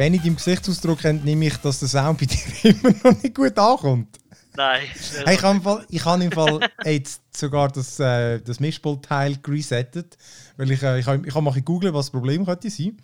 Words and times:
Wenn 0.00 0.14
ich 0.14 0.22
deinem 0.22 0.36
Gesichtsausdruck 0.36 1.04
entnehme 1.04 1.48
ich, 1.48 1.58
dass 1.58 1.80
der 1.80 1.88
Sound 1.88 2.20
bei 2.20 2.24
dir 2.24 2.38
immer 2.70 2.94
noch 3.04 3.22
nicht 3.22 3.34
gut 3.34 3.58
ankommt. 3.58 4.18
Nein. 4.56 4.80
Hey, 5.26 5.34
ich 5.34 5.42
habe 5.42 5.56
im 5.56 5.62
Fall, 5.62 5.86
ich 5.90 6.04
habe 6.06 6.24
im 6.24 6.32
Fall 6.32 6.60
jetzt 6.86 7.36
sogar 7.36 7.68
das, 7.68 8.00
äh, 8.00 8.40
das 8.40 8.60
Mischpult-Teil 8.60 9.36
resettet, 9.46 10.16
weil 10.56 10.70
ich, 10.70 10.82
äh, 10.82 11.00
ich, 11.00 11.06
habe, 11.06 11.28
ich 11.28 11.34
habe 11.34 11.44
mal 11.44 11.52
gegoogelt, 11.52 11.92
was 11.92 12.06
das 12.06 12.12
Problem 12.12 12.46
könnte 12.46 12.70
sein. 12.70 12.96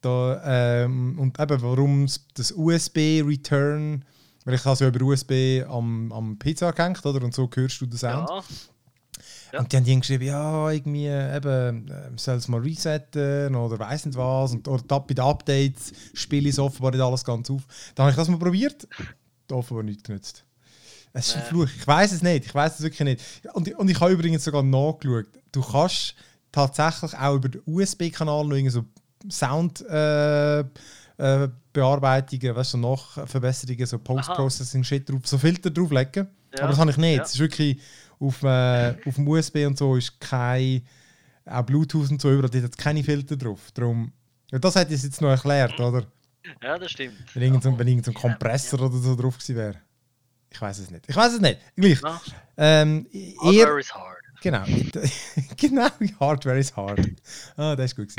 Da, 0.00 0.84
ähm, 0.84 1.18
und 1.18 1.38
eben, 1.38 1.60
warum 1.60 2.06
das 2.32 2.50
USB-Return, 2.50 4.02
weil 4.46 4.54
ich 4.54 4.64
habe 4.64 4.72
es 4.72 4.80
ja 4.80 4.88
über 4.88 5.04
USB 5.04 5.62
am, 5.68 6.10
am 6.12 6.38
PC 6.38 6.74
gehängt, 6.74 7.04
oder? 7.04 7.22
Und 7.22 7.34
so 7.34 7.50
hörst 7.54 7.78
du 7.82 7.84
den 7.84 7.98
Sound. 7.98 8.30
Ja. 8.30 8.42
Ja. 9.52 9.60
Und 9.60 9.70
die 9.72 9.76
haben 9.76 9.84
die 9.84 9.98
geschrieben, 10.00 10.24
ja, 10.24 10.70
irgendwie, 10.70 11.06
eben, 11.06 11.88
äh, 11.88 12.10
soll 12.16 12.36
es 12.36 12.48
mal 12.48 12.60
resetten 12.60 13.54
oder 13.54 13.78
weiss 13.78 14.06
nicht 14.06 14.16
was. 14.16 14.52
Und, 14.52 14.66
oder 14.66 15.00
bei 15.00 15.14
den 15.14 15.24
Updates 15.24 15.92
spiele 16.14 16.48
ich 16.48 16.54
es 16.54 16.58
offenbar 16.58 16.90
nicht 16.92 17.00
alles 17.00 17.24
ganz 17.24 17.50
auf. 17.50 17.62
Dann 17.94 18.04
habe 18.04 18.10
ich 18.12 18.16
das 18.16 18.28
mal 18.28 18.38
probiert, 18.38 18.88
offenbar 19.50 19.84
nichts 19.84 20.02
genützt. 20.04 20.44
Es 21.12 21.28
ist 21.28 21.36
ein 21.36 21.42
Äh. 21.42 21.46
Fluch. 21.46 21.68
Ich 21.76 21.86
weiß 21.86 22.12
es 22.12 22.22
nicht. 22.22 22.46
Ich 22.46 22.54
weiß 22.54 22.76
es 22.76 22.82
wirklich 22.82 23.00
nicht. 23.00 23.20
Und, 23.52 23.74
und 23.74 23.90
ich 23.90 24.00
habe 24.00 24.12
übrigens 24.12 24.44
sogar 24.44 24.62
nachgeschaut. 24.62 25.26
Du 25.52 25.60
kannst 25.60 26.14
tatsächlich 26.50 27.14
auch 27.18 27.34
über 27.34 27.48
den 27.50 27.60
USB-Kanal 27.66 28.46
noch 28.46 28.70
so 28.70 28.84
Sound 29.30 29.82
äh, 29.88 30.60
äh, 30.60 31.48
Bearbeitungen, 31.72 32.56
weißt 32.56 32.74
du, 32.74 32.78
so 32.78 32.90
Nachverbesserungen, 32.90 33.86
so 33.86 33.98
Post-Processing-Shit 33.98 35.08
drauf, 35.08 35.20
so 35.24 35.38
Filter 35.38 35.70
drauflegen. 35.70 36.26
Ja. 36.54 36.60
Aber 36.64 36.68
das 36.70 36.78
habe 36.78 36.90
ich 36.90 36.96
nicht. 36.96 37.16
Ja. 37.16 37.22
Es 37.22 37.34
ist 37.34 37.38
wirklich 37.38 37.78
auf, 38.22 38.42
äh, 38.42 38.94
auf 39.04 39.14
dem 39.16 39.28
USB 39.28 39.66
und 39.66 39.76
so 39.76 39.96
ist 39.96 40.20
kein 40.20 40.82
auch 41.44 41.62
Bluetooth 41.64 42.10
und 42.10 42.20
so 42.22 42.30
überall, 42.30 42.50
dort 42.50 42.64
hat 42.64 42.78
keine 42.78 43.02
Filter 43.02 43.36
drauf. 43.36 43.72
Darum, 43.74 44.12
ja, 44.50 44.58
das 44.58 44.76
hätte 44.76 44.94
ich 44.94 45.02
jetzt 45.02 45.20
noch 45.20 45.30
erklärt, 45.30 45.78
oder? 45.80 46.06
ja, 46.62 46.78
das 46.78 46.92
stimmt. 46.92 47.16
Wenn 47.34 47.42
irgend 47.42 47.62
so, 47.62 47.70
Ja, 47.70 47.78
wenn 47.78 47.88
irgend 47.88 48.04
so 48.04 48.12
ein 48.12 48.14
ja, 48.14 48.20
Kompressor 48.20 48.80
oder 48.80 48.96
so 48.96 49.16
drauf 49.16 49.38
gewesen 49.38 49.56
wäre. 49.56 49.76
Ich 50.50 50.60
weiß 50.60 50.78
es 50.78 50.90
nicht. 50.90 51.04
Ich 51.08 51.16
weiß 51.16 51.32
es 51.32 51.40
nicht. 51.40 51.58
Gleich. 51.76 52.00
Ähm, 52.58 53.06
Hardware 53.40 53.80
is 53.80 53.92
hard. 53.92 54.18
genau. 54.42 54.64
genau, 55.56 55.88
Hardware 56.20 56.58
is 56.58 56.76
hard. 56.76 57.00
Ah, 57.56 57.74
das 57.74 57.86
ist 57.86 57.96
gut. 57.96 58.14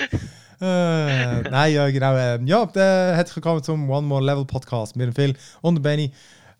Äh, 0.60 1.42
nein, 1.42 1.74
ja, 1.74 1.90
genau. 1.92 2.16
Ähm, 2.16 2.48
ja, 2.48 2.64
äh, 2.64 3.16
herzlich 3.16 3.36
willkommen 3.36 3.64
zum 3.64 3.90
One 3.90 4.08
More 4.08 4.24
Level 4.24 4.46
Podcast. 4.46 4.98
Wir 4.98 5.12
Phil 5.14 5.36
und 5.62 5.82
Benny. 5.82 6.12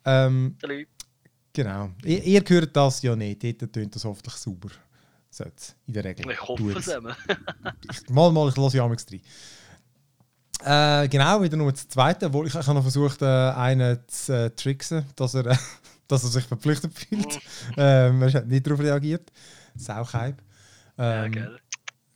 Ähm, 0.06 0.58
Salut. 0.62 0.93
Genau. 1.54 1.92
Ihr, 2.04 2.24
ihr 2.24 2.44
hört 2.48 2.76
das 2.76 3.02
ja 3.02 3.16
nicht. 3.16 3.44
Dort 3.62 3.74
tönt 3.74 3.96
das 3.96 4.04
hoffentlich 4.06 4.36
sauber. 4.36 4.70
Sollte 5.30 5.74
in 5.88 5.94
der 5.94 6.04
Regel. 6.04 6.30
Ich 6.32 6.42
hoffe 6.42 6.78
es 6.78 6.88
immer. 6.88 7.16
mal, 8.10 8.32
mal, 8.32 8.50
ich 8.50 8.58
lasse 8.58 8.78
ja 8.78 8.86
amigs 8.86 9.06
rein. 9.12 9.22
Äh, 10.66 11.08
genau, 11.10 11.42
wieder 11.42 11.58
nur 11.58 11.72
das 11.72 11.88
zweite. 11.88 12.32
Wo 12.32 12.44
ich, 12.44 12.54
ich 12.54 12.68
habe 12.68 12.74
noch 12.76 12.82
versucht, 12.84 13.22
äh, 13.22 13.26
einen 13.26 14.00
zu 14.08 14.34
äh, 14.46 14.50
tricksen, 14.52 15.06
dass 15.16 15.34
er, 15.34 15.48
äh, 15.48 15.58
dass 16.08 16.24
er 16.24 16.30
sich 16.30 16.46
verpflichtet 16.46 16.94
fühlt. 16.98 17.40
ähm, 17.78 18.22
er 18.22 18.34
hat 18.34 18.48
nicht 18.48 18.66
darauf 18.66 18.80
reagiert. 18.80 19.32
Sauchheib. 19.76 20.42
Ja, 20.98 21.26
Ähm, 21.26 21.32
gell. 21.32 21.60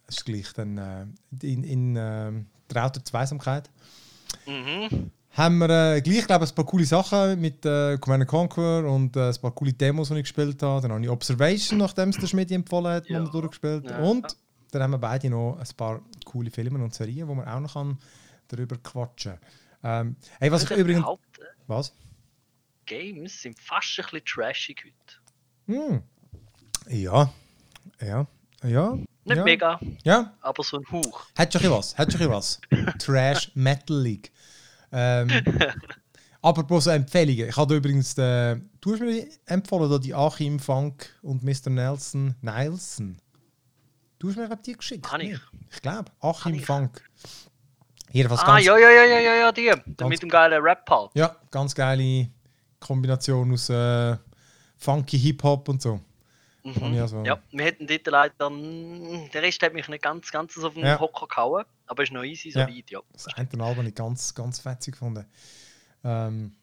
das 0.06 0.18
ist 0.18 0.26
gleich 0.26 0.54
dann 0.54 0.78
äh, 0.78 1.06
in, 1.42 1.64
in 1.64 1.96
ähm, 1.98 2.46
trauter 2.68 3.04
Zweisamkeit. 3.04 3.70
Mhm. 4.46 5.12
Haben 5.38 5.60
wir 5.60 5.70
äh, 5.70 6.02
gleich, 6.02 6.26
glaube 6.26 6.46
ich, 6.46 6.52
ein 6.52 6.56
paar 6.56 6.66
coole 6.66 6.86
Sachen 6.86 7.40
mit 7.40 7.64
äh, 7.64 7.98
Command 8.00 8.26
Conquer 8.28 8.84
und 8.92 9.16
äh, 9.16 9.30
ein 9.30 9.36
paar 9.40 9.52
coole 9.52 9.72
Demos, 9.72 10.10
die 10.10 10.16
ich 10.16 10.22
gespielt 10.24 10.62
habe. 10.64 10.82
Dann 10.82 10.92
habe 10.92 11.04
ich 11.04 11.10
Observation, 11.10 11.78
nachdem 11.78 12.10
es 12.10 12.18
der 12.18 12.26
Schmidt 12.26 12.52
empfohlen 12.52 12.92
hat, 12.94 13.08
Ja. 13.08 13.20
durchgespielt. 13.20 13.86
Ja. 13.88 14.00
Und 14.00 14.36
dann 14.72 14.82
haben 14.82 14.92
wir 14.92 14.98
beide 14.98 15.30
noch 15.30 15.58
ein 15.60 15.68
paar 15.78 16.02
coole 16.26 16.50
Filme 16.50 16.84
und 16.84 16.94
Serien, 16.96 17.28
wo 17.28 17.36
man 17.36 17.48
auch 17.48 17.60
noch 17.60 17.74
kann 17.74 18.00
darüber 18.48 18.78
quatschen 18.78 19.34
ähm, 19.84 20.16
Hey, 20.40 20.52
was 20.52 20.64
ich 20.64 20.70
würde 20.72 20.82
übrigens. 20.82 21.04
behaupten, 21.04 21.44
Was? 21.68 21.94
Games 22.88 23.42
sind 23.42 23.60
fast 23.60 24.00
ein 24.00 24.06
bisschen 24.06 24.26
trashig 24.26 24.86
heute. 24.86 25.78
Hm. 25.80 26.02
Ja. 26.90 27.32
Ja. 28.02 28.26
Ja. 28.64 28.94
Nicht 29.26 29.38
ja. 29.38 29.44
mega, 29.44 29.80
Ja. 30.04 30.34
aber 30.42 30.64
so 30.64 30.78
ein 30.78 30.86
Hauch. 30.92 31.26
Hat 31.38 31.54
schon 31.54 31.70
was. 31.70 31.96
Hat 31.98 32.12
schon 32.12 32.30
was. 32.30 32.60
Trash 33.00 33.52
Metal 33.54 34.02
League. 34.02 34.32
Ähm, 34.92 35.30
apropos 36.42 36.86
so 36.86 36.90
Empfehlungen. 36.92 37.50
Ich 37.50 37.58
habe 37.58 37.76
übrigens. 37.76 38.16
Den, 38.16 38.70
du 38.82 38.94
hast 38.94 39.00
mir 39.02 39.28
empfohlen, 39.46 39.90
da 39.90 39.98
die 39.98 40.14
Achim 40.14 40.60
Funk 40.60 41.10
und 41.22 41.44
Mr. 41.44 41.70
Nelson. 41.70 42.36
Nielsen. 42.42 43.20
Du 44.20 44.30
hast 44.30 44.38
mir 44.38 44.50
die 44.66 44.74
geschickt. 44.74 45.06
Kann 45.06 45.22
ich. 45.22 45.40
Ich 45.72 45.82
glaube. 45.82 46.12
Achim. 46.22 46.60
Funk. 46.60 47.02
Jedenfalls 48.12 48.42
Ah, 48.42 48.54
ganz, 48.56 48.66
ja, 48.66 48.78
ja, 48.78 48.90
ja, 48.90 49.04
ja, 49.04 49.20
ja, 49.20 49.36
ja, 49.36 49.52
die. 49.52 49.66
Ganz- 49.98 50.10
Mit 50.10 50.22
dem 50.22 50.30
geilen 50.30 50.62
Rap-Part. 50.62 51.12
ja, 51.14 51.36
ganz 51.52 51.76
geile 51.76 52.30
Kombination 52.80 53.52
aus 53.52 53.70
äh, 53.70 54.16
funky 54.78 55.20
Hip-Hop 55.20 55.68
und 55.70 55.82
so. 55.82 56.00
Ich 56.64 56.82
also- 56.82 57.24
Ja, 57.26 57.38
wir 57.52 57.66
hätten 57.66 57.86
dort 57.88 58.08
leider. 58.08 58.50
Der 59.34 59.42
Rest 59.42 59.62
hat 59.62 59.74
mich 59.74 59.88
nicht 59.90 60.04
ganz, 60.04 60.32
ganz 60.32 60.54
so 60.54 60.68
auf 60.68 60.74
den 60.74 60.84
Ja. 60.86 61.00
Hocker 61.00 61.28
gehauen, 61.28 61.66
aber 61.88 62.04
ist 62.04 62.12
noch 62.12 62.24
easy, 62.24 62.50
Ja. 62.50 62.66
solid, 62.68 62.92
ja. 62.92 63.00
Das 63.14 63.28
eine 63.28 63.48
Album 63.52 63.78
habe 63.78 63.88
ich 63.90 63.96
ganz, 63.96 64.34
ganz 64.36 64.60
fetzig 64.60 64.94
gefunden. 64.94 65.26
Ähm, 66.04 66.56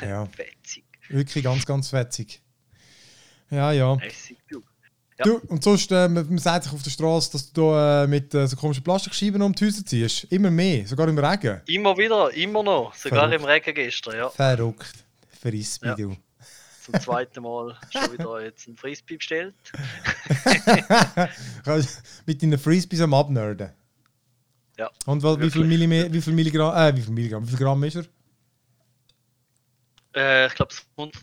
ja, 0.00 0.26
Fetzig. 0.26 0.84
wirklich 1.08 1.44
ganz, 1.44 1.66
ganz 1.66 1.88
fetzig. 1.90 2.40
Ja, 3.50 3.72
ja. 3.72 3.94
Lässig, 3.94 4.38
du. 4.50 4.62
Ja. 5.18 5.24
Du, 5.26 5.36
und 5.46 5.62
sonst, 5.62 5.92
äh, 5.92 6.08
man, 6.08 6.26
man 6.26 6.38
sagt 6.38 6.64
sich 6.64 6.72
auf 6.72 6.82
der 6.82 6.90
Straße, 6.90 7.30
dass 7.32 7.52
du 7.52 7.60
da 7.70 8.02
äh, 8.02 8.06
mit 8.08 8.34
äh, 8.34 8.48
so 8.48 8.56
komischen 8.56 8.82
Plastikscheiben 8.82 9.40
um 9.42 9.54
die 9.54 9.64
Häuser 9.66 9.86
ziehst. 9.86 10.24
Immer 10.24 10.50
mehr, 10.50 10.84
sogar 10.88 11.06
im 11.08 11.16
Regen. 11.16 11.60
Immer 11.66 11.96
wieder, 11.96 12.32
immer 12.34 12.64
noch. 12.64 12.92
Sogar 12.94 13.28
Verrückt. 13.28 13.40
im 13.40 13.44
Regen 13.44 13.74
gestern, 13.76 14.16
ja. 14.16 14.28
Verrückt. 14.30 15.04
Frisbee, 15.40 15.86
Ja. 15.88 15.94
du. 15.94 16.16
Zum 16.82 17.00
zweiten 17.00 17.42
Mal 17.42 17.78
schon 17.90 18.12
wieder 18.12 18.42
jetzt 18.42 18.66
ein 18.66 18.76
Frisbee 18.76 19.16
bestellt. 19.16 19.54
mit 22.26 22.42
deinen 22.42 22.58
Frisbees 22.58 23.00
am 23.00 23.14
Abnerden. 23.14 23.70
Ja. 24.76 24.90
Und 25.06 25.22
weil, 25.22 25.40
wie, 25.40 25.50
viel 25.50 25.68
wie 26.12 26.20
viel 26.20 26.32
Milligramm, 26.32 26.76
äh, 26.76 26.96
wie 26.96 27.02
viel 27.02 27.12
Milligramm, 27.12 27.44
wie 27.44 27.50
viel 27.50 27.58
Gramm 27.58 27.84
ist 27.84 27.96
er? 27.96 28.04
Äh, 30.14 30.46
ich 30.46 30.54
glaube, 30.54 30.72
es 30.72 30.78
sind 30.78 31.14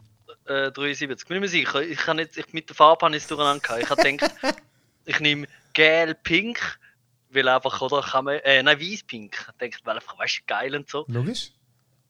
173. 0.45 1.27
Bin 1.27 1.37
ich 1.37 1.41
mir 1.41 1.47
sicher. 1.47 1.81
Ich 1.81 1.97
kann 1.97 2.17
nicht, 2.17 2.37
ich, 2.37 2.53
mit 2.53 2.69
der 2.69 2.75
Farbe 2.75 3.05
habe 3.05 3.15
ich 3.15 3.23
es 3.23 3.27
durcheinander 3.27 3.61
gehabt. 3.61 3.83
Ich 3.83 3.89
habe 3.89 4.03
gedacht, 4.03 4.33
ich 5.05 5.19
nehme 5.19 5.47
gel, 5.73 6.15
pink, 6.15 6.79
weil 7.29 7.47
einfach, 7.47 7.81
oder, 7.81 8.01
kann 8.01 8.25
man, 8.25 8.35
äh, 8.39 8.61
nein, 8.63 8.79
weiß-pink. 8.79 9.47
Ich 9.51 9.57
denke, 9.57 9.77
weil 9.83 9.95
einfach, 9.95 10.17
weißt 10.17 10.39
du, 10.39 10.41
geil 10.47 10.75
und 10.75 10.89
so. 10.89 11.05
Logisch. 11.07 11.51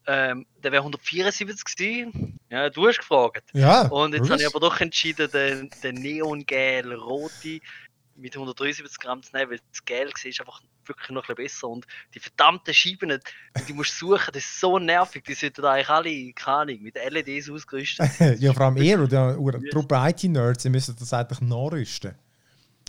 Ähm, 0.08 0.48
der 0.64 0.72
wäre 0.72 0.82
174 0.82 1.64
gewesen. 1.64 2.40
Ja, 2.50 2.70
du 2.70 2.88
hast 2.88 2.98
gefragt. 2.98 3.50
Ja. 3.54 3.88
Und 3.88 4.14
jetzt 4.14 4.30
habe 4.30 4.42
ich 4.42 4.48
aber 4.48 4.60
doch 4.60 4.80
entschieden, 4.82 5.30
den, 5.32 5.70
den 5.84 5.96
Neon-Gel 5.96 6.94
rote 6.94 7.60
mit 8.16 8.34
173 8.34 9.00
Gramm 9.00 9.22
zu 9.22 9.36
nehmen, 9.36 9.52
weil 9.52 9.60
das 9.72 9.86
Gel 9.86 10.08
war 10.08 10.26
ist 10.26 10.40
einfach 10.40 10.62
wirklich 10.92 11.10
noch 11.10 11.28
ein 11.28 11.36
bisschen 11.36 11.46
besser. 11.46 11.68
Und 11.68 11.86
die 12.14 12.20
verdammten 12.20 12.74
Scheiben, 12.74 13.20
die 13.68 13.74
musst 13.74 14.02
du 14.02 14.10
suchen, 14.10 14.32
das 14.34 14.44
ist 14.44 14.60
so 14.60 14.80
nervig. 14.80 15.24
Die 15.24 15.34
sollten 15.34 15.66
eigentlich 15.66 15.90
alle, 15.90 16.34
keine 16.34 16.58
Ahnung, 16.58 16.82
mit 16.84 16.96
LEDs 16.96 17.50
ausgerüstet 17.50 18.10
ja, 18.40 18.54
vor 18.54 18.68
allem 18.68 18.78
ihr 18.78 19.00
oder 19.02 19.60
die 19.60 19.70
Truppe 19.70 19.96
IT-Nerds, 19.96 20.66
ihr 20.66 20.72
müsst 20.72 20.90
das 20.90 21.14
eigentlich 21.14 21.42
nachrüsten. 21.42 22.16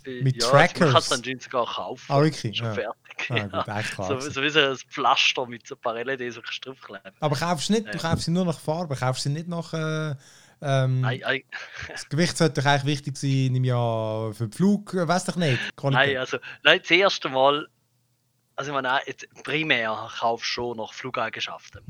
Mit 0.05 0.43
ja, 0.43 0.49
Trackers. 0.49 0.81
Man 0.81 0.93
kann 0.93 0.99
es 1.03 1.13
anscheinend 1.13 1.43
sogar 1.43 1.67
kaufen. 1.67 2.05
Ah, 2.13 2.21
wirklich? 2.21 2.57
Schon 2.57 2.67
Ja. 2.67 2.75
fertig. 2.75 3.31
Ah, 3.31 3.65
ja. 3.67 3.83
klar. 3.83 4.21
so, 4.21 4.31
so 4.31 4.43
wie 4.43 4.51
so 4.51 4.59
ein 4.59 4.77
Pflaster 4.77 5.47
mit 5.47 5.67
so 5.67 5.77
ein 5.77 5.81
paar 5.81 5.95
LEDs 6.03 6.35
so 6.35 6.41
draufkleben. 6.41 7.13
Aber 7.21 7.37
kaufst 7.37 7.71
nicht, 7.71 7.87
du 7.87 7.93
Ja. 7.93 7.99
kaufst 7.99 8.25
sie 8.25 8.33
nur 8.33 8.45
nach 8.45 8.59
Farbe, 8.59 8.97
kaufst 8.97 9.23
sie 9.23 9.29
nicht 9.29 9.47
nach. 9.47 9.73
Äh, 9.73 10.17
ähm, 10.65 11.01
Nein, 11.01 11.21
nein, 11.25 11.43
das 11.89 12.09
Gewicht 12.09 12.37
sollte 12.37 12.61
doch 12.61 12.71
eigentlich 12.71 12.99
wichtig 13.05 13.17
sein 13.17 13.55
im 13.55 13.65
Jahr 13.65 14.33
für 14.33 14.47
den 14.47 14.53
Flug, 14.53 14.95
äh, 14.95 15.09
weiß 15.09 15.25
doch 15.25 15.35
nicht. 15.37 15.59
Qualität. 15.77 16.07
nein, 16.07 16.17
also, 16.19 16.39
nein, 16.63 16.79
das 16.81 16.91
erste 16.91 17.29
Mal, 17.29 17.67
also 18.57 18.71
ich 18.71 18.75
meine, 18.75 19.01
jetzt 19.07 19.27
primär 19.45 20.11
kaufst 20.19 20.47
du 20.47 20.51
schon 20.51 20.77
nach 20.77 20.93
Flugeigenschaften. 20.93 21.83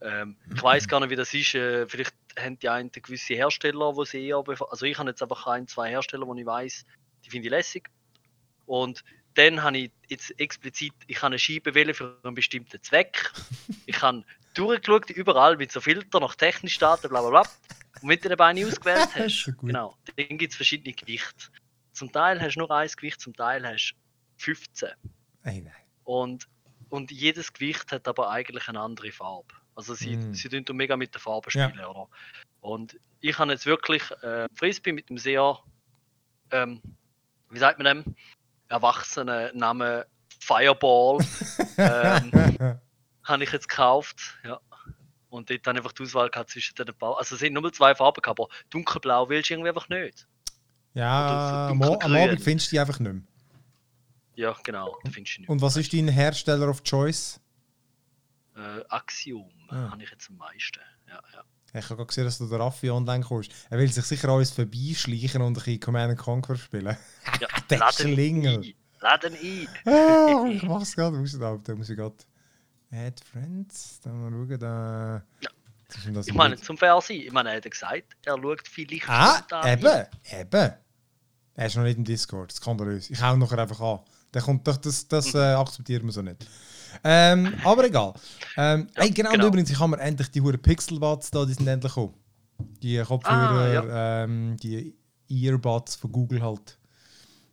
Ähm, 0.00 0.36
ich 0.54 0.62
weiß 0.62 0.86
gar 0.86 1.00
nicht, 1.00 1.10
wie 1.10 1.16
das 1.16 1.34
ist. 1.34 1.54
Äh, 1.54 1.86
vielleicht 1.86 2.14
haben 2.38 2.58
die 2.58 2.68
einen 2.68 2.90
gewisse 2.92 3.34
Hersteller, 3.34 3.96
wo 3.96 4.04
sie 4.04 4.26
eher. 4.28 4.42
Also, 4.70 4.86
ich 4.86 4.98
habe 4.98 5.10
jetzt 5.10 5.22
einfach 5.22 5.46
ein, 5.46 5.66
zwei 5.66 5.90
Hersteller, 5.90 6.26
wo 6.26 6.34
ich 6.34 6.46
weiß, 6.46 6.84
die 7.24 7.30
finde 7.30 7.46
ich 7.46 7.50
lässig. 7.50 7.88
Und 8.66 9.02
dann 9.34 9.62
habe 9.62 9.78
ich 9.78 9.92
jetzt 10.08 10.38
explizit, 10.38 10.92
ich 11.06 11.18
habe 11.18 11.28
eine 11.28 11.38
Scheibe 11.38 11.74
wählen 11.74 11.94
für 11.94 12.18
einen 12.22 12.34
bestimmten 12.34 12.82
Zweck. 12.82 13.32
Ich 13.86 14.02
habe 14.02 14.22
durchgeschaut, 14.52 15.08
überall 15.10 15.56
mit 15.56 15.72
so 15.72 15.80
Filter 15.80 16.20
nach 16.20 16.34
technischen 16.34 16.80
Daten, 16.80 17.08
bla 17.08 17.22
bla 17.22 17.30
bla. 17.30 17.42
Und 18.02 18.08
wenn 18.10 18.20
du 18.20 18.28
den 18.28 18.36
Bein 18.36 18.62
ausgewählt 18.62 19.08
hast, 19.14 19.50
genau, 19.62 19.96
dann 20.16 20.36
gibt 20.36 20.52
es 20.52 20.56
verschiedene 20.56 20.94
Gewichte. 20.94 21.46
Zum 21.92 22.12
Teil 22.12 22.40
hast 22.40 22.56
du 22.56 22.60
nur 22.60 22.70
ein 22.70 22.88
Gewicht, 22.88 23.20
zum 23.20 23.34
Teil 23.34 23.66
hast 23.66 23.94
du 24.36 24.44
15. 24.44 24.90
Ey, 25.42 25.60
nein. 25.62 25.72
Und, 26.04 26.48
und 26.88 27.10
jedes 27.10 27.52
Gewicht 27.52 27.92
hat 27.92 28.08
aber 28.08 28.30
eigentlich 28.30 28.68
eine 28.68 28.80
andere 28.80 29.12
Farbe. 29.12 29.54
Also 29.74 29.94
sie, 29.94 30.16
Mm. 30.16 30.34
sie 30.34 30.48
tun 30.48 30.76
mega 30.76 30.96
mit 30.96 31.14
der 31.14 31.20
Farbe 31.20 31.48
Ja. 31.52 31.68
spielen, 31.68 31.84
oder? 31.84 32.08
Und 32.60 32.98
ich 33.20 33.38
habe 33.38 33.52
jetzt 33.52 33.66
wirklich 33.66 34.02
äh, 34.22 34.46
Frisbee 34.54 34.92
mit 34.92 35.08
einem 35.08 35.18
sehr, 35.18 35.58
ähm, 36.50 36.80
wie 37.50 37.58
sagt 37.58 37.78
man 37.78 38.02
dem, 38.04 38.14
erwachsenen 38.68 39.56
Namen 39.56 40.04
Fireball. 40.40 41.18
ähm, 41.78 42.78
habe 43.24 43.44
ich 43.44 43.52
jetzt 43.52 43.68
gekauft. 43.68 44.38
Ja. 44.44 44.60
Und 45.30 45.50
dort 45.50 45.66
dann 45.66 45.76
einfach 45.76 45.92
die 45.92 46.02
Auswahl 46.02 46.30
gehabt 46.30 46.50
zwischen 46.50 46.74
den 46.74 46.86
Bau. 46.98 47.14
Also 47.14 47.34
es 47.34 47.40
sind 47.40 47.52
nur 47.52 47.72
zwei 47.72 47.94
Farben, 47.94 48.22
gehabt, 48.22 48.40
aber 48.40 48.48
dunkelblau 48.70 49.28
willst 49.28 49.50
du 49.50 49.54
irgendwie 49.54 49.68
einfach 49.68 49.88
nicht. 49.88 50.26
Ja, 50.94 51.68
am. 51.68 51.82
Abend 51.82 52.40
findest 52.42 52.68
du 52.68 52.76
die 52.76 52.80
einfach 52.80 52.98
nicht 52.98 53.12
mehr. 53.12 53.22
Ja, 54.38 54.56
genau. 54.62 54.96
Und 55.48 55.60
was 55.60 55.76
ist 55.76 55.92
dein 55.92 56.06
Hersteller 56.06 56.68
of 56.68 56.84
Choice? 56.84 57.40
Äh, 58.56 58.84
Axiom 58.88 59.50
Ah. 59.68 59.90
habe 59.90 60.02
ich 60.04 60.10
jetzt 60.10 60.30
am 60.30 60.36
meisten. 60.36 60.78
Ja, 61.08 61.20
ja. 61.34 61.44
Ich 61.80 61.90
habe 61.90 62.06
gesehen, 62.06 62.24
dass 62.24 62.38
du 62.38 62.46
der 62.48 62.60
Raffi 62.60 62.88
online 62.88 63.24
kommst. 63.24 63.50
Er 63.68 63.78
will 63.78 63.90
sich 63.92 64.04
sicher 64.04 64.28
alles 64.28 64.52
vorbeischleichen 64.52 65.42
und 65.42 65.48
ein 65.48 65.52
bisschen 65.54 65.80
Command 65.80 66.10
and 66.12 66.18
Conquer 66.20 66.56
spielen. 66.56 66.96
ja. 67.40 67.48
Der 67.68 67.78
Laden 67.78 67.92
Schlingel. 68.12 68.74
Laden 69.00 69.34
ein. 69.34 69.68
ah, 69.92 70.46
ich 70.48 70.62
mach's 70.62 70.94
gerade 70.94 71.18
aus. 71.18 71.36
Da 71.64 71.74
muss 71.74 71.90
ich 71.90 71.96
gerade. 71.96 72.14
Add 72.92 73.20
Friends. 73.32 74.00
Da 74.02 74.10
mal 74.10 74.30
schauen. 74.30 74.58
Da. 74.60 75.22
Ja. 75.40 75.50
Das 76.14 76.28
Ich 76.28 76.34
meine, 76.34 76.56
zum 76.56 76.78
Fair 76.78 77.00
sein, 77.00 77.16
ich 77.16 77.32
meine, 77.32 77.50
er 77.50 77.56
hat 77.56 77.68
gesagt, 77.70 78.16
er 78.24 78.36
schaut 78.40 78.68
vielleicht 78.68 79.08
Ah, 79.08 79.42
eben. 79.66 80.06
Eben. 80.30 80.72
Er 81.54 81.66
ist 81.66 81.74
noch 81.76 81.82
nicht 81.82 81.98
im 81.98 82.04
Discord. 82.04 82.52
Skandalös. 82.52 83.10
Ich 83.10 83.20
hau 83.20 83.32
ihn 83.34 83.40
nachher 83.40 83.58
einfach 83.58 83.80
an. 83.80 84.00
Der 84.34 84.42
kommt 84.42 84.66
doch, 84.66 84.76
das, 84.76 85.08
das 85.08 85.34
äh, 85.34 85.38
akzeptieren 85.38 86.04
wir 86.04 86.12
so 86.12 86.22
nicht. 86.22 86.46
Ähm, 87.04 87.54
aber 87.64 87.84
egal. 87.84 88.14
Ähm, 88.56 88.88
Ja, 88.96 89.02
hey, 89.02 89.10
genau, 89.10 89.30
genau. 89.30 89.44
Und 89.44 89.48
übrigens, 89.48 89.70
ich 89.70 89.78
habe 89.78 89.90
mir 89.90 90.00
endlich 90.00 90.30
die 90.30 90.40
Huren 90.40 90.60
Pixelbuds 90.60 91.30
da, 91.30 91.44
die 91.44 91.54
sind 91.54 91.66
endlich 91.66 91.92
gekommen. 91.94 92.14
Die 92.82 92.98
Kopfhörer, 92.98 93.84
Ah, 93.90 94.24
ähm, 94.24 94.56
die 94.56 94.94
Earbuds 95.28 95.96
von 95.96 96.12
Google 96.12 96.42
halt. 96.42 96.78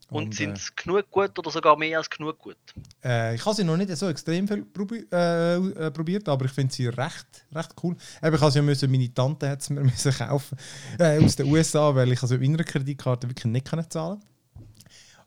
Und, 0.10 0.34
äh, 0.34 0.36
sind 0.36 0.58
es 0.58 0.76
genug 0.76 1.10
gut 1.10 1.38
oder 1.38 1.50
sogar 1.52 1.78
mehr 1.78 1.98
als 1.98 2.10
genug 2.10 2.38
gut? 2.38 2.58
Äh, 3.04 3.36
ich 3.36 3.46
habe 3.46 3.56
sie 3.56 3.64
noch 3.64 3.76
nicht 3.78 3.96
so 3.98 4.08
extrem 4.08 4.48
viel 4.48 4.64
probi 4.64 5.06
äh, 5.12 5.56
äh, 5.56 5.92
probiert, 5.92 6.30
aber 6.30 6.46
ich 6.46 6.52
finde 6.52 6.74
sie 6.74 6.88
recht, 6.88 7.26
recht 7.54 7.74
cool. 7.84 7.96
Eben, 8.22 8.36
ich 8.36 8.42
habe 8.42 8.52
sie 8.52 8.60
ja 8.60 8.64
müssen, 8.64 8.92
meine 8.92 9.14
Tante 9.14 9.50
hat 9.50 9.64
sie 9.64 9.74
mir 9.74 9.82
müssen 9.84 10.12
kaufen 10.12 10.58
äh, 11.00 11.24
aus 11.24 11.36
den 11.36 11.52
USA, 11.52 11.94
weil 11.94 12.12
ich 12.12 12.22
also 12.22 12.38
mit 12.38 12.50
meiner 12.50 12.64
Kreditkarte 12.64 13.28
wirklich 13.28 13.46
nicht 13.46 13.68
zahlen 13.92 14.20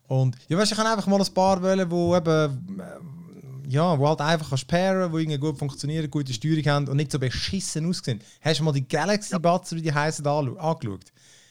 Und 0.09 0.35
ja, 0.47 0.57
weißt, 0.57 0.71
ich 0.71 0.77
kann 0.77 0.87
einfach 0.87 1.05
mal 1.07 1.21
ein 1.21 1.33
paar 1.33 1.61
wählen, 1.61 1.89
wo 1.89 2.15
eben 2.15 2.79
äh, 2.79 3.69
ja, 3.69 3.97
wo 3.97 4.07
halt 4.07 4.19
einfach 4.21 4.49
kannst 4.49 4.67
pairen, 4.67 5.11
wo 5.11 5.19
irgendwie 5.19 5.37
gut 5.37 5.57
funktionieren, 5.59 6.09
gute 6.09 6.33
Steuerung 6.33 6.65
haben 6.65 6.87
und 6.87 6.97
nicht 6.97 7.11
so 7.11 7.19
beschissen 7.19 7.87
aussehen. 7.87 8.19
Hast 8.41 8.59
du 8.59 8.63
mal 8.63 8.71
die 8.71 8.87
Galaxy 8.87 9.37
Buds, 9.37 9.73
wie 9.75 9.83
die 9.83 9.93
heißen, 9.93 10.25
angeschaut? 10.25 11.05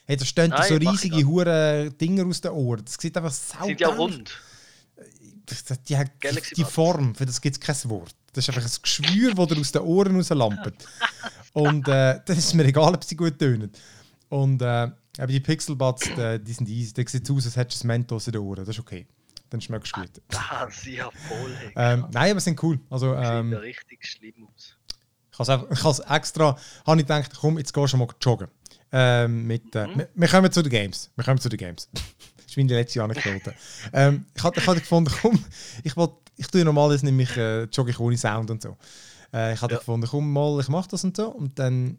Hey, 0.05 0.17
da 0.17 0.25
stehen 0.25 0.51
Nein, 0.51 0.69
so 0.69 0.75
riesige 0.75 1.25
hure 1.25 1.91
Dinger 2.01 2.27
aus 2.27 2.41
den 2.41 2.51
Ohren. 2.51 2.85
Das 2.85 2.95
sieht 2.99 3.17
einfach 3.17 3.31
sau 3.31 3.65
Sind 3.67 3.81
ja 3.81 3.89
rund. 3.91 4.33
Das- 5.47 5.65
Die, 5.87 5.97
hat 5.97 6.21
Galaxy 6.21 6.57
die 6.57 6.63
Buds. 6.63 6.75
Form, 6.75 7.15
für 7.15 7.27
das 7.27 7.41
gibt 7.41 7.57
es 7.57 7.61
kein 7.61 7.91
Wort. 7.91 8.15
Das 8.33 8.49
ist 8.49 8.55
einfach 8.55 8.69
ein 8.69 8.83
Geschwür, 8.83 9.35
das 9.35 9.47
dir 9.47 9.61
aus 9.61 9.73
den 9.73 9.83
Ohren 9.83 10.17
rauslampt. 10.17 10.73
Und 11.53 11.87
äh, 11.87 12.21
dann 12.25 12.37
ist 12.37 12.55
mir 12.55 12.65
egal, 12.65 12.95
ob 12.95 13.05
sie 13.05 13.17
gut 13.17 13.39
tönen. 13.39 13.71
Und 14.29 14.61
äh, 14.63 14.89
eben 15.19 15.33
die 15.33 15.41
Pixelbuds, 15.41 16.11
die, 16.17 16.39
die 16.45 16.53
sind 16.53 16.69
easy. 16.69 16.93
Da 16.95 17.03
sieht 17.09 17.25
es 17.25 17.31
aus, 17.31 17.45
als 17.47 17.57
hättest 17.57 17.83
du 17.83 17.87
ein 17.87 17.89
Mentos 17.89 18.27
in 18.27 18.33
den 18.33 18.43
Ohren. 18.43 18.57
Das 18.65 18.69
ist 18.69 18.79
okay. 18.81 19.07
Dann 19.51 19.61
schmeckst 19.61 19.97
du 19.97 20.01
gut. 20.01 20.11
Das 20.29 20.77
ist 20.77 20.87
ja 20.87 21.11
voll. 21.11 21.57
Ähm, 21.75 22.07
nein, 22.13 22.31
aber 22.33 22.41
sie 22.41 22.45
sind 22.51 22.63
cool. 22.63 22.79
Also, 22.91 23.15
Sieht 23.15 23.25
ähm, 23.25 23.53
ja 23.53 23.59
richtig 23.59 24.07
schlimm 24.07 24.47
aus. 24.55 24.77
ich 25.41 25.49
habe 25.49 26.05
extra, 26.15 26.57
habe 26.87 27.01
ich 27.01 27.07
gedacht, 27.07 27.33
komm, 27.41 27.57
jetzt 27.59 27.73
gehst 27.73 27.93
du 27.95 27.97
mal 27.97 28.09
joggen. 28.21 28.49
Ähm, 28.93 29.47
mit, 29.47 29.75
äh, 29.75 29.87
wir, 29.97 30.09
wir 30.15 30.29
kommen 30.29 30.51
zu 30.53 30.63
den 30.63 30.71
Games. 30.71 31.11
Wir 31.17 31.25
kommen 31.25 31.39
zu 31.41 31.49
den 31.49 31.59
Games. 31.59 31.89
das 31.93 32.03
ist 32.47 32.57
meine 32.57 32.73
letzte 32.75 33.03
Anekdote. 33.03 33.55
ähm, 33.93 34.25
ich 34.35 34.43
hatte 34.43 34.61
ich 34.61 34.67
hatte 34.67 34.81
gefunden, 34.81 35.13
komm, 35.21 35.43
ich, 35.83 35.97
wollt, 35.97 36.13
ich 36.37 36.47
tue 36.49 36.65
normalerweise 36.65 37.05
nämlich 37.07 37.35
äh, 37.37 37.65
jogge 37.65 37.91
ich 37.91 38.01
ohne 38.01 38.17
Sound 38.19 38.51
und 38.51 38.63
so. 38.63 38.77
Äh, 39.33 39.55
ich 39.55 39.61
hatte 39.63 39.75
Ja. 39.75 39.79
gefunden, 39.79 40.07
komm 40.11 40.33
mal, 40.33 40.59
ich 40.61 40.69
mache 40.69 40.89
das 40.91 41.05
und 41.05 41.17
so. 41.17 41.29
Und 41.29 41.59
dann 41.59 41.99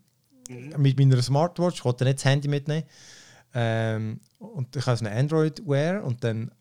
Mhm. 0.50 0.74
mit 0.82 0.98
meiner 1.00 1.22
Smartwatch, 1.22 1.78
ich 1.78 1.86
wollte 1.86 2.04
nicht 2.04 2.18
das 2.18 2.26
Handy 2.26 2.48
mitnehmen. 2.48 2.84
Ähm, 3.54 4.20
und 4.40 4.76
ich 4.76 4.86
habe 4.86 4.98
so 4.98 5.06
eine 5.06 5.16
Android 5.16 5.66
Wear 5.66 6.04
und 6.04 6.24
dann 6.24 6.52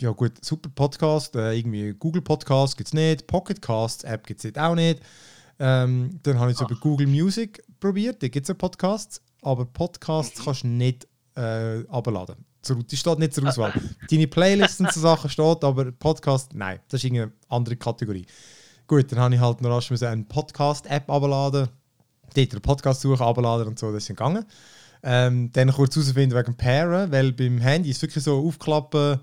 ja 0.00 0.10
gut, 0.12 0.42
super 0.42 0.70
Podcast, 0.74 1.36
äh, 1.36 1.52
irgendwie 1.52 1.92
Google 1.92 2.22
Podcast 2.22 2.76
gibt 2.76 2.88
es 2.88 2.94
nicht, 2.94 3.26
Pocket 3.26 3.60
Cast 3.60 4.04
App 4.04 4.26
gibt 4.26 4.42
es 4.44 4.56
auch 4.56 4.74
nicht. 4.74 5.00
Ähm, 5.58 6.18
dann 6.22 6.38
habe 6.38 6.50
ich 6.50 6.56
es 6.56 6.62
über 6.62 6.74
Google 6.80 7.06
Music 7.06 7.62
probiert, 7.80 8.22
da 8.22 8.28
gibt 8.28 8.44
es 8.44 8.48
ja 8.48 8.54
Podcasts, 8.54 9.20
aber 9.42 9.66
Podcasts 9.66 10.42
kannst 10.42 10.62
du 10.62 10.68
nicht 10.68 11.06
äh, 11.36 11.86
abladen. 11.88 12.36
Die 12.90 12.96
steht 12.96 13.18
nicht 13.18 13.34
zur 13.34 13.46
Auswahl. 13.48 13.72
Deine 14.10 14.26
Playlists 14.26 14.80
und 14.80 14.92
so 14.92 15.00
Sachen 15.00 15.28
steht, 15.28 15.64
aber 15.64 15.92
Podcast, 15.92 16.54
nein, 16.54 16.80
das 16.88 17.00
ist 17.00 17.04
irgendeine 17.04 17.32
andere 17.48 17.76
Kategorie. 17.76 18.26
Gut, 18.86 19.12
dann 19.12 19.18
habe 19.18 19.34
ich 19.34 19.40
halt 19.40 19.60
noch 19.60 19.70
rasch 19.70 19.90
eine 20.02 20.24
Podcast-App 20.24 21.10
abladen, 21.10 21.68
dort 22.34 22.52
einen 22.52 22.62
Podcast 22.62 23.00
suchen, 23.00 23.22
abladen 23.22 23.68
und 23.68 23.78
so, 23.78 23.92
das 23.92 24.04
ist 24.04 24.08
gegangen. 24.08 24.44
Ähm, 25.02 25.50
dann 25.52 25.72
kurz 25.72 25.96
herausfinden 25.96 26.36
wegen 26.36 26.56
Pairen, 26.56 27.10
weil 27.10 27.32
beim 27.32 27.58
Handy 27.58 27.90
ist 27.90 27.96
es 27.96 28.02
wirklich 28.02 28.22
so 28.22 28.46
aufklappen, 28.46 29.20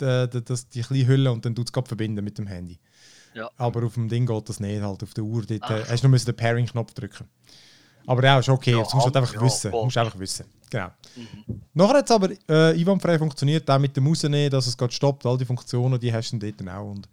die, 0.00 0.28
die, 0.30 0.54
die 0.74 0.80
kleine 0.80 1.06
Hülle 1.06 1.32
und 1.32 1.44
dann 1.44 1.54
tut 1.54 1.70
es 1.74 1.88
verbinden 1.88 2.24
mit 2.24 2.38
dem 2.38 2.46
Handy. 2.46 2.78
Ja. 3.34 3.48
Aber 3.56 3.84
auf 3.84 3.94
dem 3.94 4.08
Ding 4.08 4.26
geht 4.26 4.48
das 4.48 4.58
nicht, 4.58 4.82
halt 4.82 5.02
auf 5.02 5.14
der 5.14 5.24
Uhr. 5.24 5.44
Dort, 5.46 5.60
Ach 5.62 5.70
äh, 5.70 5.84
so. 5.84 5.90
hast 5.90 6.04
du 6.04 6.08
nur 6.08 6.18
den 6.18 6.36
Pairing-Knopf 6.36 6.94
drücken. 6.94 7.28
Aber 8.06 8.24
ja, 8.24 8.38
ist 8.38 8.48
okay, 8.48 8.72
Ja, 8.72 8.78
das 8.82 8.92
musst 8.92 9.06
du 9.06 9.06
halt 9.06 9.16
einfach 9.16 9.34
ja, 9.34 9.40
wissen. 9.42 9.70
Musst 9.70 9.96
einfach 9.96 10.18
wissen. 10.18 10.46
Genau. 10.70 10.88
Mhm. 11.16 11.62
Nachher 11.74 11.98
hat 11.98 12.04
es 12.06 12.10
aber 12.10 12.30
äh, 12.30 12.80
einwandfrei 12.80 13.18
funktioniert, 13.18 13.70
auch 13.70 13.78
mit 13.78 13.96
dem 13.96 14.06
Rausnehmen, 14.06 14.50
dass 14.50 14.66
es 14.66 14.76
gerade 14.76 14.92
stoppt. 14.92 15.26
All 15.26 15.36
die 15.36 15.44
Funktionen, 15.44 15.98
die 16.00 16.12
hast 16.12 16.32
du 16.32 16.38
dann 16.38 16.54
dort 16.56 16.74
auch. 16.74 16.90
Und, 16.90 17.08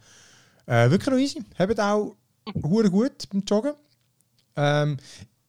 äh, 0.65 0.89
wirklich 0.89 1.09
noch 1.09 1.17
easy. 1.17 1.43
Haben 1.57 1.79
auch 1.79 2.15
hure 2.63 2.89
gut 2.89 3.29
beim 3.29 3.43
Joggen. 3.45 3.73
Ähm, 4.55 4.97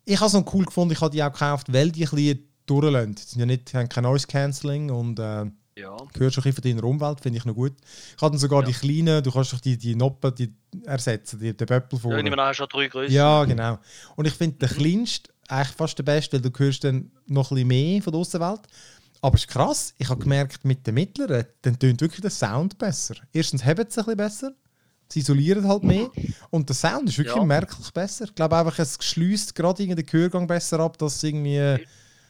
ich 0.09 0.17
habe 0.21 0.27
es 0.27 0.33
noch 0.33 0.53
cool 0.55 0.65
gefunden, 0.65 0.93
ich 0.93 1.01
habe 1.01 1.11
die 1.11 1.23
auch 1.23 1.33
gekauft, 1.33 1.73
weil 1.73 1.91
die 1.93 2.05
ein 2.05 2.11
bisschen 2.11 2.49
durchlassen. 2.67 3.15
Die 3.15 3.23
sind 3.23 3.41
ja 3.41 3.47
nicht, 3.47 3.73
haben 3.75 3.89
kein 3.89 4.05
Noise 4.05 4.27
Cancelling 4.27 4.91
und 4.91 5.19
äh, 5.19 5.45
Ja. 5.77 5.97
gehört 6.13 6.35
schon 6.35 6.43
ein 6.45 6.51
bisschen 6.51 6.53
von 6.55 6.63
deiner 6.63 6.85
Umwelt, 6.85 7.21
finde 7.21 7.39
ich 7.39 7.45
noch 7.45 7.55
gut. 7.55 7.75
Ich 8.17 8.23
habe 8.23 8.33
dann 8.33 8.39
sogar 8.39 8.63
Ja. 8.63 8.67
die 8.69 8.73
kleinen, 8.73 9.23
du 9.23 9.31
kannst 9.31 9.53
doch 9.53 9.61
die, 9.61 9.77
die 9.77 9.95
Noppen 9.95 10.35
die 10.35 10.53
ersetzen, 10.85 11.39
die, 11.41 11.57
den 11.57 11.67
Böppel 11.67 11.99
Ja, 11.99 12.03
vorne. 12.03 12.19
ich 12.19 12.25
nehme 12.25 12.55
schon 12.55 12.69
drei 12.69 12.89
Größen. 12.89 13.15
Ja, 13.15 13.45
genau. 13.45 13.79
Und 14.17 14.27
ich 14.27 14.35
finde 14.35 14.67
den 14.67 14.77
kleinsten 14.77 15.33
eigentlich 15.49 15.77
fast 15.77 15.97
der 15.99 16.03
beste, 16.05 16.43
weil 16.43 16.51
du 16.51 16.59
hörst 16.59 16.85
dann 16.85 17.11
noch 17.27 17.51
ein 17.51 17.55
bisschen 17.55 17.69
mehr 17.69 18.03
von 18.03 18.13
der 18.13 18.21
Außenwelt. 18.21 18.61
Aber 19.21 19.35
es 19.35 19.43
ist 19.43 19.49
krass, 19.49 19.95
ich 19.99 20.09
habe 20.11 20.21
gemerkt, 20.23 20.65
mit 20.65 20.87
den 20.87 20.95
mittleren, 20.95 21.45
dann 21.63 21.79
tönt 21.79 22.01
wirklich 22.01 22.21
der 22.21 22.31
Sound 22.31 22.79
besser. 22.79 23.15
Erstens 23.33 23.65
haben 23.65 23.77
sie 23.77 23.83
ein 23.83 23.87
bisschen 23.89 24.17
besser, 24.17 24.53
sie 25.09 25.21
isolieren 25.21 25.67
halt 25.67 25.83
mehr 25.85 26.11
und 26.51 26.69
der 26.69 26.77
Sound 26.77 27.09
ist 27.09 27.19
wirklich 27.19 27.37
Ja. 27.37 27.45
merklich 27.45 27.91
besser. 27.93 28.25
Ich 28.25 28.35
glaube 28.35 28.57
einfach, 28.57 28.79
es 28.79 28.99
schließt 29.01 29.55
gerade 29.55 29.87
den 29.87 29.97
Gehörgang 30.07 30.47
besser 30.47 30.81
ab, 30.81 30.99
dass 30.99 31.17
es 31.17 31.23
irgendwie 31.23 31.57
äh, 31.57 31.85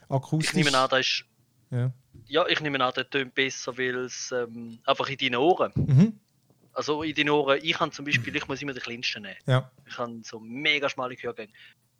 akustisch... 0.08 0.54
Ich 0.56 0.64
nehme 0.64 0.76
an, 0.78 0.88
das 0.90 1.00
ist. 1.00 1.24
Ja. 1.70 1.90
Ja, 2.26 2.46
ich 2.46 2.60
nehme 2.60 2.82
an, 2.84 2.92
der 2.94 3.08
tönt 3.08 3.34
besser, 3.34 3.76
weil 3.78 3.96
es 4.04 4.32
ähm, 4.32 4.78
einfach 4.84 5.08
in 5.08 5.16
deinen 5.18 5.36
Ohren. 5.36 5.72
Mhm. 5.74 6.12
Also 6.72 7.02
in 7.02 7.14
deinen 7.14 7.30
Ohren, 7.30 7.58
ich 7.62 7.72
kann 7.72 7.90
zum 7.90 8.04
Beispiel, 8.04 8.34
ich 8.36 8.46
muss 8.46 8.60
immer 8.62 8.72
den 8.72 8.82
kleinsten 8.82 9.22
nehmen. 9.22 9.36
ja. 9.46 9.70
Ich 9.86 9.96
habe 9.98 10.20
so 10.22 10.38
mega 10.38 10.88
schmale 10.88 11.16
Gehörgänge. 11.16 11.52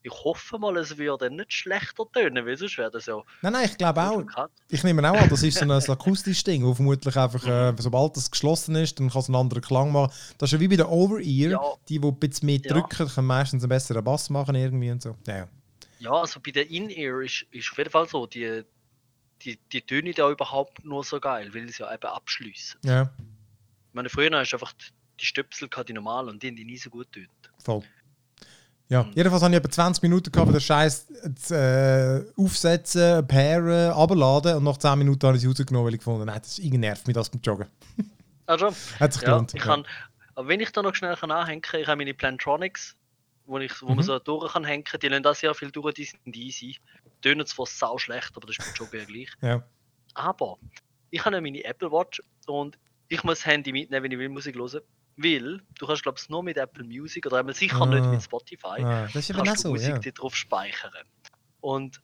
Ich 0.03 0.13
hoffe 0.13 0.59
mal, 0.59 0.77
es 0.77 0.97
würde 0.97 1.27
dann 1.29 1.37
nicht 1.37 1.53
schlechter 1.53 2.05
tönen, 2.13 2.47
weil 2.47 2.57
sonst 2.57 2.79
wäre 2.79 2.91
das 2.91 3.07
ja. 3.07 3.17
Nein, 3.43 3.53
nein, 3.53 3.65
ich 3.71 3.77
glaube 3.77 4.01
auch. 4.01 4.23
Ich 4.69 4.85
nehme 4.85 5.03
auch 5.11 5.21
an, 5.21 5.29
das 5.29 5.43
ist 5.43 5.59
so 5.59 5.65
ein 5.65 5.71
akustisches 5.73 6.45
Ding, 6.45 6.65
wo 6.65 6.73
vermutlich 6.73 7.17
einfach, 7.17 7.45
äh, 7.47 7.75
sobald 7.79 8.17
das 8.17 8.31
geschlossen 8.31 8.77
ist, 8.77 8.99
dann 9.01 9.11
kann 9.11 9.21
es 9.21 9.27
einen 9.29 9.35
anderen 9.37 9.63
Klang 9.63 9.91
machen. 9.91 10.13
Das 10.39 10.49
ist 10.49 10.53
ja 10.53 10.61
wie 10.61 10.69
bei 10.69 10.77
der 10.77 10.89
Over-Ear, 10.89 11.51
Ja. 11.51 11.61
die, 11.89 11.99
die 11.99 12.07
ein 12.09 12.15
bisschen 12.19 12.47
mehr 12.47 12.61
Ja. 12.63 12.73
drücken, 12.75 13.09
können 13.09 13.27
meistens 13.27 13.63
einen 13.65 13.69
besseren 13.71 14.05
Bass 14.05 14.31
machen 14.31 14.55
irgendwie 14.55 14.91
und 14.91 15.03
so. 15.03 15.17
Ja, 15.27 15.49
Ja, 15.99 16.13
also 16.13 16.39
bei 16.41 16.53
der 16.53 16.71
In-Ear 16.71 17.21
ist, 17.23 17.45
ist 17.51 17.71
auf 17.73 17.79
jeden 17.79 17.91
Fall 17.91 18.09
so, 18.09 18.27
die, 18.27 18.63
die, 19.43 19.59
die 19.73 19.83
tönen 19.83 20.13
da 20.15 20.31
überhaupt 20.31 20.85
nur 20.85 21.03
so 21.03 21.19
geil, 21.19 21.53
weil 21.53 21.69
sie 21.69 21.83
ja 21.83 21.93
eben 21.93 22.07
abschliessen. 22.07 22.79
ja 22.85 23.11
Ich 23.89 23.95
meine, 23.95 24.09
früher 24.09 24.31
hast 24.39 24.51
du 24.53 24.57
einfach 24.57 24.73
die- 24.75 24.85
die 25.21 25.27
Stöpsel 25.27 25.69
gehabt, 25.69 25.89
die 25.89 25.93
normal 25.93 26.29
und 26.29 26.41
die 26.41 26.47
haben 26.47 26.55
die 26.57 26.65
nie 26.65 26.79
so 26.79 26.89
gut 26.91 27.11
tönt. 27.11 27.29
voll. 27.65 27.83
Ja, 28.91 29.03
Mhm. 29.03 29.13
jedenfalls 29.15 29.43
habe 29.43 29.53
ich 29.53 29.59
etwa 29.59 29.71
20 29.71 30.03
Minuten 30.03 30.33
gehabt, 30.33 30.53
den 30.53 30.61
Scheiß 30.61 31.07
zu, 31.37 31.55
äh, 31.55 32.25
aufsetzen, 32.41 33.27
pairen, 33.27 33.93
abladen 33.93 34.57
und 34.57 34.65
nach 34.65 34.79
10 34.79 34.99
Minuten 34.99 35.27
habe 35.27 35.37
ich 35.37 35.43
sie 35.43 35.49
rausgenommen, 35.49 35.87
weil 35.87 35.95
ich 35.95 35.99
gefunden 36.01 36.21
habe, 36.21 36.31
nein, 36.31 36.41
das 36.43 36.59
irgendwie 36.59 36.79
nervt 36.79 37.07
mich 37.07 37.15
das 37.15 37.29
beim 37.29 37.41
Joggen. 37.43 37.67
Also, 38.47 38.69
Hat 39.01 39.13
sich 39.13 39.23
ja, 39.23 39.29
gelohnt. 39.33 39.53
ich 39.55 39.61
ja. 39.61 39.67
kann, 39.67 39.87
aber 40.35 40.49
wenn 40.49 40.61
ich 40.61 40.71
da 40.73 40.81
noch 40.83 40.95
schnell 40.95 41.17
kann 41.17 41.31
anhängen 41.31 41.61
kann, 41.61 41.81
ich 41.81 41.87
habe 41.87 41.99
meine 41.99 42.15
Plantronics, 42.15 42.97
wo, 43.45 43.59
ich, 43.59 43.83
wo 43.83 43.91
Mhm. 43.91 43.97
man 43.97 44.05
so 44.05 44.19
durch 44.19 44.53
kann 44.53 44.65
hängen, 44.65 44.85
die 45.03 45.09
lassen 45.09 45.23
da 45.23 45.35
sehr 45.35 45.55
viel 45.55 45.71
durch, 45.71 45.93
die 45.95 46.05
sind 46.05 46.35
easy. 46.37 46.77
Tönen 47.21 47.45
zwar 47.47 47.67
sau 47.67 47.99
schlecht, 47.99 48.31
aber 48.37 48.47
das 48.47 48.57
ist 48.59 48.65
beim 48.65 48.75
Joggen 48.87 49.01
ja 49.01 49.05
gleich. 49.07 49.29
ja. 49.43 49.63
Aber 50.15 50.57
ich 51.11 51.25
habe 51.25 51.41
meine 51.41 51.63
Apple 51.65 51.91
Watch 51.93 52.23
und 52.47 52.79
ich 53.09 53.23
muss 53.23 53.39
das 53.39 53.47
Handy 53.47 53.71
mitnehmen, 53.73 54.03
wenn 54.05 54.13
ich 54.13 54.19
will 54.19 54.29
Musik 54.29 54.57
hören. 54.57 54.81
Weil 55.21 55.61
du 55.79 55.87
kannst, 55.87 56.05
glaube 56.05 56.19
ich, 56.23 56.29
nur 56.29 56.43
mit 56.45 56.57
Apple 56.57 56.85
Music 56.85 57.27
oder 57.27 57.39
einmal 57.39 57.55
sicher 57.55 57.85
nicht 57.87 58.05
Ah. 58.05 58.11
mit 58.13 58.23
Spotify. 58.23 58.83
Ah, 58.85 59.03
das 59.07 59.17
ist 59.17 59.31
eben 59.31 59.41
auch 59.41 59.45
kannst 59.45 59.65
du 59.65 59.69
so, 59.69 59.73
Musik 59.75 60.05
ja. 60.05 60.13
drauf 60.13 60.35
speichern. 60.37 60.93
Und 61.61 62.01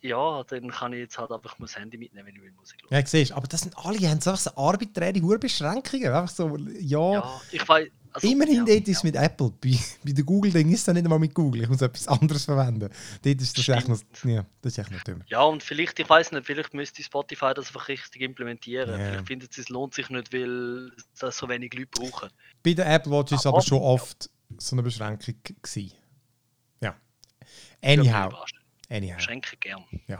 ja, 0.00 0.42
dann 0.42 0.68
kann 0.70 0.92
ich 0.92 0.98
jetzt 0.98 1.16
halt 1.16 1.30
einfach 1.30 1.58
mein 1.60 1.68
Handy 1.68 1.96
mitnehmen, 1.96 2.26
wenn 2.26 2.34
ich 2.34 2.42
will 2.42 2.50
Musik 2.52 2.82
hören. 2.82 3.00
Ja, 3.00 3.06
siehst 3.06 3.30
aber 3.30 3.46
das 3.46 3.60
sind 3.60 3.76
alle, 3.78 3.98
haben 4.10 4.20
so 4.20 4.30
einfach 4.30 4.42
so 4.42 4.50
arbiträre 4.56 5.38
Beschränkungen. 5.38 6.12
Einfach 6.12 6.28
so, 6.34 6.56
ja, 6.80 7.12
Ja, 7.12 7.40
ich 7.52 7.68
weiß, 7.68 7.88
Also, 8.14 8.28
Immerhin 8.28 8.66
ja, 8.66 8.74
dort 8.74 8.88
ist 8.88 8.96
es 8.98 9.02
mit 9.02 9.16
Apple. 9.16 9.52
Bei, 9.60 9.78
bei 10.04 10.12
der 10.12 10.24
Google-Ding 10.24 10.70
ist 10.70 10.80
es 10.80 10.84
dann 10.84 10.94
nicht 10.96 11.04
einmal 11.04 11.18
mit 11.18 11.34
Google. 11.34 11.62
Ich 11.62 11.68
muss 11.68 11.80
etwas 11.80 12.06
anderes 12.08 12.44
verwenden. 12.44 12.90
Dort 13.22 13.40
ist 13.40 13.56
das 13.58 13.68
echt 13.68 13.88
noch, 13.88 13.98
ja, 14.24 14.44
das 14.60 14.72
ist 14.72 14.78
echt 14.78 14.90
noch 14.90 15.02
dumm. 15.02 15.22
Ja, 15.28 15.42
und 15.42 15.62
vielleicht, 15.62 15.98
ich 15.98 16.08
weiß 16.08 16.32
nicht, 16.32 16.44
vielleicht 16.46 16.74
müsste 16.74 17.02
Spotify 17.02 17.52
das 17.54 17.68
einfach 17.68 17.88
richtig 17.88 18.20
implementieren. 18.22 18.90
Ja. 18.90 18.96
Vielleicht 19.06 19.26
findet 19.26 19.52
sie, 19.54 19.62
es 19.62 19.68
lohnt 19.68 19.94
sich 19.94 20.10
nicht, 20.10 20.32
weil 20.32 20.92
das 21.18 21.36
so 21.38 21.48
wenig 21.48 21.72
Leute 21.74 21.88
brauchen. 21.90 22.28
Bei 22.62 22.74
der 22.74 22.92
Apple 22.92 23.12
Watch 23.12 23.32
ist 23.32 23.40
es 23.40 23.46
Aber- 23.46 23.58
aber 23.58 23.66
schon 23.66 23.78
oft 23.78 24.28
so 24.58 24.74
eine 24.76 24.82
Beschränkung 24.82 25.34
gewesen. 25.62 25.92
Ja. 26.80 26.94
Anyhow. 27.82 28.44
Anyhow. 28.90 29.20
Schenke 29.20 29.56
gern. 29.56 29.84
Äh, 30.08 30.16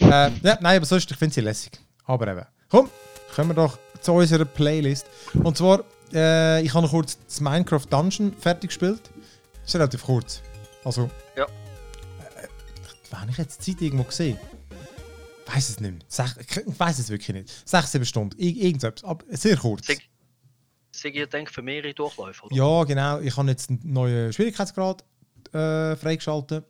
ja, 0.00 0.30
nein, 0.60 0.76
aber 0.76 0.84
sonst, 0.84 1.10
ich 1.10 1.16
finde 1.16 1.34
sie 1.34 1.40
lässig. 1.40 1.72
Aber 2.04 2.28
eben. 2.28 2.44
Komm, 2.68 2.90
kommen 3.34 3.50
wir 3.50 3.54
doch 3.54 3.78
zu 4.00 4.12
unserer 4.12 4.44
Playlist. 4.44 5.06
Und 5.34 5.56
zwar, 5.56 5.82
äh, 6.12 6.62
ich 6.62 6.72
habe 6.74 6.84
noch 6.84 6.90
kurz 6.90 7.18
das 7.26 7.40
Minecraft 7.40 7.84
Dungeon 7.88 8.32
fertig 8.32 8.70
gespielt. 8.70 9.10
ist 9.64 9.74
relativ 9.74 10.02
kurz. 10.04 10.42
Also. 10.84 11.10
Ja. 11.36 11.44
Äh, 11.44 12.48
wann 13.10 13.20
habe 13.22 13.30
ich 13.30 13.38
jetzt 13.38 13.66
die 13.66 13.72
Zeit 13.72 13.82
irgendwo 13.82 14.04
gesehen? 14.04 14.38
Ich 15.46 15.54
weiß 15.54 15.68
es 15.70 15.80
nicht 15.80 15.92
mehr. 15.92 16.00
Sech, 16.08 16.34
ich 16.38 16.78
weiß 16.78 16.98
es 16.98 17.08
wirklich 17.08 17.34
nicht. 17.34 17.68
Sechs, 17.68 17.92
sieben 17.92 18.04
Stunden. 18.04 18.38
Ir 18.38 18.54
irgendetwas. 18.54 19.04
Aber 19.04 19.24
sehr 19.30 19.56
kurz. 19.56 19.86
Sag, 19.86 19.98
sag 20.92 21.14
ihr 21.14 21.26
denkt 21.26 21.52
für 21.52 21.62
mehrere 21.62 21.94
Durchläufe, 21.94 22.44
oder? 22.46 22.54
Ja, 22.54 22.84
genau. 22.84 23.20
Ich 23.20 23.36
habe 23.36 23.48
jetzt 23.48 23.70
einen 23.70 23.80
neuen 23.84 24.32
Schwierigkeitsgrad 24.32 25.04
äh, 25.52 25.96
freigeschaltet. 25.96 26.66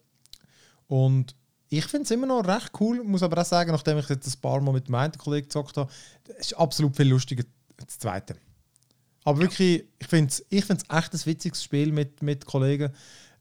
Und 0.87 1.35
ich 1.71 1.85
finde 1.85 2.04
es 2.04 2.11
immer 2.11 2.26
noch 2.26 2.47
recht 2.47 2.71
cool. 2.80 3.02
Muss 3.04 3.23
aber 3.23 3.40
auch 3.40 3.47
sagen, 3.47 3.73
nachdem 3.73 3.99
ich 3.99 4.09
jetzt 4.09 4.26
ein 4.26 4.40
paar 4.40 4.61
Mal 4.61 4.73
mit 4.73 4.88
meinem 4.88 5.12
Kollegen 5.12 5.49
gezockt 5.49 5.76
habe, 5.76 5.90
es 6.38 6.52
ist 6.52 6.54
absolut 6.54 6.97
viel 6.97 7.09
lustiger 7.09 7.45
als 7.78 7.87
das 7.87 7.99
zweite. 7.99 8.37
Aber 9.25 9.41
wirklich, 9.41 9.85
ich 9.99 10.07
finde 10.07 10.31
es 10.31 10.45
ich 10.49 10.65
find's 10.65 10.85
echt 10.89 11.13
ein 11.13 11.27
witziges 11.27 11.63
Spiel 11.63 11.93
mit, 11.93 12.23
mit 12.23 12.47
Kollegen, 12.47 12.93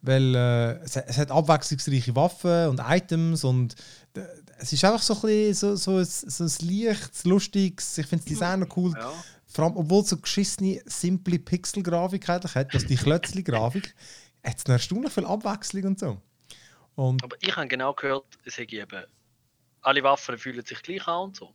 weil 0.02 0.36
äh, 0.36 0.80
es, 0.84 0.96
es 0.96 1.18
hat 1.18 1.32
abwechslungsreiche 1.32 2.16
Waffen 2.16 2.68
und 2.68 2.82
Items 2.84 3.44
und 3.44 3.76
äh, 4.16 4.22
es 4.60 4.74
ist 4.74 4.84
einfach 4.84 5.02
so 5.02 5.14
ein 5.16 5.22
bisschen 5.22 5.54
so, 5.54 5.76
so, 5.76 5.98
ein, 5.98 6.06
so 6.06 6.44
ein 6.44 6.70
leichtes, 6.70 7.26
lustiges, 7.26 7.98
ich 7.98 8.08
finde 8.08 8.24
das 8.24 8.34
Design 8.34 8.60
noch 8.62 8.76
cool. 8.76 8.94
Ja. 8.98 9.14
Vor 9.46 9.66
allem, 9.66 9.78
obwohl 9.78 10.02
es 10.02 10.10
so 10.10 10.18
geschissene, 10.18 10.82
simple 10.86 11.40
Pixel-Grafik 11.40 12.28
eigentlich 12.30 12.56
hat, 12.56 12.74
also 12.74 12.86
die 12.86 12.96
Klötzli-Grafik, 12.96 13.96
hat 14.44 14.58
es 14.58 14.66
eine 14.66 14.76
erstaunlich 14.76 15.14
viel 15.14 15.26
Abwechslung 15.26 15.84
und 15.86 16.00
so. 16.00 16.22
Und 16.96 17.24
Aber 17.24 17.36
ich 17.40 17.56
habe 17.56 17.68
genau 17.68 17.94
gehört, 17.94 18.26
es 18.44 18.56
sei 18.56 18.64
eben, 18.64 19.04
alle 19.82 20.04
Waffen 20.04 20.38
fühlen 20.38 20.66
sich 20.66 20.82
gleich 20.82 21.08
an 21.08 21.26
und 21.26 21.36
so. 21.36 21.54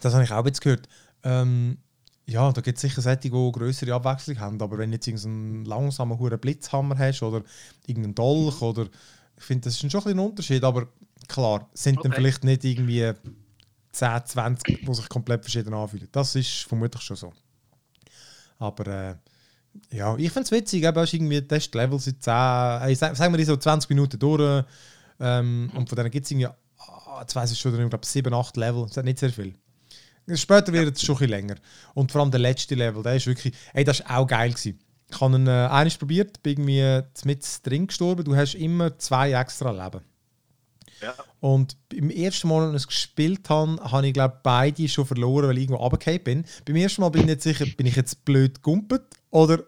das 0.00 0.14
habe 0.14 0.24
ich 0.24 0.30
auch 0.30 0.44
jetzt 0.44 0.60
gehört. 0.60 0.88
Ähm, 1.24 1.78
ja, 2.28 2.50
da 2.52 2.60
gibt 2.60 2.76
es 2.78 2.82
sicher 2.82 3.00
solche, 3.00 3.20
die 3.20 3.30
größere 3.30 3.94
Abwechslung 3.94 4.40
haben, 4.40 4.60
aber 4.60 4.78
wenn 4.78 4.90
du 4.90 4.96
jetzt 4.96 5.06
irgendeinen 5.06 5.64
langsamen 5.64 6.18
hohen 6.18 6.38
Blitzhammer 6.38 6.98
hast 6.98 7.22
oder 7.22 7.42
irgendeinen 7.86 8.14
Dolch 8.14 8.60
oder 8.62 8.88
ich 9.36 9.44
finde, 9.44 9.64
das 9.68 9.82
ist 9.82 9.90
schon 9.92 10.04
ein 10.06 10.18
Unterschied, 10.18 10.64
aber 10.64 10.88
klar, 11.28 11.68
sind 11.74 12.04
dann 12.04 12.12
Okay. 12.12 12.20
vielleicht 12.20 12.44
nicht 12.44 12.64
irgendwie 12.64 13.12
10, 13.92 14.24
20, 14.26 14.80
die 14.80 14.94
sich 14.94 15.08
komplett 15.08 15.42
verschieden 15.44 15.72
anfühlen. 15.74 16.08
Das 16.10 16.34
ist 16.34 16.64
vermutlich 16.64 17.02
schon 17.02 17.16
so. 17.16 17.32
Aber 18.58 18.86
äh, 18.86 19.16
ja, 19.96 20.16
ich 20.16 20.32
finde 20.32 20.44
es 20.46 20.50
witzig, 20.50 20.82
eben, 20.84 20.96
hast 20.96 21.12
irgendwie 21.12 21.42
Testlevel 21.42 21.98
seit 21.98 22.22
10, 22.22 22.32
äh, 22.90 22.94
sagen 22.94 23.32
wir 23.32 23.38
die 23.38 23.44
so 23.44 23.56
20 23.56 23.90
Minuten 23.90 24.18
durch 24.18 24.64
ähm, 25.20 25.70
und 25.74 25.88
von 25.88 25.96
denen 25.96 26.10
gibt 26.10 26.24
es 26.24 26.30
irgendwie, 26.30 26.46
ah, 26.48 27.20
jetzt 27.20 27.36
weiss 27.36 27.52
ich 27.52 27.58
schon, 27.58 27.78
ich 27.78 27.88
glaube 27.88 28.06
7, 28.06 28.32
8 28.32 28.56
Level, 28.56 28.82
das 28.86 28.96
ist 28.96 29.04
nicht 29.04 29.18
sehr 29.18 29.30
viel. 29.30 29.54
Später 30.34 30.72
wird 30.72 30.96
es 30.96 31.02
schon 31.02 31.14
ein 31.14 31.18
bisschen 31.18 31.30
länger. 31.30 31.54
Und 31.94 32.10
vor 32.10 32.20
allem 32.20 32.30
der 32.30 32.40
letzte 32.40 32.74
Level, 32.74 33.02
der 33.02 33.16
ist 33.16 33.26
wirklich, 33.26 33.54
ey, 33.74 33.84
das 33.84 34.00
war 34.00 34.18
auch 34.18 34.26
geil. 34.26 34.50
Gewesen. 34.50 34.80
Ich 35.08 35.20
habe 35.20 35.36
ihn 35.36 35.46
äh, 35.46 35.68
eines 35.70 35.96
probiert, 35.96 36.42
bin 36.42 36.68
irgendwie 36.68 37.06
mit 37.24 37.46
drin 37.62 37.86
gestorben. 37.86 38.24
Du 38.24 38.34
hast 38.34 38.54
immer 38.54 38.98
zwei 38.98 39.32
extra 39.32 39.70
Leben. 39.70 40.04
Ja. 41.00 41.14
Und 41.40 41.76
beim 41.90 42.10
ersten 42.10 42.48
Mal, 42.48 42.64
als 42.64 42.70
ich 42.70 42.82
es 42.82 42.86
gespielt 42.88 43.48
habe, 43.48 43.76
habe 43.82 44.06
ich 44.06 44.14
glaube 44.14 44.40
beide 44.42 44.88
schon 44.88 45.06
verloren, 45.06 45.48
weil 45.48 45.58
ich 45.58 45.64
irgendwo 45.64 45.82
runtergefallen 45.82 46.24
bin. 46.24 46.44
Beim 46.64 46.76
ersten 46.76 47.02
Mal 47.02 47.10
bin 47.10 47.22
ich 47.22 47.26
nicht 47.26 47.42
sicher, 47.42 47.66
bin 47.66 47.86
ich 47.86 47.96
jetzt 47.96 48.24
blöd 48.24 48.62
gumpet 48.62 49.02
oder 49.30 49.62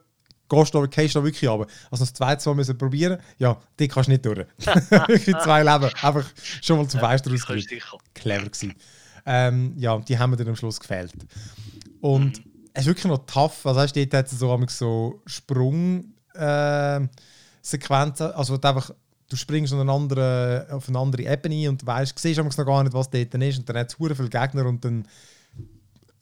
gehst 0.49 0.75
du, 0.75 0.89
gehst 0.89 1.15
du 1.15 1.23
wirklich 1.23 1.49
runter. 1.49 1.71
Also 1.91 2.05
das 2.05 2.15
zweite 2.15 2.49
Mal 2.49 2.57
müssen 2.57 2.79
probieren. 2.79 3.19
Ja, 3.39 3.61
die 3.79 3.89
kannst 3.89 4.09
du 4.09 4.13
nicht 4.13 4.25
durch. 4.25 4.39
wirklich 4.59 5.37
zwei 5.39 5.63
Leben. 5.63 5.95
Einfach 6.03 6.25
schon 6.63 6.79
mal 6.79 6.89
zum 6.89 7.01
Fenster 7.01 7.31
rausgerückt 7.31 7.69
sicher. 7.69 7.99
clever 8.15 8.47
gewesen. 8.47 8.75
Ähm, 9.31 9.75
ja, 9.77 9.99
die 9.99 10.19
haben 10.19 10.31
mir 10.31 10.37
dann 10.39 10.49
am 10.49 10.57
Schluss 10.57 10.81
gefällt. 10.81 11.13
Und 12.01 12.43
es 12.73 12.83
ist 12.83 12.87
wirklich 12.87 13.05
noch 13.05 13.27
tough. 13.27 13.67
Also 13.67 13.79
weißt, 13.79 13.95
dort 13.95 14.15
hat 14.15 14.33
es 14.33 14.39
so, 14.39 14.67
so 14.69 15.21
Sprung 15.27 16.15
äh, 16.35 17.01
also 18.35 18.55
einfach 18.65 18.91
du 19.29 19.37
springst 19.37 19.75
auf 19.75 19.81
eine 19.81 19.93
andere, 19.93 20.67
auf 20.71 20.89
eine 20.89 20.99
andere 20.99 21.31
Ebene 21.31 21.69
und 21.69 21.87
weißt, 21.87 22.19
siehst 22.19 22.39
noch 22.57 22.65
gar 22.67 22.83
nicht, 22.83 22.95
was 22.95 23.11
dort 23.11 23.35
ist 23.35 23.59
und 23.59 23.69
dann 23.69 23.77
hat 23.77 23.91
es 23.91 23.99
viele 24.17 24.31
Gegner 24.31 24.65
und 24.65 24.83
dann 24.83 25.07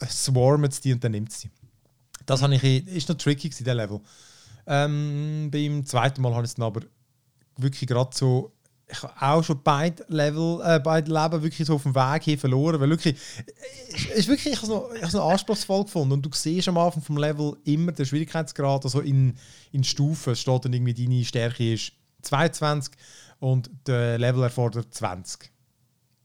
swarmen 0.04 0.70
es 0.70 0.80
die 0.80 0.92
und 0.92 1.04
dann 1.04 1.12
nimmt 1.12 1.30
es 1.30 1.40
sie. 1.40 1.50
Das 2.26 2.42
ich, 2.42 2.86
ist 2.88 3.08
noch 3.08 3.16
tricky 3.16 3.48
gewesen, 3.48 3.64
der 3.64 3.76
Level. 3.76 4.00
Ähm, 4.66 5.48
beim 5.52 5.86
zweiten 5.86 6.20
Mal 6.22 6.34
habe 6.34 6.44
ich 6.44 6.50
es 6.50 6.54
dann 6.56 6.66
aber 6.66 6.80
wirklich 7.56 7.88
gerade 7.88 8.10
so 8.12 8.52
ich 8.88 9.02
habe 9.02 9.14
auch 9.21 9.43
schon 9.43 9.62
beide 9.62 10.05
Level, 10.09 10.61
äh, 10.64 10.78
beide 10.78 11.12
Leben 11.12 11.43
wirklich 11.43 11.66
so 11.66 11.75
auf 11.75 11.83
dem 11.83 11.95
Weg 11.95 12.23
hier 12.23 12.38
verloren, 12.38 12.81
weil 12.81 12.90
wirklich, 12.90 13.16
es 13.88 14.05
ist 14.07 14.28
wirklich, 14.28 14.52
ich 14.52 14.62
habe 14.62 14.66
es 14.66 14.69
noch, 14.69 14.90
ich 14.93 14.99
habe 14.99 15.09
es 15.09 15.12
noch 15.14 15.31
anspruchsvoll 15.31 15.85
gefunden 15.85 16.12
und 16.12 16.23
du 16.23 16.31
siehst 16.33 16.69
am 16.69 16.78
Anfang 16.78 17.02
vom 17.02 17.16
Level 17.16 17.57
immer 17.64 17.93
den 17.93 18.07
Schwierigkeitsgrad, 18.07 18.85
also 18.85 19.00
in, 19.00 19.37
in 19.73 19.83
Stufen, 19.83 20.35
es 20.35 20.40
steht 20.40 20.64
dann 20.64 20.73
irgendwie, 20.73 20.95
deine 20.95 21.25
Stärke 21.25 21.75
ist 21.75 21.93
22 22.23 22.95
und 23.40 23.71
der 23.87 24.19
Level 24.19 24.45
erfordert 24.45 24.95
20. 24.95 25.50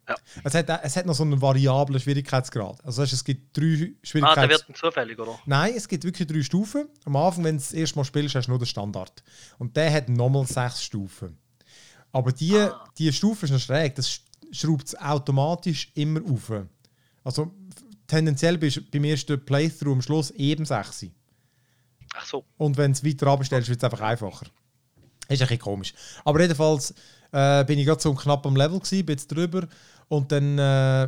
Ja. 0.08 0.16
Es, 0.44 0.54
hat, 0.54 0.70
es 0.84 0.96
hat 0.98 1.06
noch 1.06 1.14
so 1.14 1.24
einen 1.24 1.42
variablen 1.42 2.00
Schwierigkeitsgrad. 2.00 2.84
Also 2.84 3.02
heißt, 3.02 3.14
es 3.14 3.24
gibt 3.24 3.56
drei 3.58 3.94
Ah, 4.22 4.36
der 4.36 4.50
wird 4.50 4.66
zufällig, 4.74 5.18
oder? 5.18 5.40
Nein, 5.46 5.74
es 5.76 5.88
gibt 5.88 6.04
wirklich 6.04 6.28
drei 6.28 6.42
Stufen. 6.42 6.90
Am 7.06 7.16
Anfang, 7.16 7.44
wenn 7.44 7.58
du 7.58 7.62
das 7.62 7.72
erste 7.72 7.98
Mal 7.98 8.04
spielst, 8.04 8.36
hast 8.36 8.48
du 8.48 8.52
nur 8.52 8.60
den 8.60 8.66
Standard. 8.66 9.24
Und 9.58 9.78
der 9.78 9.94
hat 9.94 10.10
nochmal 10.10 10.46
sechs 10.46 10.84
Stufen. 10.84 11.38
Aber 12.12 12.32
die, 12.32 12.58
Ah. 12.58 12.84
die 12.98 13.12
Stufe 13.14 13.46
ist 13.46 13.52
noch 13.52 13.60
schräg. 13.60 13.96
Das 13.96 14.10
sch- 14.10 14.22
schraubt 14.52 14.88
es 14.88 14.96
automatisch 15.00 15.92
immer 15.96 16.22
auf. 16.30 16.52
Also 17.24 17.52
tendenziell 18.08 18.58
bist 18.58 18.78
du 18.78 18.82
beim 18.82 19.04
ersten 19.06 19.44
Playthrough 19.46 19.94
am 19.94 20.02
Schluss 20.02 20.32
eben 20.32 20.66
6. 20.66 21.08
Ach 22.14 22.26
so. 22.26 22.44
Und 22.58 22.76
wenn 22.78 22.92
du 22.94 22.98
es 22.98 23.06
weiter 23.06 23.28
abstellst, 23.28 23.70
wird 23.70 23.80
es 23.80 23.84
einfach 23.84 24.02
einfacher. 24.02 24.46
Ist 25.30 25.42
ein 25.42 25.48
bisschen 25.48 25.60
komisch. 25.60 25.94
Aber 26.26 26.42
jedenfalls 26.42 26.94
äh, 27.32 27.64
bin 27.64 27.80
ich 27.80 27.86
gerade 27.86 28.02
so 28.02 28.14
knapp 28.14 28.46
am 28.46 28.56
Level 28.58 28.80
gewesen, 28.80 29.06
bin 29.06 29.14
jetzt 29.16 29.28
drüber 29.28 29.68
und 30.10 30.32
dann 30.34 30.58
äh, 30.60 31.04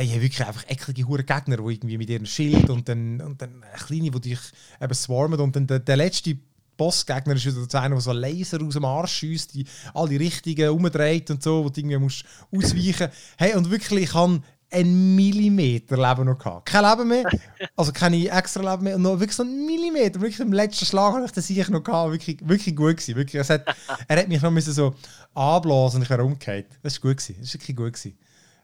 ich 0.00 0.10
habe 0.12 0.22
wirklich 0.22 0.46
einfach 0.46 0.64
eklige 0.70 1.06
hure 1.06 1.24
Gegner, 1.24 1.56
die 1.58 1.74
irgendwie 1.74 1.98
mit 1.98 2.08
ihrem 2.08 2.24
Schild 2.24 2.70
und 2.70 2.88
dann, 2.88 3.20
und 3.20 3.42
dann 3.42 3.62
kleine, 3.84 4.10
die 4.12 4.20
dich 4.20 4.38
eben 4.80 4.94
swarmen 4.94 5.38
und 5.40 5.54
dann 5.56 5.66
der, 5.66 5.80
der 5.80 5.96
letzte 5.96 6.38
Bossgegner 6.82 7.36
ist 7.36 7.46
wieder 7.46 7.80
einer, 7.80 7.94
der 7.94 8.00
so 8.00 8.10
Laser 8.10 8.60
aus 8.60 8.74
dem 8.74 8.84
Arsch 8.84 9.12
schießt, 9.12 9.54
die 9.54 9.64
alle 9.94 10.18
Richtigen 10.18 10.70
umdreht 10.70 11.30
und 11.30 11.40
so, 11.40 11.64
wo 11.64 11.68
du 11.68 11.78
irgendwie 11.78 11.96
musst 11.96 12.24
ausweichen. 12.50 13.08
Hey, 13.38 13.54
und 13.54 13.70
wirklich, 13.70 14.04
ich 14.04 14.14
habe 14.14 14.42
einen 14.68 15.14
Millimeter 15.14 15.96
Leben 15.96 16.26
noch 16.26 16.38
gehabt. 16.38 16.66
Kein 16.66 16.84
Leben 16.84 17.08
mehr, 17.08 17.30
also 17.76 17.92
keine 17.92 18.28
extra 18.28 18.72
Leben 18.72 18.82
mehr, 18.82 18.96
und 18.96 19.02
noch 19.02 19.20
wirklich 19.20 19.36
so 19.36 19.44
einen 19.44 19.64
Millimeter. 19.64 20.20
Wirklich 20.20 20.40
im 20.40 20.52
letzten 20.52 20.84
Schlag 20.84 21.14
habe 21.14 21.24
ich 21.24 21.30
den 21.30 21.42
Sieg 21.42 21.70
noch 21.70 21.84
gehabt. 21.84 22.10
Wirklich, 22.10 22.38
wirklich 22.42 22.74
gut 22.74 22.96
gewesen. 22.96 23.14
Wirklich, 23.14 23.40
es 23.40 23.50
hat, 23.50 23.64
er 24.08 24.18
hat 24.18 24.28
mich 24.28 24.42
noch 24.42 24.50
müssen 24.50 24.72
so 24.72 24.92
anblasen 25.34 25.98
und 25.98 26.02
ich 26.02 26.10
wäre 26.10 26.24
umgekehrt. 26.24 26.66
Das 26.82 26.94
war 26.94 27.10
gut 27.10 27.18
gewesen. 27.18 27.36
Das 27.40 27.54
war 27.54 27.60
wirklich 27.60 27.76
gut 27.76 27.92
gewesen. 27.92 28.18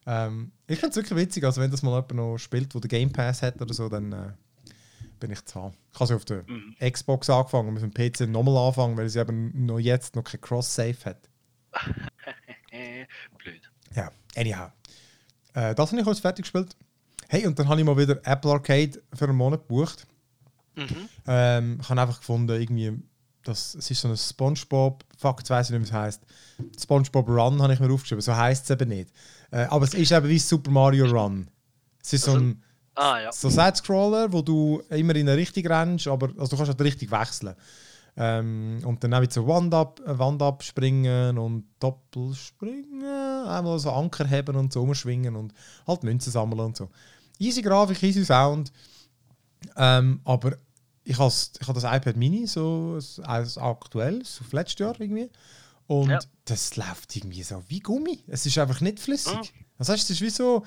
Ähm, 0.07 0.51
ich 0.67 0.81
finde 0.81 0.91
es 0.91 0.97
wirklich 0.97 1.19
witzig, 1.21 1.45
also 1.45 1.61
wenn 1.61 1.71
das 1.71 1.83
mal 1.83 1.91
jemand 1.91 2.15
noch 2.15 2.39
spielt, 2.39 2.75
der 2.75 2.81
den 2.81 2.89
Game 2.89 3.13
Pass 3.13 3.43
hat 3.43 3.61
oder 3.61 3.75
so, 3.75 3.89
dann 3.89 4.13
äh, 4.13 4.33
bin 5.19 5.31
ich 5.31 5.45
zu 5.45 5.63
haben. 5.63 5.75
Ich 5.93 5.99
habe 6.01 6.07
sie 6.09 6.15
auf 6.15 6.25
der 6.25 6.45
Mhm. 6.47 6.75
Xbox 6.81 7.29
angefangen 7.31 7.69
und 7.69 7.75
mit 7.75 7.83
dem 7.83 7.93
PC 7.93 8.21
nochmal 8.29 8.57
anfangen, 8.69 8.97
weil 8.97 9.09
sie 9.09 9.19
eben 9.21 9.67
noch 9.67 9.79
jetzt 9.79 10.17
noch 10.17 10.25
kein 10.25 10.41
Cross-Save 10.41 10.97
hat. 11.05 11.29
Blöd. 13.39 13.63
Ja, 13.95 14.11
anyhow. 14.37 14.71
Äh, 15.55 15.75
das 15.75 15.91
habe 15.91 16.01
ich 16.01 16.05
kurz 16.07 16.21
fertig 16.21 16.45
gespielt. 16.45 16.77
Hey, 17.29 17.47
und 17.47 17.59
dann 17.59 17.69
habe 17.69 17.81
ich 17.81 17.87
mal 17.87 17.97
wieder 17.97 18.21
Apple 18.25 18.51
Arcade 18.51 19.03
für 19.13 19.25
einen 19.27 19.37
Monat 19.37 19.61
gebucht. 19.69 20.07
Mhm. 20.77 21.09
Ähm, 21.27 21.79
ich 21.83 21.89
habe 21.89 22.01
einfach 22.01 22.19
gefunden, 22.21 22.61
irgendwie, 22.61 22.93
das, 23.43 23.75
es 23.75 23.91
ist 23.91 24.01
so 24.01 24.09
ein 24.09 24.17
Spongebob, 24.17 25.05
fuck, 25.17 25.41
jetzt 25.41 25.51
weiss 25.51 25.69
ich 25.69 25.73
nicht, 25.73 25.83
wie 25.83 25.89
es 25.89 25.93
heisst. 25.93 26.23
Spongebob 26.81 27.29
Run 27.29 27.61
habe 27.61 27.73
ich 27.75 27.81
mir 27.81 27.91
aufgeschrieben, 27.93 28.23
so 28.23 28.35
heisst 28.37 28.65
es 28.65 28.71
eben 28.71 28.89
nicht. 28.89 29.11
Äh, 29.51 29.63
aber 29.65 29.85
es 29.85 29.95
ist 29.95 30.13
eben 30.13 30.29
wie 30.29 30.39
Super 30.39 30.71
Mario 30.71 31.07
Run. 31.07 31.49
Es 32.03 32.13
ist 32.13 32.25
so 32.25 32.33
Also- 32.33 32.45
ein 32.45 32.63
Ah 32.99 33.21
ja. 33.21 33.33
so 33.33 33.49
Side-Scroller, 33.49 34.33
wo 34.33 34.43
du 34.43 34.83
immer 34.91 35.15
in 35.15 35.29
eine 35.29 35.37
Richtung 35.37 35.65
rennst, 35.67 36.09
aber 36.09 36.31
also 36.37 36.51
du 36.51 36.57
kannst 36.57 36.71
halt 36.71 36.81
richtig 36.81 37.11
wechseln. 37.11 37.55
Ähm, 38.17 38.81
und 38.85 39.05
dann 39.05 39.15
auch 39.15 39.23
so 39.31 39.47
Wand, 39.47 39.73
ab, 39.73 40.01
äh, 40.05 40.19
Wand 40.19 40.43
abspringen 40.43 41.39
und 41.39 41.67
Doppelspringen, 41.79 43.05
einmal 43.05 43.79
so 43.79 43.93
Anker 43.93 44.27
heben 44.27 44.57
und 44.57 44.73
so 44.73 44.83
umschwingen 44.83 45.37
und 45.37 45.55
halt 45.87 46.03
Münzen 46.03 46.33
sammeln 46.33 46.59
und 46.59 46.77
so. 46.77 46.89
Easy 47.39 47.63
Grafik, 47.63 48.03
easy 48.03 48.25
Sound. 48.25 48.73
Ähm, 49.77 50.21
aber 50.25 50.57
ich 51.05 51.17
habe 51.17 51.33
ich 51.33 51.67
das 51.67 51.85
iPad 51.85 52.17
Mini, 52.17 52.49
so 52.49 52.99
als 53.23 53.57
aktuell, 53.57 54.25
so 54.25 54.45
letztes 54.51 54.81
Jahr 54.81 55.01
irgendwie. 55.01 55.31
Und 55.87 56.11
ja. 56.11 56.19
das 56.45 56.75
läuft 56.75 57.15
irgendwie 57.15 57.45
so 57.45 57.63
wie 57.69 57.79
Gummi. 57.79 58.25
Es 58.27 58.45
ist 58.45 58.59
einfach 58.59 58.81
nicht 58.81 58.99
flüssig. 58.99 59.37
Mhm. 59.37 59.65
Das 59.79 59.89
heißt, 59.89 60.03
es 60.03 60.11
ist 60.11 60.21
wie 60.21 60.31
so, 60.31 60.65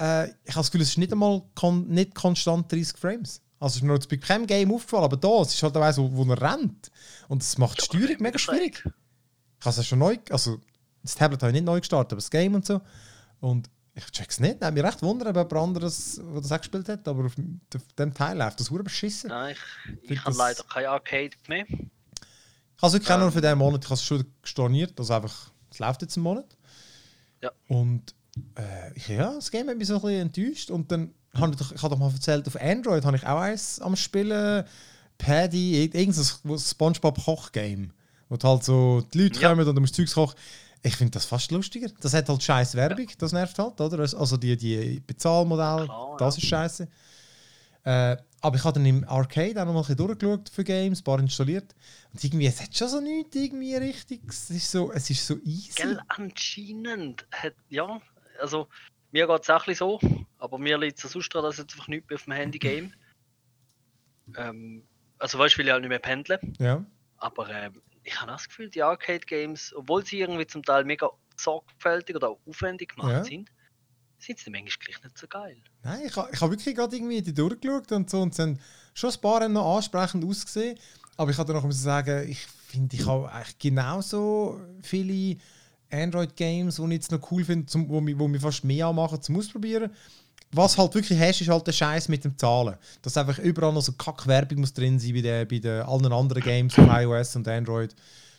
äh, 0.00 0.28
ich 0.44 0.54
habe 0.54 0.60
das 0.60 0.70
Gefühl, 0.70 0.82
es 0.82 0.90
ist 0.90 0.98
nicht 0.98 1.12
einmal 1.12 1.42
kon 1.54 1.86
nicht 1.88 2.14
konstant 2.14 2.72
30 2.72 2.96
Frames. 2.96 3.42
Also 3.58 3.74
es 3.74 3.76
ist 3.76 3.82
mir 3.82 3.98
bei 3.98 4.16
keinem 4.16 4.46
Game 4.46 4.72
aufgefallen, 4.72 5.04
aber 5.04 5.18
da, 5.18 5.42
es 5.42 5.54
ist 5.54 5.62
halt 5.62 5.76
auch 5.76 5.92
so, 5.92 6.10
wo 6.16 6.24
er 6.32 6.40
rennt. 6.40 6.90
Und 7.28 7.42
es 7.42 7.58
macht 7.58 7.78
die 7.78 7.84
Steuerung 7.84 8.16
mega 8.20 8.38
schwierig. 8.38 8.82
Ich 9.58 9.66
habe 9.66 9.78
es 9.78 9.86
schon 9.86 9.98
neu, 9.98 10.16
also 10.30 10.58
das 11.02 11.14
Tablet 11.14 11.42
habe 11.42 11.50
ich 11.50 11.54
nicht 11.54 11.66
neu 11.66 11.78
gestartet, 11.80 12.12
aber 12.12 12.20
das 12.20 12.30
Game 12.30 12.54
und 12.54 12.64
so. 12.64 12.80
Und 13.40 13.68
ich 13.94 14.06
check's 14.10 14.40
nicht. 14.40 14.62
Nein, 14.62 14.72
mich 14.72 14.82
recht 14.82 15.02
wundern, 15.02 15.28
ob 15.28 15.36
jemand 15.36 15.52
anderes, 15.52 16.20
der 16.22 16.40
das 16.40 16.52
auch 16.52 16.58
gespielt 16.58 16.88
hat, 16.88 17.06
aber 17.06 17.26
auf, 17.26 17.34
dem 17.34 18.14
Teil 18.14 18.38
läuft 18.38 18.60
das 18.60 18.70
hure 18.70 18.82
beschissen. 18.82 19.28
Nein, 19.28 19.54
ich, 20.02 20.12
ich 20.12 20.24
habe 20.24 20.36
leider 20.36 20.62
kein 20.62 20.86
Arcade 20.86 21.36
mehr. 21.48 21.66
Ich 21.68 22.82
habe 22.82 22.86
es 22.86 22.92
wirklich 22.94 23.10
ähm. 23.10 23.20
nur 23.20 23.32
für 23.32 23.42
diesen 23.42 23.58
Monat, 23.58 23.84
ich 23.84 23.90
habe 23.90 23.98
es 23.98 24.04
schon 24.04 24.24
storniert, 24.42 24.98
also 24.98 25.12
einfach, 25.12 25.50
es 25.70 25.78
läuft 25.78 26.00
jetzt 26.00 26.16
einen 26.16 26.24
Monat. 26.24 26.56
Ja. 27.42 27.50
Und 27.68 28.14
äh, 28.56 29.14
ja, 29.14 29.34
das 29.34 29.50
Game 29.50 29.68
hat 29.68 29.76
mich 29.76 29.88
so 29.88 29.94
ein 29.96 30.00
bisschen 30.00 30.20
enttäuscht 30.20 30.70
und 30.70 30.90
dann 30.90 31.12
habe 31.34 31.54
ich, 31.54 31.72
ich 31.72 31.82
habe 31.82 31.94
doch 31.94 31.98
mal 31.98 32.12
erzählt, 32.12 32.46
auf 32.46 32.60
Android 32.60 33.04
habe 33.04 33.16
ich 33.16 33.26
auch 33.26 33.40
eins 33.40 33.80
am 33.80 33.96
Spielen, 33.96 34.64
Paddy, 35.18 35.84
irgendein 35.92 36.58
Spongebob-Koch-Game, 36.58 37.92
wo 38.28 38.38
halt 38.42 38.64
so 38.64 39.02
die 39.12 39.22
Leute 39.22 39.40
ja. 39.40 39.50
kommen 39.50 39.66
und 39.66 39.74
du 39.74 39.80
musst 39.80 39.94
Zeugs 39.94 40.14
kochen. 40.14 40.36
Ich 40.82 40.96
finde 40.96 41.12
das 41.12 41.26
fast 41.26 41.50
lustiger. 41.50 41.88
Das 42.00 42.14
hat 42.14 42.28
halt 42.28 42.42
scheiß 42.42 42.74
Werbung, 42.74 43.06
ja. 43.06 43.14
das 43.18 43.32
nervt 43.32 43.58
halt, 43.58 43.78
oder? 43.80 43.98
Also 43.98 44.36
die, 44.38 44.56
die 44.56 45.02
Bezahlmodelle, 45.06 45.84
Klar, 45.84 46.16
das 46.18 46.38
ist 46.38 46.46
scheiße. 46.46 46.88
Äh, 47.84 48.16
aber 48.42 48.56
ich 48.56 48.64
habe 48.64 48.74
dann 48.74 48.86
im 48.86 49.06
Arcade 49.06 49.60
auch 49.60 49.66
noch 49.66 49.74
mal 49.74 49.84
ein 49.86 49.96
durchgeschaut 49.96 50.48
für 50.48 50.64
Games, 50.64 51.00
ein 51.00 51.04
paar 51.04 51.18
installiert. 51.18 51.74
Und 52.12 52.24
irgendwie, 52.24 52.46
es 52.46 52.60
hat 52.60 52.74
schon 52.74 52.88
so 52.88 53.00
nichts 53.00 53.36
irgendwie 53.36 53.74
richtig. 53.74 54.22
Es 54.28 54.48
ist 54.50 54.70
so, 54.70 54.90
es 54.92 55.10
ist 55.10 55.26
so 55.26 55.36
easy. 55.44 55.72
Gell, 55.76 56.00
anscheinend 56.08 57.26
hat, 57.30 57.54
ja, 57.68 58.00
also 58.40 58.68
mir 59.12 59.26
geht 59.26 59.42
es 59.42 59.50
auch 59.50 59.66
ein 59.66 59.74
so, 59.74 60.00
aber 60.38 60.58
mir 60.58 60.78
liegt 60.78 61.02
es 61.02 61.10
sonst 61.10 61.34
daran, 61.34 61.50
dass 61.50 61.58
ich 61.58 61.64
einfach 61.64 61.88
nichts 61.88 62.08
mehr 62.08 62.16
auf 62.16 62.24
dem 62.24 62.32
Handy 62.32 62.58
game. 62.58 62.94
Ähm, 64.36 64.86
also 65.18 65.38
weißt 65.38 65.54
du, 65.54 65.58
will 65.58 65.66
ich 65.66 65.72
halt 65.72 65.82
nicht 65.82 65.88
mehr 65.90 65.98
pendeln. 65.98 66.54
Ja. 66.58 66.84
Aber 67.18 67.48
ähm, 67.50 67.82
ich 68.04 68.18
habe 68.20 68.30
das 68.30 68.48
Gefühl, 68.48 68.70
die 68.70 68.82
Arcade-Games, 68.82 69.74
obwohl 69.76 70.04
sie 70.04 70.20
irgendwie 70.20 70.46
zum 70.46 70.62
Teil 70.62 70.84
mega 70.84 71.10
sorgfältig 71.36 72.16
oder 72.16 72.36
aufwendig 72.46 72.94
gemacht 72.94 73.12
ja. 73.12 73.24
sind, 73.24 73.50
sind 74.18 74.38
sie 74.38 74.50
manchmal 74.50 74.76
gleich 74.78 75.02
nicht 75.02 75.18
so 75.18 75.26
geil. 75.26 75.56
Nein, 75.82 76.02
ich 76.06 76.16
habe 76.16 76.30
hab 76.32 76.50
wirklich 76.50 76.74
gerade 76.74 76.94
irgendwie 76.94 77.22
die 77.22 77.34
durchgeschaut 77.34 77.90
und 77.92 78.10
so 78.10 78.20
und 78.20 78.34
sind 78.34 78.60
schon 78.94 79.10
ein 79.10 79.20
paar 79.20 79.48
noch 79.48 79.76
ansprechend 79.76 80.24
ausgesehen. 80.24 80.78
Aber 81.16 81.30
ich 81.30 81.36
kann 81.36 81.46
noch 81.48 81.70
sagen, 81.72 82.28
ich 82.28 82.46
finde, 82.46 82.96
ich 82.96 83.06
habe 83.06 83.30
eigentlich 83.30 83.58
genauso 83.58 84.60
viele 84.82 85.36
Android-Games, 85.90 86.76
die 86.76 86.82
ich 86.82 86.90
jetzt 86.90 87.12
noch 87.12 87.30
cool 87.30 87.44
finde, 87.44 87.66
zum, 87.66 87.88
wo, 87.88 88.00
wo 88.18 88.28
mir 88.28 88.40
fast 88.40 88.64
mehr 88.64 88.86
anmachen 88.86 89.20
zum 89.20 89.36
Ausprobieren. 89.36 89.90
Was 90.52 90.76
halt 90.76 90.94
wirklich 90.94 91.18
hast, 91.18 91.40
ist 91.40 91.48
halt 91.48 91.66
der 91.66 91.72
Scheiß 91.72 92.08
mit 92.08 92.24
dem 92.24 92.36
Zahlen. 92.36 92.76
Dass 93.02 93.16
einfach 93.16 93.38
überall 93.38 93.72
noch 93.72 93.82
so 93.82 93.92
Kack-Werbung 93.92 94.60
muss 94.60 94.72
drin 94.72 94.98
sein 94.98 95.14
bei, 95.14 95.20
den, 95.20 95.48
bei 95.48 95.58
den 95.58 95.82
allen 95.82 96.12
anderen 96.12 96.42
Games 96.42 96.76
auf 96.76 96.88
iOS 96.88 97.36
und 97.36 97.46
Android. 97.46 97.94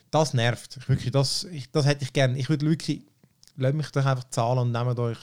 Das 0.09 0.33
nervt. 0.33 0.77
Ich, 0.77 0.89
wirklich, 0.89 1.11
das, 1.11 1.45
ich, 1.45 1.71
das 1.71 1.85
hätte 1.85 2.03
ich 2.03 2.11
gerne. 2.11 2.37
Ich 2.37 2.49
würde 2.49 2.65
wirklich, 2.65 3.03
lasst 3.55 3.75
mich 3.75 3.89
doch 3.91 4.05
einfach 4.05 4.29
zahlen 4.29 4.59
und 4.59 4.71
nehmt 4.71 4.99
euch, 4.99 5.19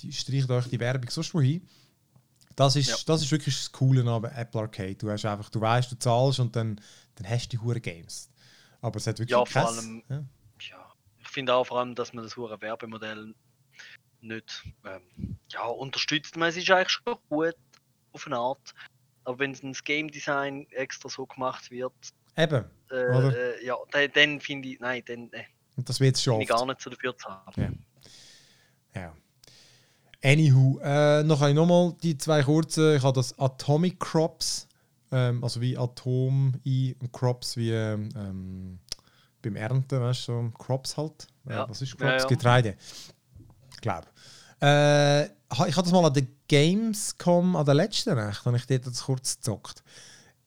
die, 0.00 0.12
streicht 0.12 0.48
euch 0.50 0.68
die 0.68 0.78
Werbung 0.78 1.10
sonst 1.10 1.34
wohin. 1.34 1.66
Das 2.54 2.76
ist, 2.76 2.88
ja. 2.88 2.96
das 3.06 3.22
ist 3.22 3.32
wirklich 3.32 3.56
das 3.56 3.72
Coole 3.72 4.08
an 4.08 4.24
Apple 4.24 4.60
Arcade. 4.60 4.94
Du 4.94 5.10
hast 5.10 5.24
einfach, 5.24 5.48
du 5.50 5.60
weißt, 5.60 5.90
du 5.90 5.98
zahlst 5.98 6.38
und 6.38 6.54
dann, 6.54 6.80
dann 7.16 7.28
hast 7.28 7.46
du 7.46 7.56
die 7.56 7.58
hure 7.58 7.80
Games. 7.80 8.28
Aber 8.80 8.98
es 8.98 9.06
hat 9.06 9.18
wirklich 9.18 9.36
ja, 9.36 9.44
vor 9.44 9.68
allem, 9.68 10.02
ja 10.08 10.22
finde 11.32 11.54
auch 11.54 11.64
vor 11.66 11.80
allem, 11.80 11.94
dass 11.94 12.12
man 12.12 12.24
das 12.24 12.36
hure 12.36 12.60
Werbemodell 12.60 13.34
nicht 14.20 14.64
ähm, 14.84 15.36
ja, 15.50 15.64
unterstützt. 15.64 16.36
Man, 16.36 16.48
es 16.48 16.56
ist 16.56 16.70
eigentlich 16.70 16.90
schon 16.90 17.16
gut 17.28 17.56
auf 18.12 18.26
eine 18.26 18.36
Art. 18.36 18.74
Aber 19.24 19.38
wenn 19.38 19.52
das 19.52 19.84
Game 19.84 20.10
Design 20.10 20.66
extra 20.70 21.08
so 21.08 21.26
gemacht 21.26 21.70
wird, 21.70 21.92
Eben, 22.36 22.64
äh, 22.90 22.94
äh, 22.94 23.64
ja, 23.66 23.76
dann, 23.90 24.10
dann 24.14 24.40
finde 24.40 24.68
ich, 24.68 24.80
nein, 24.80 25.02
dann 25.06 25.30
äh, 25.32 25.44
Und 25.76 25.88
das 25.88 26.00
wird 26.00 26.18
schon 26.18 26.40
ich 26.40 26.48
gar 26.48 26.64
nicht 26.64 26.80
so 26.80 26.88
dafür 26.88 27.16
zu 27.16 27.28
haben. 27.28 27.82
Ja. 28.94 29.00
ja. 29.02 29.12
Anywho, 30.24 30.80
äh, 30.82 31.22
noch 31.24 31.42
einmal 31.42 31.54
nochmal 31.54 31.96
die 32.02 32.16
zwei 32.16 32.42
kurzen. 32.42 32.96
Ich 32.96 33.02
habe 33.02 33.14
das 33.14 33.38
Atomic 33.38 34.00
Crops, 34.00 34.66
ähm, 35.10 35.44
also 35.44 35.60
wie 35.60 35.76
Atom 35.76 36.54
I 36.64 36.96
und 37.00 37.12
Crops 37.12 37.56
wie 37.56 37.72
ähm, 37.72 38.78
beim 39.42 39.56
Ernten, 39.56 40.00
weißt 40.00 40.28
du, 40.28 40.32
so 40.32 40.50
Crops 40.56 40.96
halt. 40.96 41.26
Ja. 41.48 41.68
Was 41.68 41.82
ist 41.82 41.96
Crops? 41.98 42.12
Ja, 42.12 42.18
ja. 42.18 42.26
Getreide. 42.26 42.76
Ich 43.74 43.80
glaube. 43.80 44.06
Äh, 44.60 45.24
ich 45.24 45.76
habe 45.76 45.82
das 45.82 45.92
mal 45.92 46.04
an 46.04 46.14
der 46.14 46.26
Gamescom, 46.48 47.56
an 47.56 47.66
der 47.66 47.74
letzten 47.74 48.14
Nacht, 48.14 48.46
habe 48.46 48.56
ich 48.56 48.66
dort 48.66 48.86
das 48.86 49.02
kurz 49.02 49.36
gezockt. 49.36 49.82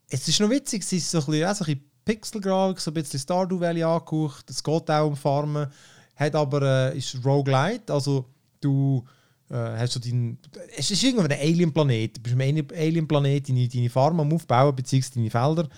Es 0.10 0.28
ist 0.28 0.40
noch 0.40 0.50
witzig, 0.50 0.84
es 0.84 0.94
ist 0.94 1.12
so 1.12 1.20
ein 1.20 1.26
bisschen, 1.26 1.56
so 1.56 1.64
ein 1.64 1.66
bisschen 1.66 1.92
Pixelgrafik, 2.06 2.80
so 2.80 2.92
ein 2.92 2.94
bisschen 2.94 3.20
Stardew 3.20 3.60
Valley 3.60 3.84
angehaucht. 3.84 4.50
Es 4.50 4.64
geht 4.64 4.90
auch 4.90 5.08
um 5.08 5.16
Farmen, 5.16 5.68
hat 6.16 6.36
aber 6.36 6.62
äh, 6.94 6.98
ist 6.98 7.18
Roguelite, 7.26 7.92
also 7.92 8.26
du 8.62 9.04
äh, 9.50 9.56
hast 9.56 9.94
so 9.94 10.00
dein, 10.00 10.38
es 10.78 10.90
ist 10.90 11.04
irgendwie 11.04 11.34
ein 11.34 11.40
Alien-Planet. 11.40 12.18
Du 12.18 12.22
bist 12.22 12.40
einem 12.40 12.68
Alien-Planet 12.74 13.50
deine, 13.50 13.68
deine 13.68 13.90
Farm 13.90 14.20
am 14.20 14.34
Aufbauen, 14.34 14.76
beziehungsweise 14.76 15.16
deine 15.16 15.30
Felder 15.30 15.70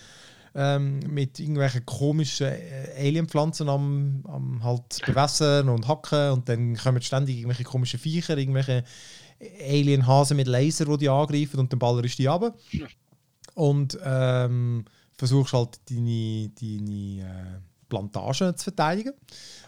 ähm, 0.58 1.00
mit 1.08 1.40
irgendwelchen 1.40 1.86
komischen 1.86 2.48
äh, 2.48 2.94
Alienpflanzen 2.98 3.70
am, 3.70 4.24
am 4.28 4.64
halt 4.64 5.06
bewässern 5.06 5.70
und 5.70 5.88
hacken 5.88 6.32
und 6.32 6.50
dann 6.50 6.76
kommen 6.76 7.02
ständig 7.04 7.38
irgendwelche 7.38 7.64
komischen 7.64 8.00
Viecher, 8.00 8.36
irgendwelche 8.36 8.84
Alienhasen 9.62 10.36
mit 10.36 10.48
Laser, 10.48 10.86
die 10.86 10.98
die 10.98 11.10
angreifen 11.10 11.60
und 11.60 11.72
dann 11.72 11.78
ballerst 11.78 12.18
du 12.18 12.24
die 12.24 12.28
ab. 12.28 12.58
Und 13.54 14.00
ähm, 14.04 14.86
versuchst 15.16 15.54
halt 15.54 15.80
deine, 15.92 16.50
deine 16.60 17.22
äh, 17.22 17.60
Plantagen 17.88 18.58
zu 18.58 18.64
verteidigen. 18.64 19.14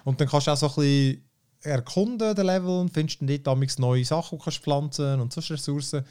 Und 0.05 0.19
dann 0.19 0.27
kannst 0.27 0.47
du 0.47 0.51
auch 0.51 0.57
so 0.57 0.67
ein 0.67 0.75
bisschen 0.75 1.23
erkunden, 1.61 2.35
den 2.35 2.45
Level, 2.45 2.79
und 2.79 2.91
findest 2.91 3.21
dann 3.21 3.43
dort 3.43 3.79
neue 3.79 4.05
Sachen, 4.05 4.39
die 4.39 4.43
du 4.43 4.51
pflanzen 4.51 5.19
und 5.19 5.33
solche 5.33 5.53
Ressourcen. 5.53 6.03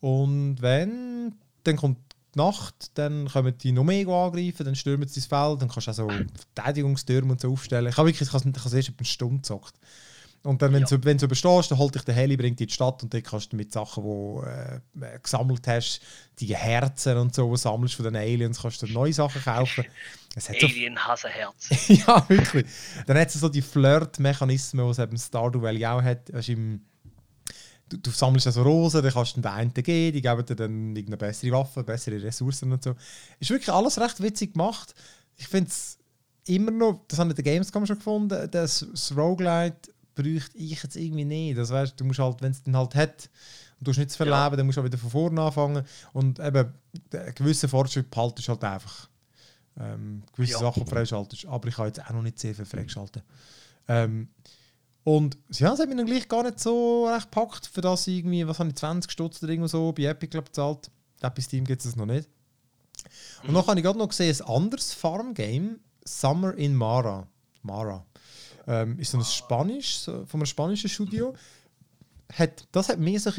Und 0.00 0.60
wenn, 0.60 1.34
dann 1.64 1.76
kommt 1.76 1.98
Nacht, 2.36 2.92
dann 2.94 3.28
kommen 3.28 3.56
die 3.58 3.72
noch 3.72 3.84
mehr 3.84 4.06
angreifen, 4.08 4.64
dann 4.64 4.76
stürmen 4.76 5.08
sie 5.08 5.20
das 5.20 5.26
Feld, 5.26 5.62
dann 5.62 5.68
kannst 5.68 5.88
du 5.88 5.90
auch 5.90 5.94
so 5.94 6.08
Verteidigungstürme 6.54 7.32
und 7.32 7.40
so 7.40 7.52
aufstellen. 7.52 7.88
Ich 7.88 7.96
habe 7.96 8.08
wirklich, 8.08 8.28
ich 8.28 8.32
habe 8.32 8.48
es 8.48 8.72
erst 8.72 8.92
eine 8.96 9.06
Stunde 9.06 9.36
gezockt. 9.36 9.74
Und 10.42 10.62
dann, 10.62 10.72
wenn, 10.72 10.82
ja. 10.82 10.88
du, 10.88 11.04
wenn 11.04 11.18
du 11.18 11.26
überstehst, 11.26 11.70
dann 11.70 11.78
holt 11.78 11.94
dich 11.94 12.02
der 12.02 12.14
Heli, 12.14 12.36
bringt 12.36 12.58
dich 12.58 12.64
in 12.64 12.68
die 12.68 12.74
Stadt 12.74 13.02
und 13.02 13.12
dann 13.12 13.22
kannst 13.22 13.52
du 13.52 13.56
mit 13.56 13.72
Sachen, 13.72 14.02
die 14.02 14.08
du 14.08 14.42
äh, 15.04 15.18
gesammelt 15.22 15.66
hast, 15.66 16.00
die 16.38 16.56
Herzen 16.56 17.18
und 17.18 17.34
so, 17.34 17.50
die 17.50 17.58
sammelst 17.58 17.96
von 17.96 18.04
den 18.04 18.16
Aliens, 18.16 18.62
kannst 18.62 18.80
du 18.80 18.86
neue 18.86 19.12
Sachen 19.12 19.42
kaufen. 19.42 19.84
Alien 20.48 20.94
so 20.94 21.00
hassen 21.00 21.30
Herzen. 21.30 21.76
ja, 22.06 22.24
wirklich. 22.28 22.64
Dann 23.06 23.18
hat 23.18 23.28
es 23.28 23.34
so 23.34 23.48
die 23.50 23.60
Flirt-Mechanismen, 23.60 24.86
die 24.86 24.90
es 24.90 24.98
eben 24.98 25.18
Stardew 25.18 25.60
Valley 25.60 25.84
auch 25.84 26.02
hat. 26.02 26.32
Weißt, 26.32 26.48
im, 26.50 26.86
du, 27.90 27.98
du 27.98 28.10
sammelst 28.10 28.46
also 28.46 28.62
Rosen, 28.62 29.02
dann 29.02 29.12
kannst 29.12 29.36
du 29.36 29.40
den 29.40 29.50
einen 29.50 29.74
geben, 29.74 30.14
die 30.14 30.22
geben 30.22 30.46
dir 30.46 30.56
dann 30.56 30.96
irgendeine 30.96 31.16
bessere 31.16 31.52
Waffe, 31.52 31.84
bessere 31.84 32.22
Ressourcen 32.22 32.72
und 32.72 32.82
so. 32.82 32.94
Ist 33.38 33.50
wirklich 33.50 33.70
alles 33.70 33.98
recht 34.00 34.22
witzig 34.22 34.54
gemacht. 34.54 34.94
Ich 35.36 35.48
finde 35.48 35.68
es 35.68 35.98
immer 36.46 36.70
noch, 36.70 37.04
das 37.08 37.18
habe 37.18 37.30
ich 37.30 37.38
in 37.38 37.44
der 37.44 37.52
Gamescom 37.52 37.86
schon 37.86 37.98
gefunden, 37.98 38.48
das, 38.50 38.86
das 38.90 39.16
Roguelite 39.16 39.90
bräuchte 40.14 40.56
ich 40.56 40.82
jetzt 40.82 40.96
irgendwie 40.96 41.24
nicht. 41.24 41.58
Das 41.58 41.70
weißt, 41.70 41.98
du 41.98 42.04
musst 42.04 42.18
halt, 42.18 42.40
wenn 42.42 42.52
es 42.52 42.62
den 42.62 42.76
halt 42.76 42.94
hat, 42.94 43.28
und 43.78 43.86
du 43.86 43.92
hast 43.92 43.98
nichts 43.98 44.16
verleben, 44.16 44.36
ja. 44.36 44.56
dann 44.56 44.66
musst 44.66 44.76
du 44.76 44.82
auch 44.82 44.84
wieder 44.84 44.98
von 44.98 45.10
vorne 45.10 45.40
anfangen. 45.40 45.84
Und 46.12 46.38
eben, 46.38 46.72
einen 47.12 47.34
gewissen 47.34 47.68
Fortschritt 47.68 48.10
behaltest 48.10 48.48
halt 48.48 48.62
einfach. 48.62 49.08
Ähm, 49.78 50.22
gewisse 50.34 50.52
ja. 50.52 50.58
Sachen 50.58 50.86
freischaltest. 50.86 51.46
Aber 51.46 51.66
ich 51.66 51.78
habe 51.78 51.88
jetzt 51.88 52.04
auch 52.04 52.10
noch 52.10 52.22
nicht 52.22 52.38
sehr 52.38 52.54
viel 52.54 52.66
freigeschaltet. 52.66 53.22
Ähm, 53.88 54.28
und 55.04 55.38
ja, 55.50 55.70
das 55.70 55.80
hat 55.80 55.88
mich 55.88 55.96
dann 55.96 56.06
gleich 56.06 56.28
gar 56.28 56.42
nicht 56.42 56.60
so 56.60 57.08
recht 57.08 57.30
gepackt, 57.30 57.66
für 57.66 57.80
das 57.80 58.06
irgendwie, 58.06 58.46
was 58.46 58.58
habe 58.58 58.68
ich, 58.68 58.76
20 58.76 59.10
Stutz 59.10 59.42
oder 59.42 59.50
irgendwo 59.50 59.68
so 59.68 59.92
bei 59.92 60.04
Epic 60.04 60.30
glaub, 60.30 60.46
bezahlt. 60.46 60.90
Bei 61.20 61.32
Steam 61.40 61.64
gibt 61.64 61.84
es 61.84 61.96
noch 61.96 62.06
nicht. 62.06 62.28
Und 63.42 63.50
mhm. 63.50 63.54
dann 63.54 63.66
habe 63.66 63.80
ich 63.80 63.84
gerade 63.84 63.98
noch 63.98 64.08
gesehen, 64.08 64.36
ein 64.40 64.46
anderes 64.54 64.92
Farm-Game, 64.92 65.80
Summer 66.04 66.54
in 66.54 66.74
Mara. 66.74 67.26
Mara. 67.62 68.04
Ähm, 68.66 68.98
ist 68.98 69.12
so 69.12 69.18
ein 69.18 69.24
Spanisch, 69.24 69.98
so, 69.98 70.26
von 70.26 70.40
einem 70.40 70.46
spanischen 70.46 70.88
Studio. 70.88 71.34
Hat, 72.32 72.66
das 72.72 72.88
hat 72.88 72.98
mehr 72.98 73.18
so 73.18 73.32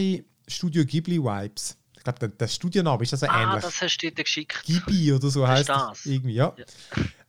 Studio 0.47 0.83
Ghibli-Vibes. 0.83 1.77
Ich 1.95 2.03
glaube, 2.03 2.19
der, 2.19 2.29
der 2.29 2.47
Studioname 2.47 3.03
ist 3.03 3.13
also 3.13 3.27
ah, 3.27 3.43
ähnlich. 3.43 3.57
Ah, 3.57 3.67
das 3.67 3.81
hast 3.81 3.97
du 3.97 4.11
dir 4.11 4.23
geschickt. 4.23 4.63
Ghibli 4.65 5.13
oder 5.13 5.29
so 5.29 5.47
heißt 5.47 5.69
das. 5.69 6.05
Irgendwie, 6.05 6.33
ja. 6.33 6.53
ja. 6.57 6.65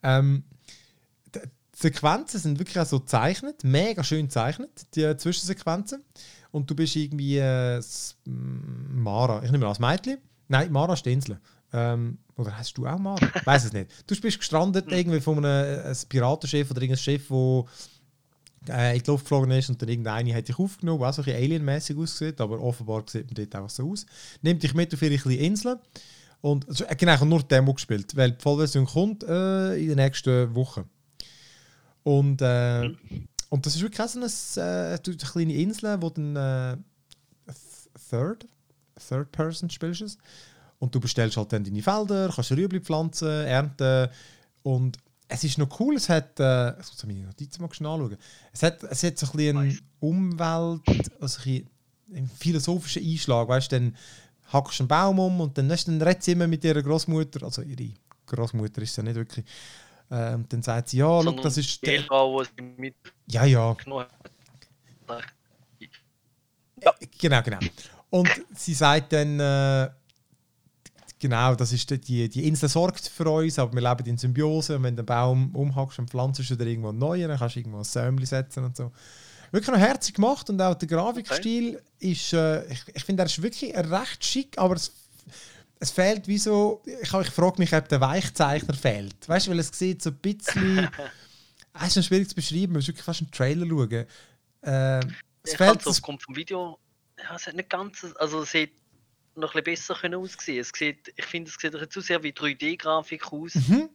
Ähm, 0.02 0.44
Sequenzen 1.82 2.40
sind 2.40 2.58
wirklich 2.58 2.78
auch 2.78 2.86
so 2.86 3.00
gezeichnet, 3.00 3.64
mega 3.64 4.02
schön 4.04 4.26
gezeichnet, 4.26 4.70
die 4.94 5.16
Zwischensequenzen. 5.16 6.02
Und 6.50 6.70
du 6.70 6.74
bist 6.74 6.96
irgendwie 6.96 7.38
äh, 7.38 7.82
Mara, 8.24 9.42
ich 9.42 9.50
nehme 9.50 9.66
an, 9.66 9.72
das 9.72 9.80
Mädchen. 9.80 10.18
Nein, 10.48 10.70
Mara 10.70 10.96
Stensle. 10.96 11.40
Ähm, 11.72 12.18
Oder 12.36 12.56
hast 12.58 12.76
du 12.76 12.86
auch 12.86 12.98
Mara? 12.98 13.26
Weiß 13.44 13.64
es 13.64 13.72
nicht. 13.72 13.90
Du 14.06 14.14
bist 14.20 14.38
gestrandet 14.38 14.90
irgendwie 14.90 15.20
von 15.20 15.44
einem, 15.44 15.80
einem 15.84 15.96
Piratenschiff 16.08 16.70
oder 16.70 16.82
irgendeinem 16.82 17.02
Schiff, 17.02 17.30
wo 17.30 17.66
äh, 18.68 18.96
in 18.96 19.02
die 19.02 19.10
Luft 19.10 19.24
geflogen 19.24 19.50
ist 19.52 19.70
und 19.70 19.80
dann 19.80 19.88
irgendeine 19.88 20.34
hat 20.34 20.48
dich 20.48 20.58
aufgenommen, 20.58 21.02
auch 21.02 21.12
so 21.12 21.22
ein 21.22 21.24
bisschen 21.24 21.42
alienmäßig 21.42 21.96
aussieht, 21.96 22.40
aber 22.40 22.60
offenbar 22.60 23.04
sieht 23.06 23.26
man 23.26 23.34
dort 23.34 23.54
einfach 23.54 23.70
so 23.70 23.90
aus. 23.90 24.06
Nimmt 24.42 24.62
dich 24.62 24.74
mit 24.74 24.92
auf 24.92 25.02
ihre 25.02 25.16
kleine 25.16 25.38
Insel 25.38 25.78
und 26.42 26.68
also, 26.68 26.84
äh, 26.84 26.94
genau, 26.96 27.14
ich 27.14 27.20
habe 27.20 27.30
nur 27.30 27.40
die 27.40 27.48
Demo 27.48 27.72
gespielt, 27.72 28.14
weil 28.16 28.32
die 28.32 28.42
Vollversion 28.42 28.84
kommt 28.84 29.24
äh, 29.24 29.76
in 29.76 29.88
den 29.88 29.96
nächsten 29.96 30.54
Wochen. 30.54 30.84
Und, 32.04 32.42
äh, 32.42 32.90
und 33.48 33.66
das 33.66 33.76
ist 33.76 33.82
wirklich 33.82 34.06
so 34.08 34.18
eine, 34.18 34.94
äh, 34.96 34.98
eine 35.04 35.16
kleine 35.16 35.54
Insel, 35.54 36.02
wo 36.02 36.10
dann 36.10 36.36
äh, 36.36 36.76
Third, 38.10 38.46
Third 39.08 39.32
Person 39.32 39.70
spielst 39.70 40.00
du 40.00 40.04
es. 40.06 40.18
Und 40.78 40.94
du 40.94 41.00
bestellst 41.00 41.36
halt 41.36 41.52
dann 41.52 41.64
deine 41.64 41.82
Felder, 41.82 42.30
kannst 42.34 42.50
Rüebli 42.50 42.80
pflanzen, 42.80 43.28
ernten. 43.28 44.08
Und 44.62 44.98
es 45.28 45.44
ist 45.44 45.58
noch 45.58 45.80
cool, 45.80 45.94
es 45.94 46.08
hat, 46.08 46.38
äh, 46.40 46.72
ich 46.72 46.76
muss 46.78 47.06
meine 47.06 47.22
Notizen 47.22 47.62
mal 47.62 47.68
anschauen, 47.68 48.16
es 48.52 48.62
hat, 48.62 48.82
es 48.82 49.02
hat 49.02 49.18
so 49.18 49.26
ein 49.26 49.32
bisschen 49.32 49.56
einen 49.56 49.80
Umwelt, 50.00 50.82
also 51.20 51.40
ein 51.48 51.66
einen 52.14 52.28
philosophischen 52.28 53.04
Einschlag, 53.04 53.48
weißt 53.48 53.72
du, 53.72 53.76
dann 53.76 53.96
hackst 54.52 54.78
du 54.78 54.82
einen 54.82 54.88
Baum 54.88 55.18
um 55.18 55.40
und 55.40 55.56
dann, 55.56 55.68
dann 55.68 56.02
redet 56.02 56.22
sie 56.22 56.32
immer 56.32 56.46
mit 56.46 56.64
ihrer 56.64 56.82
Großmutter, 56.82 57.42
also 57.44 57.62
ihre 57.62 57.90
Großmutter 58.26 58.82
ist 58.82 58.96
ja 58.96 59.02
nicht 59.02 59.16
wirklich, 59.16 59.44
äh, 60.12 60.34
und 60.34 60.52
dann 60.52 60.62
sagt 60.62 60.90
sie, 60.90 60.98
ja, 60.98 61.20
look, 61.20 61.40
das 61.42 61.56
ist 61.56 61.84
der... 61.84 62.02
Ja, 63.28 63.44
ja. 63.44 63.76
ja. 66.82 66.94
Genau, 67.18 67.42
genau. 67.42 67.58
Und 68.10 68.28
sie 68.54 68.74
sagt 68.74 69.12
dann, 69.12 69.40
äh, 69.40 69.90
Genau, 71.22 71.54
das 71.54 71.72
ist 71.72 71.88
die, 71.88 72.28
die 72.28 72.48
Insel 72.48 72.68
sorgt 72.68 73.06
für 73.06 73.30
uns, 73.30 73.56
aber 73.56 73.72
wir 73.72 73.80
leben 73.80 74.08
in 74.08 74.18
Symbiose. 74.18 74.74
Und 74.74 74.82
wenn 74.82 74.96
du 74.96 75.02
einen 75.02 75.06
Baum 75.06 75.54
umhackst 75.54 76.00
und 76.00 76.10
pflanzt 76.10 76.40
du 76.40 76.50
wieder 76.50 76.66
irgendwo 76.66 76.88
einen 76.88 76.98
neuen, 76.98 77.28
dann 77.28 77.38
kannst 77.38 77.54
du 77.54 77.60
irgendwo 77.60 77.78
ein 77.78 77.84
Säumchen 77.84 78.26
setzen 78.26 78.64
und 78.64 78.76
so. 78.76 78.90
Wirklich 79.52 79.70
noch 79.70 79.78
herzig 79.78 80.16
gemacht 80.16 80.50
und 80.50 80.60
auch 80.60 80.74
der 80.74 80.88
Grafikstil 80.88 81.76
okay. 81.76 82.10
ist, 82.10 82.32
äh, 82.32 82.64
ich, 82.72 82.82
ich 82.92 83.04
finde, 83.04 83.22
er 83.22 83.26
ist 83.26 83.40
wirklich 83.40 83.72
recht 83.72 84.24
schick, 84.24 84.58
aber 84.58 84.74
es, 84.74 84.90
es 85.82 85.90
fehlt 85.90 86.28
wie 86.28 86.38
so, 86.38 86.80
ich, 86.86 87.12
ich 87.12 87.30
frage 87.30 87.58
mich, 87.58 87.74
ob 87.74 87.88
der 87.88 88.00
Weichzeichner 88.00 88.72
fehlt. 88.72 89.28
Weißt 89.28 89.48
du, 89.48 89.50
weil 89.50 89.58
es 89.58 89.76
sieht 89.76 90.00
so 90.00 90.10
ein 90.10 90.16
bisschen, 90.16 90.88
es 91.84 91.96
ist 91.96 92.06
schwierig 92.06 92.28
zu 92.28 92.36
beschreiben, 92.36 92.72
man 92.72 92.74
muss 92.74 92.86
wirklich 92.86 93.04
fast 93.04 93.20
einen 93.20 93.32
Trailer 93.32 93.66
schauen. 93.66 94.06
Äh, 94.62 94.98
es 95.42 95.50
ich 95.50 95.56
fehlt, 95.56 95.84
es 95.84 96.00
kommt 96.00 96.22
vom 96.22 96.36
Video, 96.36 96.78
ja, 97.18 97.34
es 97.34 97.48
hat 97.48 97.56
nicht 97.56 97.68
ganz, 97.68 98.06
also 98.20 98.42
es 98.42 98.52
sieht 98.52 98.74
noch 99.34 99.56
ein 99.56 99.64
bisschen 99.64 99.94
besser 99.98 100.16
aussehen 100.16 100.60
es 100.60 100.70
sieht, 100.72 101.12
Ich 101.16 101.24
finde, 101.24 101.50
es 101.50 101.56
sieht 101.60 101.92
zu 101.92 102.00
sehr 102.00 102.22
wie 102.22 102.30
3D-Grafik 102.30 103.32
aus. 103.32 103.56
Mhm. 103.56 103.88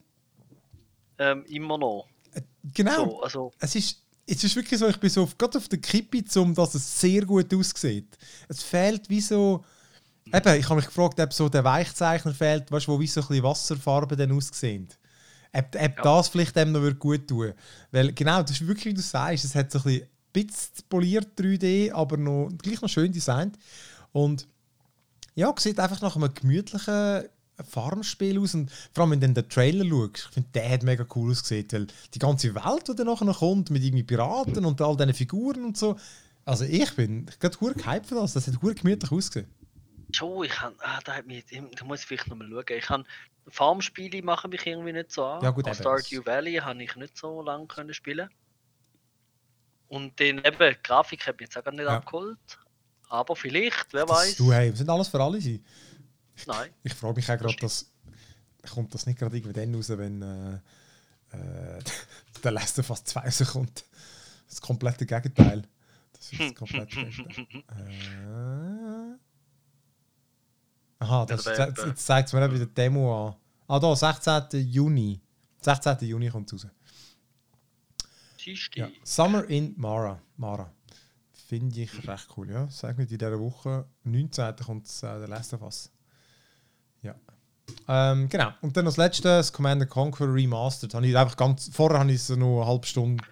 Ähm, 1.19 1.45
immer 1.45 1.77
noch. 1.77 2.09
Äh, 2.33 2.41
genau. 2.73 3.05
So, 3.05 3.23
also, 3.23 3.51
es, 3.59 3.75
ist, 3.75 4.03
es 4.25 4.43
ist 4.43 4.57
wirklich 4.57 4.77
so, 4.77 4.89
ich 4.89 4.97
bin 4.97 5.09
so 5.09 5.23
auf, 5.23 5.37
gerade 5.37 5.57
auf 5.57 5.69
der 5.69 5.79
Kippe, 5.79 6.21
um 6.37 6.53
dass 6.53 6.75
es 6.75 6.99
sehr 6.99 7.25
gut 7.25 7.53
aussieht. 7.53 8.17
Es 8.49 8.61
fehlt 8.61 9.09
wie 9.09 9.21
so. 9.21 9.63
Eben, 10.33 10.59
ich 10.59 10.65
habe 10.65 10.75
mich 10.75 10.85
gefragt, 10.85 11.19
ob 11.19 11.33
so 11.33 11.49
der 11.49 11.63
Weichzeichner 11.63 12.33
fehlt, 12.33 12.71
weißt, 12.71 12.87
wo 12.87 12.99
wie 12.99 13.07
so 13.07 13.21
ein 13.21 13.27
bisschen 13.27 13.43
Wasserfarben 13.43 14.17
dann 14.17 14.31
aussehen. 14.31 14.87
Ob, 15.53 15.65
ob 15.75 15.97
ja. 15.97 16.03
das 16.03 16.27
vielleicht 16.27 16.55
dem 16.55 16.71
noch 16.71 16.99
gut 16.99 17.27
tun 17.27 17.53
Weil 17.91 18.13
genau, 18.13 18.41
das 18.41 18.51
ist 18.51 18.67
wirklich, 18.67 18.85
wie 18.85 18.93
du 18.93 19.01
sagst, 19.01 19.45
es 19.45 19.55
hat 19.55 19.71
so 19.71 19.79
ein 19.79 20.01
bisschen 20.33 20.85
poliert 20.89 21.39
3D, 21.39 21.91
aber 21.91 22.17
noch, 22.17 22.49
gleich 22.61 22.81
noch 22.81 22.89
schön 22.89 23.11
designt. 23.11 23.57
Und 24.11 24.47
ja, 25.35 25.53
sieht 25.57 25.79
einfach 25.79 26.01
nach 26.01 26.15
einem 26.15 26.33
gemütlichen 26.33 27.23
Farmspiel 27.63 28.39
aus. 28.39 28.53
Und 28.53 28.71
vor 28.93 29.03
allem, 29.03 29.11
wenn 29.11 29.33
du 29.33 29.41
den 29.41 29.49
Trailer 29.49 29.85
schaust, 29.85 30.27
ich 30.27 30.33
finde, 30.33 30.49
der 30.53 30.69
hat 30.69 30.83
mega 30.83 31.05
cool 31.15 31.31
ausgesehen. 31.31 31.67
Weil 31.71 31.87
die 32.13 32.19
ganze 32.19 32.53
Welt, 32.53 32.87
die 32.87 32.95
dann 32.95 33.07
nachher 33.07 33.25
noch 33.25 33.39
kommt, 33.39 33.69
mit 33.69 33.83
irgendwie 33.83 34.03
Piraten 34.03 34.65
und 34.65 34.81
all 34.81 34.97
diesen 34.97 35.13
Figuren 35.13 35.65
und 35.65 35.77
so. 35.77 35.97
Also 36.45 36.63
ich 36.63 36.95
bin 36.95 37.25
ich 37.29 37.39
gerade 37.39 37.57
gehypt 37.57 38.05
für 38.05 38.15
das. 38.15 38.33
Das 38.33 38.47
hat 38.47 38.59
gemütlich 38.59 39.11
ausgesehen. 39.11 39.47
Schon, 40.11 40.45
ich 40.45 40.51
kann, 40.51 40.73
ah, 40.79 40.99
da, 41.03 41.15
hat 41.15 41.27
mich, 41.27 41.45
da 41.47 41.85
muss 41.85 42.01
ich 42.01 42.05
vielleicht 42.05 42.27
nochmal 42.27 42.47
schauen. 42.49 42.77
Ich 42.77 42.85
kann 42.85 43.05
Farmspiele 43.49 44.21
machen 44.23 44.49
mich 44.49 44.65
irgendwie 44.65 44.93
nicht 44.93 45.11
so 45.11 45.25
an. 45.25 45.43
Ja, 45.43 45.51
gut, 45.51 45.67
Stardew 45.73 46.25
Valley 46.25 46.55
habe 46.55 46.83
ich 46.83 46.95
nicht 46.95 47.17
so 47.17 47.41
lange 47.41 47.67
können 47.67 47.93
spielen. 47.93 48.29
Und 49.87 50.19
den 50.19 50.39
eben, 50.39 50.57
die 50.57 50.77
Grafik 50.83 51.27
habe 51.27 51.37
ich 51.37 51.47
jetzt 51.47 51.57
auch 51.57 51.63
gar 51.63 51.71
nicht 51.71 51.83
ja. 51.83 51.97
abgeholt. 51.97 52.37
Aber 53.09 53.35
vielleicht, 53.35 53.93
wer 53.93 54.07
weiß. 54.07 54.35
Du, 54.35 54.51
hey, 54.51 54.69
wir 54.69 54.75
sind 54.75 54.89
alles 54.89 55.07
für 55.07 55.21
alle 55.21 55.39
sein. 55.39 55.63
Nein. 56.45 56.71
Ich, 56.83 56.93
frage 56.93 57.15
mich 57.15 57.31
auch 57.31 57.37
gerade, 57.37 57.55
dass. 57.55 57.91
Kommt 58.69 58.93
das 58.93 59.05
nicht 59.05 59.17
gerade 59.17 59.37
irgendwie 59.37 59.53
dann 59.53 59.73
raus, 59.73 59.89
wenn 59.89 60.21
äh, 60.21 60.55
äh, 61.37 61.79
der 62.43 62.51
Lester 62.51 62.83
fast 62.83 63.07
zwei 63.07 63.29
kommt? 63.45 63.85
Das 64.49 64.59
komplette 64.59 65.05
Gegenteil. 65.05 65.63
Das 66.11 66.33
ist 66.33 66.41
das 66.41 66.55
komplette 66.55 66.95
Gegenteil. 67.05 67.65
äh, 67.69 68.86
aha, 70.99 71.25
das, 71.25 71.45
jetzt, 71.45 71.77
jetzt 71.85 72.05
zeigt 72.05 72.27
es 72.27 72.33
mir 72.33 72.51
wieder 72.51 72.65
die 72.65 72.73
Demo 72.73 73.27
an. 73.27 73.35
Ah, 73.67 73.79
da, 73.79 73.95
16. 73.95 74.67
Juni. 74.67 75.19
16. 75.61 75.97
Juni 76.01 76.29
kommt 76.29 76.51
es 76.53 76.63
raus. 76.63 76.71
Ja. 78.75 78.87
Summer 79.03 79.43
in 79.49 79.73
Mara. 79.77 80.21
Mara. 80.37 80.71
Finde 81.47 81.81
ich 81.81 82.07
recht 82.07 82.27
cool, 82.37 82.49
ja. 82.49 82.67
Sag 82.69 82.97
nicht, 82.97 83.11
in 83.11 83.17
dieser 83.17 83.39
Woche, 83.39 83.85
19. 84.03 84.55
kommt 84.65 84.87
äh, 84.87 85.19
der 85.19 85.27
Last 85.27 85.53
of 85.53 85.61
Us. 85.61 85.91
Ja. 87.01 87.15
Ähm, 87.87 88.29
genau. 88.29 88.51
Und 88.61 88.75
dann 88.75 88.85
als 88.85 88.97
letztes 88.97 89.23
das 89.23 89.53
Command 89.53 89.89
Conquer 89.89 90.33
Remastered. 90.33 90.93
Habe 90.93 91.07
ich 91.07 91.17
einfach 91.17 91.35
ganz, 91.35 91.69
vorher 91.73 91.99
habe 91.99 92.11
ich 92.11 92.17
es 92.17 92.29
noch 92.29 92.61
eine 92.61 92.67
halbe 92.67 92.87
Stunde, 92.87 93.23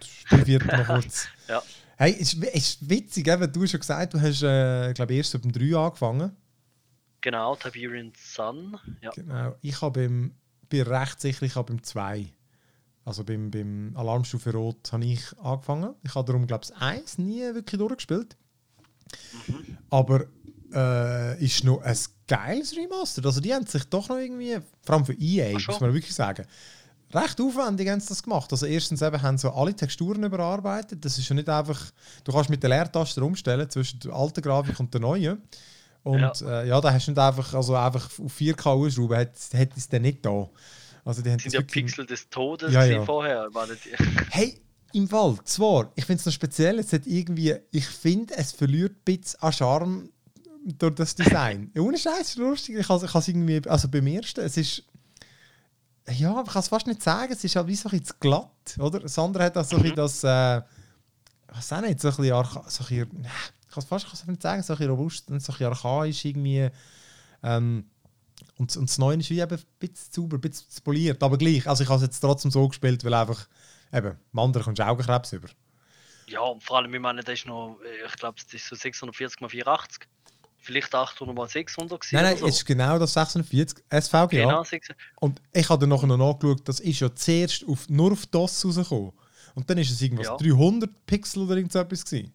Viertel 0.43 0.78
noch 0.78 0.88
kurz. 1.01 1.28
ja. 1.47 1.62
Hey, 1.97 2.15
es 2.19 2.34
ist, 2.34 2.43
ist 2.43 2.89
witzig, 2.89 3.28
eben, 3.28 3.51
du 3.51 3.63
hast 3.63 3.71
schon 3.71 3.80
gesagt, 3.80 4.13
du 4.13 4.19
hast, 4.19 4.43
äh, 4.43 4.93
glaube 4.93 5.13
erst 5.13 5.36
ab 5.36 5.43
dem 5.43 5.51
3 5.54 5.78
angefangen. 5.78 6.36
Genau, 7.25 7.55
Tiberian 7.55 8.13
Sun. 8.15 8.77
Ja. 9.01 9.09
Genau. 9.09 9.55
Ich 9.61 9.81
habe 9.81 10.07
bin 10.69 10.81
recht 10.81 11.19
sicher, 11.19 11.43
ich 11.43 11.55
habe 11.55 11.73
beim 11.73 11.81
2 11.81 12.31
also 13.03 13.23
beim, 13.23 13.51
beim 13.51 13.93
Alarmstufe 13.95 14.51
Rot 14.51 14.91
habe 14.91 15.05
ich 15.05 15.21
angefangen. 15.39 15.93
Ich 16.03 16.13
habe 16.15 16.25
darum, 16.25 16.47
glaube 16.47 16.65
ich, 16.65 16.75
eins 16.75 17.17
nie 17.17 17.41
wirklich 17.41 17.79
durchgespielt. 17.79 18.35
Mhm. 19.47 19.77
Aber 19.91 20.25
äh, 20.73 21.43
ist 21.43 21.63
noch 21.63 21.81
ein 21.81 21.97
geiles 22.27 22.75
Remaster. 22.75 23.23
Also 23.25 23.41
die 23.41 23.53
haben 23.53 23.65
sich 23.65 23.85
doch 23.85 24.09
noch 24.09 24.17
irgendwie, 24.17 24.57
vor 24.81 24.95
allem 24.95 25.05
für 25.05 25.13
EA, 25.13 25.53
muss 25.53 25.79
man 25.79 25.93
wirklich 25.93 26.15
sagen, 26.15 26.45
recht 27.13 27.39
aufwendig 27.41 27.89
haben 27.89 27.99
sie 27.99 28.09
das 28.09 28.23
gemacht. 28.23 28.51
Also 28.51 28.65
erstens 28.65 29.03
eben 29.03 29.21
haben 29.21 29.38
sie 29.38 29.51
alle 29.51 29.75
Texturen 29.75 30.23
überarbeitet. 30.23 31.05
Das 31.05 31.19
ist 31.19 31.29
ja 31.29 31.35
nicht 31.35 31.49
einfach, 31.49 31.91
du 32.23 32.31
kannst 32.31 32.49
mit 32.49 32.61
der 32.61 32.71
Leertaste 32.71 33.23
umstellen 33.23 33.69
zwischen 33.69 33.99
der 33.99 34.13
alten 34.13 34.41
Grafik 34.41 34.79
und 34.79 34.93
der 34.93 35.01
neuen. 35.01 35.43
Und 36.05 36.19
ja, 36.19 36.61
äh, 36.61 36.67
ja 36.67 36.79
da 36.79 36.93
hast 36.93 37.07
du 37.07 37.11
nicht 37.11 37.19
einfach, 37.19 37.51
also 37.55 37.75
einfach 37.75 38.05
auf 38.19 38.39
4K 38.39 38.67
ausschrauben, 38.67 39.17
hätte 39.17 39.73
es 39.75 39.89
dann 39.89 40.03
nicht 40.03 40.23
da. 40.23 40.47
Also 41.03 41.23
die 41.23 41.31
haben 41.31 41.39
sind 41.39 41.53
ja 41.53 41.61
Pixel 41.61 42.05
des 42.05 42.29
Todes 42.29 42.71
ja, 42.71 42.85
ja. 42.85 43.03
vorher, 43.03 43.49
Hey, 44.29 44.61
im 44.93 45.11
Wald, 45.11 45.47
zwar, 45.47 45.91
ich 45.95 46.05
finde 46.05 46.19
es 46.19 46.25
noch 46.27 46.33
speziell, 46.33 46.77
es 46.77 46.93
hat 46.93 47.07
irgendwie, 47.07 47.55
ich 47.71 47.87
finde, 47.87 48.35
es 48.37 48.51
verliert 48.51 48.91
ein 48.91 49.01
bisschen 49.03 49.41
an 49.41 49.53
Charme 49.53 50.09
durch 50.77 50.93
das 50.93 51.15
Design. 51.15 51.71
Ohne 51.77 51.97
Scheiß, 51.97 52.35
lustig. 52.35 52.75
Ich 52.77 52.87
kann 52.87 53.03
es 53.03 53.27
irgendwie, 53.27 53.67
also 53.67 53.87
beim 53.87 54.05
ersten, 54.05 54.41
es 54.41 54.57
ist, 54.57 54.83
ja, 56.07 56.39
ich 56.39 56.51
kann 56.51 56.59
es 56.59 56.67
fast 56.67 56.85
nicht 56.85 57.01
sagen, 57.01 57.33
es 57.33 57.43
ist 57.43 57.55
halt 57.55 57.65
wie 57.65 57.75
so 57.75 57.89
ein 57.89 57.99
bisschen 57.99 58.15
glatt, 58.19 58.77
oder? 58.77 58.99
Das 58.99 59.17
andere 59.17 59.45
hat 59.45 59.57
auch 59.57 59.65
so 59.65 59.77
mhm. 59.79 59.85
ein 59.85 59.95
das, 59.95 60.23
äh, 60.23 60.61
was 61.47 61.73
auch 61.73 61.81
nicht, 61.81 61.99
so 61.99 62.09
ein 62.09 62.15
bisschen, 62.15 62.43
so 62.67 62.83
ein 62.83 63.07
bisschen 63.07 63.27
kann 63.75 63.83
es 63.83 64.03
fast 64.03 64.27
nicht 64.27 64.41
sagen, 64.41 64.63
so 64.63 64.73
ein 64.73 64.77
bisschen 64.77 64.91
robust 64.91 65.29
und 65.29 65.41
so 65.41 65.51
ein 65.51 65.57
bisschen 65.57 65.67
archaisch 65.67 66.25
irgendwie. 66.25 66.69
Ähm, 67.43 67.85
und, 68.57 68.75
und 68.75 68.89
das 68.89 68.97
Neue 68.97 69.17
ist 69.17 69.29
wie 69.29 69.39
eben 69.39 69.55
ein 69.55 69.63
bisschen 69.79 70.11
sauber, 70.11 70.38
ein 70.38 70.41
bisschen 70.41 70.83
poliert, 70.83 71.21
aber 71.21 71.38
gleich. 71.38 71.67
Also 71.67 71.83
ich 71.83 71.89
habe 71.89 71.97
es 71.97 72.03
jetzt 72.03 72.19
trotzdem 72.19 72.51
so 72.51 72.67
gespielt, 72.67 73.03
weil 73.03 73.13
einfach, 73.13 73.47
eben, 73.93 74.17
im 74.33 74.39
anderen 74.39 74.63
kommst 74.63 74.79
du 74.79 74.85
Augenkrebs 74.85 75.33
über. 75.33 75.49
Ja, 76.27 76.39
und 76.41 76.63
vor 76.63 76.77
allem, 76.77 76.93
ich 76.93 76.99
meine, 76.99 77.21
das 77.21 77.33
ist 77.39 77.45
noch, 77.45 77.77
ich 78.05 78.15
glaube, 78.15 78.38
das 78.43 78.53
ist 78.53 78.67
so 78.67 78.75
640 78.75 79.41
x 79.41 79.51
84. 79.51 80.07
Vielleicht 80.57 80.95
800 80.95 81.45
x 81.45 81.53
600 81.53 82.01
gewesen 82.01 82.15
Nein, 82.15 82.23
nein, 82.23 82.38
so. 82.38 82.47
es 82.47 82.55
ist 82.55 82.65
genau 82.65 82.97
das 82.97 83.13
640 83.13 83.83
SVGA. 83.88 84.25
Genau, 84.25 84.63
6. 84.63 84.89
Und 85.19 85.39
ich 85.53 85.69
habe 85.69 85.79
dann 85.79 85.89
nachher 85.89 86.07
noch 86.07 86.17
nachgeschaut, 86.17 86.67
das 86.67 86.79
ist 86.79 86.99
ja 86.99 87.13
zuerst 87.13 87.67
auf, 87.67 87.88
nur 87.88 88.13
auf 88.13 88.25
DOS 88.25 88.65
rausgekommen. 88.65 89.11
Und 89.53 89.69
dann 89.69 89.77
ist 89.77 89.91
es 89.91 90.01
irgendwas 90.01 90.27
ja. 90.27 90.38
300 90.38 91.05
Pixel 91.05 91.43
oder 91.43 91.57
irgend 91.57 91.71
so 91.71 91.79
etwas 91.79 92.03
gewesen. 92.03 92.33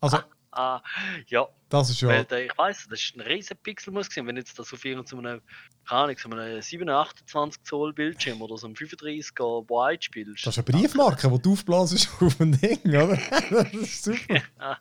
Also, 0.00 0.18
Ah, 0.58 0.82
ja. 1.28 1.46
Das 1.68 1.90
ist 1.90 2.00
ja. 2.00 2.08
Weil, 2.08 2.46
ich 2.46 2.56
weiß, 2.56 2.88
das 2.90 3.00
ist 3.00 3.14
ein 3.14 3.20
riesen 3.20 3.56
Pixel 3.58 3.92
muss 3.92 4.08
sein. 4.10 4.26
Wenn 4.26 4.36
jetzt 4.36 4.58
das 4.58 4.72
auf 4.72 4.84
irgendeinem, 4.84 5.42
keine 5.86 6.00
Ahnung, 6.00 6.16
so 6.18 6.30
einem 6.30 6.62
27 6.62 7.62
Zoll 7.62 7.92
Bildschirm 7.92 8.40
oder 8.40 8.56
so 8.56 8.66
einem 8.66 8.74
35er 8.74 9.68
Wide 9.68 10.02
spielst. 10.02 10.46
Das 10.46 10.56
ist 10.56 10.66
eine 10.66 10.78
Briefmarke, 10.78 11.30
die 11.30 11.42
du 11.42 11.52
aufblasest 11.52 12.08
auf 12.20 12.36
dem 12.36 12.58
Ding, 12.58 12.80
oder? 12.86 13.18
das 13.50 13.72
ist 13.74 14.04
super. 14.04 14.42
ja. 14.58 14.78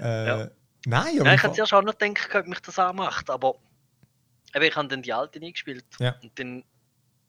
Äh, 0.00 0.26
ja. 0.26 0.50
Nein, 0.86 1.20
aber. 1.20 1.26
Ja, 1.26 1.34
ich 1.34 1.42
hätte 1.42 1.54
zuerst 1.54 1.74
auch 1.74 1.82
noch 1.82 1.98
gedacht, 1.98 2.34
ob 2.34 2.46
mich 2.46 2.60
das 2.60 2.78
anmacht, 2.78 3.28
aber 3.28 3.56
eben, 4.54 4.64
ich 4.64 4.76
habe 4.76 4.88
dann 4.88 5.02
die 5.02 5.12
alte 5.12 5.38
nie 5.38 5.52
gespielt. 5.52 5.84
Ja. 6.00 6.16
Und 6.22 6.38
dann, 6.38 6.64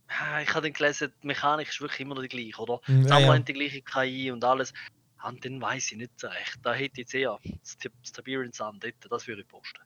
ah, 0.07 0.41
ich 0.41 0.49
habe 0.49 0.61
dann 0.61 0.73
gelesen, 0.73 1.11
die 1.21 1.27
Mechanik 1.27 1.67
ist 1.67 1.81
wirklich 1.81 1.99
immer 1.99 2.15
noch 2.15 2.21
die 2.21 2.29
gleiche, 2.29 2.61
oder? 2.61 2.79
Mm, 2.87 3.03
ja, 3.03 3.15
andere 3.15 3.33
ja. 3.33 3.33
hat 3.33 3.47
die 3.47 3.53
gleiche 3.53 3.81
KI 3.81 4.31
und 4.31 4.43
alles. 4.43 4.73
Ah, 5.19 5.29
Und 5.29 5.43
dann 5.43 5.59
weiß 5.59 5.91
ich 5.91 5.97
nicht 5.97 6.11
so 6.19 6.27
recht. 6.27 6.59
Da 6.63 6.73
hätte 6.73 7.01
ich 7.01 7.13
eher 7.13 7.37
das 7.63 7.77
Tib- 7.79 7.91
das 8.01 8.11
Tiberian 8.11 8.51
Sun 8.53 8.79
dort, 8.79 8.93
das 9.09 9.27
würde 9.27 9.41
ich 9.41 9.47
posten. 9.47 9.79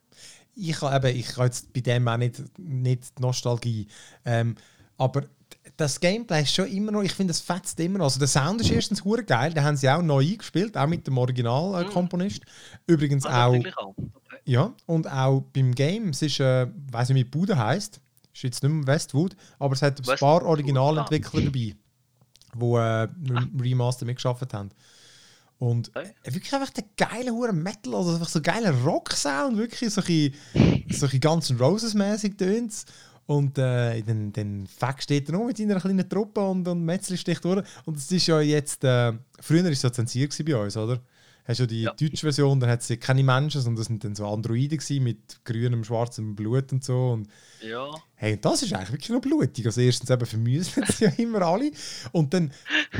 ich 0.54 0.80
habe 0.82 1.08
eben, 1.08 1.18
ich 1.18 1.32
habe 1.36 1.46
jetzt 1.46 1.72
bei 1.72 1.80
dem 1.80 2.06
auch 2.08 2.16
nicht, 2.18 2.42
nicht 2.58 3.18
die 3.18 3.22
Nostalgie. 3.22 3.86
Ähm, 4.24 4.56
aber 4.98 5.24
das 5.76 5.98
Gameplay 6.00 6.42
ist 6.42 6.54
schon 6.54 6.66
immer 6.68 6.92
noch, 6.92 7.02
ich 7.02 7.12
finde, 7.12 7.30
es 7.30 7.40
fetzt 7.40 7.78
immer 7.80 7.98
noch. 7.98 8.04
Also 8.06 8.18
der 8.18 8.28
Sound 8.28 8.60
ist 8.60 8.70
erstens 8.70 9.04
hure 9.04 9.24
geil, 9.24 9.52
den 9.54 9.64
haben 9.64 9.76
sie 9.76 9.88
auch 9.88 10.02
neu 10.02 10.22
eingespielt, 10.22 10.76
auch 10.76 10.86
mit 10.86 11.06
dem 11.06 11.16
Originalkomponist. 11.18 12.42
Übrigens 12.86 13.24
Also, 13.24 13.58
auch, 13.58 13.76
auch. 13.78 13.94
Okay. 13.96 14.36
ja, 14.44 14.74
und 14.86 15.10
auch 15.10 15.40
beim 15.52 15.74
Game, 15.74 16.10
es 16.10 16.22
ist, 16.22 16.40
äh, 16.40 16.66
weiß 16.90 17.08
nicht, 17.10 17.18
wie 17.18 17.24
Bude 17.24 17.56
heisst, 17.56 18.00
ist 18.34 18.42
jetzt 18.42 18.62
nicht 18.62 18.72
mehr 18.72 18.86
Westwood, 18.86 19.34
aber 19.58 19.74
es 19.74 19.82
hat 19.82 19.94
ein 19.98 20.06
Westwood, 20.06 20.18
paar 20.18 20.42
Originalentwickler 20.44 21.40
dabei, 21.42 21.74
die 22.54 22.74
äh, 22.74 23.04
im 23.28 23.60
Remaster 23.60 24.04
mitgearbeitet 24.04 24.52
haben. 24.54 24.70
Und 25.62 25.90
Okay. 25.94 26.10
äh, 26.24 26.34
wirklich 26.34 26.52
einfach 26.52 26.70
der 26.70 26.84
geile 26.96 27.30
hure 27.30 27.52
Metal, 27.52 27.94
also 27.94 28.14
einfach 28.14 28.28
so 28.28 28.40
geiler 28.42 28.72
Rock-Sound, 28.82 29.56
wirklich 29.56 29.90
so 29.90 30.00
ein 30.00 30.34
so 30.90 31.06
ein 31.06 31.20
Guns 31.20 31.50
N' 31.50 31.58
Roses-mäßig 31.58 32.36
tönt 32.36 32.72
Und 33.26 33.56
äh, 33.58 34.02
dann, 34.02 34.32
dann 34.32 34.66
Fack 34.66 35.00
steht 35.00 35.28
er 35.28 35.34
noch 35.38 35.46
mit 35.46 35.56
seiner 35.56 35.78
kleinen 35.80 36.08
Truppe 36.08 36.40
und, 36.40 36.66
und 36.66 36.84
Metzli 36.84 37.16
sticht 37.16 37.44
durch. 37.44 37.62
Und 37.84 37.96
es 37.96 38.10
ist 38.10 38.26
ja 38.26 38.40
jetzt, 38.40 38.82
äh, 38.82 39.12
früher 39.40 39.62
war 39.62 39.70
es 39.70 39.82
ja 39.82 39.92
zensiert 39.92 40.36
bei 40.44 40.56
uns, 40.56 40.76
oder? 40.76 41.00
Hast 41.44 41.60
du 41.60 41.66
die 41.66 41.82
Ja. 41.82 41.92
deutsche 41.92 42.26
Version, 42.26 42.58
dann 42.58 42.70
hat 42.70 42.82
sie 42.82 42.96
keine 42.96 43.22
Menschen, 43.22 43.60
sondern 43.60 43.78
das 43.78 43.86
sind 43.86 44.02
dann 44.02 44.16
so 44.16 44.26
Androiden 44.26 44.80
mit 45.02 45.44
grünem, 45.44 45.84
schwarzem 45.84 46.34
Blut 46.34 46.72
und 46.72 46.82
so. 46.82 47.10
Und 47.12 47.28
Ja. 47.60 47.88
Hey, 48.22 48.34
und 48.34 48.44
das 48.44 48.62
ist 48.62 48.72
eigentlich 48.72 48.92
wirklich 48.92 49.08
noch 49.10 49.20
blutig. 49.20 49.66
Also 49.66 49.80
erstens 49.80 50.08
eben 50.08 50.24
vermüsen 50.24 50.84
sie 50.86 51.06
ja 51.06 51.12
immer 51.16 51.42
alle. 51.42 51.72
Und 52.12 52.32
dann, 52.32 52.52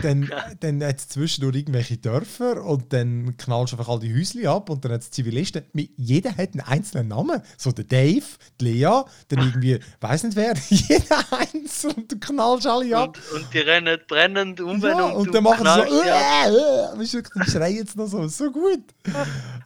dann, 0.02 0.28
dann 0.60 0.82
hat 0.82 0.98
es 0.98 1.10
zwischendurch 1.10 1.54
irgendwelche 1.54 1.96
Dörfer 1.96 2.64
und 2.64 2.92
dann 2.92 3.36
knallst 3.36 3.72
du 3.72 3.76
einfach 3.76 3.88
all 3.88 4.00
die 4.00 4.12
Häuschen 4.12 4.44
ab 4.48 4.68
und 4.68 4.84
dann 4.84 4.90
hat 4.90 5.02
es 5.02 5.12
Zivilisten. 5.12 5.62
Jeder 5.96 6.30
hat 6.30 6.54
einen 6.54 6.62
einzelnen 6.62 7.06
Namen. 7.06 7.40
So 7.56 7.70
der 7.70 7.84
Dave, 7.84 8.24
die 8.60 8.64
Lea, 8.64 9.02
dann 9.28 9.38
irgendwie, 9.38 9.78
weiß 10.00 10.24
nicht 10.24 10.34
wer, 10.34 10.54
jeder 10.68 11.24
eins 11.30 11.84
und 11.84 12.10
du 12.10 12.18
knallst 12.18 12.66
alle 12.66 12.96
ab. 12.96 13.16
Und, 13.32 13.42
und 13.42 13.54
die 13.54 13.58
rennen 13.58 14.00
brennend 14.08 14.60
um 14.60 14.80
ja, 14.80 15.04
und, 15.04 15.28
und, 15.28 15.34
dann 15.36 15.44
machen 15.44 15.64
sie 15.64 15.88
so, 15.88 16.02
äh, 16.02 17.20
äh, 17.20 17.22
du, 17.22 17.22
dann 17.22 17.46
schreien 17.46 17.76
jetzt 17.76 17.96
noch 17.96 18.08
so, 18.08 18.26
so 18.26 18.50
gut. 18.50 18.82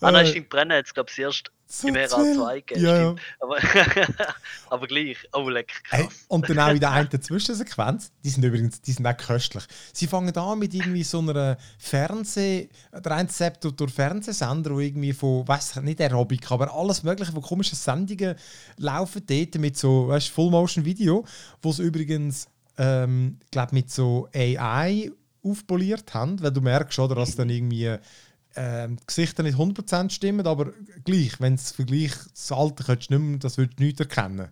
Ah 0.03 0.12
nein, 0.12 0.27
Äh, 0.27 0.29
stimmt, 0.29 0.51
brennen 0.51 0.77
jetzt, 0.77 0.92
glaube 0.92 1.09
ich, 1.11 1.19
erst 1.19 1.51
so 1.66 1.88
im 1.88 1.94
toll. 1.94 2.05
RA2 2.05 2.55
gegeben. 2.55 2.87
Ja, 2.87 2.96
ja. 2.96 3.14
Aber, 3.40 3.57
aber 4.70 4.87
gleich, 4.87 5.16
oh 5.33 5.48
leck, 5.48 5.72
Hey, 5.90 6.09
und 6.29 6.48
dann 6.48 6.59
auch 6.59 6.70
in 6.70 6.81
der 6.81 6.92
einen 6.92 7.20
Zwischensequenz, 7.20 8.12
die 8.24 8.31
sind 8.31 8.44
übrigens 8.44 8.81
die 8.81 8.92
sind 8.92 9.07
auch 9.07 9.16
köstlich. 9.16 9.64
Sie 9.92 10.07
fangen 10.07 10.37
an 10.37 10.59
mit 10.59 10.74
irgendwie 10.74 11.02
so 11.02 11.18
einer 11.18 11.57
Fernseh, 11.79 12.68
der 12.92 13.12
eine 13.12 13.29
Sepp 13.29 13.61
durch, 13.61 13.90
Fernsehsender, 13.90 14.70
wo 14.70 14.81
irgendwie 14.81 15.12
von, 15.12 15.46
weiß 15.46 15.76
nicht 15.83 16.00
Aerobic, 16.00 16.50
aber 16.50 16.72
alles 16.72 17.02
mögliche 17.02 17.33
von 17.33 17.42
komischen 17.42 17.76
Sendungen 17.76 18.37
laufen 18.76 19.22
dort 19.26 19.55
mit 19.57 19.76
so, 19.76 20.09
weißt 20.09 20.29
Full-Motion-Video, 20.29 21.24
wo 21.62 21.70
es 21.70 21.79
übrigens, 21.79 22.46
ähm, 22.79 23.38
glaube 23.50 23.74
mit 23.74 23.90
so 23.90 24.29
AI 24.35 25.11
aufpoliert 25.42 26.12
haben, 26.14 26.40
weil 26.42 26.50
du 26.50 26.61
merkst, 26.61 26.98
oder, 26.98 27.14
dass 27.14 27.37
dann 27.37 27.50
irgendwie 27.50 27.96
die 28.57 28.97
Gesichter 29.07 29.42
nicht 29.42 29.59
100% 29.59 30.11
stimmen, 30.11 30.47
aber 30.47 30.73
gleich, 31.05 31.40
wenn 31.40 31.55
es 31.55 31.73
vergleicht, 31.73 32.19
das 32.33 32.53
Alter 32.53 32.85
könntest 32.85 33.11
du 33.11 33.19
nicht 33.19 33.29
mehr, 33.29 33.38
das 33.38 33.59
würdest 33.59 33.79
du 33.79 33.85
nicht 33.85 34.01
erkennen. 34.01 34.49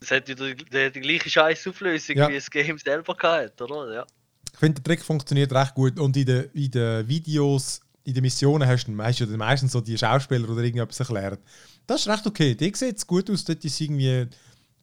Das 0.00 0.10
hat 0.12 0.28
wieder 0.28 0.54
die, 0.54 0.92
die, 0.92 1.00
gleiche 1.00 1.28
scheiß 1.28 1.66
Auflösung, 1.66 2.16
Ja. 2.16 2.28
wie 2.28 2.34
das 2.34 2.50
Game 2.50 2.78
selber 2.78 3.14
gehabt, 3.14 3.60
oder? 3.60 3.92
Ja. 3.92 4.06
Ich 4.52 4.58
finde, 4.58 4.80
der 4.80 4.84
Trick 4.84 5.04
funktioniert 5.04 5.52
recht 5.52 5.74
gut. 5.74 5.98
Und 5.98 6.16
in 6.16 6.26
den, 6.26 6.50
in 6.52 6.70
den 6.70 7.08
Videos, 7.08 7.80
in 8.04 8.14
den 8.14 8.22
Missionen 8.22 8.66
hast 8.66 8.86
du, 8.86 8.92
ja 8.92 9.36
meistens 9.36 9.72
so 9.72 9.80
die 9.80 9.98
Schauspieler 9.98 10.48
oder 10.48 10.62
irgendetwas 10.62 11.00
erklärt. 11.00 11.40
Das 11.86 12.00
ist 12.02 12.08
recht 12.08 12.26
okay. 12.26 12.54
Die 12.54 12.72
sieht 12.74 13.06
gut 13.06 13.30
aus. 13.30 13.44
Dort 13.44 13.64
ist 13.64 13.80
irgendwie, 13.80 14.26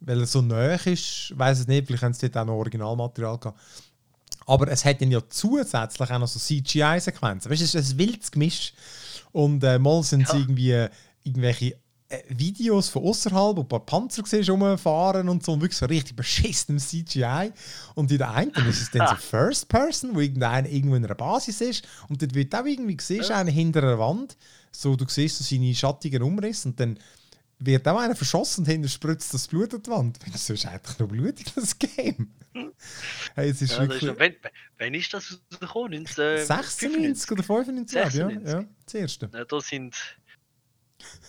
weil 0.02 0.20
er 0.20 0.26
so 0.26 0.42
nahe 0.42 0.80
ist, 0.86 1.34
weiß 1.38 1.60
es 1.60 1.68
nicht, 1.68 1.88
vielleicht 1.88 2.04
haben 2.04 2.14
sie 2.14 2.30
dort 2.30 2.44
auch 2.44 2.48
noch 2.48 2.60
Originalmaterial 2.60 3.38
gehabt. 3.38 3.60
Aber 4.46 4.68
es 4.68 4.86
hat 4.86 5.02
dann 5.02 5.12
ja 5.12 5.22
zusätzlich 5.28 6.12
auch 6.12 6.20
noch 6.20 6.28
so 6.28 6.40
CGI-Sequenzen. 6.40 7.50
Weißt 7.52 7.62
du, 7.62 7.66
es 7.66 7.76
ist 7.76 7.94
ein 7.94 7.98
wildes 7.98 8.32
Gemisch. 8.32 8.74
Und 9.32 9.64
äh, 9.64 9.80
mal 9.80 10.04
sind 10.04 10.22
es 10.22 10.30
Ja. 10.34 10.40
irgendwie 10.40 10.72
äh, 10.72 10.90
irgendwelche 11.24 11.76
äh, 12.10 12.20
Videos 12.30 12.90
von 12.90 13.04
außerhalb, 13.04 13.58
wo 13.58 13.62
ein 13.62 13.68
paar 13.68 13.86
Panzer 13.86 14.24
siehst, 14.26 14.50
rumfahren 14.50 15.28
und 15.28 15.44
so, 15.44 15.54
und 15.54 15.62
wirklich 15.62 15.78
so 15.78 15.88
richtig 15.88 16.16
beschissenem 16.16 16.80
CGI. 16.80 17.52
Und 17.96 18.12
in 18.12 18.20
der 18.20 18.32
einen 18.32 18.52
ist 18.70 18.82
es 18.84 18.92
dann 18.92 19.08
so 19.08 19.16
First 19.20 19.68
Person, 19.68 20.14
wo 20.14 20.20
irgendeiner 20.20 20.70
irgendwo 20.70 20.96
in 20.96 21.04
einer 21.04 21.16
Basis 21.16 21.62
ist. 21.62 21.84
Und 22.08 22.22
dort 22.22 22.36
wird 22.36 22.54
auch 22.56 22.66
irgendwie, 22.66 22.98
siehst 23.02 23.30
du 23.32 23.36
einen 23.36 23.50
hinter 23.50 23.82
einer 23.82 24.00
Wand, 24.00 24.38
so, 24.72 24.96
du 24.96 25.06
siehst 25.08 25.38
so 25.40 25.44
seine 25.44 25.74
schattigen 25.74 26.22
Umrisse 26.22 26.68
und 26.70 26.80
dann 26.80 27.00
wird 27.58 27.88
auch 27.88 27.98
einer 27.98 28.16
verschossen 28.16 28.64
und 28.66 28.70
hinter 28.70 28.90
spritzt 28.90 29.34
das 29.34 29.48
Blut 29.48 29.74
an 29.74 29.82
die 29.82 29.90
Wand. 29.90 30.20
Das 30.32 30.50
ist 30.50 30.66
eigentlich 30.66 31.00
noch 31.00 31.08
blutig, 31.08 31.48
das 31.56 31.80
Game. 31.80 32.30
hey, 33.36 33.50
es 33.50 33.62
ist 33.62 33.72
Ja, 33.72 33.80
das 33.86 34.02
wirklich... 34.02 34.12
ist, 34.12 34.20
wenn, 34.20 34.36
wenn 34.78 34.94
ist 34.94 35.14
das 35.14 35.40
rausgekommen? 35.52 35.92
19, 36.04 36.46
96 36.46 37.32
oder 37.32 37.44
95, 37.44 37.94
glaube 37.94 38.10
ich, 38.10 38.16
ja. 38.18 38.28
96. 38.28 38.54
ja. 38.54 38.66
Das 38.86 38.94
erste. 38.94 39.30
Ja, 39.34 39.46
da 39.46 39.62
sind. 39.62 40.18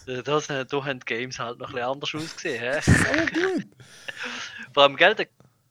äh, 0.07 0.23
Da, 0.23 0.85
haben 0.85 1.01
die 1.01 1.05
Games 1.05 1.39
halt 1.39 1.59
noch 1.59 1.69
ein 1.69 1.75
bisschen 1.75 1.89
anders 1.89 2.15
ausgesehen. 2.15 2.83
So 2.83 2.93
gut. 3.41 3.67
Vor 4.75 4.83
allem, 4.85 4.97
gell, 4.97 5.15
der, 5.15 5.29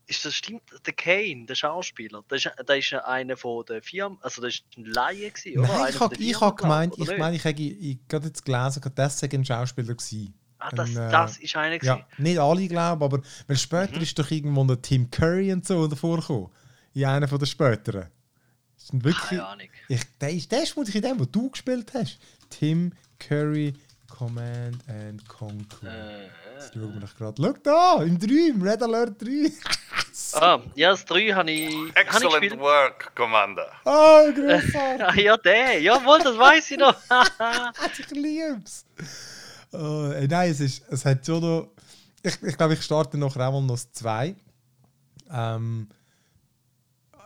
ist 0.08 0.26
das 0.26 0.36
stimmt, 0.36 0.64
der 0.86 0.94
Kane, 0.94 1.46
der 1.46 1.56
Schauspieler, 1.56 2.24
der 2.30 2.38
ist, 2.38 2.52
der 2.68 2.78
ist 2.78 2.90
ja 2.92 3.04
einer 3.06 3.38
von 3.38 3.66
der 3.66 3.82
Firma, 3.82 4.18
also 4.22 4.42
der 4.42 4.50
ist 4.50 4.64
ein 4.78 4.86
Laie 4.86 5.32
gewesen? 5.32 5.62
Nein, 5.62 5.94
ich 5.94 6.00
habe 6.00 6.46
hab 6.46 6.58
gemeint, 6.58 6.94
ich 6.98 7.18
meine, 7.18 7.36
ich 7.36 7.44
habe 7.44 7.98
gerade 8.08 8.28
jetzt 8.28 8.46
gelesen, 8.46 8.82
gerade 8.82 8.96
das 8.96 9.24
ein 9.24 9.46
Schauspieler 9.46 9.96
gewesen. 9.96 10.34
Ah, 10.72 10.76
das, 10.76 10.90
ein, 10.96 11.08
äh, 11.08 11.12
das 11.12 11.38
ist 11.38 11.56
einer 11.56 11.78
gewesen. 11.78 11.98
Ja, 12.00 12.06
nicht 12.18 12.40
alle 12.40 12.68
glauben, 12.68 13.04
aber 13.04 13.22
weil 13.48 13.58
später 13.58 13.98
Mhm. 13.98 14.02
ist 14.04 14.18
doch 14.20 14.30
irgendwo 14.32 14.64
der 14.66 14.82
Tim 14.82 15.10
Curry 15.12 15.52
und 15.54 15.66
so 15.66 15.88
davor 15.88 16.18
gekommen. 16.20 16.50
In 16.94 17.06
einer 17.06 17.28
von 17.28 17.40
den 17.40 17.46
späteren. 17.48 18.08
Das 18.78 18.88
sind 18.88 19.04
wirklich, 19.04 19.30
Keine 19.30 19.46
Ahnung. 19.46 19.68
ich, 19.90 20.02
der, 20.20 20.30
ist, 20.32 20.52
der 20.52 20.64
ist 20.64 20.78
in 20.78 21.02
dem, 21.02 21.20
wo 21.20 21.26
du 21.26 21.50
gespielt 21.50 21.92
hast. 21.94 22.20
Tim 22.50 22.94
Curry 23.20 23.74
Command 24.08 24.78
and 24.88 25.28
Conquer. 25.28 25.88
Äh, 25.88 26.30
Jetzt 26.56 26.74
schauen 26.74 26.94
wir 26.94 27.02
doch 27.02 27.16
gerade. 27.18 27.42
Schau 27.42 27.54
da, 27.64 28.04
im 28.04 28.18
3, 28.18 28.50
im 28.50 28.62
Red 28.62 28.82
Alert 28.82 29.22
3. 29.22 29.52
ah, 30.40 30.60
ja, 30.76 30.92
das 30.92 31.04
3 31.04 31.32
habe 31.34 31.52
ich, 31.52 31.76
hab 31.76 31.86
ich 31.90 31.96
Excellent 31.96 32.60
work, 32.60 33.14
Commander. 33.16 33.70
Oh, 33.84 34.32
grossartig. 34.34 35.02
Ah, 35.06 35.14
ja, 35.16 35.36
der, 35.38 35.82
jawohl, 35.82 36.20
das 36.20 36.38
weiß 36.38 36.72
ich 36.72 36.78
noch. 36.78 36.96
ich 38.00 38.10
lieb's. 38.12 38.86
Oh, 39.72 40.12
äh, 40.12 40.28
nein, 40.28 40.52
es, 40.52 40.60
ist, 40.60 40.84
es 40.90 41.06
hat 41.06 41.26
schon 41.26 41.42
noch. 41.42 41.70
Ich, 42.24 42.42
ich 42.42 42.58
glaube, 42.58 42.74
ich 42.74 42.82
starte 42.82 43.18
noch 43.18 43.36
einmal 43.36 43.62
noch 43.62 43.78
2. 43.78 44.36
Ähm, 45.32 45.88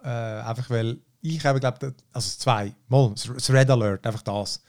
äh, 0.03 0.07
einfach 0.07 0.69
weil 0.69 0.99
ich 1.21 1.45
habe, 1.45 1.59
glaube 1.59 1.93
also 2.13 2.37
2, 2.39 2.73
mal, 2.87 3.13
das- 3.13 3.49
Red 3.49 3.69
Alert, 3.69 4.05
einfach 4.05 4.21
das. 4.21 4.61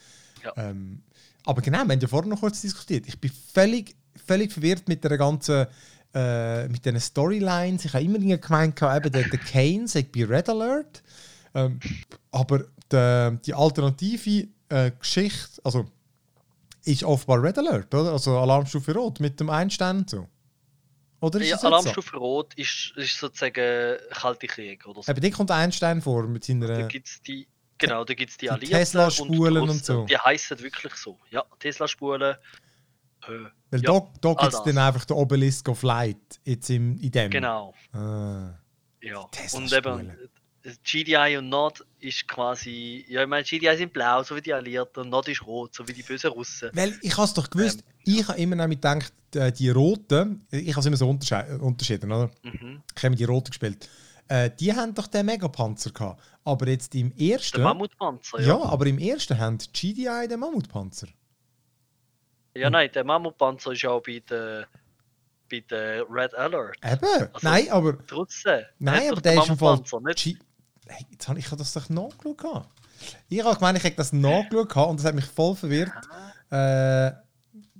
Ja. 0.43 0.53
Ähm, 0.57 1.03
aber 1.47 1.63
genau, 1.63 1.85
wir 1.85 1.93
haben 1.93 2.01
ja 2.01 2.09
vorher 2.09 2.29
noch 2.29 2.41
kurz 2.41 2.61
diskutiert. 2.61 3.07
Ich 3.07 3.21
bin 3.21 3.31
völlig, 3.53 3.95
völlig 4.27 4.53
verwirrt 4.53 4.89
mit 4.89 5.03
der 5.05 5.17
ganzen. 5.17 5.67
Äh, 6.13 6.67
mit 6.67 6.85
den 6.85 6.99
Storylines. 6.99 7.85
Ich 7.85 7.95
habe 7.95 8.03
immer 8.03 8.19
gemeint, 8.19 8.83
eben 8.83 9.13
der, 9.13 9.29
der 9.29 9.39
Kane 9.39 9.87
sei 9.87 10.03
bei 10.03 10.25
Red 10.25 10.49
Alert. 10.49 11.05
Ähm, 11.55 11.79
aber 12.33 12.65
die, 12.91 13.39
die 13.47 13.55
alternative 13.55 14.49
äh, 14.71 14.91
Geschichte, 14.99 15.61
also 15.63 15.87
ist 16.85 17.05
offenbar 17.05 17.43
Red 17.43 17.59
Alert, 17.59 17.95
oder? 17.95 18.13
Also 18.13 18.39
Alarmstufe 18.39 18.95
Rot 18.95 19.21
mit 19.21 19.39
dem 19.41 19.51
Einstein 19.51 19.99
und 19.99 20.11
so. 20.11 20.29
Oder 21.21 21.39
ist 21.41 21.47
Ja, 21.49 21.53
jetzt 21.53 21.61
so? 21.63 21.67
Alarmstufe 21.69 22.17
Rot 22.17 22.55
ist, 22.55 22.93
ist 22.97 23.19
sozusagen 23.19 23.99
Kalte 24.11 24.47
Krieg 24.47 24.87
oder 24.87 25.03
so. 25.03 25.11
Eben, 25.13 25.21
die 25.21 25.31
kommt 25.31 25.51
Einstein 25.51 26.01
vor 26.01 26.27
mit 26.27 26.43
Da 26.49 26.53
seiner. 26.53 26.89
gibt's 26.89 27.21
die, 27.23 27.47
genau, 27.79 28.05
da 28.05 28.15
gibt 28.15 28.31
es 28.31 28.37
die 28.39 28.47
die 28.47 28.51
Alliierten 28.51 28.79
Tesla-Spulen 28.79 29.63
und 29.63 29.69
Russen. 29.69 29.85
so. 29.85 30.05
Die 30.07 30.17
heißen 30.17 30.59
wirklich 30.61 30.95
so. 30.95 31.19
Ja, 31.31 31.45
Tesla-Spulen. 31.59 32.23
Äh, 32.23 32.37
Weil 33.71 33.83
ja, 33.83 34.01
da, 34.01 34.09
da 34.23 34.35
gibt 34.35 34.55
es 34.55 34.63
dann 34.63 34.79
einfach 34.79 35.05
den 35.05 35.17
Obelisk 35.19 35.69
of 35.69 35.83
Light 35.83 36.41
jetzt 36.45 36.71
im, 36.71 36.97
in 36.99 37.11
dem. 37.11 37.31
Genau, 37.31 37.75
Ah. 37.93 38.55
ja. 39.03 39.29
Und 39.53 39.71
eben, 39.73 40.17
GDI 40.85 41.37
und 41.39 41.49
Nord 41.49 41.85
ist 42.01 42.29
quasi, 42.29 43.05
ja, 43.09 43.23
ich 43.23 43.29
meine, 43.29 43.45
GDI 43.45 43.77
sind 43.77 43.93
blau, 43.93 44.23
so 44.23 44.37
wie 44.37 44.43
die 44.43 44.53
Alliierten, 44.53 45.05
und 45.05 45.11
Nord 45.11 45.29
ist 45.29 45.47
rot, 45.47 45.75
so 45.75 45.87
wie 45.89 45.93
die 45.93 46.03
bösen 46.03 46.31
Russen. 46.31 46.71
Weil 46.75 46.99
ich 47.03 47.17
habe 47.17 47.25
es 47.25 47.35
doch 47.35 47.49
gewusst, 47.49 47.83
ich 48.05 48.27
habe 48.29 48.39
immer 48.39 48.57
nämlich 48.57 48.81
gedacht, 48.81 49.13
äh, 49.35 49.53
die 49.53 49.71
Roten, 49.71 50.47
ich 50.51 50.71
habe 50.71 50.81
es 50.81 50.87
immer 50.87 50.97
so 50.97 51.09
unterschieden, 51.09 52.13
oder? 52.13 52.31
Mhm. 52.43 52.83
Ich 52.97 53.03
habe 53.03 53.17
die 53.17 53.25
Roten 53.25 53.51
gespielt. 53.51 53.89
Äh, 54.29 54.51
die 54.59 54.73
haben 54.73 54.95
doch 54.95 55.07
den 55.07 55.27
Megapanzer 55.27 55.91
gehabt. 55.91 56.23
Aber 56.45 56.69
jetzt 56.69 56.95
im 56.95 57.13
ersten. 57.13 57.57
Der 57.57 57.65
Mammutpanzer, 57.65 58.41
ja. 58.41 58.47
ja. 58.47 58.63
aber 58.63 58.87
im 58.87 58.99
ersten 58.99 59.39
haben 59.39 59.59
die 59.59 59.95
GDI 59.95 60.29
den 60.29 60.41
Mammutpanzer. 60.41 61.09
Ja, 62.55 62.71
nein, 62.71 62.91
der 62.93 63.05
Mammutpanzer 63.05 63.73
ist 63.73 63.83
ja 63.83 63.91
auch 63.91 64.03
bei 64.03 64.23
der, 64.29 64.67
bei 65.51 65.61
der 65.69 66.05
Red 66.09 66.35
Alert. 66.35 66.77
Eben, 66.85 67.05
Also, 67.05 67.29
nein, 67.43 67.71
aber, 67.71 68.07
Trotzdem. 68.07 68.65
nein, 68.79 69.09
aber 69.09 69.17
doch 69.17 69.23
der 69.23 69.35
ist 69.43 69.49
im 69.49 69.59
Fall... 69.59 69.83
Nicht 70.03 70.39
hey, 70.91 71.07
jetzt 71.11 71.29
habe 71.29 71.39
ich 71.39 71.49
das 71.49 71.73
doch 71.73 71.89
nachgeschaut. 71.89 72.69
Ich 73.29 73.43
habe 73.43 73.55
gemeint, 73.57 73.79
ich 73.79 73.85
hätte 73.85 73.97
das 73.97 74.13
nachgeschaut 74.13 74.89
und 74.91 74.99
das 74.99 75.07
hat 75.07 75.15
mich 75.15 75.25
voll 75.25 75.57
verwirrt. 75.57 75.93
Äh, 76.51 77.13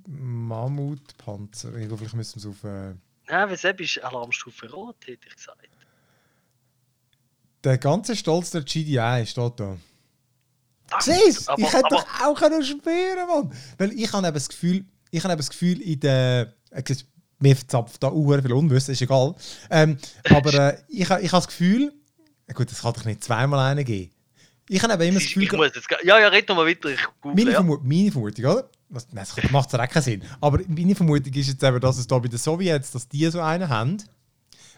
Mammutpanzer. 0.07 1.73
Ich 1.75 1.87
glaube, 1.87 1.97
vielleicht 1.99 2.15
müssen 2.15 2.43
wir 2.43 2.49
es 2.51 2.57
auf... 2.57 2.63
Äh, 2.63 2.95
Nein, 3.27 3.49
wieso 3.49 3.73
bist 3.73 4.03
Alarmstufe 4.03 4.69
Rot, 4.71 4.95
hätte 5.05 5.27
ich 5.27 5.35
gesagt. 5.35 5.57
der 7.63 7.77
ganze 7.77 8.15
Stolz 8.15 8.51
der 8.51 8.63
GDI 8.63 9.23
steht 9.25 9.59
da. 9.59 9.77
Siehst 10.99 11.47
aber- 11.49 11.61
Ich 11.61 11.71
hätte 11.71 11.85
aber- 11.85 11.95
doch 11.97 12.21
auch 12.21 12.35
können 12.39 12.63
spüren, 12.65 13.27
Mann. 13.27 13.53
Weil 13.77 13.91
ich 13.93 14.11
habe 14.11 14.25
eben 14.27 14.33
das 14.33 14.49
Gefühl, 14.49 14.85
ich 15.11 15.23
habe 15.23 15.33
eben 15.33 15.39
das 15.39 15.49
Gefühl, 15.49 15.79
in 15.81 15.99
der. 15.99 16.53
äh, 16.71 16.83
Mir 17.39 17.55
verzapft 17.55 18.01
da 18.03 18.07
auch 18.09 18.41
viel 18.41 18.51
Unwissen, 18.53 18.91
ist 18.93 19.01
egal. 19.01 19.35
Ähm, 19.69 19.97
aber 20.29 20.53
äh, 20.53 20.77
ich, 20.89 21.01
ich 21.01 21.09
habe 21.09 21.21
das 21.31 21.47
Gefühl, 21.47 21.93
gut, 22.53 22.71
das 22.71 22.81
kann 22.81 22.93
doch 22.93 23.05
nicht 23.05 23.23
zweimal 23.23 23.59
einen 23.71 23.85
geben. 23.85 24.11
Ich 24.69 24.81
habe 24.81 24.93
eben 24.93 25.01
immer 25.03 25.19
das 25.19 25.23
Gefühl, 25.27 25.43
ich 25.43 25.51
muss 25.51 25.71
jetzt, 25.75 25.87
ja, 26.03 26.19
ja, 26.19 26.27
red 26.29 26.47
noch 26.47 26.55
mal 26.55 26.65
weiter. 26.65 26.89
Meine, 27.23 27.51
ja. 27.51 27.55
Vermu 27.57 27.77
meine 27.83 28.11
Vermutung, 28.11 28.45
oder? 28.45 28.69
Was, 28.89 29.07
nein, 29.11 29.25
das 29.35 29.51
macht 29.51 29.71
ja 29.73 29.87
keinen 29.87 30.03
Sinn. 30.03 30.23
Aber 30.39 30.59
meine 30.67 30.95
Vermutung 30.95 31.33
ist 31.33 31.47
jetzt 31.47 31.63
eben, 31.63 31.79
dass 31.79 31.97
es 31.97 32.07
da 32.07 32.19
bei 32.19 32.27
den 32.27 32.37
Sowjets, 32.39 32.91
dass 32.91 33.07
die 33.07 33.25
so 33.29 33.41
einen 33.41 33.67
haben. 33.69 33.97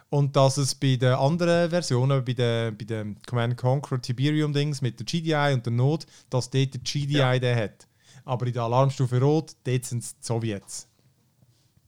Und 0.10 0.36
dass 0.36 0.58
es 0.58 0.76
bei 0.76 0.96
den 0.96 1.14
anderen 1.14 1.72
Versionen, 1.72 2.24
bei 2.24 2.34
den, 2.34 2.78
bei 2.78 2.86
den 2.86 3.18
Command 3.26 3.58
Conquer 3.58 4.00
Tiberium-Dings 4.00 4.82
mit 4.82 5.00
der 5.00 5.06
GDI 5.08 5.54
und 5.54 5.66
der 5.66 5.74
Not, 5.74 6.06
dass 6.30 6.50
dort 6.52 6.74
der 6.74 6.82
GDI 6.82 7.18
Ja. 7.18 7.40
den 7.40 7.56
hat. 7.58 7.88
Aber 8.24 8.46
in 8.46 8.54
der 8.54 8.64
Alarmstufe 8.64 9.20
Rot, 9.20 9.54
dort 9.64 9.86
sind 9.86 10.04
es 10.04 10.16
die 10.16 10.24
Sowjets. 10.26 10.88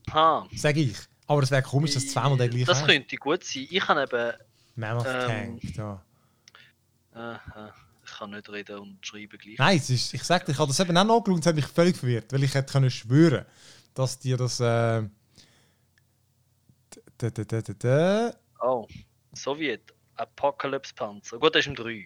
Aha. 0.10 0.48
Sage 0.56 0.82
ich. 0.82 0.98
Aber 1.28 1.44
es 1.44 1.52
wäre 1.52 1.62
komisch, 1.64 1.94
dass 1.94 2.08
zweimal 2.08 2.38
der 2.38 2.50
gleiche 2.50 2.66
Das 2.66 2.86
könnte 2.86 3.16
gut 3.18 3.44
sein. 3.44 3.68
Ich 3.70 3.88
habe 3.88 4.02
eben. 4.04 4.34
Mammoth 4.76 5.08
ähm, 5.08 5.60
Tank, 5.60 5.74
da. 5.76 6.06
Äh, 7.16 7.70
ich 8.06 8.12
kann 8.12 8.32
nicht 8.32 8.50
reden 8.50 8.78
und 8.80 9.06
schreiben 9.06 9.38
gleich. 9.38 9.58
Nein, 9.58 9.78
es 9.78 9.90
ist, 9.90 10.14
ich 10.14 10.24
sag 10.24 10.46
dir, 10.46 10.52
ich 10.52 10.60
habe 10.60 10.68
das 10.68 10.80
eben 10.80 10.96
auch 10.98 11.04
nachgeschaut 11.04 11.28
und 11.30 11.40
es 11.40 11.46
hat 11.46 11.56
mich 11.56 11.66
völlig 11.66 11.98
verwirrt, 11.98 12.32
weil 12.32 12.44
ich 12.44 12.54
hätte 12.54 12.72
können 12.72 12.92
schwören, 12.92 13.46
dass 13.94 14.20
dir 14.20 14.38
das. 14.38 14.60
Äh, 14.60 15.04
da, 17.18 17.30
da, 17.30 17.44
da, 17.44 17.62
da, 17.62 17.74
da. 17.74 18.36
Oh, 18.62 18.88
Sowjet. 19.34 19.94
Apocalypse 20.18 20.94
Panzer. 20.94 21.40
Gut, 21.40 21.56
das 21.56 21.62
ist 21.62 21.68
im 21.68 21.76
3. 21.76 22.06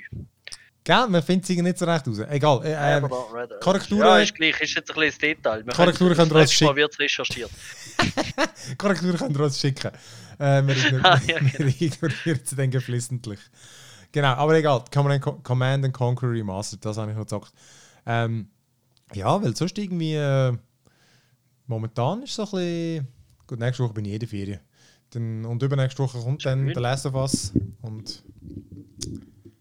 Gell, 0.90 1.08
man 1.08 1.22
findet 1.22 1.48
es 1.52 1.56
nicht 1.56 1.78
so 1.78 1.86
recht 1.86 2.08
raus. 2.08 2.18
Egal. 2.30 2.62
Äh, 2.66 2.72
äh, 2.72 2.76
Alert. 2.76 3.62
Korrekturen- 3.62 4.00
Ja, 4.00 4.18
ist 4.18 4.34
gleich. 4.34 4.60
Ist 4.60 4.74
jetzt 4.74 4.90
ein 4.90 4.94
kleines 4.96 5.20
Detail. 5.20 5.64
Wir 5.64 5.72
Korrekturen 5.74 6.16
können- 6.16 6.30
könnt 6.30 6.32
ihr 6.32 6.42
uns 6.42 6.52
schicken. 6.54 6.76
wird 6.76 6.92
es 6.94 7.00
recherchiert. 7.00 7.52
Korrektur 8.80 9.14
könnt 9.14 9.38
ihr 9.38 9.44
uns 9.44 9.60
schicken. 9.60 9.92
Äh, 10.40 10.64
wir 10.66 10.76
Ah, 11.06 11.20
genau. 11.28 11.60
wir 11.60 11.68
ignorieren 11.82 12.40
sie 12.44 12.56
dann 12.56 12.72
geflissentlich. 12.72 13.40
Genau, 14.12 14.30
aber 14.30 14.56
egal. 14.58 14.84
Command 14.92 15.86
and, 15.86 15.94
Conquer 15.94 16.32
Remastered, 16.32 16.84
das 16.84 16.98
habe 16.98 17.12
ich 17.12 17.18
noch 17.18 17.26
gesagt. 17.26 17.52
Ähm, 18.08 18.50
ja, 19.14 19.40
weil 19.44 19.56
sonst 19.56 19.78
irgendwie. 19.78 20.16
Äh, 20.16 20.58
momentan 21.68 22.24
ist 22.24 22.32
es 22.32 22.36
so 22.38 22.44
ein 22.58 22.64
bisschen. 22.64 23.08
Gut, 23.46 23.60
nächste 23.60 23.84
Woche 23.84 23.94
bin 23.94 24.06
ich 24.06 24.12
jede 24.14 24.26
Ferien. 24.26 24.60
Dann, 25.12 25.46
und 25.46 25.62
übernächste 25.62 26.02
Woche 26.02 26.18
kommt 26.20 26.44
dann 26.46 26.66
der 26.66 26.82
Last 26.82 27.06
of 27.06 27.14
Us. 27.14 27.54
Und 27.84 28.24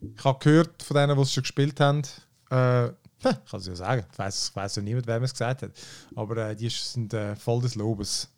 ich 0.01 0.25
habe 0.25 0.39
gehört 0.39 0.83
von 0.83 0.97
denen, 0.97 1.17
die 1.17 1.23
es 1.23 1.33
schon 1.33 1.43
gespielt 1.43 1.81
haben. 1.81 2.03
Äh, 2.51 2.89
ich 2.89 3.23
kann 3.23 3.61
es 3.61 3.67
ja 3.67 3.75
sagen. 3.75 4.07
Ich 4.13 4.19
weiß, 4.19 4.53
ich 4.55 4.77
ja 4.77 4.83
niemand, 4.83 5.07
wer 5.07 5.19
mir 5.19 5.27
es 5.27 5.33
gesagt 5.33 5.63
hat. 5.63 5.73
Aber 6.15 6.37
äh, 6.37 6.57
die 6.57 6.69
sind 6.69 7.13
äh, 7.15 7.35
voll 7.37 7.61
des 7.61 7.75
Lobes. 7.75 8.33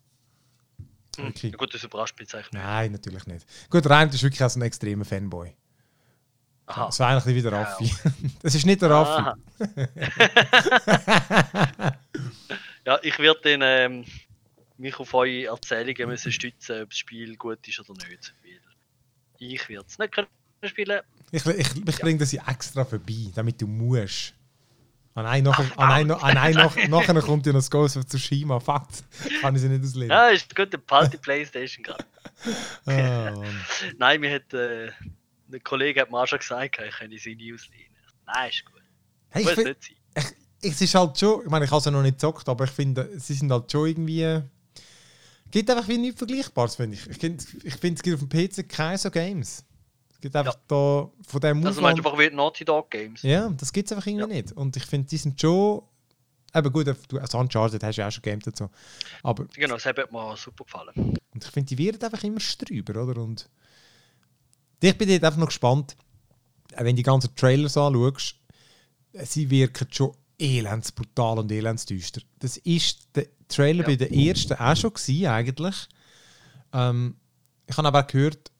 Hm. 1.16 1.26
Wirklich. 1.26 1.52
Ja, 1.52 1.58
gut, 1.58 1.74
das 1.74 1.84
überrascht 1.84 2.18
mich 2.18 2.28
jetzt 2.28 2.34
eigentlich. 2.34 2.52
Nein, 2.52 2.92
natürlich 2.92 3.26
nicht. 3.26 3.46
Gut, 3.68 3.88
Reim 3.88 4.08
ist 4.08 4.22
wirklich 4.22 4.42
auch 4.42 4.50
so 4.50 4.58
ein 4.58 4.62
extremer 4.62 5.04
Fanboy. 5.04 5.54
Aha. 6.66 6.86
Das 6.86 7.00
war 7.00 7.08
eigentlich 7.08 7.34
wie 7.34 7.42
der 7.42 7.52
Ja, 7.52 7.62
Raffi. 7.62 7.92
Das 8.42 8.54
ist 8.54 8.64
nicht 8.64 8.80
der 8.80 8.90
Raffi. 8.90 9.38
Ja, 12.86 12.98
ich 13.02 13.18
werde 13.18 13.50
ähm, 13.50 14.06
mich 14.78 14.98
auf 14.98 15.12
eure 15.12 15.44
Erzählungen 15.44 16.08
müssen 16.08 16.32
stützen, 16.32 16.82
ob 16.82 16.90
das 16.90 16.98
Spiel 16.98 17.36
gut 17.36 17.68
ist 17.68 17.78
oder 17.78 17.92
nicht. 18.08 18.34
Weil 18.42 18.58
ich 19.38 19.68
werde 19.68 19.86
es 19.86 19.98
nicht 19.98 20.12
können 20.12 20.26
spielen. 20.68 21.00
Ich, 21.32 21.46
ich, 21.46 21.76
ich 21.76 21.98
bringe 21.98 22.18
das 22.18 22.32
ja 22.32 22.42
extra 22.48 22.84
vorbei, 22.84 23.30
damit 23.34 23.60
du 23.60 23.66
musst. 23.66 24.34
Ah 25.14 25.22
nein, 25.22 25.42
nachher, 25.42 25.66
ah, 25.76 25.88
nein, 25.88 26.06
no- 26.06 26.16
ah, 26.16 26.32
nein 26.32 26.54
nach, 26.54 26.76
nachher 26.88 27.20
kommt 27.20 27.44
ja 27.46 27.52
noch 27.52 27.58
das 27.58 27.70
Ghost 27.70 27.96
of 27.96 28.06
Tsushima. 28.06 28.60
Fakt. 28.60 29.02
Kann 29.40 29.54
ich 29.54 29.60
sie 29.60 29.68
nicht 29.68 29.84
auslesen. 29.84 30.10
Ja, 30.10 30.28
ist 30.28 30.54
gut, 30.54 30.72
der 30.72 30.78
Party 30.78 31.16
Playstation 31.16 31.82
gerade. 31.82 32.04
Mann. 32.86 33.44
Nein, 33.98 34.20
mir 34.20 34.34
hat 34.34 34.54
äh, 34.54 34.90
ein 35.52 35.62
Kollege 35.64 36.00
hat 36.00 36.10
mir 36.10 36.18
auch 36.22 36.26
schon 36.26 36.38
gesagt, 36.38 36.78
ich 36.86 36.94
könnte 36.96 37.18
sie 37.18 37.34
nie 37.34 37.52
auslehnen. 37.52 37.86
Nein, 38.26 38.50
ist 38.50 38.64
gut. 38.64 38.82
hey, 39.30 39.42
ich 39.42 39.48
Muss 39.48 39.64
nicht 39.64 39.84
sein. 40.14 40.24
ich, 40.62 40.70
es 40.70 40.80
ist 40.80 40.94
halt 40.94 41.18
schon, 41.18 41.42
ich 41.42 41.50
meine, 41.50 41.64
ich 41.64 41.70
habe 41.70 41.78
es 41.78 41.84
ja 41.86 41.90
noch 41.90 42.02
nicht 42.02 42.14
gezockt, 42.14 42.48
aber 42.48 42.64
ich 42.64 42.70
finde, 42.70 43.10
sie 43.18 43.34
sind 43.34 43.50
halt 43.50 43.70
schon 43.70 43.88
irgendwie. 43.88 44.42
Gibt 45.50 45.68
einfach 45.68 45.88
wie 45.88 45.98
nichts 45.98 46.18
Vergleichbares, 46.18 46.76
finde 46.76 46.96
ich. 46.96 47.06
Ich 47.08 47.18
finde, 47.18 47.44
ich 47.64 47.74
find, 47.74 47.98
es 47.98 48.02
gibt 48.04 48.22
auf 48.22 48.28
dem 48.28 48.48
PC 48.48 48.68
keine 48.68 48.96
so 48.96 49.10
Games. 49.10 49.64
Es 50.20 50.22
gibt 50.22 50.37
einfach 50.37 50.56
da 50.68 51.09
von 51.26 51.40
dem 51.40 51.64
Also 51.66 51.80
meinst 51.80 51.98
du 52.04 52.06
einfach 52.06 52.18
wie 52.18 52.28
Naughty 52.28 52.62
Dog 52.62 52.90
Games? 52.90 53.22
Ja, 53.22 53.48
das 53.48 53.72
gibt 53.72 53.87
es 53.90 53.92
einfach 53.96 54.06
irgendwie 54.06 54.35
nicht. 54.35 54.52
Und 54.52 54.76
ich 54.76 54.85
finde, 54.85 55.09
die 55.09 55.16
sind 55.16 55.40
schon. 55.40 55.83
Eben 56.54 56.70
gut, 56.72 56.94
du, 57.09 57.18
als 57.18 57.33
Uncharted 57.33 57.83
hast 57.83 57.96
ja 57.96 58.06
auch 58.06 58.11
schon 58.11 58.20
Games 58.22 58.44
dazu. 58.44 58.68
Aber 59.22 59.46
Genau, 59.54 59.74
das 59.76 59.87
hat 59.87 59.96
mir 59.96 60.37
super 60.37 60.64
gefallen. 60.64 61.16
und 61.33 61.42
ich 61.44 61.50
finde, 61.50 61.68
die 61.74 61.78
werden 61.78 62.02
einfach 62.02 62.22
immer 62.22 62.40
strüber, 62.40 63.02
oder? 63.02 63.22
Und 63.22 63.48
ich 64.83 64.98
bin 64.98 65.09
jetzt 65.09 65.24
einfach 65.24 65.38
noch 65.38 65.46
gespannt, 65.46 65.96
äh, 66.72 66.85
wenn 66.85 66.96
die 66.96 67.02
ganzen 67.02 67.35
Trailers 67.35 67.76
anschaust, 67.78 68.35
äh, 69.14 69.24
sie 69.24 69.48
wirken 69.48 69.87
schon 69.90 70.12
elends 70.38 70.92
brutal 70.92 71.38
und 71.38 71.50
elends 71.52 71.87
düster. 71.87 72.20
Das 72.40 72.59
ist 72.59 73.09
der 73.14 73.26
Trailer 73.48 73.83
Ja. 73.83 73.87
bei 73.88 73.96
den 73.96 74.12
ersten 74.12 74.54
auch 74.54 74.76
schon 74.76 74.92
gewesen, 74.92 75.26
eigentlich. 75.28 75.88
Ähm, 76.74 77.16
ich 77.66 77.76
habe 77.78 77.88
aber 77.88 78.00
auch 78.02 78.06
gehört, 78.06 78.50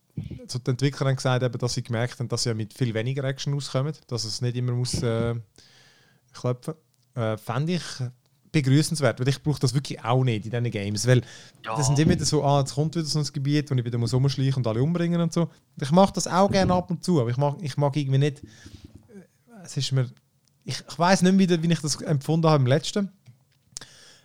so 0.47 0.59
die 0.59 0.71
Entwickler 0.71 1.07
haben 1.09 1.17
gesagt, 1.17 1.43
eben, 1.43 1.59
dass 1.59 1.75
sie 1.75 1.83
gemerkt 1.83 2.19
haben, 2.19 2.29
dass 2.29 2.43
sie 2.45 2.49
ja 2.51 2.55
mit 2.55 2.73
viel 2.75 2.93
weniger 2.95 3.25
Action 3.25 3.55
auskommen, 3.55 3.93
dass 4.09 4.25
es 4.25 4.41
nicht 4.41 4.57
immer 4.57 4.73
muss 4.73 5.03
äh, 5.03 5.35
klopfen. 6.33 6.75
Äh, 7.15 7.37
Fände 7.37 7.75
ich 7.75 7.83
begrüßenswert, 8.53 9.21
weil 9.21 9.29
ich 9.29 9.41
brauche 9.43 9.61
das 9.61 9.75
wirklich 9.75 10.03
auch 10.05 10.25
nicht 10.25 10.45
in 10.47 10.51
diesen 10.51 10.71
Games, 10.71 11.07
weil 11.07 11.23
Ja. 11.65 11.77
das 11.77 11.87
sind 11.87 11.99
immer 11.99 12.13
wieder 12.13 12.25
so, 12.25 12.43
ah, 12.45 12.61
jetzt 12.61 12.75
kommt 12.75 12.97
wieder 12.97 13.05
so 13.05 13.21
ein 13.21 13.25
Gebiet, 13.33 13.71
wo 13.71 13.75
ich 13.77 13.85
wieder 13.85 13.99
muss 13.99 14.13
rumschleichen 14.13 14.57
und 14.57 14.67
alle 14.67 14.83
umbringen 14.83 15.21
und 15.21 15.33
so. 15.33 15.49
Ich 15.81 15.91
mache 15.93 16.13
das 16.13 16.27
auch 16.27 16.51
gerne 16.51 16.75
ab 16.75 16.91
und 16.91 17.05
zu, 17.05 17.21
aber 17.21 17.31
ich 17.31 17.37
mag, 17.37 17.57
ich 17.61 17.77
mag 17.77 17.97
irgendwie 17.97 18.19
nicht. 18.19 18.43
äh, 18.43 19.63
Es 19.63 19.77
ist 19.77 19.93
mir. 19.93 20.11
Ich, 20.65 20.83
ich 20.89 20.99
weiß 20.99 21.23
nicht 21.23 21.33
mehr, 21.33 21.39
wieder, 21.49 21.63
wie 21.63 21.73
ich 21.73 21.81
das 21.81 22.01
empfunden 22.03 22.47
habe 22.49 22.57
im 22.63 22.67
letzten. 22.67 23.11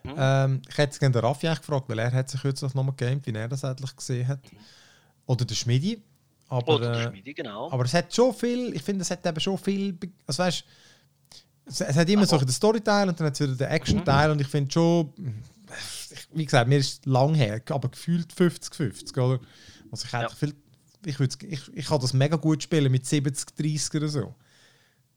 Mhm. 0.03 0.13
Ähm, 0.17 0.61
ich 0.69 0.77
hätte 0.77 0.91
jetzt 0.93 0.99
gerne 0.99 1.13
den 1.13 1.21
Raffi 1.25 1.47
gefragt, 1.47 1.87
weil 1.87 1.99
er 1.99 2.11
hat 2.11 2.29
sich 2.29 2.41
kürzlich 2.41 2.73
nochmal 2.73 2.95
gegamed, 2.95 3.25
wie 3.25 3.31
er 3.31 3.47
das 3.47 3.63
eigentlich 3.63 3.95
gesehen 3.95 4.27
hat. 4.27 4.39
Oder 5.25 5.45
der 5.45 5.55
Schmidi. 5.55 6.01
Aber, 6.47 6.75
Oder 6.75 6.91
äh, 6.91 6.97
der 7.03 7.09
Schmiede, 7.09 7.33
genau. 7.33 7.71
aber 7.71 7.85
es 7.85 7.93
hat 7.93 8.13
schon 8.13 8.31
viel, 8.33 8.75
ich 8.75 8.83
finde, 8.83 9.01
es 9.01 9.09
hat 9.09 9.25
eben 9.25 9.39
schon 9.39 9.57
viel, 9.57 9.97
also 10.27 10.43
weißt, 10.43 10.63
es, 11.65 11.81
es 11.81 11.95
hat 11.95 12.07
immer 12.07 12.25
so 12.27 12.35
Aber- 12.35 12.45
den 12.45 12.51
Story-Teil 12.51 13.09
und 13.09 13.19
dann 13.19 13.27
hat 13.27 13.33
es 13.33 13.39
wieder 13.41 13.55
den 13.55 13.67
Action-Teil 13.67 14.29
und 14.29 14.39
ich 14.41 14.47
finde 14.47 14.71
schon, 14.71 15.11
ich, 16.11 16.27
wie 16.33 16.45
gesagt, 16.45 16.69
mir 16.69 16.77
ist 16.77 16.99
es 16.99 17.05
lang 17.05 17.33
her, 17.33 17.59
aber 17.71 17.89
gefühlt 17.89 18.31
50-50, 18.31 19.11
oder? 19.19 19.39
Also 19.91 20.05
ich 20.05 20.13
hätte 20.13 20.23
Ja. 20.23 20.29
viel, 20.29 20.53
ich, 21.05 21.19
ich, 21.19 21.61
ich 21.75 21.85
kann 21.87 21.99
das 21.99 22.13
mega 22.13 22.35
gut 22.35 22.61
spielen 22.61 22.91
mit 22.91 23.05
70-30 23.05 23.97
oder 23.97 24.07
so. 24.07 24.35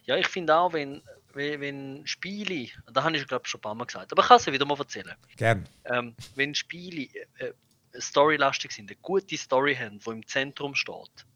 Ja, 0.06 0.16
ich 0.16 0.28
finde 0.28 0.56
auch, 0.56 0.72
wenn, 0.72 1.02
wenn, 1.34 1.61
wenn 1.61 2.06
Spiele, 2.06 2.68
da 2.90 3.04
habe 3.04 3.14
ich 3.18 3.26
glaube 3.28 3.46
schon 3.46 3.59
ein 3.59 3.62
paar 3.62 3.74
Mal 3.74 3.84
gesagt, 3.84 4.11
aber 4.12 4.22
ich 4.22 4.28
kann 4.28 4.38
es 4.38 4.46
ja 4.46 4.52
wieder 4.54 4.64
mal 4.64 4.78
erzählen. 4.78 5.14
Gern. 5.36 5.68
Ähm, 5.84 6.14
wenn 6.34 6.54
Spiele 6.54 7.02
äh, 7.38 7.44
äh, 7.48 7.52
storylastig 7.99 8.72
sind, 8.72 8.91
eine 8.91 8.99
gute 9.01 9.36
Story 9.36 9.74
haben, 9.74 9.99
die 9.99 10.11
im 10.11 10.26
Zentrum 10.26 10.74
steht, 10.74 11.26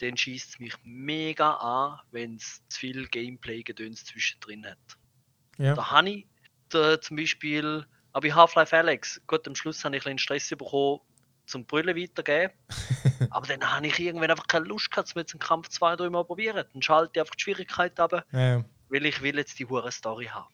dann 0.00 0.16
schießt 0.16 0.50
es 0.50 0.58
mich 0.58 0.74
mega 0.82 1.52
an, 1.54 2.00
wenn 2.10 2.36
es 2.36 2.62
zu 2.68 2.80
viel 2.80 3.06
Gameplay-Gedöns 3.08 4.04
zwischendrin 4.04 4.66
hat. 4.66 4.78
Ja. 5.58 5.74
Da 5.74 5.90
habe 5.90 6.10
ich 6.10 6.26
da, 6.70 7.00
zum 7.00 7.16
Beispiel, 7.16 7.86
aber 8.12 8.28
bei 8.28 8.34
Half-Life 8.34 8.76
Alex, 8.76 9.20
gut, 9.26 9.46
am 9.46 9.54
Schluss 9.54 9.84
habe 9.84 9.96
ich 9.96 10.02
ein 10.02 10.16
bisschen 10.16 10.18
Stress 10.18 10.48
bekommen, 10.50 11.00
zum 11.46 11.64
Brüllen 11.66 11.96
weitergeben. 11.96 12.52
aber 13.30 13.46
dann 13.46 13.70
habe 13.70 13.86
ich 13.86 13.98
irgendwann 13.98 14.30
einfach 14.30 14.46
keine 14.46 14.66
Lust 14.66 14.90
gehabt, 14.90 15.14
um 15.14 15.20
jetzt 15.20 15.34
einen 15.34 15.40
Kampf 15.40 15.68
zwei, 15.68 15.96
drei 15.96 16.08
Mal 16.10 16.24
probieren. 16.24 16.64
Dann 16.72 16.82
schalte 16.82 17.12
ich 17.14 17.20
einfach 17.20 17.34
die 17.34 17.42
Schwierigkeit 17.42 17.98
ab, 18.00 18.24
Ja. 18.32 18.64
weil 18.88 19.06
ich 19.06 19.22
will 19.22 19.36
jetzt 19.36 19.58
die 19.58 19.66
hure 19.66 19.92
Story 19.92 20.26
haben. 20.26 20.52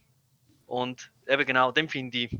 Und 0.67 1.11
eben 1.27 1.47
genau, 1.47 1.73
dann 1.73 1.89
finde 1.89 2.19
ich, 2.19 2.39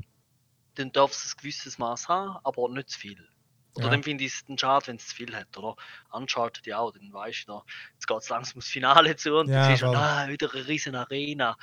dann 0.79 0.91
darf 0.91 1.11
es 1.11 1.33
ein 1.33 1.37
gewisses 1.41 1.77
Maß 1.77 2.07
haben, 2.07 2.37
aber 2.43 2.69
nicht 2.69 2.89
zu 2.89 2.99
viel. 2.99 3.27
Oder 3.75 3.85
Ja. 3.85 3.91
dann 3.91 4.03
finde 4.03 4.23
ich 4.23 4.33
es 4.33 4.45
dann 4.45 4.57
schade, 4.57 4.87
wenn 4.87 4.95
es 4.95 5.07
zu 5.07 5.15
viel 5.15 5.35
hat. 5.35 5.55
Oder 5.57 5.75
Uncharted 6.11 6.65
ja 6.65 6.79
auch, 6.79 6.91
dann 6.91 7.11
weißt 7.13 7.47
du, 7.47 7.53
da, 7.53 7.63
jetzt 7.93 8.07
geht 8.07 8.17
es 8.17 8.29
langsam 8.29 8.55
ins 8.55 8.67
Finale 8.67 9.15
zu 9.15 9.35
und 9.35 9.49
Ja, 9.49 9.61
dann 9.61 9.71
siehst 9.71 9.83
du, 9.83 9.91
ah, 9.93 10.27
wieder 10.27 10.53
eine 10.53 10.67
riesen 10.67 10.95
Arena. 10.95 11.55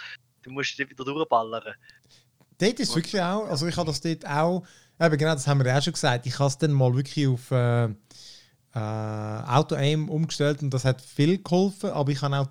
Du 0.43 0.51
musst 0.51 0.79
dich 0.79 0.89
wieder 0.89 1.05
durchballern. 1.05 1.75
Dort 2.59 2.81
ist 2.81 2.89
es 2.91 2.97
wirklich 2.97 3.21
auch, 3.21 3.47
also 3.49 3.67
ich 3.67 3.77
habe 3.77 3.87
das 3.87 4.01
dort 4.01 4.27
auch, 4.27 4.67
Eben 4.99 5.19
genau, 5.19 5.35
das 5.35 5.47
haben 5.47 5.59
wir 5.59 5.67
ja 5.67 5.79
auch 5.79 5.83
schon 5.83 5.93
gesagt. 5.93 6.27
Ich 6.27 6.39
habe 6.39 6.49
es 6.49 6.59
dann 6.59 6.73
mal 6.73 6.95
wirklich 6.95 7.29
auf 7.29 7.51
äh, 7.51 7.85
äh, 7.85 7.95
Auto-Aim 8.75 10.09
umgestellt 10.09 10.63
und 10.63 10.71
das 10.71 10.85
hat 10.85 11.03
viel 11.03 11.43
geholfen, 11.43 11.91
aber 11.91 12.11
ich 12.13 12.23
habe 12.23 12.37
auch 12.39 12.49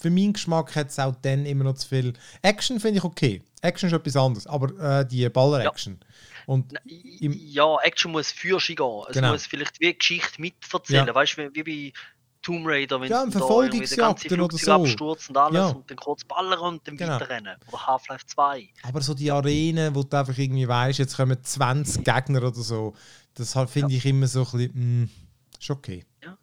für 0.00 0.10
meinen 0.10 0.32
Geschmack 0.32 0.74
hat 0.76 0.90
es 0.90 0.98
auch 0.98 1.14
dann 1.22 1.46
immer 1.46 1.64
noch 1.64 1.74
zu 1.74 1.88
viel. 1.88 2.12
Action 2.42 2.80
finde 2.80 2.98
ich 2.98 3.04
okay. 3.04 3.42
Action 3.64 3.88
ist 3.88 3.94
etwas 3.94 4.16
anderes, 4.16 4.46
aber 4.46 5.00
äh, 5.00 5.06
die 5.06 5.28
Baller-Action. 5.28 5.98
Und 6.46 6.74
im, 7.20 7.32
ja, 7.32 7.76
Action 7.82 8.12
muss 8.12 8.30
für 8.30 8.60
sich 8.60 8.76
gehen. 8.76 9.02
Es 9.08 9.14
genau. 9.14 9.32
muss 9.32 9.46
vielleicht 9.46 9.80
wie 9.80 9.94
Geschichte 9.94 10.40
miterzählen. 10.40 11.06
Ja. 11.06 11.14
Weißt 11.14 11.38
du, 11.38 11.54
wie, 11.54 11.62
bei 11.62 11.92
Tomb 12.42 12.66
Raider, 12.66 13.00
wenn 13.00 13.10
ja, 13.10 13.24
ganzen 13.24 14.28
Flugzeug 14.28 14.60
so. 14.60 14.72
abstürzt 14.72 15.30
und 15.30 15.36
alles 15.38 15.56
ja. 15.56 15.68
und 15.68 15.90
dann 15.90 15.96
kurz 15.96 16.24
ballern 16.24 16.58
und 16.58 16.86
dann 16.86 16.96
genau. 16.98 17.14
weiterrennen. 17.14 17.56
Oder 17.68 17.86
Half-Life 17.86 18.26
2. 18.26 18.68
Aber 18.82 19.00
so 19.00 19.14
die 19.14 19.30
Arenen, 19.30 19.94
wo 19.94 20.02
du 20.02 20.16
einfach 20.16 20.36
irgendwie 20.36 20.68
weißt, 20.68 20.98
jetzt 20.98 21.16
kommen 21.16 21.42
20 21.42 22.04
Gegner 22.04 22.42
oder 22.42 22.52
so, 22.52 22.94
das 23.32 23.56
halt, 23.56 23.70
finde 23.70 23.92
ja. 23.92 23.98
ich 23.98 24.04
immer 24.04 24.26
so 24.26 24.40
ein 24.40 24.50
bisschen, 24.52 25.02
mm, 25.02 25.10
ist 25.58 25.70
okay. 25.70 26.04
Ja. 26.22 26.36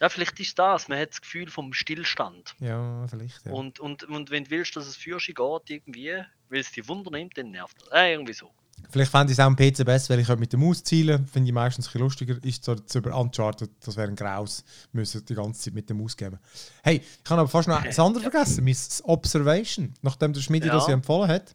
Ja, 0.00 0.08
vielleicht 0.08 0.38
ist 0.38 0.58
das. 0.58 0.88
Man 0.88 0.98
hat 0.98 1.10
das 1.10 1.20
Gefühl 1.20 1.48
vom 1.50 1.72
Stillstand. 1.72 2.54
Ja, 2.60 3.06
vielleicht. 3.08 3.44
Ja. 3.44 3.52
Und, 3.52 3.80
und, 3.80 4.04
und 4.04 4.30
wenn 4.30 4.44
du 4.44 4.50
willst, 4.50 4.76
dass 4.76 4.86
es 4.86 4.96
für 4.96 5.18
sich 5.18 5.34
geht, 5.34 5.70
irgendwie, 5.70 6.22
weil 6.48 6.60
es 6.60 6.70
dich 6.70 6.86
Wunder 6.88 7.10
nimmt, 7.10 7.36
dann 7.36 7.50
nervt 7.50 7.76
das. 7.80 7.88
Äh, 7.92 8.12
irgendwie 8.12 8.32
so. 8.32 8.50
Vielleicht 8.90 9.10
fände 9.10 9.32
ich 9.32 9.38
es 9.38 9.40
auch 9.40 9.46
am 9.46 9.56
PC 9.56 9.84
besser, 9.84 10.14
weil 10.14 10.20
ich 10.20 10.28
mit 10.36 10.52
der 10.52 10.58
Maus 10.58 10.82
zielen 10.82 11.26
Finde 11.26 11.48
ich 11.48 11.54
meistens 11.54 11.86
ein 11.86 11.88
bisschen 11.88 12.00
lustiger. 12.00 12.44
Ist 12.44 12.64
so 12.64 12.74
über 12.94 13.18
Uncharted, 13.18 13.70
das 13.84 13.96
wäre 13.96 14.08
ein 14.08 14.16
Graus, 14.16 14.64
müssen 14.92 15.24
die 15.24 15.34
ganze 15.34 15.60
Zeit 15.60 15.74
mit 15.74 15.88
der 15.88 15.96
Maus 15.96 16.16
geben. 16.16 16.38
Hey, 16.82 17.02
ich 17.02 17.30
habe 17.30 17.40
aber 17.40 17.50
fast 17.50 17.68
noch 17.68 17.80
etwas 17.82 17.98
anderes 17.98 18.22
vergessen. 18.22 18.64
Mein 18.64 18.76
Observation. 19.02 19.94
Nachdem 20.02 20.32
der 20.32 20.40
Schmidt 20.40 20.64
ja. 20.64 20.72
das 20.72 20.88
empfohlen 20.88 21.28
hat, 21.28 21.54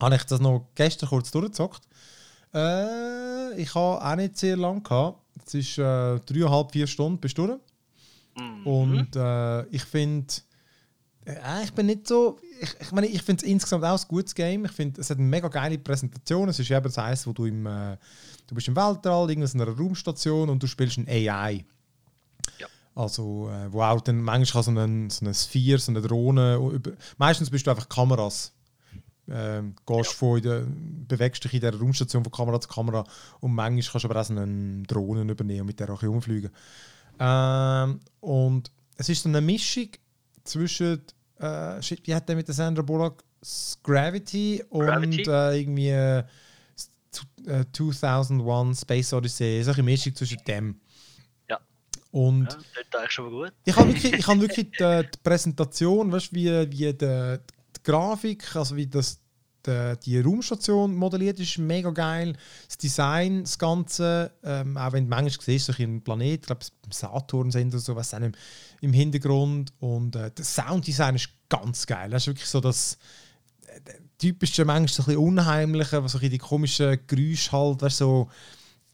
habe 0.00 0.14
ich 0.14 0.24
das 0.24 0.40
noch 0.40 0.68
gestern 0.74 1.08
kurz 1.08 1.30
durchgezockt. 1.30 1.82
Äh, 2.54 3.60
ich 3.60 3.74
habe 3.74 4.04
auch 4.04 4.16
nicht 4.16 4.36
sehr 4.36 4.56
lange 4.56 4.82
gehabt. 4.82 5.18
Es 5.44 5.54
ist 5.54 5.78
äh, 5.78 6.20
dreieinhalb, 6.20 6.72
vier 6.72 6.86
Stunden 6.86 7.18
bis 7.18 7.34
durch. 7.34 7.58
Mhm. 8.36 8.66
Und 8.66 9.16
äh, 9.16 9.64
ich 9.66 9.84
finde, 9.84 10.32
äh, 11.26 11.64
ich 11.64 11.72
bin 11.72 11.86
nicht 11.86 12.06
so. 12.06 12.38
Ich, 12.60 12.74
ich 12.80 12.92
meine, 12.92 13.06
ich 13.06 13.22
finde 13.22 13.44
es 13.44 13.50
insgesamt 13.50 13.84
auch 13.84 14.00
ein 14.00 14.08
gutes 14.08 14.34
Game. 14.34 14.64
Ich 14.64 14.72
finde, 14.72 15.00
es 15.00 15.10
hat 15.10 15.18
eine 15.18 15.26
mega 15.26 15.48
geile 15.48 15.78
Präsentation. 15.78 16.48
Es 16.48 16.58
ist 16.58 16.70
eben 16.70 16.82
das 16.82 16.98
eins, 16.98 17.26
wo 17.26 17.32
du 17.32 17.46
im. 17.46 17.66
Äh, 17.66 17.96
du 18.46 18.54
bist 18.54 18.68
im 18.68 18.76
Weltall, 18.76 19.30
in 19.30 19.42
einer 19.42 19.68
Raumstation 19.68 20.48
und 20.50 20.62
du 20.62 20.66
spielst 20.66 20.98
ein 20.98 21.08
AI. 21.08 21.64
Ja. 22.58 22.66
Also, 22.94 23.50
äh, 23.50 23.72
wo 23.72 23.82
auch 23.82 24.00
dann 24.00 24.20
manchmal 24.20 24.62
so 24.62 24.70
eine, 24.70 25.10
so 25.10 25.24
eine 25.24 25.34
Sphere, 25.34 25.78
so 25.78 25.92
eine 25.92 26.02
Drohne. 26.02 26.56
Über, 26.56 26.92
meistens 27.18 27.50
bist 27.50 27.66
du 27.66 27.70
einfach 27.70 27.88
Kameras. 27.88 28.52
Ähm, 29.32 29.76
gehst 29.86 30.10
ja. 30.10 30.16
von 30.16 30.42
der, 30.42 30.66
bewegst 31.06 31.44
dich 31.44 31.54
in 31.54 31.60
der 31.60 31.78
Raumstation 31.78 32.24
von 32.24 32.32
Kamera 32.32 32.60
zu 32.60 32.68
Kamera 32.68 33.04
und 33.38 33.54
manchmal 33.54 33.92
kannst 33.92 34.04
du 34.04 34.08
aber 34.08 34.20
auch 34.20 34.24
so 34.24 34.34
eine 34.34 34.82
Drohne 34.82 35.22
übernehmen 35.30 35.60
und 35.60 35.66
mit 35.68 35.78
der 35.78 35.88
auch 35.90 36.02
umfliegen. 36.02 36.50
Ähm, 37.20 38.00
und 38.20 38.72
es 38.96 39.08
ist 39.08 39.22
so 39.22 39.28
eine 39.28 39.40
Mischung 39.40 39.88
zwischen, 40.42 41.02
äh, 41.38 41.80
wie 42.04 42.14
hat 42.14 42.28
der 42.28 42.36
mit 42.36 42.48
der 42.48 42.54
Sandra 42.54 42.82
Bullock? 42.82 43.22
Gravity, 43.82 44.62
Gravity? 44.70 45.20
und 45.20 45.28
äh, 45.28 45.58
irgendwie 45.58 45.88
äh, 45.88 46.24
2001 47.72 48.78
äh, 48.78 48.80
Space 48.82 49.12
Odyssey. 49.12 49.58
Es 49.58 49.66
ist 49.66 49.74
eine 49.74 49.82
Mischung 49.82 50.14
zwischen 50.14 50.38
dem. 50.46 50.80
Ja. 51.48 51.58
Und 52.10 52.52
ja, 52.52 52.58
das 52.90 53.04
ist 53.04 53.12
schon 53.12 53.30
gut. 53.30 53.52
Ich 53.64 53.76
habe 53.76 53.88
wirklich, 53.88 54.12
ich 54.12 54.26
hab 54.26 54.40
wirklich 54.40 54.70
die, 54.70 55.02
die 55.02 55.18
Präsentation, 55.22 56.12
weißt, 56.12 56.34
wie, 56.34 56.50
wie 56.70 56.92
die, 56.92 56.98
die 56.98 57.82
Grafik, 57.82 58.54
also 58.54 58.76
wie 58.76 58.86
das 58.86 59.19
die, 59.66 59.94
die 60.04 60.20
Raumstation 60.20 60.94
modelliert 60.94 61.38
ist 61.40 61.58
mega 61.58 61.90
geil. 61.90 62.34
Das 62.66 62.78
Design, 62.78 63.42
das 63.42 63.58
Ganze, 63.58 64.32
ähm, 64.42 64.76
auch 64.76 64.92
wenn 64.92 65.04
du 65.04 65.10
manchmal 65.10 65.44
siehst, 65.44 65.66
so 65.66 65.72
ein 65.78 66.02
Planet, 66.02 66.40
ich 66.40 66.46
glaube, 66.46 66.64
Saturn 66.90 67.50
sind 67.50 67.74
oder 67.74 67.80
so, 67.80 67.96
was 67.96 68.12
im, 68.12 68.32
im 68.80 68.92
Hintergrund. 68.92 69.72
Und 69.80 70.16
äh, 70.16 70.30
das 70.34 70.54
Sounddesign 70.54 71.16
ist 71.16 71.30
ganz 71.48 71.86
geil. 71.86 72.10
Das 72.10 72.22
ist 72.22 72.26
wirklich 72.28 72.48
so 72.48 72.60
das 72.60 72.98
äh, 73.66 73.80
typische, 74.18 74.64
manchmal 74.64 74.88
so 74.88 75.02
ein 75.02 75.06
bisschen 75.06 75.22
unheimliche, 75.22 76.02
was 76.02 76.12
so 76.12 76.18
ein 76.18 76.30
die 76.30 76.38
komischen 76.38 76.98
Geräusche 77.06 77.52
halt, 77.52 77.82
weißt, 77.82 77.98
so 77.98 78.28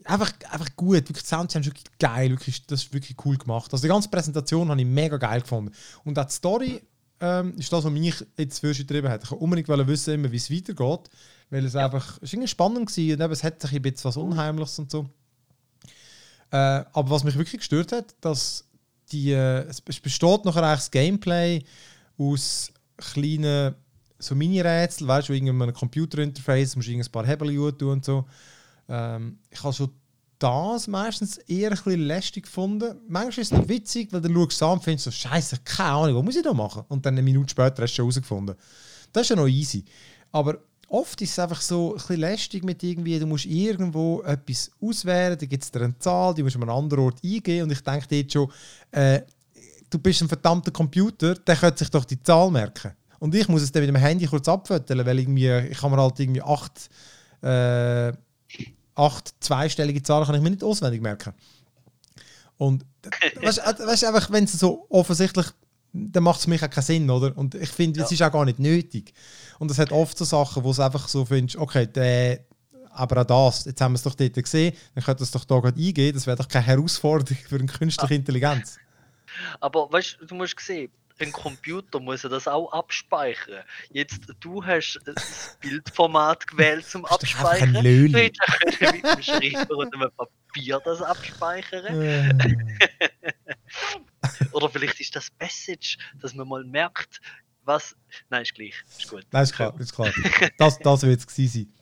einfach, 0.05 0.33
einfach 0.51 0.75
gut. 0.77 1.09
Wirklich, 1.09 1.23
das 1.23 1.29
Sounddesign 1.29 1.63
ist 1.63 1.69
wirklich 1.69 1.99
geil. 1.99 2.31
Wirklich, 2.31 2.67
das 2.67 2.85
ist 2.85 2.93
wirklich 2.93 3.17
cool 3.25 3.37
gemacht. 3.37 3.73
Also 3.73 3.83
die 3.83 3.89
ganze 3.89 4.09
Präsentation 4.09 4.69
habe 4.69 4.81
ich 4.81 4.87
mega 4.87 5.17
geil 5.17 5.41
gefunden. 5.41 5.73
Und 6.05 6.19
auch 6.19 6.25
die 6.25 6.33
Story 6.33 6.83
ähm, 7.21 7.55
ist 7.57 7.73
das, 7.73 7.85
was 7.85 7.93
mich 7.93 8.25
jetzt 8.37 8.59
für 8.59 8.73
getrieben 8.73 9.09
hat. 9.09 9.25
Ich 9.25 9.31
wollte 9.31 9.45
unbedingt 9.45 9.89
wissen, 9.89 10.31
wie 10.31 10.37
es 10.37 10.51
weitergeht, 10.51 11.11
weil 11.51 11.65
es 11.65 11.75
ja. 11.75 11.85
einfach 11.85 12.19
es 12.21 12.33
ist 12.33 12.51
spannend 12.51 12.89
war 12.89 13.05
und 13.05 13.21
eben, 13.21 13.33
es 13.33 13.45
hat 13.45 13.61
sich 13.61 13.73
ein 13.73 13.83
bisschen 13.83 14.05
was 14.05 14.17
Unheimliches 14.17 14.79
und 14.79 14.91
so. 14.91 15.09
Äh, 16.51 16.57
aber 16.93 17.11
was 17.11 17.25
mich 17.25 17.37
wirklich 17.37 17.59
gestört 17.59 17.93
hat, 17.93 18.15
dass 18.21 18.65
die, 19.13 19.33
äh, 19.33 19.67
es 19.69 19.81
besteht 19.81 20.45
nachher 20.45 20.63
eigentlich 20.63 20.79
das 20.79 20.91
Gameplay 20.91 21.65
aus 22.19 22.73
kleinen 22.97 23.75
so 24.19 24.35
Mini-Rätsel, 24.35 25.07
weißt 25.07 25.29
du, 25.29 25.35
in 25.35 25.49
einem 25.49 25.75
Computer-Interface 25.75 26.77
musst 26.77 26.89
du 26.89 26.93
ein 26.93 27.05
paar 27.13 27.27
Hebel 27.27 27.73
tun 27.77 27.91
und 27.91 28.05
so. 28.05 28.25
Ähm, 28.89 29.39
ich 29.51 29.63
habe 29.63 29.75
schon 29.75 29.91
das 30.39 30.87
meistens 30.87 31.39
eher 31.39 31.71
ein 31.71 31.77
bisschen 31.77 32.01
lästig 32.01 32.45
gefunden. 32.45 32.97
Manchmal 33.09 33.43
ist 33.43 33.53
es 33.53 33.59
noch 33.59 33.69
witzig, 33.69 34.13
weil 34.13 34.21
du 34.21 34.33
schaust 34.33 34.63
an 34.63 34.73
und 34.73 34.85
findest 34.85 35.05
so, 35.05 35.11
Scheiße, 35.11 35.59
keine 35.65 35.91
Ahnung, 35.91 36.17
was 36.17 36.25
muss 36.25 36.37
ich 36.37 36.43
da 36.43 36.53
machen? 36.53 36.85
Und 36.89 37.05
dann 37.07 37.15
eine 37.15 37.23
Minute 37.23 37.51
später 37.51 37.83
hast 37.83 37.93
du 37.93 37.97
schon 37.97 38.05
herausgefunden. 38.05 38.57
Das 39.13 39.23
ist 39.23 39.31
ja 39.31 39.37
noch 39.37 39.47
easy. 39.47 39.85
Aber 40.33 40.59
oft 40.89 41.21
ist 41.23 41.31
es 41.31 41.39
einfach 41.39 41.61
so 41.61 41.93
ein 41.93 41.97
bisschen 41.97 42.21
lästig 42.21 42.65
mit 42.65 42.83
irgendwie, 42.83 43.19
du 43.19 43.27
musst 43.27 43.47
irgendwo 43.47 44.23
etwas 44.23 44.71
auswählen, 44.81 45.39
da 45.39 45.47
gibt 45.47 45.65
es 45.65 45.71
dir 45.71 45.83
eine 45.83 45.99
Zahl, 45.99 46.35
die 46.35 46.43
musst 46.43 46.57
du 46.57 46.61
an 46.61 46.69
einen 46.69 46.79
anderen 46.79 47.05
Ort 47.05 47.19
eingeben 47.25 47.65
und 47.65 47.73
ich 47.73 47.81
denke 47.81 48.15
jetzt 48.15 48.33
schon, 48.33 48.51
äh, 48.91 49.23
du 49.91 49.99
bist 49.99 50.23
ein 50.23 50.29
verdammter 50.29 50.71
Computer, 50.71 51.35
der 51.35 51.57
könnte 51.57 51.79
sich 51.79 51.91
doch 51.91 52.05
die 52.05 52.23
Zahl 52.23 52.51
merken. 52.51 52.93
Und 53.19 53.35
ich 53.35 53.49
muss 53.49 53.63
es 53.63 53.73
dann 53.73 53.83
mit 53.83 53.89
dem 53.89 53.97
Handy 53.97 54.27
kurz 54.27 54.49
abfütteln, 54.49 55.05
weil 55.05 55.19
irgendwie, 55.19 55.51
ich 55.71 55.79
kann 55.79 55.91
mir 55.91 55.97
halt 55.97 56.21
irgendwie 56.21 56.43
acht 56.43 56.91
äh, 57.43 58.13
acht 58.97 59.35
zweistellige 59.41 60.03
Zahlen 60.03 60.27
kann 60.27 60.35
ich 60.35 60.43
mir 60.43 60.51
nicht 60.51 60.65
auswendig 60.65 61.01
merken. 61.01 61.33
Und 62.57 62.85
weißt 63.43 64.03
du, 64.03 64.09
einfach, 64.09 64.31
wenn 64.31 64.45
es 64.45 64.53
so 64.53 64.87
offensichtlich, 64.89 65.47
dann 65.93 66.25
macht 66.25 66.39
es 66.39 66.45
für 66.45 66.51
mich 66.51 66.65
auch 66.65 66.71
keinen 66.71 66.85
Sinn, 66.85 67.11
oder? 67.11 67.37
Und 67.37 67.55
ich 67.55 67.71
finde, 67.71 68.03
es 68.03 68.11
ja. 68.11 68.15
ist 68.15 68.23
auch 68.23 68.33
gar 68.33 68.45
nicht 68.45 68.59
nötig. 68.59 69.13
Und 69.59 69.71
es 69.71 69.79
hat 69.79 69.93
oft 69.93 70.17
so 70.19 70.25
Sachen, 70.25 70.65
wo 70.65 70.71
es 70.71 70.81
einfach 70.81 71.09
so 71.09 71.25
findest, 71.25 71.57
okay, 71.57 71.87
der, 71.87 72.41
aber 72.91 73.23
auch 73.23 73.51
das, 73.51 73.67
jetzt 73.67 73.81
haben 73.81 73.93
wir 73.93 73.97
es 73.97 74.03
doch 74.03 74.15
dort 74.15 74.35
gesehen, 74.35 74.75
dann 74.95 75.05
könnte 75.05 75.23
es 75.23 75.31
doch 75.31 75.45
da 75.45 75.61
gerade 75.61 75.81
eingehen, 75.81 76.15
das 76.15 76.27
wäre 76.27 76.37
doch 76.37 76.49
keine 76.49 76.67
Herausforderung 76.67 77.37
für 77.47 77.57
eine 77.57 77.67
künstliche. 77.67 78.15
Intelligenz. 78.15 78.79
Aber 79.61 79.91
weißt 79.93 80.19
du, 80.21 80.27
du 80.27 80.35
musst 80.35 80.59
sehen, 80.61 80.91
ein 81.19 81.33
Computer 81.33 82.01
muss 82.01 82.25
er 82.25 82.31
das 82.31 82.47
auch 82.47 82.73
abspeichern. 82.73 83.65
Jetzt, 83.91 84.21
du 84.41 84.65
hast 84.65 85.01
das 85.05 85.57
Bildformat 85.61 86.47
gewählt 86.47 86.87
zum 86.87 87.05
Abspeichern. 87.05 87.73
Du 87.73 88.19
hättest 88.19 88.81
mit 88.81 89.05
einem 89.05 89.23
Schreiber 89.23 89.77
und 89.77 89.95
einem 89.95 90.11
Papier 90.13 90.81
das 90.85 91.03
abspeichern. 91.03 92.59
Oder 94.53 94.69
vielleicht 94.69 95.01
ist 95.01 95.17
das 95.17 95.29
Message, 95.39 95.99
dass 96.21 96.35
man 96.35 96.49
mal 96.49 96.65
merkt, 96.65 97.21
was. 97.65 97.97
Nein, 98.31 98.43
ist 98.43 98.55
gleich. 98.55 98.75
Ist 98.99 99.09
gut. 99.09 99.27
Nein, 99.31 99.43
ist 99.43 99.55
klar. 99.55 99.75
Ist 99.79 99.95
klar. 99.95 100.13
Das, 100.59 100.79
das 100.79 101.03
wird 101.03 101.21
es 101.21 101.27
gewesen 101.27 101.53
sein. 101.53 101.73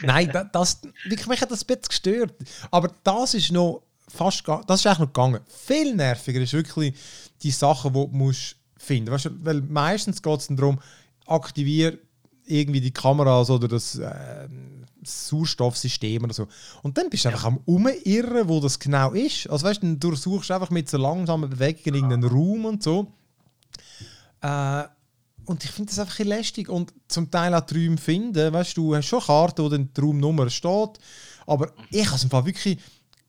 Nein, 0.00 0.30
das, 0.30 0.46
das, 0.52 0.82
wirklich, 1.04 1.26
mich 1.26 1.40
hat 1.40 1.50
das 1.50 1.62
ein 1.62 1.66
bisschen 1.66 1.88
gestört. 1.88 2.34
Aber 2.70 2.92
das 3.02 3.34
ist 3.34 3.50
noch 3.50 3.82
fast 4.08 4.44
das 4.66 4.80
ist 4.80 4.86
eigentlich 4.86 4.98
noch 4.98 5.06
gegangen. 5.12 5.40
Viel 5.46 5.94
nerviger 5.94 6.40
ist 6.40 6.52
wirklich 6.52 6.94
die 7.42 7.50
Sachen, 7.50 7.92
die 7.92 8.00
du 8.00 8.08
musst 8.12 8.56
finden 8.76 9.10
musst. 9.10 9.30
Weil 9.44 9.62
meistens 9.62 10.22
geht 10.22 10.40
es 10.40 10.48
darum, 10.48 10.78
aktiviere 11.26 11.98
irgendwie 12.46 12.80
die 12.80 12.92
Kameras 12.92 13.50
oder 13.50 13.68
das 13.68 13.96
äh, 13.96 14.48
Sauerstoffsystem 15.02 16.24
oder 16.24 16.34
so. 16.34 16.48
Und 16.82 16.96
dann 16.98 17.10
bist 17.10 17.24
du 17.24 17.28
einfach 17.28 17.44
am 17.44 17.58
Umirren, 17.66 18.48
wo 18.48 18.60
das 18.60 18.78
genau 18.78 19.12
ist. 19.12 19.48
Also 19.48 19.66
weißt 19.66 19.82
du, 19.82 19.96
du 19.96 20.14
suchst 20.14 20.50
einfach 20.50 20.70
mit 20.70 20.88
so 20.88 20.96
langsamen 20.96 21.50
Bewegungen 21.50 21.94
irgendeinen 21.94 22.24
Raum 22.24 22.64
und 22.64 22.82
so. 22.82 23.12
Äh, 24.40 24.84
und 25.44 25.64
ich 25.64 25.70
finde 25.70 25.90
das 25.90 25.98
einfach 25.98 26.20
ein 26.20 26.26
lästig. 26.26 26.68
Und 26.68 26.92
zum 27.08 27.30
Teil 27.30 27.54
auch 27.54 27.62
Träume 27.62 27.98
finden. 27.98 28.52
Weißt 28.52 28.76
du, 28.76 28.90
du 28.90 28.96
hast 28.96 29.06
schon 29.06 29.20
Karten, 29.20 29.62
wo 29.62 29.68
dann 29.68 29.90
die 29.92 30.00
Raumnummer 30.00 30.50
steht. 30.50 30.98
Aber 31.46 31.72
ich 31.90 32.06
habe 32.06 32.16
es 32.16 32.24
im 32.24 32.30
Fall 32.30 32.44
wirklich 32.44 32.78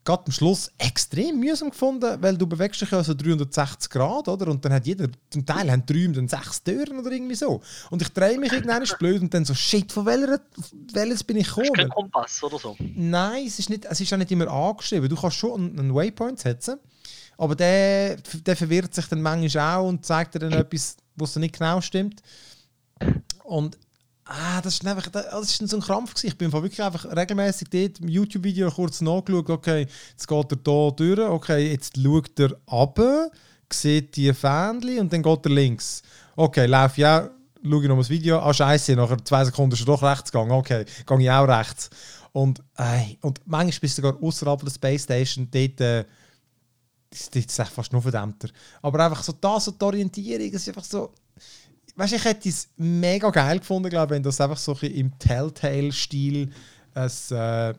gerade 0.10 0.26
am 0.26 0.32
Schluss 0.32 0.72
extrem 0.80 1.40
mühsam 1.40 1.70
gefunden, 1.70 2.18
weil 2.20 2.36
du 2.36 2.48
bewegst 2.48 2.82
dich 2.82 2.90
ja 2.90 3.04
so 3.04 3.14
360 3.14 3.92
Grad, 3.92 4.28
oder? 4.28 4.48
Und 4.48 4.66
dann 4.66 4.74
hat 4.74 4.88
jeder, 4.88 5.08
zum 5.30 5.46
Teil 5.46 5.72
haben 5.72 5.84
Räume 5.88 6.14
dann 6.14 6.28
sechs 6.28 6.64
Türen 6.64 7.00
oder 7.00 7.12
irgendwie 7.12 7.36
so. 7.36 7.62
Und 7.92 8.02
ich 8.02 8.10
drehe 8.10 8.40
mich 8.40 8.52
irgendwann 8.52 8.84
blöd 8.98 9.22
und 9.22 9.32
dann 9.32 9.46
so, 9.46 9.54
shit, 9.54 9.92
von 9.92 10.08
welcher, 10.08 10.40
welches 10.94 11.24
bin 11.24 11.38
ich 11.38 11.48
gekommen? 11.48 11.68
Ist 11.68 11.76
kein 11.76 11.90
Kompass 11.90 12.42
oder 12.44 12.58
so? 12.58 12.76
Nein, 12.80 13.46
es 13.46 13.60
ist, 13.60 13.70
nicht, 13.70 13.86
es 13.86 14.02
ist 14.02 14.12
auch 14.12 14.18
nicht 14.18 14.32
immer 14.32 14.48
angeschrieben. 14.48 15.08
Du 15.08 15.16
kannst 15.16 15.38
schon 15.38 15.78
einen 15.78 15.94
Waypoint 15.94 16.40
setzen, 16.40 16.80
aber 17.38 17.56
der, 17.56 18.16
der 18.16 18.56
verwirrt 18.56 18.96
sich 18.96 19.06
dann 19.06 19.22
manchmal 19.22 19.76
auch 19.76 19.88
und 19.88 20.04
zeigt 20.04 20.34
dir 20.34 20.40
dann 20.40 20.54
etwas, 20.54 20.98
was 21.18 21.36
nicht 21.36 21.60
genau 21.60 21.82
stimmt. 21.82 22.24
Und 23.44 23.78
Ah, 24.32 24.62
das 24.62 24.76
ist 24.76 24.86
einfach, 24.86 25.08
das 25.08 25.60
ist 25.60 25.68
so 25.68 25.78
ein 25.78 25.82
Krampf 25.82 26.14
gewesen. 26.14 26.28
Ich 26.28 26.38
bin 26.38 26.54
wirklich 26.54 26.84
einfach 26.84 27.04
regelmäßig 27.04 27.68
dort 27.72 28.00
im 28.00 28.10
YouTube-Video 28.10 28.70
kurz 28.70 29.02
nachgeschaut, 29.02 29.50
okay, 29.50 29.88
jetzt 30.12 30.28
geht 30.28 30.52
er 30.52 30.58
hier 30.64 30.92
durch, 30.92 31.20
okay, 31.20 31.72
jetzt 31.72 31.98
schaut 31.98 32.40
er 32.40 32.56
ab, 32.68 33.00
sieht 33.74 34.16
die 34.16 34.32
Fähnchen 34.32 35.00
und 35.00 35.12
dann 35.12 35.24
geht 35.24 35.46
er 35.48 35.50
links. 35.50 36.04
Okay, 36.36 36.68
laufe 36.68 37.02
ja, 37.02 37.28
schaue 37.64 37.82
ich 37.82 37.90
noch 37.90 37.98
das 37.98 38.12
Video, 38.12 38.38
ah 38.38 38.54
scheiße, 38.54 38.96
nach 38.96 39.20
zwei 39.22 39.46
Sekunden 39.46 39.74
ist 39.74 39.82
er 39.82 39.88
doch 39.88 40.04
rechts 40.04 40.32
gegangen, 40.32 40.52
okay, 40.52 40.86
gehe 41.08 41.22
ich 41.22 41.32
auch 41.32 41.48
rechts. 41.48 41.90
Und, 42.32 42.60
äh, 42.78 43.16
und 43.22 43.42
manchmal 43.48 43.80
bist 43.82 43.98
du 43.98 44.04
sogar 44.04 44.22
außerhalb 44.22 44.64
der 44.64 44.70
Space 44.70 45.04
Station, 45.06 45.48
dort, 45.50 45.82
äh, 45.82 46.06
das, 47.10 47.30
ist 47.34 47.70
fast 47.72 47.92
noch 47.94 48.04
verdammter. 48.04 48.50
Aber 48.84 49.04
einfach 49.04 49.24
so 49.24 49.34
das 49.34 49.70
und 49.70 49.82
die 49.82 49.86
Orientierung, 49.86 50.52
ist 50.52 50.68
einfach 50.68 50.84
so 50.84 51.16
weißt, 52.00 52.14
ich 52.14 52.24
hätte 52.24 52.50
es 52.50 52.70
mega 52.78 53.30
geil 53.30 53.60
gefunden, 53.60 53.90
glaube 53.90 54.16
wenn 54.16 54.24
das 54.24 54.40
einfach 54.40 54.58
so 54.58 54.76
ein 54.82 54.92
im 54.92 55.20
Telltale-Stil 55.20 56.50
äh, 56.96 57.74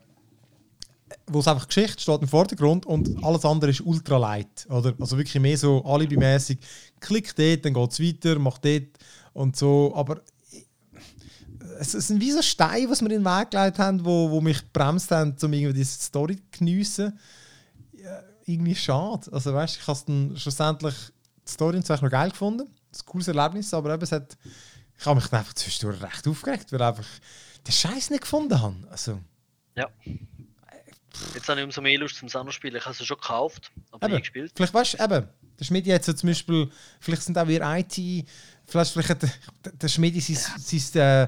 wo 1.27 1.39
es 1.39 1.47
einfach 1.47 1.67
Geschichte 1.67 2.01
steht 2.01 2.21
im 2.21 2.27
Vordergrund 2.27 2.85
und 2.85 3.23
alles 3.23 3.43
andere 3.45 3.71
ist 3.71 3.81
ultra 3.81 4.17
light. 4.17 4.65
Oder? 4.69 4.93
Also 4.99 5.17
wirklich 5.17 5.41
mehr 5.41 5.57
so 5.57 5.83
alibimäßig. 5.83 6.59
Klick 6.99 7.35
dort, 7.35 7.65
dann 7.65 7.73
geht 7.73 7.91
es 7.91 7.99
weiter, 7.99 8.39
mach 8.39 8.57
dort 8.59 8.97
und 9.33 9.55
so. 9.55 9.91
Aber 9.95 10.21
es, 11.79 11.91
sind 11.91 12.21
wie 12.21 12.31
so 12.31 12.41
Steine, 12.41 12.89
was 12.89 13.01
wir 13.01 13.11
in 13.11 13.23
den 13.23 13.25
Weg 13.25 13.51
gelegt 13.51 13.79
haben, 13.79 14.05
wo, 14.05 14.31
wo 14.31 14.39
mich 14.39 14.61
bremst 14.71 15.11
haben, 15.11 15.35
um 15.41 15.53
irgendwie 15.53 15.73
diese 15.73 15.99
Story 15.99 16.37
zu 16.37 16.59
geniessen. 16.59 17.19
Ja, 17.93 18.21
irgendwie 18.45 18.75
schade. 18.75 19.31
Also 19.31 19.53
weißt, 19.53 19.77
ich 19.81 19.87
habe 19.87 19.99
dann 20.05 20.37
schlussendlich 20.37 20.95
die 21.47 21.51
Story 21.51 21.79
noch 21.79 22.09
geil 22.09 22.29
gefunden 22.29 22.67
ein 22.91 23.05
cooles 23.05 23.27
Erlebnis, 23.27 23.73
aber 23.73 23.93
eben, 23.93 24.03
es 24.03 24.11
hat, 24.11 24.37
ich 24.97 25.05
habe 25.05 25.19
mich 25.19 25.31
einfach 25.31 25.53
zwischendurch 25.53 26.01
recht 26.01 26.27
aufgeregt, 26.27 26.71
weil 26.71 26.79
ich 26.79 26.85
einfach 26.85 27.09
den 27.65 27.71
Scheiß 27.71 28.09
nicht 28.09 28.21
gefunden 28.21 28.61
habe. 28.61 28.75
Also, 28.89 29.19
ja. 29.75 29.89
Jetzt 31.33 31.49
habe 31.49 31.59
ich 31.59 31.65
umso 31.65 31.81
mehr 31.81 31.99
Lust 31.99 32.15
zum 32.15 32.29
Sano 32.29 32.51
spielen. 32.51 32.75
Ich 32.75 32.85
habe 32.85 32.95
es 32.97 33.05
schon 33.05 33.17
gekauft, 33.17 33.71
aber 33.91 34.07
eben, 34.07 34.15
nie 34.15 34.21
gespielt. 34.21 34.51
Vielleicht 34.55 34.73
weißt 34.73 34.93
du, 34.93 35.03
eben, 35.03 35.27
der 35.59 35.65
Schmidt 35.65 35.85
jetzt 35.85 36.05
so 36.05 36.13
zum 36.13 36.27
Beispiel, 36.27 36.69
vielleicht 36.99 37.23
sind 37.23 37.37
auch 37.37 37.47
wir 37.47 37.61
IT, 37.61 38.27
vielleicht, 38.65 38.93
vielleicht 38.93 39.09
hat 39.09 39.23
der, 39.23 39.31
der 39.73 39.87
Schmidt 39.87 40.21
sein, 40.21 40.35
ja. 40.35 40.79
sein 40.81 41.01
äh, 41.01 41.27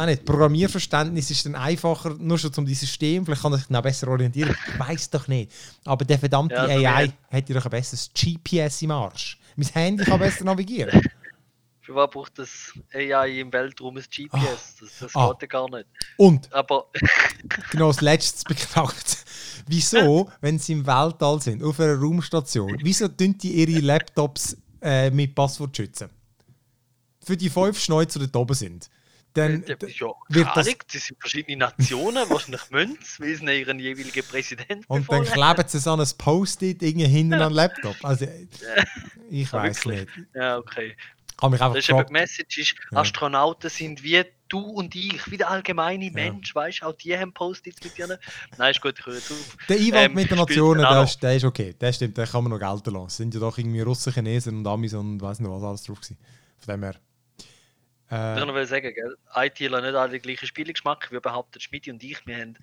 auch 0.00 0.06
nicht, 0.06 0.24
Programmierverständnis 0.24 1.30
ist 1.30 1.46
dann 1.46 1.56
einfacher, 1.56 2.14
nur 2.18 2.38
schon 2.38 2.52
zum 2.52 2.66
System, 2.66 3.24
vielleicht 3.24 3.42
kann 3.42 3.52
er 3.52 3.58
sich 3.58 3.70
noch 3.70 3.82
besser 3.82 4.08
orientieren. 4.08 4.54
Ich 4.68 4.78
weiß 4.78 5.10
doch 5.10 5.26
nicht. 5.26 5.50
Aber 5.84 6.04
der 6.04 6.18
verdammte 6.18 6.54
ja, 6.54 6.94
AI 6.94 7.12
hat 7.30 7.48
ja 7.48 7.54
doch 7.54 7.64
ein 7.64 7.70
besseres 7.70 8.10
GPS 8.14 8.82
im 8.82 8.92
Arsch. 8.92 9.38
Mein 9.56 9.68
Handy 9.68 10.04
kann 10.04 10.18
besser 10.18 10.44
navigieren. 10.44 11.00
Für 11.82 11.96
was 11.96 12.10
braucht 12.10 12.38
das 12.38 12.72
AI 12.94 13.40
im 13.40 13.52
Weltraum 13.52 13.96
ein 13.96 14.04
GPS? 14.04 14.30
Ah. 14.30 14.58
Das, 14.80 14.98
das 15.00 15.16
ah. 15.16 15.32
geht 15.32 15.42
ja 15.42 15.48
gar 15.48 15.70
nicht. 15.70 15.86
Und? 16.16 16.52
Aber 16.52 16.86
genau, 17.72 17.88
das 17.88 18.00
letzte 18.00 18.44
beknackt. 18.48 19.24
Wieso, 19.66 20.30
wenn 20.40 20.58
sie 20.60 20.74
im 20.74 20.86
Weltall 20.86 21.40
sind, 21.40 21.62
auf 21.62 21.80
einer 21.80 21.96
Raumstation, 21.96 22.78
wieso 22.82 23.08
tun 23.08 23.36
die 23.36 23.52
ihre 23.52 23.80
Laptops 23.80 24.56
äh, 24.80 25.10
mit 25.10 25.34
Passwort 25.34 25.76
schützen? 25.76 26.08
Für 27.24 27.36
die 27.36 27.50
fünf 27.50 27.80
Schneuzer, 27.80 28.20
die 28.20 28.30
da 28.30 28.38
oben 28.38 28.54
sind. 28.54 28.88
Dann 29.34 29.64
ja, 29.66 29.76
wird 30.28 30.48
das, 30.54 30.68
das 30.92 31.06
sind 31.06 31.18
verschiedene 31.18 31.56
Nationen, 31.56 32.28
wahrscheinlich 32.28 32.70
Münz, 32.70 33.18
wie 33.18 33.34
sie 33.34 33.60
ihren 33.60 33.78
jeweiligen 33.78 34.24
Präsidenten 34.24 34.84
Und 34.88 35.10
dann 35.10 35.24
kleben 35.24 35.64
sie 35.66 35.78
es 35.78 35.86
an 35.86 36.00
ein 36.00 36.08
Post-it 36.18 36.82
irgendwie 36.82 37.06
hinten 37.06 37.34
an 37.34 37.50
den 37.50 37.54
Laptop. 37.54 37.96
Also, 38.02 38.26
ich 39.30 39.52
weiß 39.52 39.86
nicht. 39.86 40.08
Ja, 40.34 40.58
okay. 40.58 40.96
Habe 41.40 41.52
mich 41.52 41.60
einfach 41.60 41.74
das 41.74 41.84
ist 41.84 41.90
aber 41.90 42.04
die 42.04 42.12
Message 42.12 42.58
ist, 42.58 42.74
ja. 42.92 42.98
Astronauten 42.98 43.68
sind 43.68 44.02
wie 44.02 44.22
du 44.48 44.60
und 44.60 44.94
ich, 44.94 45.28
wie 45.30 45.38
der 45.38 45.50
allgemeine 45.50 46.10
Mensch, 46.10 46.50
ja. 46.54 46.60
weißt 46.60 46.82
du, 46.82 46.86
auch 46.86 46.92
die 46.92 47.18
haben 47.18 47.32
Post-its 47.32 47.82
mit 47.82 47.96
dir. 47.98 48.18
Nein, 48.58 48.70
ist 48.70 48.80
gut, 48.80 48.94
ich 48.98 49.06
höre 49.06 49.18
zu. 49.18 49.34
Der 49.68 49.76
Einwand 49.76 49.94
ähm, 49.94 50.14
mit 50.14 50.30
den 50.30 50.38
Nationen, 50.38 50.82
der 50.82 51.02
ist, 51.02 51.22
der 51.22 51.34
ist 51.34 51.44
okay, 51.44 51.74
der 51.80 51.92
stimmt, 51.92 52.16
den 52.16 52.26
kann 52.26 52.44
man 52.44 52.52
noch 52.52 52.60
gelten 52.60 52.94
lassen. 52.94 53.06
Es 53.06 53.16
sind 53.16 53.34
ja 53.34 53.40
doch 53.40 53.56
irgendwie 53.58 53.80
Russen, 53.80 54.12
Chinesen 54.12 54.58
und 54.58 54.66
Amis 54.66 54.94
und 54.94 55.20
weiß 55.20 55.40
nicht 55.40 55.50
was 55.50 55.62
alles 55.62 55.82
drauf 55.82 56.00
gewesen. 56.00 56.18
Von 56.60 56.74
dem 56.74 56.82
her. 56.84 56.96
Äh, 58.12 58.38
ich 58.38 58.44
noch 58.44 58.64
sagen, 58.66 58.92
gell? 58.94 59.16
ITler 59.34 59.80
nicht 59.80 59.94
alle 59.94 60.10
den 60.12 60.22
gleichen 60.22 60.46
Spielegeschmack. 60.46 61.10
Wir 61.10 61.20
behaupten, 61.20 61.58
Schmidt 61.60 61.88
und 61.88 62.02
ich, 62.04 62.24
wir 62.26 62.36
haben 62.36 62.58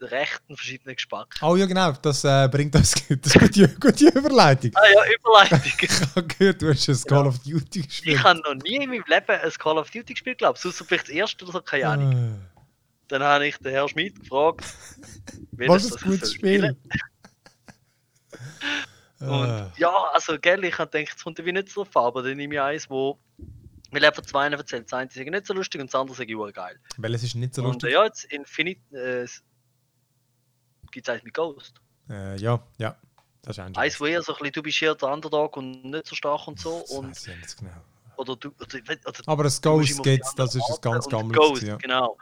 recht 0.00 0.42
einen 0.48 0.56
verschiedenen 0.56 0.96
Geschmack. 0.96 1.36
Oh 1.40 1.54
ja, 1.54 1.66
genau, 1.66 1.92
das 1.92 2.24
äh, 2.24 2.48
bringt 2.50 2.74
uns 2.74 2.92
das 3.22 3.32
gute, 3.32 3.68
gute 3.80 4.08
Überleitung. 4.08 4.72
Ah 4.74 4.82
ja, 4.92 5.12
Überleitung. 5.14 5.72
ich 5.80 6.00
habe 6.00 6.26
gehört, 6.26 6.62
du 6.62 6.68
hast 6.68 6.88
ein 6.88 7.00
Call 7.08 7.22
ja. 7.22 7.28
of 7.28 7.38
Duty 7.38 7.82
gespielt. 7.82 8.16
Ich 8.16 8.24
habe 8.24 8.40
noch 8.40 8.54
nie 8.64 8.76
in 8.76 8.90
meinem 8.90 9.04
Leben 9.06 9.30
ein 9.30 9.50
Call 9.52 9.78
of 9.78 9.90
Duty 9.90 10.14
gespielt, 10.14 10.38
glaube 10.38 10.56
ich. 10.56 10.62
Sonst 10.62 10.82
vielleicht 10.86 11.08
das 11.08 11.14
erste 11.14 11.44
oder 11.44 11.52
so, 11.52 11.60
keine 11.60 11.88
Ahnung. 11.88 12.14
Uh. 12.14 12.62
Dann 13.08 13.22
habe 13.22 13.46
ich 13.46 13.56
den 13.58 13.70
Herrn 13.70 13.88
Schmidt 13.88 14.18
gefragt, 14.18 14.64
was 15.52 15.84
ist 15.84 15.94
das 15.94 16.02
gutes 16.02 16.34
Spiel? 16.34 16.76
Und 19.20 19.28
uh. 19.28 19.70
ja, 19.76 19.94
also, 20.12 20.36
gell, 20.40 20.64
ich 20.64 20.76
habe 20.76 20.90
gedacht, 20.90 21.14
es 21.16 21.22
kommt 21.22 21.42
wie 21.42 21.52
nicht 21.52 21.68
so 21.68 21.84
drauf 21.84 21.96
aber 21.96 22.24
dann 22.24 22.36
nehme 22.36 22.56
ich 22.56 22.60
eins, 22.60 22.90
wo 22.90 23.18
weil 23.96 24.04
er 24.04 24.12
von 24.12 24.24
zwei 24.24 24.46
erzählt. 24.48 24.84
Das 24.84 24.92
eine 24.92 25.08
ist 25.08 25.16
nicht 25.16 25.46
so 25.46 25.54
lustig 25.54 25.80
und 25.80 25.86
das 25.86 25.98
andere 25.98 26.22
ist 26.22 26.54
geil. 26.54 26.78
Weil 26.98 27.14
es 27.14 27.22
ist 27.22 27.34
nicht 27.34 27.54
so 27.54 27.62
lustig. 27.62 27.84
Und 27.84 27.92
ja, 27.92 28.04
jetzt 28.04 28.24
Infinite 28.24 28.80
äh, 28.92 29.26
gibt 30.90 31.08
es 31.08 31.14
eins 31.14 31.22
mit 31.22 31.32
Ghost. 31.32 31.80
Äh, 32.10 32.36
ja, 32.36 32.62
ja. 32.76 32.94
Das 33.40 33.56
ist 33.56 33.64
ein 33.64 33.74
Eins, 33.74 33.98
wo 33.98 34.04
eher 34.04 34.20
so 34.20 34.32
ein 34.34 34.38
bisschen, 34.38 34.52
du 34.52 34.62
bist 34.62 34.78
hier 34.78 34.94
der 34.94 35.08
Underdog 35.08 35.56
und 35.56 35.82
nicht 35.84 36.06
so 36.06 36.14
stark 36.14 36.46
und 36.46 36.60
so. 36.60 36.80
Das 36.80 36.90
und, 36.90 37.16
ich 37.16 37.26
nicht 37.36 37.56
genau. 37.56 37.70
Oder 38.18 38.36
du, 38.36 38.48
oder, 38.60 38.78
oder, 39.06 39.20
Aber 39.26 39.44
das 39.44 39.62
Ghost 39.62 40.02
geht's, 40.02 40.34
das 40.34 40.54
ist 40.54 40.68
ein 40.68 40.80
ganz 40.82 41.08
gammeliges. 41.08 41.48
Ghost, 41.48 41.62
ja. 41.62 41.76
genau. 41.76 42.18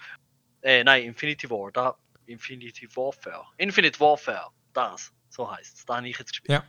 Äh, 0.62 0.84
nein, 0.84 1.02
Infinity 1.04 1.50
War, 1.50 1.72
da, 1.72 1.96
Infinity 2.26 2.88
Warfare. 2.94 3.46
Infinite 3.56 3.98
Warfare, 3.98 4.50
das, 4.72 5.12
so 5.28 5.50
heißt 5.50 5.78
es. 5.78 5.84
Da 5.84 5.96
habe 5.96 6.08
ich 6.08 6.18
jetzt 6.18 6.30
gespielt. 6.30 6.62
Ja. 6.62 6.64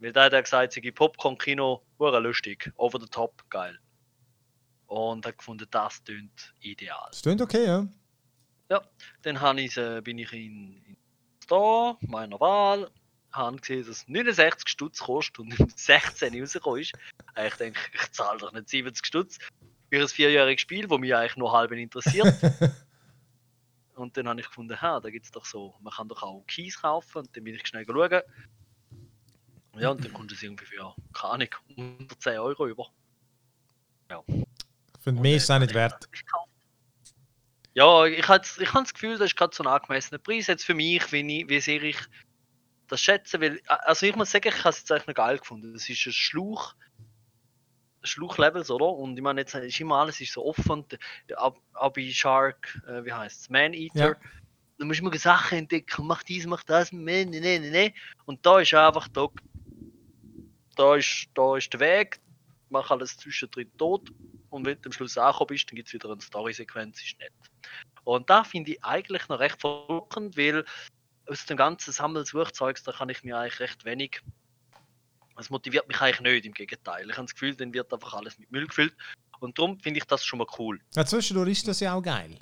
Weil 0.00 0.12
da 0.12 0.24
hat 0.24 0.32
er 0.32 0.42
gesagt, 0.42 0.72
sie 0.72 0.90
Popcorn-Kino, 0.90 1.82
lustig, 1.98 2.72
over 2.76 2.98
the 2.98 3.06
top, 3.06 3.44
geil 3.50 3.78
und 4.90 5.24
habe 5.24 5.36
gefunden, 5.36 5.68
das 5.70 6.02
tönt 6.02 6.52
ideal. 6.60 7.08
Das 7.10 7.22
tönt 7.22 7.40
okay, 7.40 7.64
ja. 7.64 7.86
Ja, 8.68 8.82
dann 9.22 9.58
ich, 9.58 9.76
äh, 9.76 10.00
bin 10.00 10.18
ich 10.18 10.32
in, 10.32 10.82
in 10.84 10.96
Store 11.44 11.96
meiner 12.00 12.40
Wahl, 12.40 12.90
habe 13.30 13.56
gesehen, 13.58 13.86
dass 13.86 13.98
es 13.98 14.08
69 14.08 14.68
Stutz 14.68 14.98
kostet 14.98 15.38
und 15.38 15.54
16 15.78 16.40
rausgekommen 16.40 16.80
ist. 16.80 16.92
Ich 17.46 17.54
denke, 17.54 17.78
ich 17.94 18.10
zahle 18.10 18.40
doch 18.40 18.52
nicht 18.52 18.68
70 18.68 19.06
Stutz 19.06 19.38
für 19.90 20.00
ein 20.00 20.08
vierjähriges 20.08 20.60
Spiel, 20.60 20.88
das 20.88 20.98
mich 20.98 21.14
eigentlich 21.14 21.36
nur 21.36 21.52
halb 21.52 21.70
interessiert. 21.70 22.34
und 23.94 24.16
dann 24.16 24.28
habe 24.28 24.40
ich 24.40 24.46
gefunden, 24.46 24.80
ha, 24.80 24.98
da 24.98 25.10
gibt 25.10 25.26
es 25.26 25.30
doch 25.30 25.44
so, 25.44 25.76
man 25.80 25.92
kann 25.92 26.08
doch 26.08 26.24
auch 26.24 26.44
Keys 26.48 26.82
kaufen 26.82 27.18
und 27.18 27.36
dann 27.36 27.44
bin 27.44 27.54
ich 27.54 27.64
schnell 27.64 27.86
schauen. 27.86 28.22
Ja, 29.76 29.90
und 29.90 30.04
dann 30.04 30.12
kommt 30.12 30.32
es 30.32 30.42
irgendwie 30.42 30.64
für, 30.64 30.96
keine 31.12 31.32
Ahnung, 31.32 31.48
unter 31.76 32.18
10 32.18 32.40
Euro 32.40 32.66
über. 32.66 32.90
Ja. 34.10 34.24
Für 35.00 35.12
mich 35.12 35.36
ist 35.36 35.44
es 35.44 35.50
auch 35.50 35.58
nicht 35.58 35.74
wert. 35.74 36.08
Ja, 37.72 38.04
ich 38.04 38.28
habe 38.28 38.44
ich 38.44 38.70
das 38.70 38.94
Gefühl, 38.94 39.16
das 39.16 39.26
ist 39.26 39.36
gerade 39.36 39.54
so 39.54 39.62
ein 39.62 39.68
angemessener 39.68 40.18
Preis 40.18 40.46
jetzt 40.46 40.64
für 40.64 40.74
mich, 40.74 41.10
wie, 41.12 41.38
ich, 41.38 41.48
wie 41.48 41.60
sehr 41.60 41.82
ich 41.82 41.98
das 42.88 43.00
schätze. 43.00 43.40
Weil, 43.40 43.60
also 43.66 44.06
ich 44.06 44.14
muss 44.16 44.30
sagen, 44.30 44.48
ich 44.48 44.58
habe 44.58 44.70
es 44.70 44.80
jetzt 44.80 44.92
eigentlich 44.92 45.06
noch 45.06 45.14
geil 45.14 45.38
gefunden. 45.38 45.72
Das 45.72 45.88
ist 45.88 46.06
ein 46.06 46.12
Schluch, 46.12 46.74
Schluchlevels, 48.02 48.70
oder? 48.70 48.88
Und 48.88 49.16
ich 49.16 49.22
meine, 49.22 49.40
jetzt 49.40 49.54
ist 49.54 49.80
immer 49.80 49.96
alles 49.96 50.20
ist 50.20 50.32
so 50.32 50.44
offen. 50.44 50.84
Abi 51.74 52.12
Shark, 52.12 52.82
äh, 52.86 53.04
wie 53.04 53.12
heißt 53.12 53.42
es? 53.42 53.50
Man 53.50 53.72
Eater. 53.72 54.10
Ja. 54.10 54.16
Da 54.78 54.86
muss 54.86 55.00
man 55.00 55.16
Sachen 55.16 55.58
entdecken, 55.58 56.06
mach 56.06 56.22
dies, 56.22 56.46
mach 56.46 56.64
das, 56.64 56.90
ne, 56.90 57.24
ne, 57.26 57.40
ne, 57.40 57.60
ne. 57.60 57.94
Und 58.24 58.44
da 58.44 58.60
ist 58.60 58.72
einfach, 58.72 59.08
da, 59.08 59.28
da, 60.74 60.96
ist, 60.96 61.28
da 61.34 61.56
ist 61.56 61.72
der 61.74 61.80
Weg, 61.80 62.18
mach 62.70 62.90
alles 62.90 63.16
zwischendrin 63.18 63.70
tot 63.76 64.10
und 64.50 64.66
wenn 64.66 64.80
du 64.82 64.88
am 64.88 64.92
Schluss 64.92 65.16
angekommen 65.16 65.48
bist, 65.48 65.70
dann 65.70 65.76
gibt 65.76 65.88
es 65.88 65.94
wieder 65.94 66.10
eine 66.10 66.20
Story-Sequenz, 66.20 67.02
ist 67.02 67.18
nett. 67.18 67.32
Und 68.04 68.28
da 68.28 68.44
finde 68.44 68.72
ich 68.72 68.84
eigentlich 68.84 69.28
noch 69.28 69.38
recht 69.38 69.60
verrückend, 69.60 70.36
weil 70.36 70.64
aus 71.26 71.46
dem 71.46 71.56
ganzen 71.56 71.92
Sammelswerkzeugs, 71.92 72.82
da 72.82 72.92
kann 72.92 73.08
ich 73.08 73.22
mir 73.22 73.38
eigentlich 73.38 73.60
recht 73.60 73.84
wenig. 73.84 74.20
Es 75.38 75.48
motiviert 75.48 75.88
mich 75.88 76.00
eigentlich 76.00 76.20
nicht, 76.20 76.46
im 76.46 76.52
Gegenteil. 76.52 77.08
Ich 77.08 77.16
habe 77.16 77.26
das 77.26 77.34
Gefühl, 77.34 77.54
dann 77.54 77.72
wird 77.72 77.92
einfach 77.92 78.14
alles 78.14 78.38
mit 78.38 78.50
Müll 78.50 78.66
gefüllt. 78.66 78.94
Und 79.38 79.58
darum 79.58 79.78
finde 79.80 79.98
ich 79.98 80.04
das 80.04 80.24
schon 80.24 80.38
mal 80.38 80.46
cool. 80.58 80.80
Ja, 80.94 81.06
zwischendurch 81.06 81.50
ist 81.50 81.68
das 81.68 81.80
ja 81.80 81.94
auch 81.94 82.02
geil. 82.02 82.38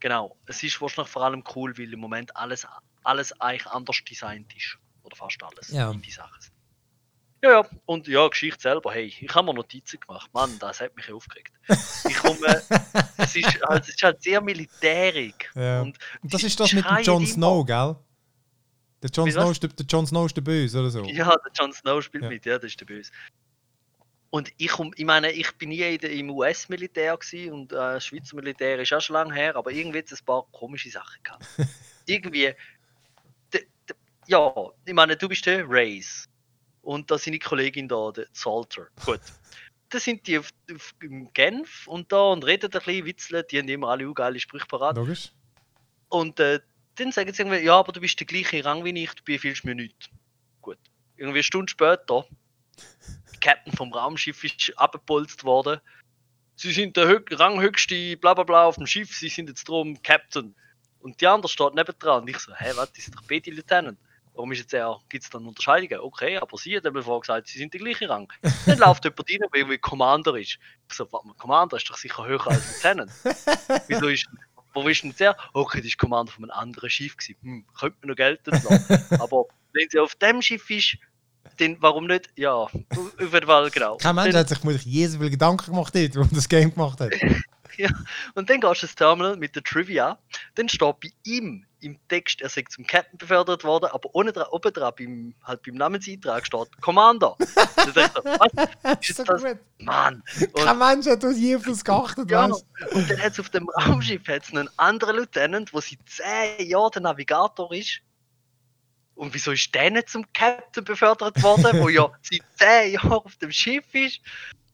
Genau. 0.00 0.36
Es 0.46 0.62
ist 0.62 0.80
wahrscheinlich 0.80 1.12
vor 1.12 1.22
allem 1.22 1.44
cool, 1.54 1.76
weil 1.76 1.92
im 1.92 2.00
Moment 2.00 2.34
alles, 2.34 2.66
alles 3.02 3.38
eigentlich 3.40 3.66
anders 3.66 4.00
designt 4.08 4.54
ist. 4.56 4.78
Oder 5.02 5.16
fast 5.16 5.42
alles. 5.42 5.68
Ja. 5.68 5.90
In 5.90 6.00
die 6.00 6.10
Sachen. 6.10 6.38
Ja, 7.42 7.50
ja, 7.50 7.68
und 7.86 8.06
ja, 8.06 8.28
Geschichte 8.28 8.62
selber, 8.62 8.92
hey, 8.92 9.06
ich 9.06 9.34
habe 9.34 9.46
mir 9.46 9.54
Notizen 9.54 9.98
gemacht. 9.98 10.30
Mann, 10.32 10.56
das 10.60 10.80
hat 10.80 10.94
mich 10.94 11.12
aufgeregt. 11.12 11.52
Ich 12.08 12.16
komme, 12.16 12.62
es, 13.18 13.34
ist, 13.34 13.60
halt, 13.62 13.82
es 13.82 13.88
ist 13.88 14.02
halt 14.02 14.22
sehr 14.22 14.40
militärisch. 14.40 15.50
Ja. 15.56 15.82
Und, 15.82 15.98
und 16.22 16.32
das 16.32 16.44
ist 16.44 16.60
das 16.60 16.72
mit 16.72 16.84
dem 16.84 16.98
Jon 17.02 17.26
Snow, 17.26 17.66
gell? 17.66 17.96
Der 19.02 19.10
Jon 19.10 19.32
Snow, 19.32 19.50
ist 19.50 19.62
der, 19.62 19.70
der 19.70 20.06
Snow 20.06 20.26
ist 20.26 20.36
der 20.36 20.42
Böse 20.42 20.78
oder 20.78 20.90
so? 20.90 21.04
Ja, 21.04 21.34
der 21.36 21.52
Jon 21.52 21.72
Snow 21.72 22.00
spielt 22.00 22.22
ja. 22.22 22.28
mit, 22.30 22.46
ja, 22.46 22.58
das 22.58 22.66
ist 22.66 22.80
der 22.80 22.86
Böse. 22.86 23.10
Und 24.30 24.52
ich, 24.56 24.68
komm- 24.68 24.94
ich 24.96 25.04
meine, 25.04 25.32
ich 25.32 25.50
bin 25.58 25.70
nie 25.70 25.80
im 25.80 26.30
US-Militär 26.30 27.18
und 27.50 27.72
äh, 27.72 28.00
Schweizer 28.00 28.36
Militär 28.36 28.78
ist 28.78 28.92
auch 28.92 29.00
schon 29.00 29.14
lange 29.14 29.34
her, 29.34 29.56
aber 29.56 29.72
irgendwie 29.72 29.98
hat 29.98 30.12
es 30.12 30.22
ein 30.22 30.24
paar 30.24 30.46
komische 30.52 30.90
Sachen 30.90 31.20
gehabt. 31.24 31.44
irgendwie, 32.06 32.54
ja, 34.28 34.54
ich 34.84 34.94
meine, 34.94 35.16
du 35.16 35.28
bist 35.28 35.44
der 35.44 35.64
Race 35.68 36.28
und 36.82 37.10
da 37.10 37.18
seine 37.18 37.38
Kollegin 37.38 37.88
da, 37.88 38.10
der 38.10 38.26
Salter. 38.32 38.88
Gut. 39.04 39.20
Da 39.88 39.98
sind 39.98 40.26
die 40.26 40.38
auf, 40.38 40.50
auf, 40.72 40.94
im 41.02 41.32
Genf 41.32 41.86
und 41.86 42.12
da 42.12 42.32
und 42.32 42.44
reden 42.44 42.66
ein 42.66 42.70
bisschen, 42.70 43.06
witzeln, 43.06 43.44
die 43.50 43.58
haben 43.58 43.68
immer 43.68 43.88
alle 43.88 44.12
geile 44.12 44.40
Sprüche 44.40 44.66
parat. 44.66 44.96
Logisch. 44.96 45.32
Und 46.08 46.40
äh, 46.40 46.60
dann 46.96 47.12
sagen 47.12 47.32
sie 47.32 47.42
irgendwie, 47.42 47.64
ja, 47.64 47.78
aber 47.78 47.92
du 47.92 48.00
bist 48.00 48.18
der 48.18 48.26
gleiche 48.26 48.64
Rang 48.64 48.84
wie 48.84 49.02
ich, 49.02 49.12
du 49.14 49.22
befiehlst 49.24 49.64
mir 49.64 49.74
nichts. 49.74 50.08
Gut. 50.60 50.78
Irgendwie 51.16 51.38
eine 51.38 51.42
Stunde 51.42 51.70
später, 51.70 52.26
der 53.32 53.40
Captain 53.40 53.72
vom 53.72 53.92
Raumschiff 53.92 54.44
ist 54.44 54.72
abgepolzt 54.76 55.44
worden. 55.44 55.80
Sie 56.56 56.72
sind 56.72 56.96
der 56.96 57.08
Hö 57.08 57.20
Ranghöchste, 57.30 58.16
bla 58.16 58.34
bla 58.34 58.44
bla 58.44 58.64
auf 58.64 58.76
dem 58.76 58.86
Schiff, 58.86 59.16
sie 59.16 59.28
sind 59.28 59.48
jetzt 59.48 59.68
drum 59.68 60.02
Captain. 60.02 60.54
Und 61.00 61.20
die 61.20 61.26
andere 61.26 61.50
steht 61.50 61.74
nebendran. 61.74 62.22
Und 62.22 62.28
ich 62.28 62.38
so, 62.38 62.54
hä, 62.54 62.72
was, 62.76 62.92
die 62.92 63.00
sind 63.00 63.16
doch 63.16 63.22
beide 63.28 63.50
Lieutenant. 63.50 63.98
Warum 64.34 64.52
ist 64.52 64.60
jetzt 64.60 64.72
er, 64.72 64.98
gibt 65.10 65.24
es 65.24 65.30
dann 65.30 65.46
Unterscheidungen? 65.46 66.00
Okay, 66.00 66.38
aber 66.38 66.56
sie 66.56 66.76
hat 66.76 66.86
eben 66.86 67.02
vorher 67.02 67.20
gesagt, 67.20 67.48
sie 67.48 67.58
sind 67.58 67.74
der 67.74 67.80
gleiche 67.80 68.08
Rang. 68.08 68.32
Dann 68.66 68.78
läuft 68.78 69.04
jemand 69.04 69.20
rein, 69.30 69.38
der 69.40 69.48
irgendwie 69.60 69.78
Commander 69.78 70.36
ist. 70.36 70.58
Ich 70.88 70.94
so, 70.94 71.06
warte 71.12 71.26
mal, 71.26 71.34
Commander 71.34 71.76
ist 71.76 71.88
doch 71.90 71.98
sicher 71.98 72.26
höher 72.26 72.46
als 72.46 72.82
Lieutenant. 72.82 73.10
Wieso 73.88 74.08
ist, 74.08 74.26
wo 74.72 74.88
ist 74.88 75.02
denn 75.02 75.10
jetzt 75.10 75.20
er? 75.20 75.36
Okay, 75.52 75.78
das 75.78 75.88
ist 75.88 75.98
Commander 75.98 76.32
von 76.32 76.44
einem 76.44 76.58
anderen 76.58 76.88
Schiff 76.88 77.16
gewesen. 77.16 77.36
Hm, 77.42 77.66
könnte 77.78 77.98
man 78.00 78.08
noch 78.08 78.16
gelten 78.16 78.50
lassen. 78.50 79.20
Aber 79.20 79.44
wenn 79.74 79.88
sie 79.90 79.98
auf 79.98 80.14
dem 80.14 80.40
Schiff 80.40 80.68
ist, 80.70 80.96
dann 81.58 81.76
warum 81.80 82.06
nicht? 82.06 82.30
Ja, 82.36 82.68
Fall, 82.68 83.70
genau. 83.70 83.96
Kein 83.98 84.14
Mensch 84.14 84.30
Dann- 84.30 84.40
hat 84.40 84.48
sich 84.48 84.58
vermutlich 84.58 84.86
je 84.86 85.06
so 85.08 85.18
viel 85.18 85.30
Gedanken 85.30 85.72
gemacht, 85.72 85.94
dort, 85.94 86.14
man 86.14 86.30
das 86.32 86.48
Game 86.48 86.72
gemacht 86.72 87.00
hat. 87.00 87.12
Und 88.34 88.50
dann 88.50 88.60
gehst 88.60 88.82
du 88.82 88.86
ins 88.86 88.94
Terminal 88.94 89.36
mit 89.36 89.54
der 89.56 89.62
Trivia. 89.62 90.18
Dann 90.54 90.68
steht 90.68 91.00
bei 91.00 91.10
ihm 91.24 91.64
im 91.80 91.98
Text, 92.08 92.40
er 92.40 92.48
sei 92.48 92.62
zum 92.68 92.86
Captain 92.86 93.18
befördert 93.18 93.64
worden, 93.64 93.86
aber 93.92 94.08
ohne 94.14 94.32
dran, 94.32 94.46
oben 94.52 94.72
dran, 94.72 94.92
beim, 94.96 95.34
halt 95.42 95.62
beim 95.64 95.74
Namenseintrag 95.74 96.46
steht 96.46 96.80
Commander. 96.80 97.36
Dann 97.76 97.92
denkst 97.92 98.12
du, 98.14 98.22
was? 98.24 98.68
Das 98.82 99.08
Ist 99.08 99.16
so 99.16 99.24
das- 99.24 99.42
gut. 99.42 99.58
Mann! 99.78 100.22
Kein 100.54 100.68
Und, 100.68 100.78
Mensch 100.78 101.06
hat 101.06 101.24
das 101.24 101.36
je 101.38 101.56
auf 101.56 101.64
das 101.64 101.84
geachtet, 101.84 102.30
ja, 102.30 102.44
und 102.44 102.62
dann 103.10 103.20
hat 103.20 103.32
es 103.32 103.40
auf 103.40 103.50
dem 103.50 103.68
Raumschiff 103.68 104.28
hat's 104.28 104.50
einen 104.52 104.68
anderen 104.76 105.16
Lieutenant, 105.16 105.72
der 105.72 105.80
seit 105.80 105.98
10 106.58 106.68
Jahren 106.68 106.90
der 106.92 107.02
Navigator 107.02 107.72
ist. 107.74 108.00
Und 109.16 109.34
wieso 109.34 109.50
ist 109.50 109.74
der 109.74 109.90
nicht 109.90 110.08
zum 110.08 110.24
Captain 110.32 110.84
befördert 110.84 111.42
worden, 111.42 111.80
wo 111.80 111.88
ja 111.88 112.08
seit 112.22 112.42
10 112.58 112.92
Jahren 112.92 113.12
auf 113.12 113.36
dem 113.36 113.50
Schiff 113.50 113.92
ist? 113.92 114.20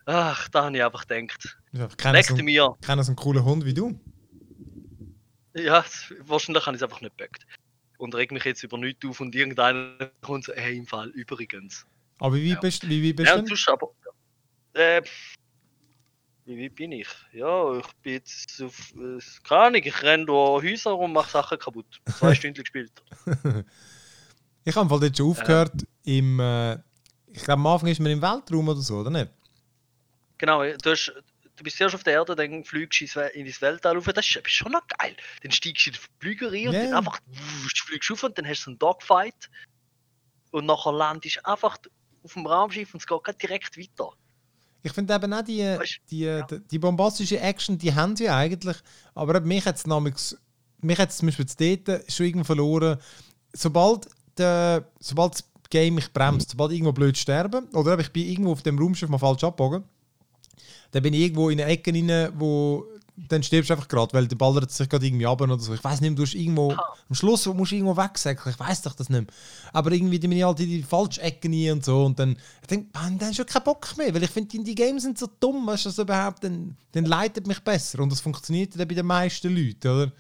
Ach, 0.04 0.48
da 0.50 0.64
habe 0.64 0.76
ich 0.76 0.84
einfach 0.84 1.06
gedacht. 1.06 1.57
Ich 1.72 1.96
kenne 1.96 2.22
so, 2.22 2.34
Leckte 2.34 2.42
mir. 2.42 2.76
kenne 2.80 3.04
so 3.04 3.10
einen 3.10 3.16
coolen 3.16 3.44
Hund 3.44 3.64
wie 3.64 3.74
du. 3.74 3.98
Ja, 5.54 5.84
wahrscheinlich 6.20 6.64
habe 6.66 6.76
ich 6.76 6.82
es 6.82 6.82
einfach 6.82 7.00
nicht 7.00 7.16
gebackt. 7.16 7.46
Und 7.98 8.14
reg 8.14 8.30
mich 8.30 8.44
jetzt 8.44 8.62
über 8.62 8.78
nichts 8.78 9.04
auf 9.04 9.20
und 9.20 9.34
irgendeiner 9.34 10.10
kommt 10.20 10.44
so, 10.44 10.52
hey, 10.54 10.76
im 10.76 10.86
Fall 10.86 11.08
übrigens. 11.10 11.84
Aber 12.20 12.36
wie 12.36 12.50
Ja. 12.50 12.60
bist, 12.60 12.88
wie, 12.88 13.02
wie 13.02 13.12
bist 13.12 13.28
Ja, 13.28 13.40
du 13.40 13.46
sonst 13.48 13.68
aber. 13.68 13.90
Äh, 14.74 15.02
wie 16.44 16.64
weit 16.64 16.74
bin 16.76 16.92
ich? 16.92 17.08
Ja, 17.32 17.76
ich 17.76 17.86
bin 18.02 18.12
jetzt 18.14 18.62
auf. 18.62 18.92
Äh, 18.94 19.18
keine 19.42 19.60
Ahnung, 19.62 19.82
ich 19.84 20.02
renne 20.02 20.26
durch 20.26 20.62
Häuser 20.64 20.96
und 20.96 21.12
mache 21.12 21.30
Sachen 21.30 21.58
kaputt. 21.58 22.00
Zwei 22.18 22.34
Stunden 22.34 22.62
gespielt. 22.62 22.92
Ich 24.64 24.76
habe 24.76 24.88
Fall 24.88 25.00
dort 25.00 25.16
schon 25.16 25.30
aufgehört, 25.30 25.86
im, 26.04 26.40
äh, 26.40 26.74
ich 27.26 27.42
glaube 27.42 27.52
am 27.60 27.66
Anfang 27.66 27.88
ist 27.88 28.00
man 28.00 28.12
im 28.12 28.22
Weltraum 28.22 28.68
oder 28.68 28.80
so, 28.80 28.98
oder 28.98 29.10
nicht? 29.10 29.30
Genau, 30.38 30.62
du, 30.62 30.90
hast, 30.90 31.12
du 31.58 31.64
bist 31.64 31.76
zuerst 31.76 31.94
auf 31.94 32.04
der 32.04 32.14
Erde, 32.14 32.34
dann 32.34 32.64
fliegst 32.64 33.00
du 33.14 33.20
ins 33.34 33.60
Weltall 33.60 33.96
rauf. 33.96 34.06
Das 34.06 34.24
ist 34.24 34.50
schon 34.50 34.72
noch 34.72 34.86
geil. 34.98 35.14
Dann 35.42 35.52
steigst 35.52 35.86
du 35.86 35.90
in 35.90 35.96
den 35.96 36.00
Flüger 36.20 36.52
rein 36.52 36.68
und 36.68 36.74
Ja. 36.74 36.84
dann 36.84 36.94
einfach 36.94 37.18
fliegst 37.86 38.08
du 38.08 38.14
auf 38.14 38.22
und 38.22 38.38
dann 38.38 38.46
hast 38.46 38.64
du 38.64 38.70
einen 38.70 38.78
Dogfight. 38.78 39.50
Und 40.50 40.66
nachher 40.66 40.92
landest 40.92 41.36
du 41.36 41.44
einfach 41.44 41.76
auf 42.24 42.32
dem 42.32 42.46
Raumschiff 42.46 42.94
und 42.94 43.00
es 43.00 43.06
geht 43.06 43.42
direkt 43.42 43.76
weiter. 43.76 44.10
Ich 44.82 44.92
finde 44.92 45.14
eben 45.14 45.32
auch 45.34 45.42
die, 45.42 45.60
Weißt- 45.62 45.98
die, 46.10 46.40
die, 46.50 46.68
die 46.68 46.78
bombastische 46.78 47.40
Action, 47.40 47.76
die 47.76 47.92
haben 47.94 48.16
sie 48.16 48.30
eigentlich, 48.30 48.76
aber 49.14 49.40
mich 49.40 49.66
hat 49.66 49.76
es 49.76 49.86
mich 50.80 50.98
hat's 50.98 51.16
zum 51.18 51.26
Beispiel 51.26 51.44
jetzt 51.48 51.88
dort 51.88 52.12
schon 52.12 52.26
irgendwo 52.26 52.44
verloren. 52.44 52.98
Sobald, 53.52 54.08
der, 54.36 54.88
sobald 55.00 55.34
das 55.34 55.44
Game 55.70 55.96
mich 55.96 56.12
bremst, 56.12 56.50
sobald 56.50 56.70
ich 56.70 56.78
irgendwo 56.78 56.92
blöd 56.92 57.18
sterbe, 57.18 57.64
oder 57.72 57.98
ich 57.98 58.10
bin 58.12 58.26
irgendwo 58.26 58.52
auf 58.52 58.62
dem 58.62 58.78
Raumschiff 58.78 59.08
mal 59.08 59.18
falsch 59.18 59.42
abgebogen, 59.42 59.82
dann 60.92 61.02
bin 61.02 61.14
ich 61.14 61.20
irgendwo 61.20 61.48
in 61.50 61.60
eine 61.60 61.70
Ecke 61.70 61.92
rein, 61.92 62.32
wo 62.38 62.84
dann 63.28 63.42
stirbst 63.42 63.68
du 63.68 63.74
einfach 63.74 63.88
gerade, 63.88 64.12
weil 64.14 64.28
der 64.28 64.36
ballert 64.36 64.70
sich 64.70 64.88
gerade 64.88 65.04
irgendwie 65.04 65.26
ab 65.26 65.40
oder 65.40 65.58
so. 65.58 65.74
Ich 65.74 65.82
weiß 65.82 66.00
nicht 66.00 66.16
du 66.16 66.22
hast 66.22 66.34
irgendwo, 66.34 66.70
Ah. 66.70 66.94
am 67.08 67.14
Schluss 67.16 67.46
musst 67.46 67.72
du 67.72 67.76
irgendwo 67.76 67.96
wegsäckeln, 67.96 68.54
ich 68.54 68.60
weiß 68.60 68.82
doch 68.82 68.94
das 68.94 69.08
nicht 69.08 69.22
mehr. 69.22 69.34
Aber 69.72 69.90
irgendwie 69.90 70.20
bin 70.20 70.30
ich 70.30 70.44
halt 70.44 70.60
in 70.60 70.68
die 70.68 70.82
falsche 70.84 71.20
Ecke 71.20 71.48
rein 71.48 71.72
und 71.72 71.84
so 71.84 72.04
und 72.04 72.16
dann 72.18 72.36
ich 72.62 72.68
denke 72.68 72.90
man, 72.94 73.18
dann 73.18 73.30
hast 73.30 73.38
du 73.40 73.44
keinen 73.44 73.64
Bock 73.64 73.96
mehr, 73.96 74.14
weil 74.14 74.22
ich 74.22 74.30
finde, 74.30 74.62
die 74.62 74.74
Games 74.74 75.02
sind 75.02 75.18
so 75.18 75.28
dumm, 75.40 75.66
weißt 75.66 75.86
du, 75.86 75.88
das 75.88 75.98
überhaupt, 75.98 76.44
dann, 76.44 76.76
dann 76.92 77.06
leitet 77.06 77.48
mich 77.48 77.58
besser 77.60 77.98
und 78.00 78.12
das 78.12 78.20
funktioniert 78.20 78.78
dann 78.78 78.86
bei 78.86 78.94
den 78.94 79.06
meisten 79.06 79.52
Leuten, 79.52 79.88
oder? 79.88 80.12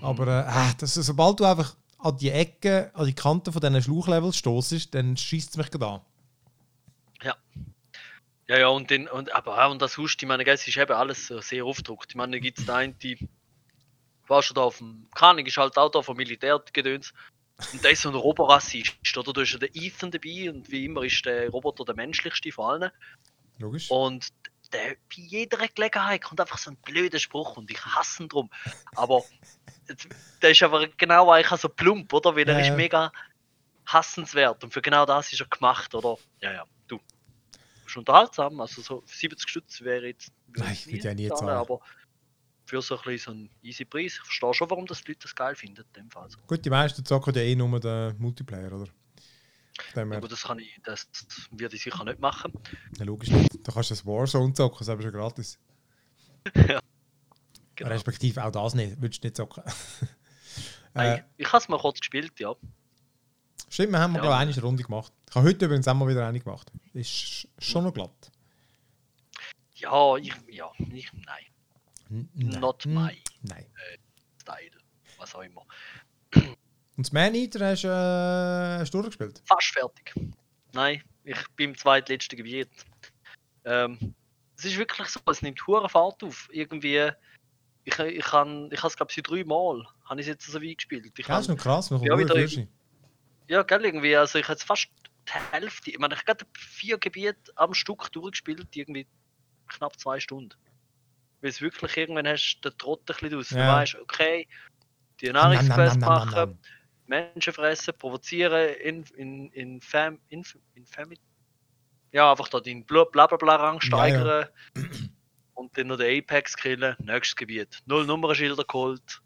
Aber 0.00 0.26
äh, 0.26 0.44
ah, 0.48 0.72
das, 0.78 0.94
sobald 0.94 1.38
du 1.38 1.44
einfach 1.44 1.76
an 1.98 2.16
die 2.16 2.30
Ecke, 2.30 2.90
an 2.94 3.04
die 3.04 3.12
Kanten 3.12 3.52
von 3.52 3.60
diesen 3.60 3.82
Schlauchlevels 3.82 4.36
stoßest, 4.38 4.94
dann 4.94 5.18
schießt 5.18 5.50
es 5.50 5.56
mich 5.58 5.70
gerade 5.70 5.86
an. 5.86 6.00
Ja. 7.22 7.36
Ja, 8.52 8.58
ja, 8.58 8.68
und, 8.68 8.90
den, 8.90 9.08
und, 9.08 9.34
aber 9.34 9.70
und 9.70 9.80
das 9.80 9.96
Hust, 9.96 10.22
ich 10.22 10.28
meine, 10.28 10.46
es 10.46 10.68
ist 10.68 10.76
eben 10.76 10.92
alles 10.92 11.28
sehr 11.28 11.64
aufgedruckt. 11.64 12.10
Ich 12.10 12.16
meine, 12.16 12.32
da 12.32 12.38
gibt 12.38 12.58
es 12.58 12.66
da 12.66 12.76
einen, 12.76 12.98
die 12.98 13.16
war 14.28 14.42
schon 14.42 14.56
da 14.56 14.60
auf 14.60 14.76
dem 14.76 15.08
Kranig, 15.14 15.46
ist 15.46 15.56
halt 15.56 15.78
auch 15.78 15.90
da 15.90 16.02
vom 16.02 16.18
Militärgedöns. 16.18 17.14
Und 17.72 17.82
der 17.82 17.92
ist 17.92 18.02
so 18.02 18.10
ein 18.10 18.14
Roborassist, 18.14 19.16
oder? 19.16 19.32
Da 19.32 19.40
ist 19.40 19.52
ja 19.52 19.58
der 19.58 19.74
Ethan 19.74 20.10
dabei 20.10 20.50
und 20.50 20.70
wie 20.70 20.84
immer 20.84 21.02
ist 21.02 21.24
der 21.24 21.48
Roboter 21.48 21.86
der 21.86 21.94
menschlichste 21.94 22.52
von 22.52 22.82
allen. 22.82 22.90
Logisch. 23.56 23.90
Und 23.90 24.28
der, 24.70 24.96
bei 24.96 25.16
jeder 25.16 25.56
Gelegenheit 25.68 26.22
kommt 26.22 26.42
einfach 26.42 26.58
so 26.58 26.72
ein 26.72 26.76
blöder 26.76 27.20
Spruch 27.20 27.56
und 27.56 27.70
ich 27.70 27.82
hasse 27.82 28.24
ihn 28.24 28.28
drum. 28.28 28.50
Aber 28.96 29.22
der 30.42 30.50
ist 30.50 30.62
aber 30.62 30.88
genau 30.88 31.30
eigentlich 31.30 31.58
so 31.58 31.70
plump, 31.70 32.12
oder? 32.12 32.36
Weil 32.36 32.46
er 32.46 32.58
Ja, 32.58 32.66
ja. 32.66 32.70
ist 32.70 32.76
mega 32.76 33.12
hassenswert 33.86 34.62
und 34.62 34.74
für 34.74 34.82
genau 34.82 35.06
das 35.06 35.32
ist 35.32 35.40
er 35.40 35.46
gemacht, 35.46 35.94
oder? 35.94 36.18
Ja, 36.42 36.52
ja, 36.52 36.64
du. 36.86 37.00
Ist 37.92 37.98
unterhaltsam, 37.98 38.58
also 38.58 38.80
so 38.80 39.02
70 39.04 39.46
Stutz 39.46 39.82
wäre 39.82 40.06
jetzt. 40.06 40.32
Nein, 40.56 40.72
ich 40.72 40.86
würde 40.86 41.08
ja 41.08 41.14
nie 41.14 41.28
zahlen. 41.28 41.50
Aber 41.50 41.80
für 42.64 42.80
so 42.80 42.96
ein 42.96 43.02
bisschen 43.04 43.18
so 43.18 43.30
einen 43.32 43.50
easy 43.60 43.84
Preis, 43.84 44.14
ich 44.14 44.22
verstehe 44.22 44.54
schon, 44.54 44.70
warum 44.70 44.86
das 44.86 45.02
die 45.02 45.10
Leute 45.10 45.20
das 45.24 45.34
geil 45.34 45.54
finden, 45.54 45.82
in 45.82 45.92
dem 45.92 46.10
Fall. 46.10 46.26
Gut, 46.46 46.64
die 46.64 46.70
meisten 46.70 47.04
zocken 47.04 47.34
ja 47.34 47.42
eh 47.42 47.54
nur 47.54 47.78
den 47.78 48.16
Multiplayer, 48.16 48.72
oder? 48.72 48.86
Dem 49.94 50.10
Aber 50.10 50.26
das 50.26 50.44
kann 50.44 50.58
ich, 50.58 50.80
das 50.82 51.06
würde 51.50 51.76
ich 51.76 51.82
sicher 51.82 52.02
nicht 52.04 52.18
machen. 52.18 52.54
ja, 52.96 53.04
logisch 53.04 53.28
nicht. 53.28 53.58
Da 53.62 53.72
kannst 53.72 53.90
du 53.90 53.94
das 53.94 54.06
Warzone 54.06 54.54
zocken, 54.54 54.86
das 54.86 54.96
ist 54.96 55.02
schon 55.02 55.12
gratis. 55.12 55.58
Genau. 57.74 57.90
Respektive 57.90 58.44
auch 58.44 58.50
das 58.50 58.74
nicht, 58.74 59.00
würdest 59.00 59.24
du 59.24 59.28
nicht 59.28 59.36
zocken. 59.36 59.62
äh, 59.64 59.68
Nein, 60.94 61.24
ich 61.38 61.46
habe 61.46 61.56
es 61.56 61.68
mal 61.70 61.78
kurz 61.78 62.00
gespielt, 62.00 62.38
ja. 62.38 62.54
Stimmt, 63.74 63.92
wir 63.92 64.00
haben 64.00 64.14
Ja. 64.16 64.36
eine 64.38 64.60
Runde 64.60 64.82
gemacht. 64.82 65.12
Ich 65.28 65.34
habe 65.34 65.48
heute 65.48 65.64
übrigens 65.64 65.88
auch 65.88 65.94
mal 65.94 66.08
wieder 66.08 66.26
eine 66.26 66.40
gemacht. 66.40 66.70
Ist 66.92 67.08
sch- 67.10 67.46
schon 67.58 67.84
noch 67.84 67.94
glatt. 67.94 68.30
Ja, 69.74 70.16
ich, 70.16 70.32
ja, 70.48 70.70
ich, 70.92 71.12
nein, 71.12 71.44
nein. 72.34 72.60
Not 72.60 72.86
my. 72.86 73.16
Nein. 73.42 73.66
Style, 74.40 74.70
was 75.18 75.34
auch 75.34 75.42
immer. 75.42 75.64
Und 76.34 77.06
das 77.06 77.12
Man 77.12 77.34
Eater 77.34 77.66
hast, 77.70 77.84
äh, 77.84 78.80
hast 78.80 78.92
du 78.92 78.98
durchgespielt? 79.00 79.42
Fast 79.46 79.68
fertig. 79.68 80.14
Nein, 80.72 81.02
ich 81.24 81.48
bin 81.56 81.70
im 81.70 81.76
zweitletzten 81.76 82.36
Gebiet. 82.36 82.68
Ähm, 83.64 84.14
es 84.56 84.64
ist 84.66 84.76
wirklich 84.76 85.08
so, 85.08 85.20
es 85.30 85.42
nimmt 85.42 85.66
hure 85.66 85.88
Fahrt 85.88 86.22
auf. 86.22 86.48
Irgendwie, 86.52 87.10
ich, 87.84 87.98
ich 87.98 88.24
kann, 88.24 88.70
ich 88.70 88.78
habe 88.78 88.88
es 88.88 88.96
glaube 88.96 89.10
ich 89.16 89.22
drei 89.22 89.42
Mal, 89.44 89.86
habe 90.04 90.20
ich 90.20 90.26
es 90.26 90.32
jetzt 90.32 90.46
so 90.46 90.60
weit 90.62 90.76
gespielt. 90.78 91.06
Ich 91.16 91.26
Ja, 91.26 91.36
das 91.36 91.46
ist 91.46 91.48
noch 91.48 91.56
krass, 91.56 91.90
man 91.90 92.00
kommt 92.06 92.18
wieder 92.20 92.34
ja, 93.52 93.62
gell, 93.64 93.84
irgendwie, 93.84 94.16
also 94.16 94.38
ich 94.38 94.46
habe 94.46 94.54
jetzt 94.54 94.64
fast 94.64 94.88
die 95.28 95.32
Hälfte, 95.52 95.90
ich 95.90 95.98
meine, 95.98 96.14
ich 96.14 96.20
habe 96.20 96.36
gerade 96.36 96.46
vier 96.56 96.96
Gebiete 96.96 97.52
am 97.56 97.74
Stück 97.74 98.10
durchgespielt, 98.12 98.74
irgendwie 98.74 99.06
knapp 99.68 99.98
zwei 100.00 100.18
Stunden. 100.20 100.56
Weil 101.42 101.50
es 101.50 101.60
wirklich 101.60 101.94
irgendwann 101.98 102.26
hast 102.26 102.60
du 102.62 102.70
den 102.70 102.78
Trott 102.78 103.00
ein 103.10 103.16
bisschen 103.20 103.38
aus. 103.38 103.48
Du 103.50 103.56
Ja. 103.56 103.68
weißt, 103.68 103.96
okay, 103.96 104.48
die 105.20 105.30
Nahrungsquest 105.30 106.00
machen. 106.00 106.58
Menschen 107.06 107.52
fressen, 107.52 107.92
provozieren, 107.98 108.74
in, 108.76 109.04
in, 109.16 109.50
in, 109.50 109.80
Fam, 109.82 110.18
in, 110.30 110.46
in 110.74 110.86
Family. 110.86 111.20
Ja, 112.12 112.30
einfach 112.30 112.48
da 112.48 112.58
den 112.58 112.86
Blablabla-Rang 112.86 113.82
steigern 113.82 114.48
und 115.54 115.76
dann 115.76 115.88
noch 115.88 115.98
den 115.98 116.22
Apex 116.22 116.56
killen. 116.56 116.96
Nächstes 117.00 117.36
Gebiet. 117.36 117.82
Null 117.84 118.06
Nummernschilder 118.06 118.64
geholt. 118.64 119.20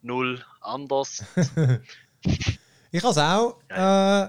Null 0.00 0.42
anders. 0.62 1.22
Ich 2.90 3.02
habe 3.02 3.12
es 3.12 3.18
auch 3.18 3.58
äh, 3.68 4.28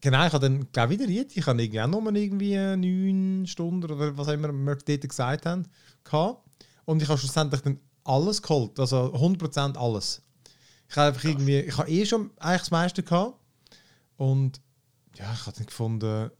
genau, 0.00 0.26
ich 0.26 0.32
habe 0.32 0.40
dann 0.40 0.70
glaube 0.72 0.90
wieder 0.94 1.06
Riet, 1.06 1.36
ich 1.36 1.46
habe 1.46 1.62
irgendwie 1.62 1.80
auch 1.80 1.86
nur 1.86 2.12
irgendwie 2.14 2.56
neun 2.76 3.46
Stunden 3.46 3.84
oder 3.84 4.16
was 4.16 4.28
auch 4.28 4.32
immer 4.32 4.52
wir 4.52 4.76
dort 4.76 5.08
gesagt 5.08 5.46
haben, 5.46 5.66
gehabt. 6.04 6.42
Und 6.84 7.02
ich 7.02 7.08
habe 7.08 7.18
schlussendlich 7.18 7.60
dann 7.62 7.80
alles 8.04 8.42
geholt, 8.42 8.78
also 8.78 9.12
100% 9.14 9.76
alles. 9.76 10.22
Ich 10.88 10.96
habe 10.96 11.08
einfach 11.08 11.24
irgendwie, 11.24 11.58
ich 11.60 11.76
habe 11.76 11.90
eh 11.90 12.06
schon 12.06 12.30
eigentlich 12.38 12.60
das 12.62 12.70
meiste 12.70 13.02
gehabt. 13.02 13.34
Und 14.16 14.60
ja, 15.16 15.32
ich 15.32 15.46
habe 15.46 15.56
dann 15.56 15.66
gefunden, 15.66 16.30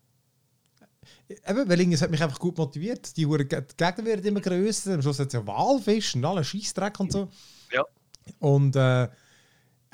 eben, 1.28 1.68
weil 1.68 1.92
es 1.92 2.02
hat 2.02 2.10
mich 2.10 2.22
einfach 2.22 2.38
gut 2.38 2.56
motiviert. 2.56 3.16
Die, 3.16 3.26
Hure- 3.26 3.44
die 3.44 3.76
Gegner 3.76 4.04
werden 4.04 4.24
immer 4.24 4.40
grösser, 4.40 4.94
am 4.94 5.02
Schluss 5.02 5.18
hat 5.18 5.28
es 5.28 5.32
ja 5.32 5.46
Walfisch 5.46 6.14
und 6.14 6.24
alle 6.24 6.44
Scheissdreck 6.44 6.98
und 7.00 7.12
so. 7.12 7.28
Ja. 7.72 7.82
Und 8.38 8.76
äh, 8.76 9.08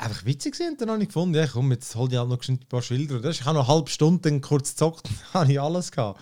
einfach 0.03 0.25
witzig 0.25 0.55
sind, 0.55 0.81
dann 0.81 0.91
habe 0.91 1.03
ich 1.03 1.09
gefunden, 1.09 1.35
ja 1.35 1.47
komm, 1.47 1.71
jetzt 1.73 1.95
hol 1.95 2.11
ich 2.11 2.19
halt 2.19 2.29
noch 2.29 2.49
ein 2.49 2.59
paar 2.69 2.83
Schilder. 2.83 3.21
Das 3.21 3.37
Ich 3.37 3.45
habe 3.45 3.57
noch 3.59 3.69
eine 3.69 3.75
halbe 3.77 3.91
Stunde 3.91 4.41
kurz 4.41 4.71
gezockt, 4.71 5.07
dann 5.33 5.43
habe 5.43 5.53
ich 5.53 5.61
alles 5.61 5.91
gehabt. 5.93 6.21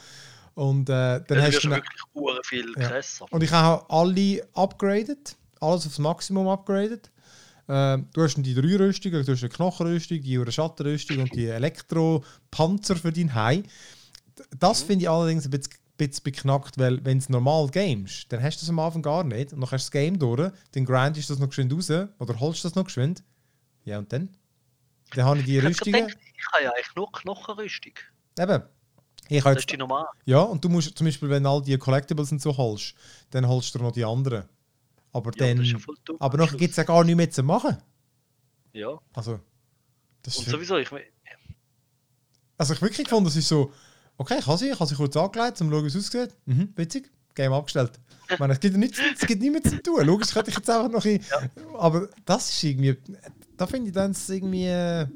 Und 0.54 0.88
äh, 0.88 0.92
dann 0.92 1.24
Das 1.28 1.38
hast 1.42 1.54
ist 1.56 1.64
du 1.64 1.68
ja 1.68 1.76
wirklich 1.76 2.46
viel 2.46 2.72
Ja. 2.76 2.88
krasser. 2.88 3.26
und 3.30 3.42
ich 3.42 3.50
habe 3.50 3.88
alle 3.88 4.46
upgraded, 4.54 5.36
alles 5.60 5.86
aufs 5.86 5.98
Maximum 5.98 6.48
upgraded. 6.48 7.10
Ähm, 7.68 8.08
du 8.12 8.22
hast 8.22 8.34
die 8.36 8.54
drei 8.54 8.76
Rüstungen, 8.76 9.24
du 9.24 9.32
hast 9.32 9.42
eine 9.42 9.48
Knochenrüstung, 9.48 10.20
die 10.20 10.44
Schattenrüstung 10.50 11.18
und 11.20 11.34
die 11.34 11.46
Elektropanzer 11.46 12.96
für 12.96 13.12
dein 13.12 13.34
Hai. 13.34 13.62
Das 14.58 14.82
finde 14.82 15.04
ich 15.04 15.10
allerdings 15.10 15.44
ein 15.44 15.50
bisschen, 15.50 15.74
bisschen 15.96 16.24
beknackt, 16.24 16.78
weil 16.78 17.04
wenn 17.04 17.20
du 17.20 17.30
normal 17.30 17.68
gamest, 17.68 18.26
dann 18.32 18.42
hast 18.42 18.56
du 18.56 18.60
das 18.62 18.70
am 18.70 18.78
Anfang 18.80 19.02
gar 19.02 19.22
nicht. 19.22 19.52
Und 19.52 19.60
dann 19.60 19.70
hast 19.70 19.84
du 19.84 19.86
das 19.86 19.90
Game 19.92 20.18
durch, 20.18 20.50
dann 20.72 20.84
grindest 20.84 21.28
du 21.28 21.34
das 21.34 21.40
noch 21.40 21.48
geschwind 21.48 21.72
raus 21.72 21.90
oder 22.18 22.40
holst 22.40 22.64
du 22.64 22.68
das 22.68 22.74
noch 22.74 22.84
geschwind. 22.84 23.22
Ja, 23.84 23.98
und 23.98 24.12
dann? 24.12 24.28
Dann 25.14 25.24
habe 25.24 25.38
ich 25.40 25.44
die 25.46 25.56
Ich 25.58 25.62
gedacht, 25.78 25.84
ich 25.84 26.46
habe 26.52 26.64
ja 26.64 26.70
eigentlich 26.70 26.94
nur 26.96 27.10
Knochenrüstung. 27.10 27.94
Eben. 28.38 28.62
Ich 29.28 29.44
Das 29.44 29.56
ist 29.58 29.70
die 29.70 29.76
normal. 29.76 30.06
ja, 30.24 30.40
und 30.40 30.64
du 30.64 30.68
musst 30.68 30.96
zum 30.96 31.04
Beispiel, 31.06 31.28
wenn 31.30 31.46
all 31.46 31.62
die 31.62 31.76
Collectibles 31.78 32.32
und 32.32 32.42
so 32.42 32.56
holst, 32.56 32.94
dann 33.30 33.46
holst 33.46 33.74
du 33.74 33.78
noch 33.78 33.92
die 33.92 34.04
anderen. 34.04 34.48
Aber 35.12 35.30
Ja, 35.36 35.46
dann. 35.54 35.62
ja 35.64 35.76
aber 36.18 36.38
Schluss. 36.46 36.58
gibt 36.58 36.70
es 36.72 36.76
ja 36.76 36.84
gar 36.84 37.04
nichts 37.04 37.16
mehr 37.16 37.30
zu 37.30 37.42
machen. 37.42 37.76
Ja, 38.72 38.98
Also. 39.14 39.40
Das 40.22 40.36
und 40.36 40.46
ist, 40.46 40.50
sowieso, 40.50 40.76
ich 40.76 40.88
also 42.58 42.74
ich 42.74 42.82
wirklich 42.82 43.04
gefunden, 43.04 43.24
das 43.24 43.36
ist 43.36 43.48
so, 43.48 43.72
okay, 44.18 44.36
ich 44.38 44.46
habe 44.46 44.58
sie, 44.58 44.68
ich 44.68 44.78
habe 44.78 44.86
sie 44.86 44.94
kurz 44.94 45.16
angelegt, 45.16 45.60
um 45.62 45.68
zu 45.68 45.74
schauen, 45.74 45.84
wie 45.84 45.88
es 45.88 45.96
aussieht. 45.96 46.36
Mhm, 46.44 46.72
witzig. 46.76 47.10
Game 47.34 47.52
abgestellt. 47.54 47.92
Ich 48.28 48.38
meine, 48.38 48.52
es 48.52 48.60
gibt 48.60 48.74
ja 48.74 48.78
nichts, 48.78 48.98
es 49.18 49.26
gibt 49.26 49.40
nichts 49.40 49.62
mehr 49.70 49.72
zu 49.72 49.82
tun. 49.82 50.04
Logisch 50.04 50.32
könnte 50.32 50.50
ich 50.50 50.56
jetzt 50.56 50.68
einfach 50.68 50.90
noch 50.90 51.04
ein, 51.04 51.24
Aber 51.78 52.08
das 52.26 52.50
ist 52.50 52.62
irgendwie. 52.62 52.98
Da 53.61 53.66
finde 53.66 53.88
ich 53.88 53.94
dann 53.94 54.16
irgendwie. 54.28 54.66
äh, 54.66 55.06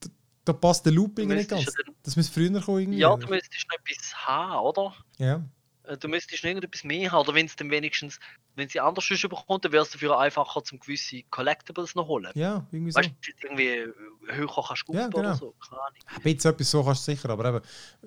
Da, 0.00 0.08
da 0.46 0.52
passt 0.54 0.84
der 0.86 0.92
Looping 0.92 1.28
nicht 1.28 1.48
ganz. 1.50 1.64
dann- 1.66 1.94
Das 2.02 2.16
muss 2.16 2.28
früher 2.30 2.58
kommen 2.60 2.80
irgendwie. 2.80 2.98
ja, 3.00 3.14
du 3.16 3.26
müsstest 3.28 3.66
noch 3.70 3.78
etwas 3.78 4.14
haben, 4.26 4.64
oder? 4.64 4.94
ja. 5.18 5.44
Äh, 5.84 5.98
Du 5.98 6.08
müsstest 6.08 6.42
noch 6.42 6.48
irgendetwas 6.48 6.82
mehr 6.84 7.12
haben, 7.12 7.20
oder 7.20 7.34
wenn 7.34 7.44
es 7.44 7.54
dann 7.56 7.70
wenigstens, 7.70 8.18
wenn 8.56 8.66
sie 8.70 8.80
anders 8.80 9.06
sonst 9.06 9.20
bekommt, 9.28 9.62
dann 9.66 9.72
wäre 9.72 9.82
es 9.82 9.90
dafür 9.90 10.18
einfacher, 10.18 10.64
zum 10.64 10.78
gewisse 10.80 11.22
Collectibles 11.24 11.94
noch 11.94 12.06
holen. 12.08 12.32
ja, 12.34 12.66
irgendwie 12.72 12.92
so. 12.92 12.98
Weißt 13.00 13.10
du, 13.10 13.32
irgendwie 13.42 13.66
äh, 13.66 13.92
höher 14.28 14.48
kannst 14.66 14.84
du 14.88 14.94
Ja, 14.94 15.04
gut 15.06 15.14
oder 15.16 15.22
genau. 15.24 15.34
so. 15.34 15.54
Keine 15.68 15.82
Ahnung. 15.82 15.98
Ein 16.06 16.22
bisschen 16.22 16.50
etwas 16.52 16.70
so 16.70 16.82
kannst 16.82 17.06
du 17.06 17.12
sicher, 17.12 17.28
aber 17.28 17.44
eben, 17.54 17.60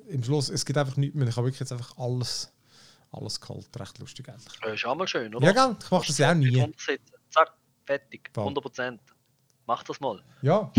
im 0.08 0.24
Schluss, 0.24 0.50
es 0.50 0.66
gibt 0.66 0.78
einfach 0.80 0.98
nichts 0.98 1.16
mehr. 1.16 1.28
Ich 1.28 1.36
habe 1.36 1.46
wirklich 1.46 1.60
jetzt 1.60 1.72
einfach 1.72 1.96
alles, 2.00 2.52
alles 3.12 3.40
geholt. 3.40 3.68
Recht 3.80 4.00
lustig 4.00 4.28
eigentlich. 4.30 4.60
Äh, 4.64 4.74
Ist 4.74 4.86
auch 4.86 4.96
mal 4.96 5.08
schön, 5.08 5.36
oder? 5.36 5.46
Ja, 5.46 5.52
gell, 5.54 5.76
ich 5.80 5.92
mache 5.92 6.08
das 6.08 6.18
ja 6.18 6.32
auch 6.32 6.36
nie. 6.36 6.74
Zack, 7.30 7.54
fertig. 7.86 8.32
Voll. 8.34 8.54
100%. 8.54 8.98
Mach 9.68 9.84
das 9.84 10.00
mal. 10.00 10.22
Ja. 10.42 10.72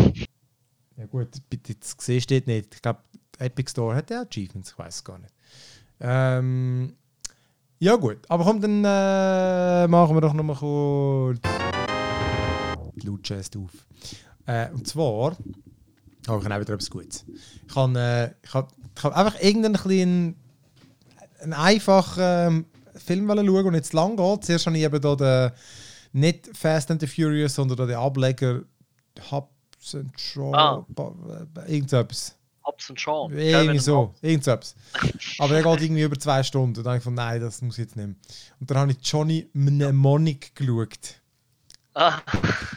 Ja 0.97 1.05
gut, 1.05 1.29
jetzt 1.67 1.97
gesehen 1.97 2.21
steht 2.21 2.47
nicht. 2.47 2.75
Ich 2.75 2.81
glaube, 2.81 2.99
Epic 3.37 3.69
Store 3.69 3.95
hat 3.95 4.09
ja 4.09 4.21
Achievements, 4.21 4.71
ich 4.71 4.77
weiß 4.77 4.95
es 4.95 5.03
gar 5.03 5.19
nicht. 5.19 5.33
Ähm, 6.01 6.95
ja 7.77 7.95
gut, 7.95 8.17
aber 8.27 8.43
komm, 8.43 8.59
dann 8.59 8.83
äh, 8.83 9.87
machen 9.87 10.15
wir 10.15 10.21
doch 10.21 10.33
noch 10.33 10.43
mal 10.43 10.55
kurz 10.55 11.39
die 12.95 13.05
Loot-Chest 13.05 13.55
auf. 13.57 13.71
Äh, 14.45 14.71
und 14.71 14.87
zwar 14.87 15.31
habe 15.31 15.37
ich 16.21 16.29
auch 16.29 16.43
wieder 16.43 16.59
etwas 16.59 16.89
Gutes. 16.89 17.25
Ich 17.67 17.73
kann, 17.73 17.95
äh, 17.95 18.33
ich 18.43 18.51
kann 18.51 19.13
einfach 19.13 19.39
irgendeinen 19.41 19.75
kleinen, 19.75 20.35
einen 21.41 21.53
einfachen 21.53 22.21
ähm, 22.21 22.65
Film 22.95 23.27
schauen 23.27 23.65
und 23.67 23.73
jetzt 23.73 23.93
lang 23.93 24.17
geht. 24.17 24.45
Zuerst 24.45 24.65
habe 24.65 24.77
ich 24.77 24.83
eben 24.83 25.01
da 25.01 25.15
den, 25.15 25.51
nicht 26.11 26.49
Fast 26.57 26.91
and 26.91 26.99
the 26.99 27.07
Furious, 27.07 27.55
sondern 27.55 27.87
den 27.87 27.95
Ableger 27.95 28.63
Hubs 29.31 29.95
and 29.95 30.19
Shaw, 30.19 30.53
Ah. 30.53 30.85
äh, 31.65 31.73
irgendetwas. 31.75 32.35
Hobbs 32.65 32.89
und 32.89 32.99
Sean. 32.99 33.31
Irgendwie 33.31 33.79
so, 33.79 34.13
irgendetwas. 34.21 34.75
Aber 35.39 35.53
der 35.53 35.63
geht 35.63 35.81
irgendwie 35.81 36.03
über 36.03 36.19
zwei 36.19 36.43
Stunden. 36.43 36.77
Und 36.77 36.83
dann 36.83 36.91
habe 36.91 36.97
ich 36.97 37.03
von 37.03 37.13
nein, 37.15 37.41
das 37.41 37.61
muss 37.61 37.77
ich 37.77 37.85
jetzt 37.85 37.95
mehr. 37.95 38.05
Und 38.59 38.69
dann 38.69 38.77
habe 38.77 38.91
ich 38.91 38.97
Johnny 39.01 39.49
Mnemonic 39.53 40.53
geschaut. 40.55 41.21
Ah, 41.95 42.19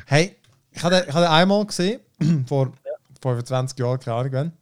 Hey, 0.06 0.36
ich 0.70 0.82
habe 0.82 1.02
den, 1.04 1.14
einmal 1.14 1.66
gesehen, 1.66 2.00
vor 2.46 2.72
25 3.20 3.78
Jahren, 3.78 4.00
keine 4.00 4.16
Ahnung 4.16 4.32
wann. 4.32 4.52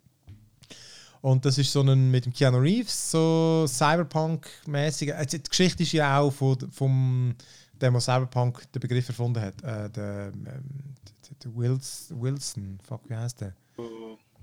Und 1.22 1.44
das 1.44 1.58
ist 1.58 1.70
so 1.70 1.82
ein 1.82 2.10
mit 2.10 2.24
dem 2.24 2.32
Keanu 2.32 2.58
Reeves, 2.58 3.10
so 3.10 3.66
Cyberpunk-mäßiger. 3.68 5.16
Also 5.16 5.36
die 5.36 5.42
Geschichte 5.48 5.82
ist 5.82 5.92
ja 5.92 6.18
auch 6.18 6.30
von, 6.32 6.58
vom 6.72 7.34
dem, 7.74 7.92
der 7.92 8.00
Cyberpunk 8.00 8.70
den 8.72 8.80
Begriff 8.80 9.08
erfunden 9.08 9.40
hat. 9.42 9.62
Äh, 9.62 9.90
der, 9.90 10.32
ähm, 10.34 10.94
der, 11.30 11.36
der 11.50 11.56
Wils, 11.56 12.08
Wilson, 12.14 12.78
fuck, 12.86 13.08
wie 13.08 13.16
heißt 13.16 13.40
der? 13.40 13.54
äh, 13.78 13.82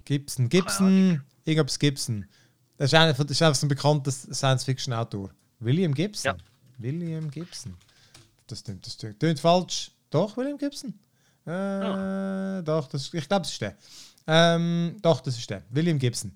Gibson, 0.05 0.49
Gibson, 0.49 1.21
irgendwas 1.45 1.77
Gibson. 1.79 2.25
Das 2.77 2.91
ist 2.91 2.93
einer, 2.93 3.13
von- 3.13 3.27
das 3.27 3.37
ist 3.37 3.41
einfach 3.41 3.59
so 3.59 3.65
ein 3.65 3.69
bekannter 3.69 4.11
Science-Fiction-Autor. 4.11 5.31
William 5.59 5.93
Gibson. 5.93 6.35
Ja. 6.35 6.37
William 6.77 7.29
Gibson. 7.29 7.75
Das 8.47 8.59
stimmt, 8.59 8.85
das 8.85 8.93
stimmt. 8.93 9.19
Klingt 9.19 9.39
falsch. 9.39 9.91
Doch, 10.09 10.37
William 10.37 10.57
Gibson. 10.57 10.93
Äh, 11.45 12.61
Doch, 12.63 12.87
das, 12.91 13.13
ich 13.13 13.27
glaube, 13.27 13.43
das 13.43 13.51
ist 13.51 13.61
der. 13.61 13.75
Ähm, 14.27 14.97
doch, 15.01 15.21
das 15.21 15.37
ist 15.37 15.49
der. 15.49 15.63
William 15.69 15.97
Gibson. 15.97 16.31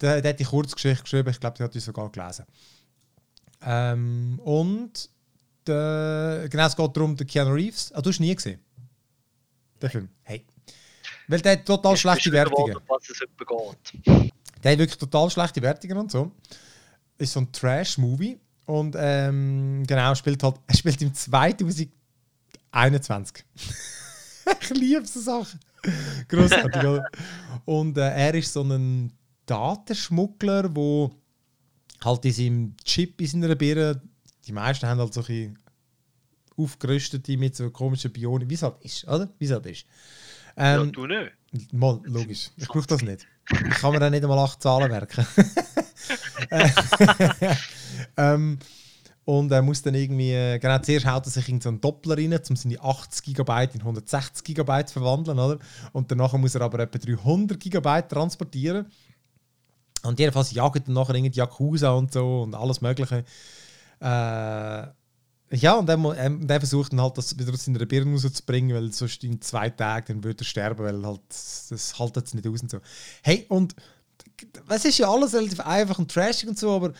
Der, 0.00 0.20
der 0.22 0.30
hat 0.32 0.40
die 0.40 0.44
Kurzgeschichte 0.44 1.02
geschrieben. 1.02 1.28
Ich 1.30 1.40
glaube, 1.40 1.56
der 1.56 1.64
hat 1.64 1.74
die 1.74 1.80
sogar 1.80 2.10
gelesen. 2.10 2.44
Ähm, 3.62 4.40
und 4.44 5.08
der, 5.66 6.46
genau, 6.50 6.66
es 6.66 6.76
geht 6.76 6.96
darum, 6.96 7.16
der 7.16 7.26
Keanu 7.26 7.52
Reeves. 7.54 7.92
Ah, 7.92 8.00
du 8.00 8.10
hast 8.10 8.20
ihn 8.20 8.26
nie 8.26 8.34
gesehen. 8.34 8.60
Den 9.80 9.90
Film. 9.90 10.08
Hey. 10.22 10.44
Weil 11.28 11.40
der 11.40 11.52
hat 11.52 11.64
total 11.66 11.96
schlechte 11.96 12.32
Wertungen. 12.32 12.76
Was 12.86 13.08
es 13.08 13.18
geht. 13.18 13.30
Der 14.62 14.72
hat 14.72 14.78
wirklich 14.78 14.98
total 14.98 15.30
schlechte 15.30 15.62
Wertungen 15.62 15.96
und 15.98 16.10
so. 16.10 16.32
Ist 17.18 17.32
so 17.32 17.40
ein 17.40 17.50
Trash-Movie. 17.52 18.38
Und 18.66 18.96
ähm, 18.98 19.84
genau, 19.86 20.14
spielt 20.14 20.42
halt, 20.42 20.56
er 20.66 20.76
spielt 20.76 21.00
im 21.02 21.14
2021. 21.14 23.44
ich 24.60 24.70
liebe 24.70 25.06
so 25.06 25.20
Sachen. 25.20 25.60
Grossartig, 26.28 26.82
oder? 26.82 27.04
Und 27.64 27.96
äh, 27.96 28.10
er 28.10 28.34
ist 28.34 28.52
so 28.52 28.62
ein 28.62 29.12
Datenschmuggler, 29.46 30.74
wo 30.74 31.12
halt 32.04 32.24
in 32.24 32.32
seinem 32.32 32.76
Chip 32.84 33.20
in 33.20 33.28
seiner 33.28 33.54
Birne, 33.54 34.02
die 34.46 34.52
meisten 34.52 34.86
haben 34.86 34.98
halt 34.98 35.14
so 35.14 35.22
ein 35.28 35.56
aufgerüstete 36.56 37.36
mit 37.36 37.56
so 37.56 37.70
komischen 37.70 38.12
Bionen, 38.12 38.48
wie 38.48 38.54
es 38.54 38.62
halt 38.62 38.76
ist, 38.80 39.06
oder? 39.06 39.28
Wie 39.38 39.44
es 39.44 39.52
halt 39.52 39.66
ist. 39.66 39.86
ja, 40.56 40.82
Ähm, 40.82 40.92
du 40.92 41.06
nicht. 41.06 41.32
Mal, 41.72 42.00
logisch. 42.04 42.50
Ich 42.56 42.68
brauche 42.68 42.86
das 42.86 43.02
nicht. 43.02 43.26
Ich 43.50 43.76
kann 43.76 43.92
mir 43.92 44.00
dann 44.00 44.12
nicht 44.12 44.24
einmal 44.24 44.38
acht 44.38 44.62
Zahlen 44.62 44.90
merken. 44.90 45.26
ähm, 48.16 48.58
und 49.24 49.50
er 49.50 49.62
muss 49.62 49.82
dann 49.82 49.94
irgendwie, 49.94 50.32
äh, 50.32 50.58
genau, 50.58 50.78
zuerst 50.78 51.06
haut 51.06 51.26
er 51.26 51.30
sich 51.30 51.48
in 51.48 51.60
so 51.60 51.68
einen 51.68 51.80
Doppler 51.80 52.16
rein, 52.16 52.38
um 52.48 52.56
seine 52.56 52.80
80 52.80 53.34
GB 53.34 53.64
in 53.74 53.80
160 53.80 54.44
GB 54.44 54.86
zu 54.86 54.94
verwandeln, 54.94 55.38
oder? 55.38 55.58
Und 55.92 56.10
danach 56.10 56.32
muss 56.34 56.54
er 56.54 56.62
aber 56.62 56.80
etwa 56.80 56.98
300 56.98 57.58
GB 57.58 58.02
transportieren. 58.02 58.86
Und 60.04 60.20
jedenfalls 60.20 60.52
jagt 60.52 60.88
er 60.88 60.92
nachher 60.92 61.16
irgendwie 61.16 61.36
Yakuza 61.36 61.90
und 61.90 62.12
so 62.12 62.42
und 62.42 62.54
alles 62.54 62.80
Mögliche. 62.80 63.24
Äh, 64.00 64.86
ja, 65.50 65.74
und 65.74 65.88
er, 65.88 65.96
mu- 65.96 66.12
ähm, 66.12 66.46
der 66.46 66.60
versucht 66.60 66.92
dann 66.92 67.00
halt, 67.00 67.16
das 67.18 67.38
wieder 67.38 67.52
aus 67.52 67.64
seiner 67.64 67.84
Birne 67.86 68.12
rauszubringen, 68.12 68.74
weil 68.76 68.92
sonst 68.92 69.22
in 69.24 69.40
zwei 69.40 69.70
Tagen 69.70 70.06
dann 70.08 70.24
würde 70.24 70.42
er 70.42 70.46
sterben, 70.46 70.84
weil 70.84 71.06
halt, 71.06 71.20
das 71.28 71.98
haltet 71.98 72.26
es 72.26 72.34
nicht 72.34 72.46
aus 72.46 72.62
und 72.62 72.70
so. 72.70 72.80
Hey, 73.22 73.46
und 73.48 73.74
es 74.68 74.84
ist 74.84 74.98
ja 74.98 75.08
alles 75.10 75.34
relativ 75.34 75.60
einfach 75.60 75.98
und 75.98 76.10
trashig 76.10 76.48
und 76.48 76.58
so, 76.58 76.72
aber 76.72 76.92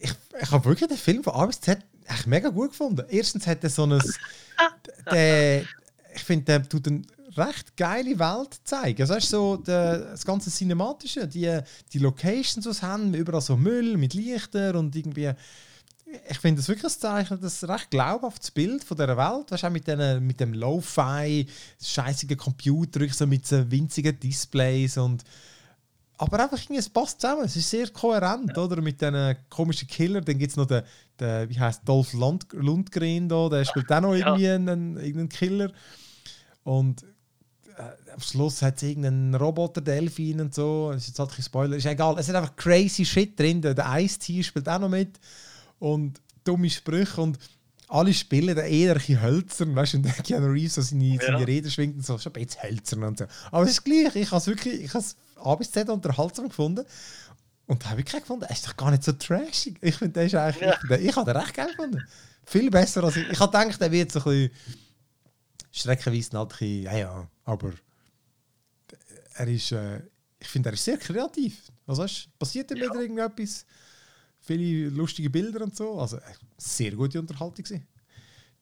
ich, 0.00 0.12
ich 0.40 0.50
habe 0.50 0.64
wirklich 0.64 0.88
den 0.88 0.96
Film 0.96 1.22
von 1.24 1.34
A 1.34 1.46
bis 1.46 1.60
Z 1.60 1.78
echt 2.06 2.26
mega 2.26 2.48
gut 2.48 2.70
gefunden. 2.70 3.04
Erstens 3.08 3.46
hat 3.46 3.62
er 3.64 3.70
so 3.70 3.84
ein. 3.84 4.00
der, 5.10 5.62
ich 6.14 6.24
finde, 6.24 6.44
der 6.44 6.68
tut 6.68 6.86
eine 6.88 7.02
recht 7.36 7.76
geile 7.76 8.18
Welt 8.18 8.60
zeigen. 8.64 9.00
Also, 9.02 9.14
weißt, 9.14 9.28
so 9.28 9.56
der, 9.56 9.98
das 9.98 10.24
ganze 10.24 10.50
Cinematische, 10.50 11.28
die, 11.28 11.60
die 11.92 11.98
Locations, 11.98 12.66
die 12.66 12.72
sie 12.72 12.82
haben, 12.82 13.14
überall 13.14 13.40
so 13.40 13.56
Müll 13.56 13.96
mit 13.96 14.14
Lichter 14.14 14.74
und 14.76 14.94
irgendwie 14.96 15.32
ich 16.28 16.38
finde 16.38 16.60
es 16.60 16.68
wirklich 16.68 16.92
ein 16.92 16.98
Zeichen, 16.98 17.40
das 17.40 17.68
recht 17.68 17.90
glaubhaftes 17.90 18.50
Bild 18.50 18.84
von 18.84 18.96
dieser 18.96 19.16
Welt. 19.16 19.50
Weißt 19.50 19.62
du, 19.62 19.66
auch 19.66 19.70
mit, 19.70 19.86
den, 19.86 20.26
mit 20.26 20.40
dem 20.40 20.54
Lo-Fi, 20.54 21.46
scheißigen 21.82 22.36
Computer, 22.36 23.06
so 23.08 23.26
mit 23.26 23.46
so 23.46 23.70
winzigen 23.70 24.18
Displays 24.18 24.96
und. 24.96 25.24
Aber 26.18 26.42
einfach, 26.42 26.58
es 26.68 26.88
passt 26.88 27.20
zusammen. 27.20 27.44
Es 27.44 27.56
ist 27.56 27.70
sehr 27.70 27.88
kohärent, 27.88 28.52
ja. 28.54 28.62
oder? 28.62 28.82
Mit 28.82 29.00
diesen 29.00 29.36
komischen 29.48 29.88
Killer. 29.88 30.20
Dann 30.20 30.36
gibt 30.36 30.50
es 30.50 30.56
noch 30.56 30.66
den, 30.66 30.82
den, 31.18 31.48
wie 31.48 31.58
heißt 31.58 31.80
Dolph 31.86 32.12
Lund, 32.12 32.46
Lundgren 32.52 33.26
da, 33.26 33.48
der 33.48 33.64
spielt 33.64 33.90
auch 33.90 34.02
noch 34.02 34.14
irgendwie 34.14 34.44
ja. 34.44 34.54
einen, 34.54 34.96
irgendeinen 34.96 35.28
Killer. 35.30 35.72
Und 36.62 37.04
äh, 37.78 38.12
am 38.12 38.20
Schluss 38.20 38.60
hat 38.60 38.76
es 38.76 38.82
irgendeinen 38.82 39.34
Roboter, 39.34 39.80
Delfin 39.80 40.42
und 40.42 40.54
so. 40.54 40.90
Das 40.92 41.02
ist 41.02 41.08
jetzt 41.08 41.18
halt 41.20 41.30
kein 41.30 41.42
Spoiler. 41.42 41.76
Ist 41.76 41.86
egal. 41.86 42.18
Es 42.18 42.28
ist 42.28 42.34
einfach 42.34 42.54
crazy 42.54 43.06
Shit 43.06 43.38
drin. 43.40 43.62
Der 43.62 43.76
Ice-T 43.78 44.42
spielt 44.42 44.68
auch 44.68 44.78
noch 44.78 44.90
mit. 44.90 45.18
Und 45.80 46.20
dumme 46.44 46.70
Sprüche. 46.70 47.20
Und 47.20 47.40
alle 47.88 48.14
spielen 48.14 48.54
da 48.54 48.62
eher 48.62 48.92
ein 48.92 48.98
bisschen 48.98 49.20
hölzern. 49.20 49.74
Weißt 49.74 49.94
du, 49.94 49.96
und 49.96 50.04
Keanu 50.24 50.46
Reeves 50.46 50.76
so 50.76 50.82
seine, 50.82 51.16
ja. 51.16 51.20
seine 51.20 51.46
Rede 51.46 51.68
schwingt 51.68 51.96
und 51.96 52.06
so. 52.06 52.16
Schon 52.16 52.32
ein 52.32 52.44
bisschen 52.44 52.62
hölzern 52.62 53.02
und 53.02 53.18
so. 53.18 53.24
Aber 53.50 53.64
es 53.64 53.70
ist 53.70 53.84
gleich. 53.84 54.14
Ich 54.14 54.30
habe 54.30 54.38
es 54.38 54.46
wirklich. 54.46 54.84
Ich 54.84 54.94
habe 54.94 55.04
A 55.36 55.56
bis 55.56 55.72
Z 55.72 55.88
unterhaltsam 55.88 56.48
gefunden. 56.48 56.84
Und 57.66 57.84
habe 57.86 57.98
wirklich 57.98 58.22
gefunden, 58.22 58.44
er 58.44 58.50
ist 58.50 58.66
doch 58.66 58.76
gar 58.76 58.92
nicht 58.92 59.02
so 59.02 59.12
trashig. 59.12 59.78
Ich 59.80 59.96
finde, 59.96 60.12
der 60.12 60.26
ist 60.26 60.34
eigentlich. 60.36 60.60
Ja. 60.60 60.96
Ich, 60.96 61.06
ich 61.06 61.16
habe 61.16 61.32
den 61.32 61.40
recht 61.40 61.54
geil 61.54 61.68
gefunden. 61.68 62.04
Viel 62.44 62.70
besser 62.70 63.02
als 63.04 63.16
ich. 63.16 63.28
Ich 63.28 63.40
habe 63.40 63.56
gedacht, 63.56 63.80
er 63.80 63.92
wird 63.92 64.10
so 64.10 64.18
ein 64.20 64.24
bisschen 64.24 64.50
streckenweise 65.70 66.36
halt 66.36 66.52
ein 66.52 66.58
bisschen, 66.58 66.82
ja, 66.82 66.96
ja, 66.96 67.28
aber 67.44 67.72
er 69.34 69.48
ist, 69.48 69.72
äh, 69.72 70.00
ich 70.38 70.48
finde, 70.48 70.70
er 70.70 70.72
ist 70.74 70.84
sehr 70.84 70.98
kreativ. 70.98 71.70
Also 71.86 72.02
weißt, 72.02 72.38
passiert 72.38 72.70
immer 72.70 72.84
ja. 72.84 72.90
wieder 72.90 73.02
irgendetwas, 73.02 73.64
viele 74.40 74.88
lustige 74.88 75.30
Bilder 75.30 75.62
und 75.62 75.76
so. 75.76 75.98
Also 75.98 76.16
äh, 76.16 76.34
sehr 76.56 76.92
gute 76.92 77.18
Unterhaltung 77.20 77.64
gewesen. 77.64 77.86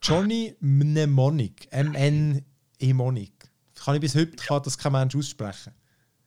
Johnny 0.03 0.55
Mnemonic, 0.61 1.69
M-N-E-Monic. 1.71 3.33
Kann 3.75 3.95
ich 3.95 4.01
bis 4.01 4.15
heute 4.15 4.37
kann 4.37 4.63
das 4.63 4.77
kein 4.79 4.93
Mensch 4.93 5.17
aussprechen. 5.17 5.73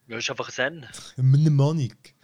Ja, 0.08 0.18
ist 0.18 0.30
einfach 0.30 0.58
ein 0.60 0.84
N. 0.84 0.88
Mnemonic. 1.18 2.16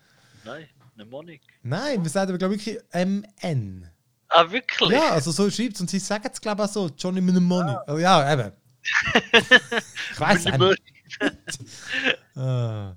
Nein, 0.44 0.68
Mnemonic. 0.96 1.42
Nein, 1.64 2.04
wir 2.04 2.10
sagen 2.10 2.32
aber 2.32 2.38
glaube 2.38 2.56
ich 2.56 2.78
M-N. 2.92 3.90
Ah, 4.30 4.52
wirklich? 4.52 4.90
Ja, 4.90 5.12
also 5.12 5.32
so 5.32 5.50
schreibt 5.50 5.76
es 5.76 5.82
und 5.82 5.90
sie 5.90 6.00
sagen 6.00 6.28
es, 6.32 6.42
glaube 6.42 6.64
ich, 6.64 6.70
auch 6.70 6.74
so: 6.74 6.90
Johnny 6.98 7.22
Mnemonic. 7.22 7.78
Ah. 7.78 7.86
Oh, 7.88 7.98
ja, 7.98 8.34
eben. 8.34 8.52
ich 10.12 10.20
weiß 10.20 10.46
nicht. 10.46 10.82
ah, 12.36 12.96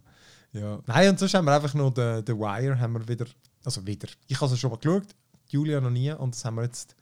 ja. 0.52 0.82
Nein, 0.86 1.10
und 1.10 1.18
sonst 1.18 1.34
haben 1.34 1.44
wir 1.44 1.54
einfach 1.54 1.74
noch 1.74 1.94
den, 1.94 2.24
den 2.24 2.38
Wire, 2.38 2.78
haben 2.78 2.94
wir 2.94 3.06
wieder, 3.06 3.26
also 3.64 3.86
wieder. 3.86 4.08
Ich 4.26 4.40
habe 4.40 4.52
es 4.52 4.58
schon 4.58 4.70
mal 4.70 4.76
geschaut, 4.76 5.14
Julia 5.48 5.80
noch 5.80 5.90
nie, 5.90 6.10
und 6.12 6.34
das 6.34 6.44
haben 6.44 6.56
wir 6.56 6.64
jetzt 6.64 6.96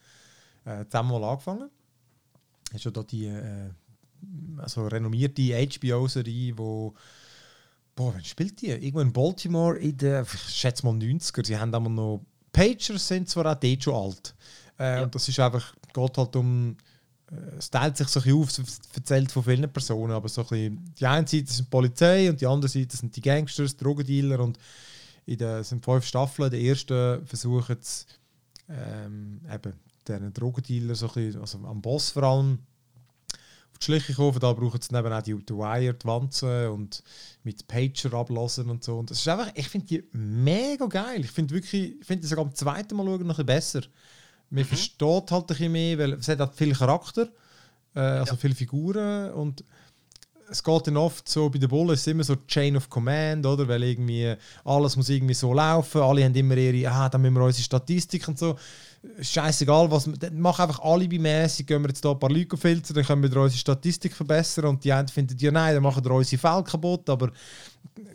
äh, 0.65 0.85
zusammen 0.87 1.11
mal 1.11 1.25
angefangen. 1.25 1.71
Ist 2.73 2.85
ja 2.85 2.91
da 2.91 3.03
die 3.03 3.27
äh, 3.27 3.71
also 4.59 4.87
renommierte 4.87 5.43
HBO-Serie, 5.43 6.57
wo 6.57 6.95
Boah, 7.95 8.15
wann 8.15 8.25
spielt 8.25 8.63
die? 8.63 8.69
Irgendwo 8.69 9.01
in 9.01 9.13
Baltimore 9.13 9.77
in 9.77 9.97
den, 9.97 10.23
ich 10.23 10.55
schätze 10.55 10.87
mal 10.87 10.95
90er. 10.95 11.45
Sie 11.45 11.59
haben 11.59 11.75
aber 11.75 11.89
noch 11.89 12.25
Pagers 12.53 13.09
sind 13.09 13.29
zwar 13.29 13.47
auch 13.47 13.59
dort 13.59 13.83
schon 13.83 13.95
alt. 13.95 14.35
Äh, 14.79 14.97
ja. 14.99 15.03
Und 15.03 15.15
das 15.15 15.29
ist 15.29 15.41
einfach, 15.41 15.75
geht 15.93 16.17
halt 16.17 16.37
um, 16.37 16.77
äh, 17.31 17.57
es 17.59 17.71
teilt 17.71 17.97
sich 17.97 18.07
so 18.07 18.21
ein 18.21 18.25
bisschen 18.25 18.41
auf, 18.41 18.69
es 18.69 18.81
erzählt 18.95 19.33
von 19.33 19.43
vielen 19.43 19.73
Personen, 19.73 20.13
aber 20.13 20.29
so 20.29 20.43
ein 20.43 20.47
bisschen, 20.47 20.95
die 20.99 21.07
eine 21.07 21.27
Seite 21.27 21.53
sind 21.53 21.67
die 21.67 21.71
Polizei 21.71 22.31
und 22.31 22.41
die 22.41 22.47
andere 22.47 22.69
Seite 22.69 22.97
sind 22.97 23.17
die 23.17 23.21
Gangsters, 23.21 23.77
Drogendealer 23.77 24.41
und 24.41 24.59
in 25.29 25.37
der 25.37 25.63
sind 25.63 25.85
fünf 25.85 26.07
Staffeln. 26.07 26.51
Der 26.51 26.61
erste 26.61 27.21
versucht 27.27 27.71
es 27.71 28.07
ähm, 28.69 29.41
eben 29.53 29.75
diesen 30.07 30.33
Drogendealer 30.33 30.95
so 30.95 31.09
ein 31.09 31.15
bisschen, 31.15 31.41
also 31.41 31.59
am 31.59 31.83
Boss 31.83 32.11
vor 32.11 32.23
allem 32.23 32.59
auf 33.73 33.79
die 33.79 33.85
Schliche 33.85 34.15
kommen. 34.15 34.39
Da 34.41 34.55
brauchen 34.55 34.81
sie 34.81 34.97
eben 34.97 35.13
auch 35.13 35.23
die, 35.23 35.35
die 35.35 35.55
Wire, 35.55 35.93
die 35.93 36.07
Wanzen 36.07 36.69
und 36.69 37.03
mit 37.43 37.69
Pager 37.69 38.15
ablassen 38.15 38.71
und 38.71 38.83
so. 38.83 38.99
Und 38.99 39.11
das 39.11 39.19
ist 39.19 39.29
einfach, 39.29 39.51
ich 39.55 39.69
finde 39.69 39.87
die 39.87 40.05
mega 40.13 40.87
geil. 40.87 41.21
Ich 41.23 41.31
finde 41.31 41.55
wirklich, 41.55 42.01
ich 42.01 42.07
finde 42.07 42.23
die 42.23 42.27
sogar 42.27 42.47
am 42.47 42.55
zweiten 42.55 42.97
Mal 42.97 43.05
schauen 43.05 43.27
noch 43.27 43.39
ein 43.39 43.45
bisschen 43.45 43.47
besser. 43.47 43.81
Man 44.49 44.63
mhm. 44.63 44.69
versteht 44.69 45.31
halt 45.31 45.33
ein 45.33 45.47
bisschen 45.47 45.73
mehr, 45.73 45.99
weil 45.99 46.13
es 46.15 46.29
hat 46.29 46.41
halt 46.41 46.55
viel 46.55 46.75
Charakter, 46.75 47.29
äh, 47.95 48.01
also 48.01 48.33
ja. 48.33 48.39
viele 48.39 48.55
Figuren 48.55 49.31
und 49.33 49.63
es 50.51 50.63
geht 50.63 50.87
dann 50.87 50.97
oft 50.97 51.29
so, 51.29 51.49
bei 51.51 51.59
den 51.59 51.69
Bullen 51.69 51.91
ist 51.91 52.01
es 52.01 52.07
immer 52.07 52.25
so 52.25 52.37
Chain 52.47 52.77
of 52.77 52.89
Command, 52.89 53.45
oder? 53.45 53.67
Weil 53.69 53.83
irgendwie 53.83 54.35
alles 54.65 54.97
muss 54.97 55.09
irgendwie 55.09 55.35
so 55.35 55.53
laufen, 55.53 56.01
alle 56.01 56.25
haben 56.25 56.35
immer 56.35 56.57
ihre, 56.57 56.91
ah, 56.91 57.09
dann 57.09 57.23
müssen 57.23 57.35
wir 57.35 57.45
unsere 57.45 57.65
Statistik 57.65 58.27
und 58.29 58.39
so. 58.39 58.57
Scheißegal, 59.21 59.91
was 59.91 60.11
mach 60.33 60.59
einfach 60.59 60.81
alibimäßig, 60.81 61.67
gehen 61.67 61.83
wir 61.83 61.89
jetzt 61.89 62.03
hier 62.03 62.11
ein 62.11 62.19
paar 62.19 62.31
Leute 62.31 62.57
filtern, 62.57 62.95
dann 62.95 63.05
können 63.05 63.23
wir 63.23 63.41
unsere 63.41 63.59
Statistik 63.59 64.13
verbessern 64.15 64.67
und 64.67 64.83
die 64.83 64.93
einen 64.93 65.09
finden, 65.09 65.37
ja 65.39 65.53
nein, 65.53 65.75
dann 65.75 65.83
machen 65.83 66.05
wir 66.05 66.11
unsere 66.11 66.41
Fälle 66.41 66.65
kaputt, 66.65 67.09
aber 67.09 67.31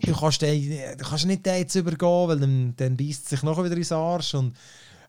du 0.02 0.14
kannst, 0.14 0.42
den, 0.42 0.98
du 0.98 1.04
kannst 1.04 1.26
nicht 1.26 1.46
den 1.46 1.60
jetzt 1.60 1.76
übergehen, 1.76 2.28
weil 2.28 2.40
dann, 2.40 2.74
dann 2.76 2.98
beißt 2.98 3.30
sich 3.30 3.44
noch 3.44 3.64
wieder 3.64 3.78
ins 3.78 3.92
Arsch. 3.92 4.34
Und 4.34 4.56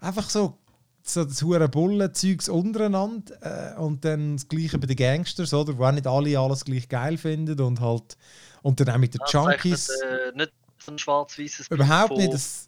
einfach 0.01 0.31
so 0.31 0.59
so 1.07 1.25
das 1.25 1.43
hure 1.43 1.69
Bullenzeugs 1.69 2.49
untereinander 2.49 3.75
äh, 3.75 3.79
und 3.79 4.05
dann 4.05 4.37
das 4.37 4.49
gleiche 4.49 4.79
bei 4.79 4.87
den 4.87 4.97
Gangsters, 4.97 5.53
oder, 5.53 5.77
wo 5.77 5.85
auch 5.85 5.93
nicht 5.93 6.07
alle 6.07 6.39
alles 6.39 6.65
gleich 6.65 6.89
geil 6.89 7.19
finden 7.19 7.61
und 7.61 7.81
halt 7.81 8.17
und 8.63 8.81
dann 8.81 8.89
auch 8.89 8.99
mit 8.99 9.13
den 9.13 9.21
ja, 9.27 9.51
Junkies. 9.51 9.89
Nicht, 9.89 10.03
äh, 10.03 10.37
nicht 10.37 10.53
so 10.79 10.93
ein 10.93 10.99
schwarz-weißes 10.99 11.69
Überhaupt 11.69 12.17
nicht. 12.17 12.33
Das, 12.33 12.67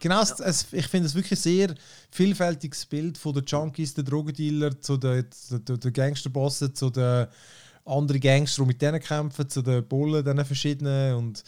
Genau, 0.00 0.22
ja. 0.22 0.34
es, 0.46 0.72
ich 0.72 0.86
finde 0.86 1.08
es 1.08 1.14
wirklich 1.14 1.38
sehr 1.38 1.74
vielfältiges 2.10 2.86
Bild 2.86 3.18
von 3.18 3.34
den 3.34 3.44
Junkies, 3.44 3.92
den 3.92 4.06
Drogendealer, 4.06 4.80
zu 4.80 4.96
den, 4.96 5.30
zu 5.30 5.58
den 5.58 5.92
Gangsterbossen, 5.92 6.74
zu 6.74 6.88
den 6.88 7.26
anderen 7.84 8.20
Gangster, 8.20 8.62
die 8.62 8.68
mit 8.68 8.80
denen 8.80 9.00
kämpfen, 9.00 9.48
zu 9.48 9.60
den 9.60 9.86
Bullen, 9.86 10.24
diesen 10.24 10.44
verschiedenen. 10.44 11.16
Und, 11.16 11.44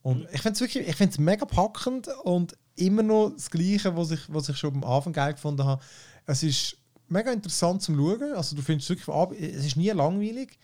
und 0.00 0.20
mhm. 0.20 0.28
ich 0.32 0.40
finde 0.40 0.54
es 0.54 0.60
wirklich 0.60 0.88
ich 0.88 0.96
find's 0.96 1.18
mega 1.18 1.44
packend 1.44 2.08
und 2.24 2.56
immer 2.76 3.02
noch 3.02 3.30
das 3.30 3.50
Gleiche, 3.50 3.96
was 3.96 4.10
ich, 4.10 4.20
was 4.28 4.48
ich 4.48 4.56
schon 4.56 4.74
am 4.74 4.84
Anfang 4.84 5.12
geil 5.12 5.34
gefunden 5.34 5.64
habe. 5.64 5.82
Es 6.26 6.42
ist 6.42 6.76
mega 7.08 7.32
interessant 7.32 7.82
zum 7.82 7.96
Schauen. 7.96 8.34
Also 8.34 8.56
du 8.56 8.62
findest 8.62 8.88
wirklich, 8.88 9.54
es 9.54 9.66
ist 9.66 9.76
nie 9.76 9.90
langweilig. 9.90 10.58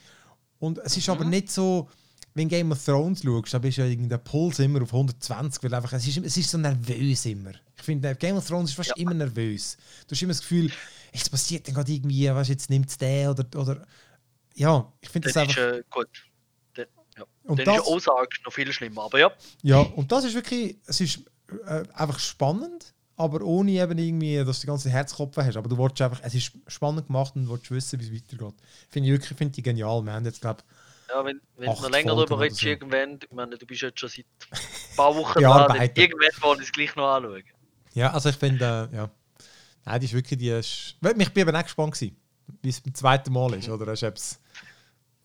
Und 0.59 0.79
es 0.79 0.97
ist 0.97 1.07
mhm. 1.09 1.15
aber 1.15 1.25
nicht 1.25 1.51
so 1.51 1.89
wenn 2.39 2.49
Game 2.49 2.71
of 2.73 2.83
Thrones 2.83 3.23
schaust, 3.23 3.53
dann 3.53 3.61
bist 3.61 3.79
ja 3.79 3.87
der 3.87 4.19
Puls 4.19 4.59
immer 4.61 4.83
auf 4.83 4.93
120, 4.93 5.63
weil 5.63 5.75
einfach, 5.75 5.93
es 5.95 6.07
ist, 6.07 6.19
es 6.19 6.37
ist 6.37 6.51
so 6.51 6.57
nervös 6.57 7.27
immer. 7.27 7.51
Ich 7.77 7.83
finde, 7.83 8.15
Game 8.15 8.37
of 8.37 8.47
Thrones 8.47 8.71
ist 8.71 8.77
fast 8.77 8.91
ja. 8.91 8.95
immer 8.97 9.15
nervös. 9.15 9.77
Du 10.07 10.13
hast 10.13 10.23
immer 10.23 10.33
das 10.33 10.41
Gefühl, 10.41 10.71
jetzt 11.13 11.31
passiert 11.31 11.67
dann 11.67 11.75
gerade 11.75 11.91
irgendwie, 11.91 12.29
was 12.29 12.49
jetzt 12.49 12.71
nimmt 12.71 12.89
es 12.89 12.97
der 12.97 13.31
oder, 13.31 13.45
oder 13.57 13.85
ja, 14.55 14.91
ich 15.01 15.09
finde 15.09 15.29
das 15.29 15.37
einfach... 15.37 15.57
Ist, 15.57 15.79
äh, 15.79 15.83
gut. 15.91 16.09
Den, 16.77 16.87
ja. 17.17 17.25
Und 17.43 17.59
dann 17.59 17.67
das, 17.67 17.79
ist 17.79 17.87
Aussage 17.87 18.29
noch 18.45 18.53
viel 18.53 18.73
schlimmer, 18.73 19.03
aber 19.03 19.19
ja. 19.19 19.33
Ja, 19.63 19.81
und 19.81 20.11
das 20.11 20.25
ist 20.25 20.35
wirklich, 20.35 20.79
es 20.87 21.01
ist 21.01 21.21
äh, 21.67 21.85
einfach 21.95 22.19
spannend, 22.19 22.95
aber 23.17 23.43
ohne 23.43 23.73
eben 23.73 23.99
irgendwie, 23.99 24.37
dass 24.45 24.61
du 24.61 24.63
die 24.63 24.67
ganze 24.69 24.91
Herzkopf 24.91 25.37
hast. 25.37 25.57
Aber 25.57 25.69
du 25.69 25.77
wolltest 25.77 26.03
einfach, 26.03 26.21
es 26.23 26.35
ist 26.35 26.53
spannend 26.67 27.07
gemacht 27.07 27.35
und 27.37 27.47
du 27.47 27.51
willst 27.51 27.71
wissen, 27.71 28.01
wie 28.01 28.07
es 28.07 28.13
weitergeht. 28.13 28.55
Finde 28.91 29.09
ich 29.09 29.15
wirklich, 29.15 29.37
finde 29.37 29.59
ich 29.59 29.65
genial. 29.65 30.03
Wir 30.03 30.13
haben 30.13 30.25
jetzt, 30.25 30.41
glaube 30.41 30.63
ja, 31.09 31.25
wenn, 31.25 31.41
wenn 31.57 31.67
du 31.67 31.73
noch 31.73 31.91
länger 31.91 32.15
darüber 32.15 32.41
redest, 32.41 32.61
so. 32.61 32.69
irgendwann, 32.69 33.19
ich 33.23 33.33
meine, 33.33 33.57
du 33.57 33.67
bist 33.67 33.81
jetzt 33.81 33.99
schon 33.99 34.11
seit 34.11 34.27
ein 34.51 34.97
paar 34.97 35.15
Wochen 35.17 35.41
da, 35.43 35.75
irgendwann 35.95 36.43
wollte 36.43 36.63
ich 36.63 36.69
es 36.69 36.73
gleich 36.73 36.95
noch 36.97 37.09
anschauen. 37.09 37.45
Ja, 37.95 38.13
also 38.13 38.29
ich 38.29 38.37
finde, 38.37 38.91
äh, 38.93 38.97
ja. 38.97 39.11
Nein, 39.85 40.01
die 40.01 40.07
ist 40.07 40.13
wirklich 40.13 40.39
die. 40.39 40.51
Ist, 40.51 40.97
ich 41.01 41.33
bin 41.33 41.49
eben 41.49 41.57
auch 41.57 41.63
gespannt 41.63 41.95
gewesen, 41.95 42.17
wie 42.61 42.69
es 42.69 42.81
beim 42.81 42.95
zweiten 42.95 43.33
Mal 43.33 43.55
ist, 43.55 43.69
oder? 43.71 43.91
Ist 43.91 44.03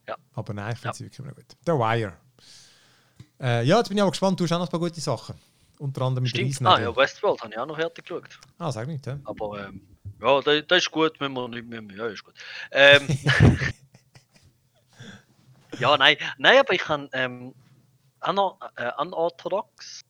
ja. 0.07 0.15
Aber 0.33 0.53
nein, 0.53 0.73
ich 0.73 0.79
finde 0.79 0.87
ja. 0.89 0.93
sie 0.93 1.03
wirklich 1.05 1.19
immer 1.19 1.33
gut. 1.33 1.45
The 1.65 1.73
Wire. 1.73 2.13
Äh, 3.41 3.65
ja, 3.65 3.77
jetzt 3.77 3.89
bin 3.89 3.97
ich 3.97 4.03
auch 4.03 4.09
gespannt, 4.09 4.39
du 4.39 4.45
hast 4.45 4.51
auch 4.53 4.59
noch 4.59 4.67
ein 4.67 4.71
paar 4.71 4.79
gute 4.79 5.01
Sachen. 5.01 5.35
Unter 5.83 6.01
anderem 6.03 6.23
mit. 6.23 6.37
Riesen. 6.37 6.65
Ah, 6.65 6.79
ja, 6.79 6.95
Westworld 6.95 7.41
habe 7.41 7.51
ich 7.51 7.59
auch 7.59 7.65
noch 7.65 7.75
fertig 7.75 8.05
geschaut. 8.05 8.39
Ah, 8.57 8.71
sag 8.71 8.87
nicht, 8.87 9.05
ja. 9.05 9.19
Aber, 9.25 9.67
ähm, 9.67 9.81
ja, 10.21 10.41
das, 10.41 10.63
das, 10.67 10.77
ist 10.79 10.91
gut, 10.91 11.19
wenn 11.19 11.33
wir 11.33 11.47
nicht 11.49 11.67
mehr. 11.67 11.81
Ja, 11.95 12.07
ist 12.07 12.23
gut. 12.23 12.35
Ähm, 12.71 13.07
Ja, 15.79 15.97
nein, 15.97 16.17
nein, 16.37 16.59
aber 16.59 16.73
ich 16.73 16.81
kann 16.81 17.09
ähm, 17.13 17.53
äh, 18.21 18.91
Unorthodox. 18.97 20.01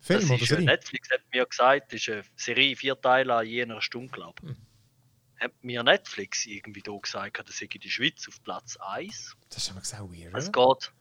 Film 0.00 0.28
das 0.28 0.40
ist, 0.40 0.48
Serie? 0.48 0.64
Netflix 0.66 1.10
hat 1.10 1.20
mir 1.32 1.46
gesagt, 1.46 1.92
das 1.92 2.00
ist 2.00 2.08
eine 2.08 2.24
Serie, 2.36 2.76
vier 2.76 3.00
Teile 3.00 3.34
an 3.34 3.46
jener 3.46 3.80
Stunde, 3.80 4.12
glaube 4.12 4.34
ich. 4.42 4.48
Hm. 4.48 4.56
Hat 5.40 5.52
mir 5.62 5.82
Netflix 5.82 6.46
irgendwie 6.46 6.82
da 6.82 6.92
gesagt, 6.96 7.48
das 7.48 7.58
sei 7.58 7.66
die 7.66 7.90
Schweiz 7.90 8.26
auf 8.28 8.42
Platz 8.42 8.76
1. 8.76 9.36
Das 9.48 9.58
ist 9.58 9.70
aber 9.70 9.80
gesagt 9.80 10.02
weird. 10.02 10.34
Es 10.34 10.52
geht, 10.52 10.92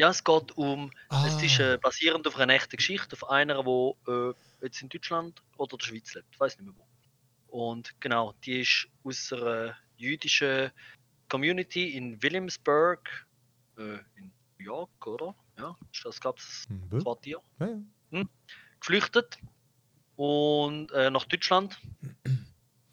ja, 0.00 0.08
es 0.08 0.24
geht 0.24 0.56
um, 0.56 0.90
ah. 1.10 1.26
es 1.26 1.42
ist 1.42 1.60
äh, 1.60 1.76
basierend 1.76 2.26
auf 2.26 2.38
einer 2.38 2.54
echten 2.54 2.78
Geschichte, 2.78 3.12
auf 3.12 3.28
einer, 3.28 3.62
die 3.62 4.10
äh, 4.10 4.32
jetzt 4.62 4.80
in 4.80 4.88
Deutschland 4.88 5.42
oder 5.58 5.76
der 5.76 5.84
Schweiz 5.84 6.14
lebt, 6.14 6.26
ich 6.32 6.40
weiß 6.40 6.58
nicht 6.58 6.64
mehr 6.64 6.74
wo. 6.74 7.66
Und 7.66 7.94
genau, 8.00 8.32
die 8.42 8.62
ist 8.62 8.88
aus 9.04 9.30
einer 9.30 9.76
jüdischen 9.98 10.70
Community 11.28 11.90
in 11.90 12.22
Williamsburg 12.22 13.26
äh, 13.76 13.98
in 14.16 14.32
New 14.58 14.64
York, 14.64 15.06
oder? 15.06 15.34
Ja, 15.58 15.76
das 16.02 16.18
gab 16.18 16.38
es 16.38 16.66
hm, 16.70 17.02
Quartier. 17.02 17.42
Ja, 17.58 17.66
ja. 17.66 17.80
Hm, 18.12 18.28
geflüchtet 18.80 19.38
und 20.16 20.90
äh, 20.92 21.10
nach 21.10 21.26
Deutschland. 21.26 21.78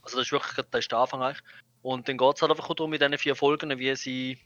Also 0.02 0.18
das 0.18 0.26
ist 0.26 0.32
wirklich 0.34 0.66
das 0.72 0.80
ist 0.80 0.92
der 0.92 1.00
Anfang 1.00 1.22
eigentlich. 1.22 1.44
Und 1.82 2.10
dann 2.10 2.18
geht 2.18 2.36
es 2.36 2.42
halt 2.42 2.52
einfach 2.52 2.68
darum, 2.68 2.90
mit 2.90 3.02
diesen 3.02 3.18
vier 3.18 3.36
Folgen, 3.38 3.80
wie 3.80 3.96
sie 3.96 4.40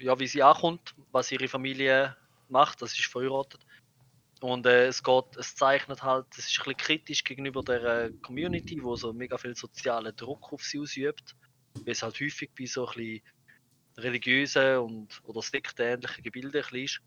ja, 0.00 0.18
wie 0.18 0.26
sie 0.26 0.42
ankommt, 0.42 0.94
was 1.12 1.30
ihre 1.30 1.48
Familie 1.48 2.16
macht, 2.48 2.82
das 2.82 2.98
ist 2.98 3.06
verheiratet. 3.06 3.60
Und 4.40 4.64
äh, 4.66 4.86
es 4.86 5.02
geht, 5.02 5.36
es 5.36 5.54
zeichnet 5.54 6.02
halt, 6.02 6.26
es 6.32 6.50
ist 6.50 6.58
ein 6.58 6.64
bisschen 6.64 6.76
kritisch 6.78 7.24
gegenüber 7.24 7.62
der 7.62 7.84
äh, 7.84 8.10
Community, 8.22 8.82
wo 8.82 8.96
so 8.96 9.12
mega 9.12 9.36
viel 9.36 9.54
sozialen 9.54 10.16
Druck 10.16 10.52
auf 10.52 10.62
sie 10.62 10.80
ausübt, 10.80 11.36
wie 11.84 11.90
es 11.90 12.02
halt 12.02 12.18
häufig 12.20 12.50
bei 12.58 12.64
so 12.64 12.86
ein 12.88 12.94
bisschen 12.94 13.22
religiösen 13.98 14.78
und 14.78 15.20
oder 15.24 15.42
sektähnlichen 15.42 16.24
Gebilden 16.24 16.64
ist. 16.72 17.02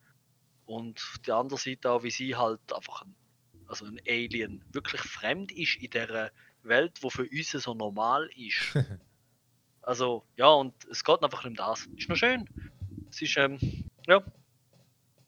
Und 0.66 1.00
auf 1.00 1.20
der 1.26 1.36
anderen 1.36 1.60
Seite 1.60 1.92
auch, 1.92 2.04
wie 2.04 2.12
sie 2.12 2.36
halt 2.36 2.62
einfach 2.72 3.02
ein, 3.02 3.16
also 3.68 3.86
ein 3.86 4.00
Alien 4.08 4.64
wirklich 4.72 5.02
fremd 5.02 5.52
ist 5.52 5.78
in 5.78 5.90
der 5.90 6.32
Welt, 6.62 7.00
wo 7.02 7.10
für 7.10 7.28
uns 7.28 7.52
so 7.52 7.74
normal 7.74 8.30
ist. 8.36 8.76
also 9.82 10.24
ja, 10.38 10.50
und 10.50 10.74
es 10.86 11.04
geht 11.04 11.24
einfach 11.24 11.46
um 11.46 11.56
das. 11.56 11.88
Ist 11.98 12.10
noch 12.10 12.16
schön. 12.16 12.48
Es 13.14 13.22
ist 13.22 13.38
ähm, 13.38 13.60
ja 14.08 14.24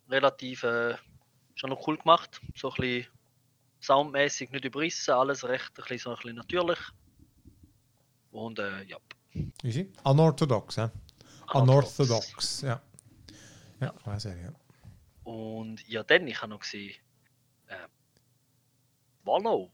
relativ 0.09 0.63
äh, 0.63 0.95
schon 1.53 1.69
noch 1.69 1.87
cool 1.87 1.97
gemacht, 1.99 2.41
so 2.55 2.71
ein 2.71 2.75
bisschen 2.81 3.07
soundmäßig 3.79 4.49
nicht 4.49 4.65
überrissen, 4.65 5.13
alles 5.13 5.43
recht 5.43 5.69
ein 5.77 5.83
bisschen, 5.83 5.99
so 5.99 6.09
ein 6.09 6.15
bisschen 6.15 6.35
natürlich. 6.35 6.79
Und 8.31 8.57
äh, 8.57 8.83
ja. 8.85 8.97
Easy. 9.61 9.93
Unorthodox, 10.03 10.77
ja. 10.77 10.91
Unorthodox, 11.53 12.61
ja. 12.61 12.81
Ja, 13.79 13.93
ich 13.99 14.07
weiß 14.07 14.23
ja. 14.23 14.33
Und 15.23 15.87
ja, 15.87 16.01
dann, 16.01 16.25
ich 16.27 16.41
habe 16.41 16.49
noch 16.49 16.61
gesehen, 16.61 16.95
äh, 17.67 17.75
Wallow. 19.23 19.71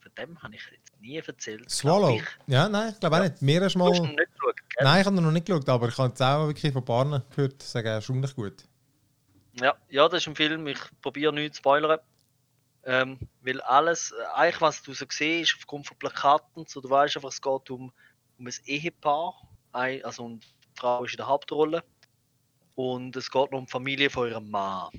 Von 0.00 0.12
dem 0.16 0.42
habe 0.42 0.54
ich 0.54 0.62
jetzt 0.72 1.00
nie 1.02 1.18
erzählt. 1.18 1.70
Swallow? 1.70 2.18
Ja, 2.46 2.66
nein, 2.66 2.94
ich 2.94 3.00
glaube 3.00 3.16
ja. 3.16 3.22
auch 3.22 3.28
nicht. 3.28 3.42
Mehr 3.42 3.60
mal. 3.76 3.90
Nicht 3.90 4.16
geschaut, 4.16 4.35
nein, 4.80 5.00
ich 5.00 5.06
habe 5.06 5.20
noch 5.20 5.30
nicht 5.30 5.46
geschaut, 5.46 5.68
aber 5.68 5.88
ich 5.88 5.98
habe 5.98 6.08
jetzt 6.08 6.22
auch 6.22 6.46
wirklich 6.48 6.72
von 6.72 6.84
Barnen 6.84 7.22
gehört, 7.30 7.62
sagen, 7.62 7.88
er 7.88 7.98
ist 7.98 8.04
schon 8.04 8.22
gut. 8.22 8.64
Ja, 9.60 9.74
ja, 9.88 10.08
das 10.08 10.22
ist 10.22 10.28
ein 10.28 10.36
Film, 10.36 10.66
ich 10.66 10.78
probiere 11.00 11.32
nichts 11.32 11.56
zu 11.56 11.60
spoilern. 11.60 11.98
Ähm, 12.84 13.18
weil 13.42 13.60
alles, 13.62 14.12
äh, 14.12 14.24
eigentlich 14.34 14.60
was 14.60 14.82
du 14.82 14.92
so 14.92 15.06
siehst, 15.08 15.56
aufgrund 15.58 15.88
von 15.88 15.98
Plakaten, 15.98 16.66
so, 16.68 16.80
du 16.80 16.88
weißt 16.88 17.16
einfach, 17.16 17.30
es 17.30 17.42
geht 17.42 17.70
um, 17.70 17.92
um 18.38 18.46
ein 18.46 18.54
Ehepaar, 18.64 19.34
ein, 19.72 20.04
also 20.04 20.24
und 20.24 20.44
die 20.44 20.80
Frau 20.80 21.02
ist 21.04 21.14
in 21.14 21.16
der 21.16 21.26
Hauptrolle 21.26 21.82
und 22.76 23.16
es 23.16 23.28
geht 23.28 23.50
noch 23.50 23.58
um 23.58 23.64
die 23.66 23.72
Familie 23.72 24.08
von 24.08 24.28
ihrem 24.28 24.48
Mann. 24.50 24.90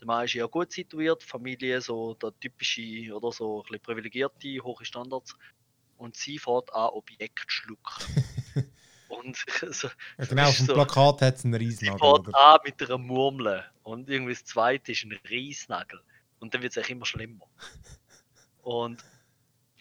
Der 0.00 0.06
Mann 0.06 0.24
ist 0.24 0.34
ja 0.34 0.46
gut 0.46 0.72
situiert, 0.72 1.22
Familie 1.22 1.80
so 1.80 2.14
der 2.14 2.32
typische 2.40 3.14
oder 3.14 3.30
so 3.30 3.60
ein 3.60 3.62
bisschen 3.62 3.82
privilegierte, 3.82 4.58
hohe 4.60 4.84
Standards 4.84 5.36
und 5.98 6.16
sie 6.16 6.40
fährt 6.40 6.74
an 6.74 6.88
Objekt 6.88 7.52
schlucken. 7.52 8.04
Und 9.12 9.36
so, 9.70 9.88
ja, 10.18 10.24
genau, 10.24 10.48
auf 10.48 10.56
dem 10.56 10.66
so, 10.66 10.74
Plakat 10.74 11.20
hat 11.20 11.36
es 11.36 11.44
einen 11.44 11.54
Riesnagel. 11.54 11.98
Fährt 11.98 12.34
an 12.34 12.60
mit 12.64 12.82
einer 12.82 12.98
Murmel 12.98 13.64
und 13.82 14.08
irgendwie 14.08 14.32
das 14.32 14.44
zweite 14.44 14.92
ist 14.92 15.04
ein 15.04 15.18
Riesnagel. 15.28 16.00
Und 16.40 16.54
dann 16.54 16.62
wird 16.62 16.72
es 16.72 16.78
eigentlich 16.78 16.90
immer 16.90 17.04
schlimmer. 17.04 17.46
Und 18.62 19.04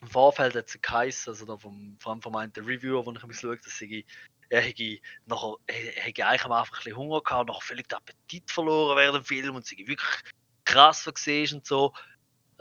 im 0.02 0.08
Vorfeld 0.10 0.56
hat 0.56 0.68
es 0.68 0.82
geheißen, 0.82 1.32
also 1.32 1.46
da 1.46 1.58
vom, 1.58 1.96
vor 2.00 2.12
allem 2.12 2.22
von 2.22 2.34
meinem 2.34 2.52
Reviewer, 2.58 3.06
wo 3.06 3.12
ich 3.12 3.22
bisschen 3.22 3.50
schaue, 3.50 3.58
dass 3.58 3.80
ich, 3.82 4.06
er 4.50 4.62
hätte 4.62 5.00
nachher, 5.28 5.56
hätte 5.68 6.26
eigentlich 6.26 6.46
am 6.46 6.52
Anfang 6.52 6.76
ein 6.76 6.84
bisschen 6.84 6.98
Hunger 6.98 7.22
gehabt, 7.22 7.48
nachher 7.48 7.62
völlig 7.62 7.88
den 7.88 7.98
Appetit 7.98 8.52
verloren 8.52 8.98
während 8.98 9.18
dem 9.18 9.26
Film 9.26 9.56
und 9.56 9.66
sie 9.66 9.78
wirklich 9.78 10.22
krass 10.66 11.10
gesehen 11.14 11.56
und 11.56 11.66
so. 11.66 11.94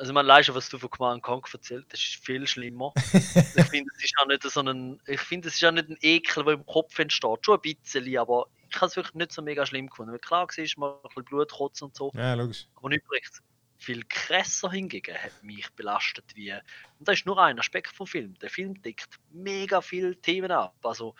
Also 0.00 0.14
man 0.14 0.26
weiß 0.26 0.54
was 0.54 0.70
du 0.70 0.78
von 0.78 0.88
Command 0.88 1.22
Conquer 1.22 1.58
erzählt, 1.58 1.84
das 1.90 2.00
ist 2.00 2.24
viel 2.24 2.46
schlimmer. 2.46 2.94
ich 2.96 3.66
finde, 3.66 3.92
es 3.94 4.04
ist 4.04 4.14
auch 4.18 4.26
nicht 4.26 4.42
so 4.42 4.60
ein, 4.62 4.98
ich 5.06 5.20
finde, 5.20 5.48
es 5.48 5.56
ist 5.56 5.64
auch 5.64 5.72
nicht 5.72 5.90
ein 5.90 5.98
Ekel, 6.00 6.42
der 6.42 6.54
im 6.54 6.64
Kopf 6.64 6.98
entsteht, 6.98 7.44
schon 7.44 7.58
ein 7.58 7.60
bisschen, 7.60 8.16
aber 8.16 8.46
ich 8.70 8.76
habe 8.76 8.86
es 8.86 8.96
wirklich 8.96 9.14
nicht 9.14 9.32
so 9.32 9.42
mega 9.42 9.66
schlimm 9.66 9.88
gefunden. 9.88 10.12
Weil 10.12 10.18
klar 10.20 10.48
ist 10.56 10.78
mal 10.78 10.94
ein 10.94 11.02
bisschen 11.02 11.24
Blut 11.24 11.52
kotzen 11.52 11.88
und 11.88 11.96
so. 11.96 12.10
Ja, 12.14 12.32
logisch. 12.32 12.66
Aber 12.76 12.88
nicht 12.88 13.04
recht. 13.12 13.42
Viel 13.76 14.02
krasser 14.08 14.70
hingegen 14.70 15.14
hat 15.14 15.42
mich 15.42 15.68
belastet 15.72 16.24
wie. 16.34 16.52
Und 16.52 17.06
das 17.06 17.18
ist 17.18 17.26
nur 17.26 17.38
ein 17.38 17.58
Aspekt 17.58 17.94
vom 17.94 18.06
Film. 18.06 18.38
Der 18.40 18.48
Film 18.48 18.80
deckt 18.80 19.18
mega 19.32 19.82
viele 19.82 20.16
Themen 20.16 20.50
ab. 20.50 20.76
Also 20.82 21.14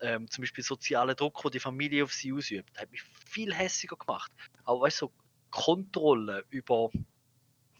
ähm, 0.00 0.30
zum 0.30 0.40
Beispiel 0.40 0.64
soziale 0.64 1.14
Druck, 1.14 1.42
den 1.42 1.50
die 1.50 1.60
Familie 1.60 2.04
auf 2.04 2.14
sie 2.14 2.32
ausübt, 2.32 2.78
hat 2.80 2.90
mich 2.90 3.02
viel 3.26 3.52
hässiger 3.52 3.96
gemacht. 3.96 4.32
Aber 4.64 4.80
weißt 4.80 5.02
du, 5.02 5.06
so 5.06 5.12
Kontrolle 5.50 6.44
über 6.48 6.90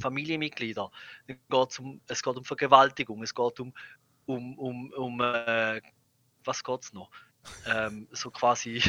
Familienmitglieder. 0.02 0.90
Geht's 1.48 1.78
um, 1.78 2.00
es 2.08 2.22
geht 2.22 2.36
um 2.36 2.44
Vergewaltigung, 2.44 3.22
es 3.22 3.34
geht 3.34 3.60
um, 3.60 3.72
um, 4.26 4.58
um, 4.58 4.92
um 4.92 5.20
äh, 5.20 5.80
was 6.44 6.62
geht's 6.62 6.92
noch? 6.92 7.10
Ähm, 7.66 8.08
so 8.12 8.30
quasi 8.30 8.82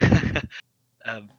ähm, 1.04 1.30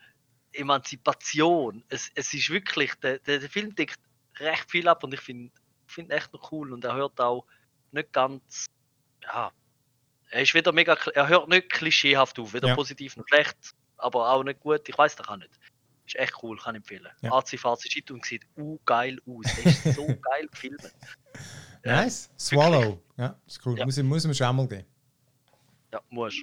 Emanzipation. 0.54 1.84
Es, 1.90 2.12
es 2.16 2.34
ist 2.34 2.50
wirklich, 2.50 2.94
der, 2.96 3.20
der, 3.20 3.42
Film 3.42 3.76
deckt 3.76 4.00
recht 4.40 4.70
viel 4.70 4.88
ab 4.88 5.04
und 5.04 5.14
ich 5.14 5.22
finde 5.22 5.52
find 5.88 6.12
echt 6.12 6.34
noch 6.34 6.52
cool 6.52 6.74
und 6.74 6.84
er 6.84 6.96
hört 6.96 7.20
auch 7.20 7.46
nicht 7.92 8.12
ganz, 8.12 8.66
ja, 9.24 9.52
er 10.30 10.42
ist 10.42 10.54
wieder 10.54 10.72
mega, 10.72 10.94
er 10.94 11.28
hört 11.28 11.48
nicht 11.48 11.70
klischeehaft 11.70 12.38
auf, 12.40 12.54
weder 12.54 12.70
ja. 12.70 12.76
positiv 12.76 13.16
noch 13.16 13.28
schlecht, 13.28 13.74
aber 13.98 14.30
auch 14.30 14.44
nicht 14.44 14.60
gut, 14.60 14.88
ich 14.88 14.98
weiß 14.98 15.16
doch 15.16 15.30
auch 15.30 15.38
nicht. 15.38 15.58
Ist 16.08 16.16
echt 16.16 16.42
cool, 16.42 16.58
kann 16.58 16.76
ich 16.76 16.80
empfehlen. 16.80 17.08
Ja. 17.22 17.34
Azi 17.34 17.58
Fazi 17.58 17.90
Shit 17.90 18.10
und 18.12 18.26
sieht 18.26 18.48
uh, 18.58 18.80
geil 18.86 19.20
aus. 19.28 19.46
Der 19.58 19.66
ist 19.66 19.96
so 19.96 20.08
geil 20.22 20.48
gefilmt. 20.50 20.94
Nice. 21.84 22.30
Swallow. 22.40 22.82
Wirklich. 22.82 23.18
Ja, 23.18 23.40
ist 23.46 23.66
cool. 23.66 23.78
Ja. 23.78 23.86
Muss, 23.86 23.98
muss 24.02 24.24
man 24.24 24.34
schon 24.34 24.48
einmal 24.48 24.68
gehen. 24.68 24.86
Ja, 25.92 26.02
muss. 26.10 26.36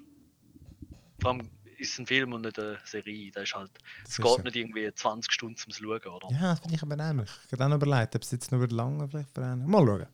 Vor 1.21 1.31
allem 1.31 1.51
ist 1.79 1.93
es 1.93 1.99
ein 1.99 2.07
Film 2.07 2.35
und 2.35 2.43
nicht 2.43 2.59
eine 2.59 2.79
Serie. 2.85 3.31
Das 3.33 3.45
ist 3.45 3.55
halt, 3.55 3.71
es 4.07 4.17
geht 4.17 4.27
so. 4.27 4.39
nicht 4.39 4.57
irgendwie 4.57 4.93
20 4.93 5.33
Stunden 5.33 5.57
zum 5.57 5.73
Schauen, 5.73 6.01
oder? 6.01 6.29
Ja, 6.31 6.51
das 6.51 6.61
finde 6.61 6.77
ich 6.77 6.83
aber 6.83 6.97
nämlich. 6.97 7.31
Ich 7.47 7.53
habe 7.53 7.73
auch 7.73 7.77
überlegt, 7.77 8.15
ob 8.17 8.23
es 8.23 8.31
jetzt 8.31 8.53
noch 8.53 8.67
lange 8.71 9.09
vielleicht 9.09 9.31
verbrennen. 9.31 9.67
Mal 9.67 9.87
schauen. 9.87 10.07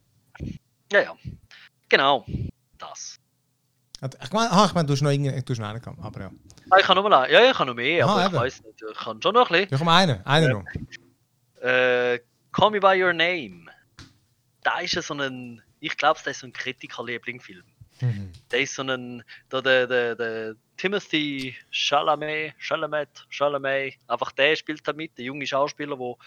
Ja, 0.92 1.02
ja. 1.02 1.16
Genau. 1.88 2.24
Das. 2.78 3.18
Ich 4.02 4.32
meine, 4.32 4.50
ah, 4.50 4.64
ich 4.66 4.74
mein, 4.74 4.86
du 4.86 4.94
hast 4.94 5.02
noch, 5.02 5.10
einen, 5.10 5.44
du 5.44 5.52
hast 5.52 5.58
noch 5.58 5.68
einen 5.68 5.80
gehabt, 5.80 5.98
aber 6.00 6.20
ja. 6.20 6.30
Ah, 6.70 6.78
ich 6.78 6.86
kann 6.86 6.96
noch 6.96 7.06
mal 7.06 7.30
Ja, 7.30 7.50
ich 7.50 7.56
kann 7.56 7.66
noch 7.66 7.74
mehr, 7.74 8.06
aber 8.06 8.26
ich 8.26 8.32
weiß 8.32 8.62
nicht. 8.64 8.82
Ich 8.90 8.98
kann 8.98 9.20
schon 9.20 9.34
noch 9.34 9.50
ein 9.50 9.52
bisschen. 9.52 9.70
Ja, 9.70 9.78
komm, 9.78 9.88
einen. 9.88 10.24
Einen 10.24 10.50
noch. 10.52 10.64
Äh, 11.62 12.20
Call 12.52 12.70
Me 12.70 12.80
By 12.80 13.02
Your 13.02 13.12
Name. 13.12 13.66
Da 14.62 14.80
ist 14.80 14.94
ja 14.94 15.02
so 15.02 15.14
ein, 15.14 15.62
ich 15.80 15.96
glaube, 15.96 16.18
das 16.24 16.36
ist 16.36 16.40
so 16.40 16.46
ein 16.46 16.52
Kritiker-Lieblingfilm. 16.52 17.64
Mhm. 18.00 18.32
Der 18.50 18.60
ist 18.60 18.74
so 18.74 18.82
ein, 18.82 19.22
der, 19.52 19.62
der, 19.62 19.86
der, 19.86 20.16
der 20.16 20.54
Timothy 20.76 21.54
Chalamet, 21.70 22.54
Chalamet, 22.58 23.26
Chalamet, 23.28 23.98
einfach 24.08 24.32
der 24.32 24.56
spielt 24.56 24.86
da 24.88 24.94
mit, 24.94 25.16
der 25.18 25.26
junge 25.26 25.46
Schauspieler, 25.46 25.98
wo, 25.98 26.18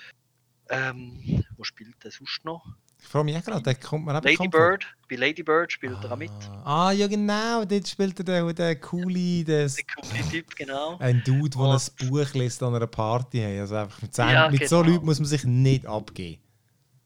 ähm, 0.69 1.43
wo 1.57 1.63
spielt 1.63 2.03
der 2.03 2.11
sonst 2.11 2.45
noch? 2.45 2.63
Ich 3.03 3.09
frage 3.09 3.25
mich 3.25 3.37
auch 3.37 3.43
gerade, 3.43 3.61
der 3.61 3.75
kommt 3.75 4.05
man 4.05 4.23
Lady 4.23 4.47
Bird, 4.47 4.87
bei 5.09 5.17
Lady 5.17 5.43
Bird 5.43 5.71
spielt 5.71 5.97
ah. 6.03 6.09
er 6.09 6.15
mit. 6.15 6.31
Ah, 6.63 6.91
ja 6.91 7.05
genau, 7.05 7.65
dort 7.65 7.87
spielt 7.87 8.17
er 8.19 8.23
den, 8.23 8.55
den 8.55 8.81
coole, 8.81 9.43
des, 9.43 9.75
der 9.75 9.85
coole 9.93 10.29
Typ, 10.31 10.55
genau. 10.55 10.97
Ein 10.99 11.21
Dude, 11.23 11.49
der 11.49 11.79
ein 11.99 12.09
Buch 12.09 12.33
liest 12.33 12.63
an 12.63 12.73
einer 12.73 12.87
Party 12.87 13.39
hat. 13.41 13.59
Also 13.59 13.75
einfach 13.75 14.01
mit, 14.01 14.17
ja, 14.17 14.49
mit 14.49 14.59
genau. 14.61 14.69
so 14.69 14.81
Leuten 14.81 15.05
muss 15.05 15.19
man 15.19 15.27
sich 15.27 15.43
nicht 15.43 15.85
abgeben. 15.85 16.41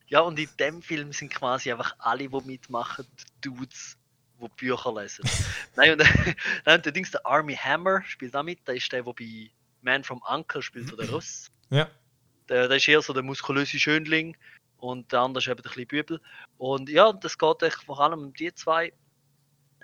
Ja, 0.05 0.21
und 0.21 0.39
in 0.39 0.47
dem 0.59 0.81
Film 0.83 1.11
sind 1.11 1.33
quasi 1.33 1.71
einfach 1.71 1.95
alle, 1.97 2.29
die 2.29 2.41
mitmachen, 2.45 3.05
Dudes, 3.41 3.97
die 4.39 4.47
Bücher 4.55 4.93
lesen. 4.93 5.25
nein, 5.75 5.93
und, 5.93 6.03
nein, 6.65 6.81
der 6.83 6.91
Dings, 6.91 7.09
der 7.09 7.25
Army 7.25 7.55
Hammer 7.55 8.03
spielt 8.03 8.35
auch 8.35 8.43
mit, 8.43 8.65
der 8.67 8.75
ist 8.75 8.89
der, 8.91 9.01
der 9.01 9.13
bei 9.13 9.49
Man 9.81 10.03
from 10.03 10.21
Uncle 10.29 10.61
spielt, 10.61 10.89
so 10.89 10.95
der 10.95 11.09
Russ. 11.09 11.49
Ja. 11.71 11.89
Der, 12.47 12.67
der 12.67 12.77
ist 12.77 12.87
eher 12.87 13.01
so 13.01 13.13
der 13.13 13.23
muskulöse 13.23 13.79
Schönling 13.79 14.37
und 14.77 15.11
der 15.11 15.21
andere 15.21 15.41
ist 15.41 15.47
eben 15.47 15.59
ein 15.59 15.63
bisschen 15.63 15.87
Bübel. 15.87 16.21
Und 16.57 16.89
ja, 16.89 17.11
das 17.13 17.37
geht 17.37 17.63
echt 17.63 17.83
vor 17.83 17.99
allem 17.99 18.19
um 18.19 18.33
die 18.33 18.53
zwei. 18.53 18.93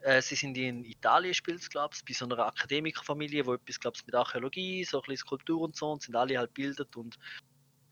Äh, 0.01 0.21
sie 0.21 0.35
sind 0.35 0.57
in 0.57 0.83
Italien, 0.83 1.33
spielt 1.33 1.67
glaube 1.69 1.95
ich, 1.95 2.05
bei 2.05 2.13
so 2.13 2.25
einer 2.25 2.39
Akademikerfamilie, 2.39 3.45
wo 3.45 3.53
etwas, 3.53 3.79
glaube 3.79 3.95
ich, 3.97 4.05
mit 4.05 4.15
Archäologie, 4.15 4.83
so 4.83 4.97
ein 4.97 5.01
bisschen 5.03 5.25
Skulptur 5.25 5.61
und 5.61 5.75
so, 5.75 5.91
und 5.91 6.01
sind 6.01 6.15
alle 6.15 6.37
halt 6.37 6.53
bildet 6.53 6.95
und 6.95 7.17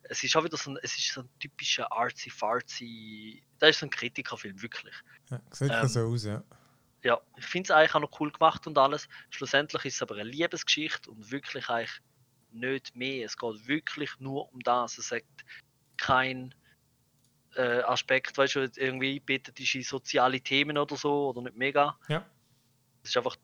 es 0.03 0.23
ist 0.23 0.35
auch 0.35 0.43
wieder 0.43 0.57
so 0.57 0.71
ein, 0.71 0.79
es 0.83 0.97
ist 0.97 1.13
so 1.13 1.21
ein 1.21 1.29
typischer 1.39 1.89
artsy-fartsy, 1.89 3.41
das 3.59 3.71
ist 3.71 3.79
so 3.79 3.85
ein 3.85 3.89
Kritikerfilm, 3.89 4.61
wirklich. 4.61 4.93
Ja, 5.29 5.41
sieht 5.51 5.71
ähm, 5.71 5.87
so 5.87 6.01
aus, 6.01 6.25
ja. 6.25 6.43
Ja, 7.03 7.19
ich 7.37 7.45
finde 7.45 7.67
es 7.67 7.71
eigentlich 7.71 7.95
auch 7.95 8.01
noch 8.01 8.19
cool 8.19 8.31
gemacht 8.31 8.67
und 8.67 8.77
alles. 8.77 9.07
Schlussendlich 9.29 9.85
ist 9.85 9.95
es 9.95 10.01
aber 10.01 10.15
eine 10.15 10.29
Liebesgeschichte 10.29 11.09
und 11.09 11.31
wirklich 11.31 11.67
eigentlich 11.69 12.01
nicht 12.51 12.95
mehr. 12.95 13.25
Es 13.25 13.37
geht 13.37 13.67
wirklich 13.67 14.11
nur 14.19 14.51
um 14.53 14.59
das. 14.59 14.97
Es 14.97 15.07
sagt 15.07 15.45
kein 15.97 16.53
äh, 17.55 17.81
Aspekt, 17.81 18.37
weißt 18.37 18.55
du, 18.55 18.71
irgendwie 18.75 19.21
ist 19.57 19.75
in 19.75 19.83
soziale 19.83 20.39
Themen 20.41 20.77
oder 20.77 20.95
so, 20.95 21.29
oder 21.29 21.41
nicht 21.41 21.57
mega. 21.57 21.97
Ja. 22.07 22.25
Es 23.03 23.09
ist 23.09 23.17
einfach 23.17 23.35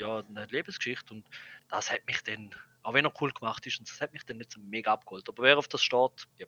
ja, 0.00 0.18
eine 0.18 0.46
Lebensgeschichte 0.46 1.14
und 1.14 1.26
das 1.68 1.90
hat 1.90 2.06
mich 2.06 2.22
dann, 2.22 2.50
auch 2.82 2.94
wenn 2.94 3.04
er 3.04 3.12
cool 3.20 3.32
gemacht 3.32 3.66
ist, 3.66 3.78
und 3.78 3.88
das 3.88 4.00
hat 4.00 4.12
mich 4.12 4.24
dann 4.24 4.38
nicht 4.38 4.52
so 4.52 4.60
mega 4.60 4.92
abgeholt. 4.92 5.28
Aber 5.28 5.42
wer 5.42 5.58
auf 5.58 5.68
das 5.68 5.82
steht, 5.82 6.28
ja. 6.38 6.46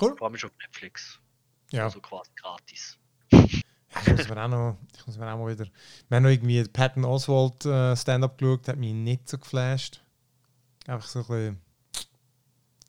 Cool. 0.00 0.16
Vor 0.16 0.28
allem 0.28 0.36
schon 0.36 0.50
auf 0.50 0.56
Netflix. 0.58 1.20
Ja. 1.70 1.84
Also 1.84 2.00
quasi 2.00 2.30
gratis. 2.36 2.98
Ich 3.30 4.12
muss 4.12 4.28
mir 4.28 4.44
auch 4.44 4.48
noch, 4.48 4.78
ich 4.94 5.06
muss 5.06 5.16
mir 5.16 5.32
auch 5.32 5.38
mal 5.38 5.50
wieder. 5.50 5.66
Wir 6.08 6.16
haben 6.16 6.24
noch 6.24 6.30
irgendwie 6.30 6.62
Patton 6.64 7.04
Oswald 7.04 7.64
äh, 7.64 7.96
Stand-up 7.96 8.36
geschaut, 8.38 8.68
hat 8.68 8.76
mich 8.76 8.92
nicht 8.92 9.28
so 9.28 9.38
geflasht. 9.38 10.02
Einfach 10.86 11.08
so 11.08 11.20
ein 11.20 11.26
bisschen. 11.26 11.65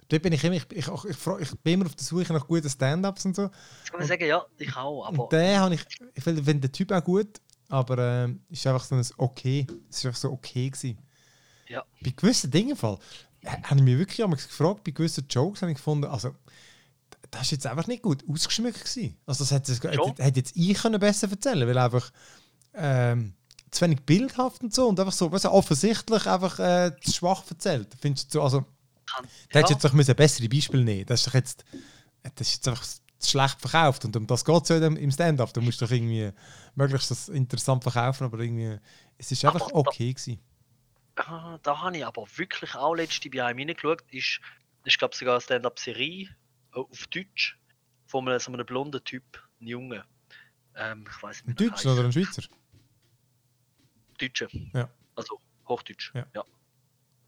Dort 0.10 0.22
bin 0.22 0.34
ich 0.34 0.44
immer, 0.44 0.56
ich, 0.56 0.66
ich, 0.72 0.88
ich, 0.88 1.10
ich, 1.10 1.42
ich 1.42 1.60
bin 1.60 1.74
immer 1.74 1.86
auf 1.86 1.96
der 1.96 2.06
Suche 2.06 2.32
nach 2.32 2.48
guten 2.48 2.70
Stand-ups 2.70 3.26
und 3.26 3.36
so. 3.36 3.44
Jetzt 3.44 3.92
kann 3.92 4.00
man 4.00 4.08
sagen, 4.08 4.26
ja, 4.26 4.46
ich 4.58 4.76
auch, 4.76 5.06
aber 5.06 5.28
den 5.30 5.60
habe 5.60 5.76
ich, 5.76 5.86
ich 6.14 6.24
finde 6.24 6.44
find 6.44 6.64
den 6.64 6.72
Typ 6.72 6.92
auch 6.92 7.04
gut, 7.04 7.42
aber 7.70 7.98
äh, 7.98 8.36
ist 8.50 8.66
einfach 8.68 8.84
so 8.84 8.96
ein 8.96 9.06
okay. 9.18 9.68
Es 9.90 9.98
ist 9.98 10.06
einfach 10.06 10.20
so 10.20 10.32
okay 10.32 10.70
gewesen. 10.70 10.98
Ja. 11.68 11.84
Bei 12.02 12.14
gewissen 12.16 12.50
Dingen 12.50 12.78
Fall, 12.78 12.98
habe 13.46 13.76
ich 13.76 13.84
mich 13.84 13.98
wirklich 13.98 14.24
einmal 14.24 14.38
gefragt, 14.38 14.84
bei 14.84 14.92
gewissen 14.92 15.26
Jokes 15.30 15.62
habe 15.62 15.72
ich 15.72 15.78
gefunden, 15.78 16.06
also 16.06 16.34
das 17.32 17.42
ist 17.44 17.52
jetzt 17.52 17.68
einfach 17.68 17.88
nicht 17.88 18.04
gut 18.04 18.24
ausgeschmückt 18.30 18.80
gewesen. 18.86 19.18
Also 19.26 19.44
das 19.44 19.52
hätte, 19.52 19.74
hätte 20.24 20.40
jetzt 20.40 20.56
ich 20.56 20.74
können 20.78 21.00
besser 21.00 21.30
erzählen, 21.30 21.68
weil 21.68 21.78
einfach 21.78 22.12
ähm, 22.74 23.34
zu 23.72 23.82
wenig 23.82 24.02
bildhaft 24.06 24.64
und 24.64 24.74
so 24.74 24.88
und 24.88 25.00
einfach 25.00 25.14
so, 25.14 25.32
weißt 25.32 25.46
du, 25.46 25.52
offensichtlich 25.52 26.26
einfach 26.26 26.60
äh, 26.60 26.92
zu 27.02 27.12
schwach 27.12 27.44
erzählt. 27.50 27.90
Findest 28.00 28.34
du 28.34 28.40
so, 28.40 28.44
also 28.44 28.66
kann, 29.08 29.26
da 29.26 29.30
hättest 29.30 29.54
du 29.54 29.60
ja, 29.60 29.70
jetzt 29.70 29.86
doch 29.86 29.94
müssen 29.94 30.16
bessere 30.16 30.50
Beispiele 30.50 30.84
nehmen. 30.84 31.06
Das 31.06 31.22
ist 31.22 31.28
doch 31.28 31.34
jetzt, 31.34 31.66
das 32.36 32.48
ist 32.48 32.56
jetzt 32.56 32.68
einfach 32.68 32.86
schlecht 33.24 33.62
verkauft 33.62 34.06
und 34.06 34.16
um 34.16 34.28
das 34.28 34.46
geht 34.46 34.64
es 34.64 34.70
ja 34.70 34.78
im 34.78 35.12
Stand-up. 35.12 35.54
Du 35.54 35.62
musst 35.62 35.82
doch 35.82 35.90
irgendwie 35.90 36.32
möglichst 36.76 37.10
das 37.10 37.30
interessant 37.30 37.84
verkaufen, 37.84 38.26
aber 38.26 38.40
irgendwie, 38.40 38.78
es 39.18 39.32
ist 39.32 39.44
einfach 39.44 39.70
okay 39.74 40.14
gewesen. 40.14 40.40
Ah, 41.16 41.58
da 41.64 41.82
habe 41.82 41.98
ich 41.98 42.06
aber 42.06 42.28
wirklich 42.36 42.76
auch 42.76 42.94
letzte 42.94 43.30
bei 43.30 43.44
einem 43.44 43.60
reingeschaut. 43.60 44.04
Ist, 44.12 44.40
ist 44.84 45.00
glaube 45.00 45.16
sogar 45.16 45.36
eine 45.36 45.42
Stand-Up-Serie 45.42 46.30
äh, 46.76 46.80
auf 46.80 47.08
Deutsch 47.08 47.58
von 48.06 48.28
einem, 48.28 48.40
so 48.40 48.52
einem 48.52 48.66
blonden 48.66 49.04
Typ, 49.04 49.24
einem 49.60 49.68
Jungen. 49.68 50.04
Ähm, 50.76 51.06
ich 51.10 51.24
weiß 51.24 51.42
Ein 51.42 51.48
nicht. 51.48 51.60
der 51.60 51.70
Deutscher 51.70 51.94
oder 51.94 52.04
ein 52.04 52.14
Schweizer? 52.14 52.44
Deutsche. 54.20 54.48
Ja. 54.74 54.90
Also 55.16 55.40
Hochdeutsch. 55.68 56.14
Ja. 56.14 56.46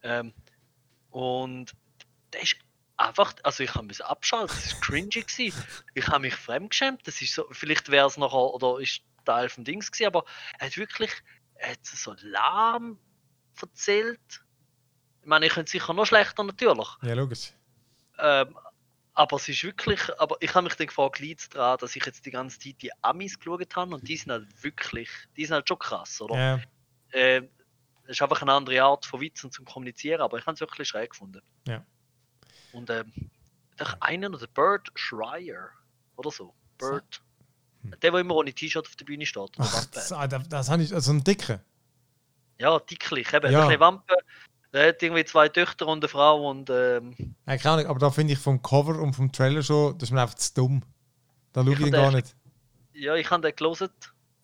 Ähm, 0.03 0.33
und 1.11 1.73
der 2.33 2.41
ist 2.41 2.57
einfach, 2.97 3.33
also 3.43 3.63
ich 3.63 3.73
habe 3.73 3.87
mich 3.87 4.03
abschalten, 4.03 4.55
das 4.55 4.73
war 4.73 4.81
cringy. 4.81 5.09
gewesen. 5.09 5.63
Ich 5.93 6.07
habe 6.07 6.19
mich 6.19 6.35
fremdgeschämt. 6.35 7.07
Das 7.07 7.21
ist 7.21 7.33
so, 7.33 7.45
vielleicht 7.51 7.89
wäre 7.89 8.07
es 8.07 8.17
nachher, 8.17 8.53
oder 8.53 8.79
ist 8.79 9.01
Teil 9.25 9.49
vom 9.49 9.63
Dings 9.63 9.91
gewesen, 9.91 10.07
aber 10.07 10.25
er 10.59 10.67
hat 10.67 10.77
wirklich, 10.77 11.11
er 11.55 11.71
hat 11.71 11.85
so 11.85 12.15
lahm 12.21 12.99
erzählt. 13.61 14.43
Ich 15.21 15.27
meine, 15.27 15.47
ich 15.47 15.53
könnte 15.53 15.71
sicher 15.71 15.93
noch 15.93 16.05
schlechter 16.05 16.43
natürlich. 16.43 16.87
Ja, 17.01 17.13
logisch. 17.13 17.53
Ähm, 18.17 18.57
aber 19.13 19.35
es 19.35 19.49
ist 19.49 19.63
wirklich, 19.63 19.99
aber 20.17 20.37
ich 20.39 20.53
habe 20.53 20.63
mich 20.63 20.75
dann 20.75 20.87
gefragt, 20.87 21.19
liegt 21.19 21.41
es 21.41 21.49
daran, 21.49 21.77
dass 21.79 21.95
ich 21.95 22.05
jetzt 22.05 22.25
die 22.25 22.31
ganze 22.31 22.57
Zeit 22.59 22.81
die 22.81 22.91
Amis 23.03 23.37
geschaut 23.37 23.75
habe 23.75 23.95
und 23.95 24.07
die 24.07 24.15
sind 24.15 24.31
halt 24.31 24.47
wirklich, 24.63 25.09
die 25.35 25.45
sind 25.45 25.55
halt 25.55 25.67
schon 25.67 25.79
krass, 25.79 26.21
oder? 26.21 26.35
Ja, 26.35 26.61
äh, 27.11 27.47
es 28.09 28.17
ist 28.17 28.21
einfach 28.23 28.41
eine 28.41 28.53
andere 28.53 28.81
Art 28.81 29.05
von 29.05 29.21
Witzen 29.21 29.51
zum 29.51 29.65
Kommunizieren, 29.65 30.21
aber 30.21 30.39
ich 30.39 30.45
habe 30.47 30.55
es 30.55 30.59
wirklich 30.59 30.87
schräg 30.87 31.11
gefunden. 31.11 31.41
Ja. 31.67 31.85
Und 32.71 32.89
ähm, 32.89 33.13
einer 33.99 34.29
oder 34.29 34.47
Bert 34.47 34.89
Schreier 34.95 35.69
oder 36.15 36.31
so. 36.31 36.55
Bert. 36.79 37.21
Hm. 37.83 37.91
Der, 38.01 38.11
der 38.11 38.19
immer 38.19 38.35
ohne 38.35 38.51
T-Shirt 38.51 38.87
auf 38.87 38.95
der 38.95 39.05
Bühne 39.05 39.27
steht. 39.27 39.51
Ach, 39.59 39.85
das, 39.85 40.09
das, 40.09 40.49
das 40.49 40.69
habe 40.69 40.81
ich, 40.81 40.91
also 40.93 41.11
ein 41.11 41.23
Dicker. 41.23 41.61
Ja, 42.57 42.79
dicklich. 42.79 43.31
Eben, 43.31 43.51
Ja. 43.51 43.67
ein 43.67 43.79
Wampe. 43.79 44.15
Der 44.73 44.87
hat 44.89 45.03
irgendwie 45.03 45.25
zwei 45.25 45.47
Töchter 45.47 45.85
und 45.87 45.99
eine 46.03 46.07
Frau 46.07 46.49
und 46.49 46.69
ähm, 46.71 47.15
Ja, 47.45 47.57
keine 47.57 47.75
Ahnung, 47.75 47.85
aber 47.87 47.99
da 47.99 48.09
finde 48.09 48.33
ich 48.33 48.39
vom 48.39 48.61
Cover 48.63 48.99
und 48.99 49.13
vom 49.13 49.31
Trailer 49.31 49.61
schon, 49.61 49.97
das 49.99 50.09
ist 50.09 50.13
mir 50.13 50.21
einfach 50.21 50.35
zu 50.35 50.53
dumm. 50.55 50.83
Da 51.53 51.63
schaue 51.63 51.73
ich 51.73 51.79
Ich 51.79 51.85
ihn 51.85 51.91
gar 51.91 52.11
nicht. 52.11 52.35
ja, 52.93 53.15
ich 53.15 53.29
habe 53.29 53.41
den 53.43 53.55
gelesen, 53.55 53.89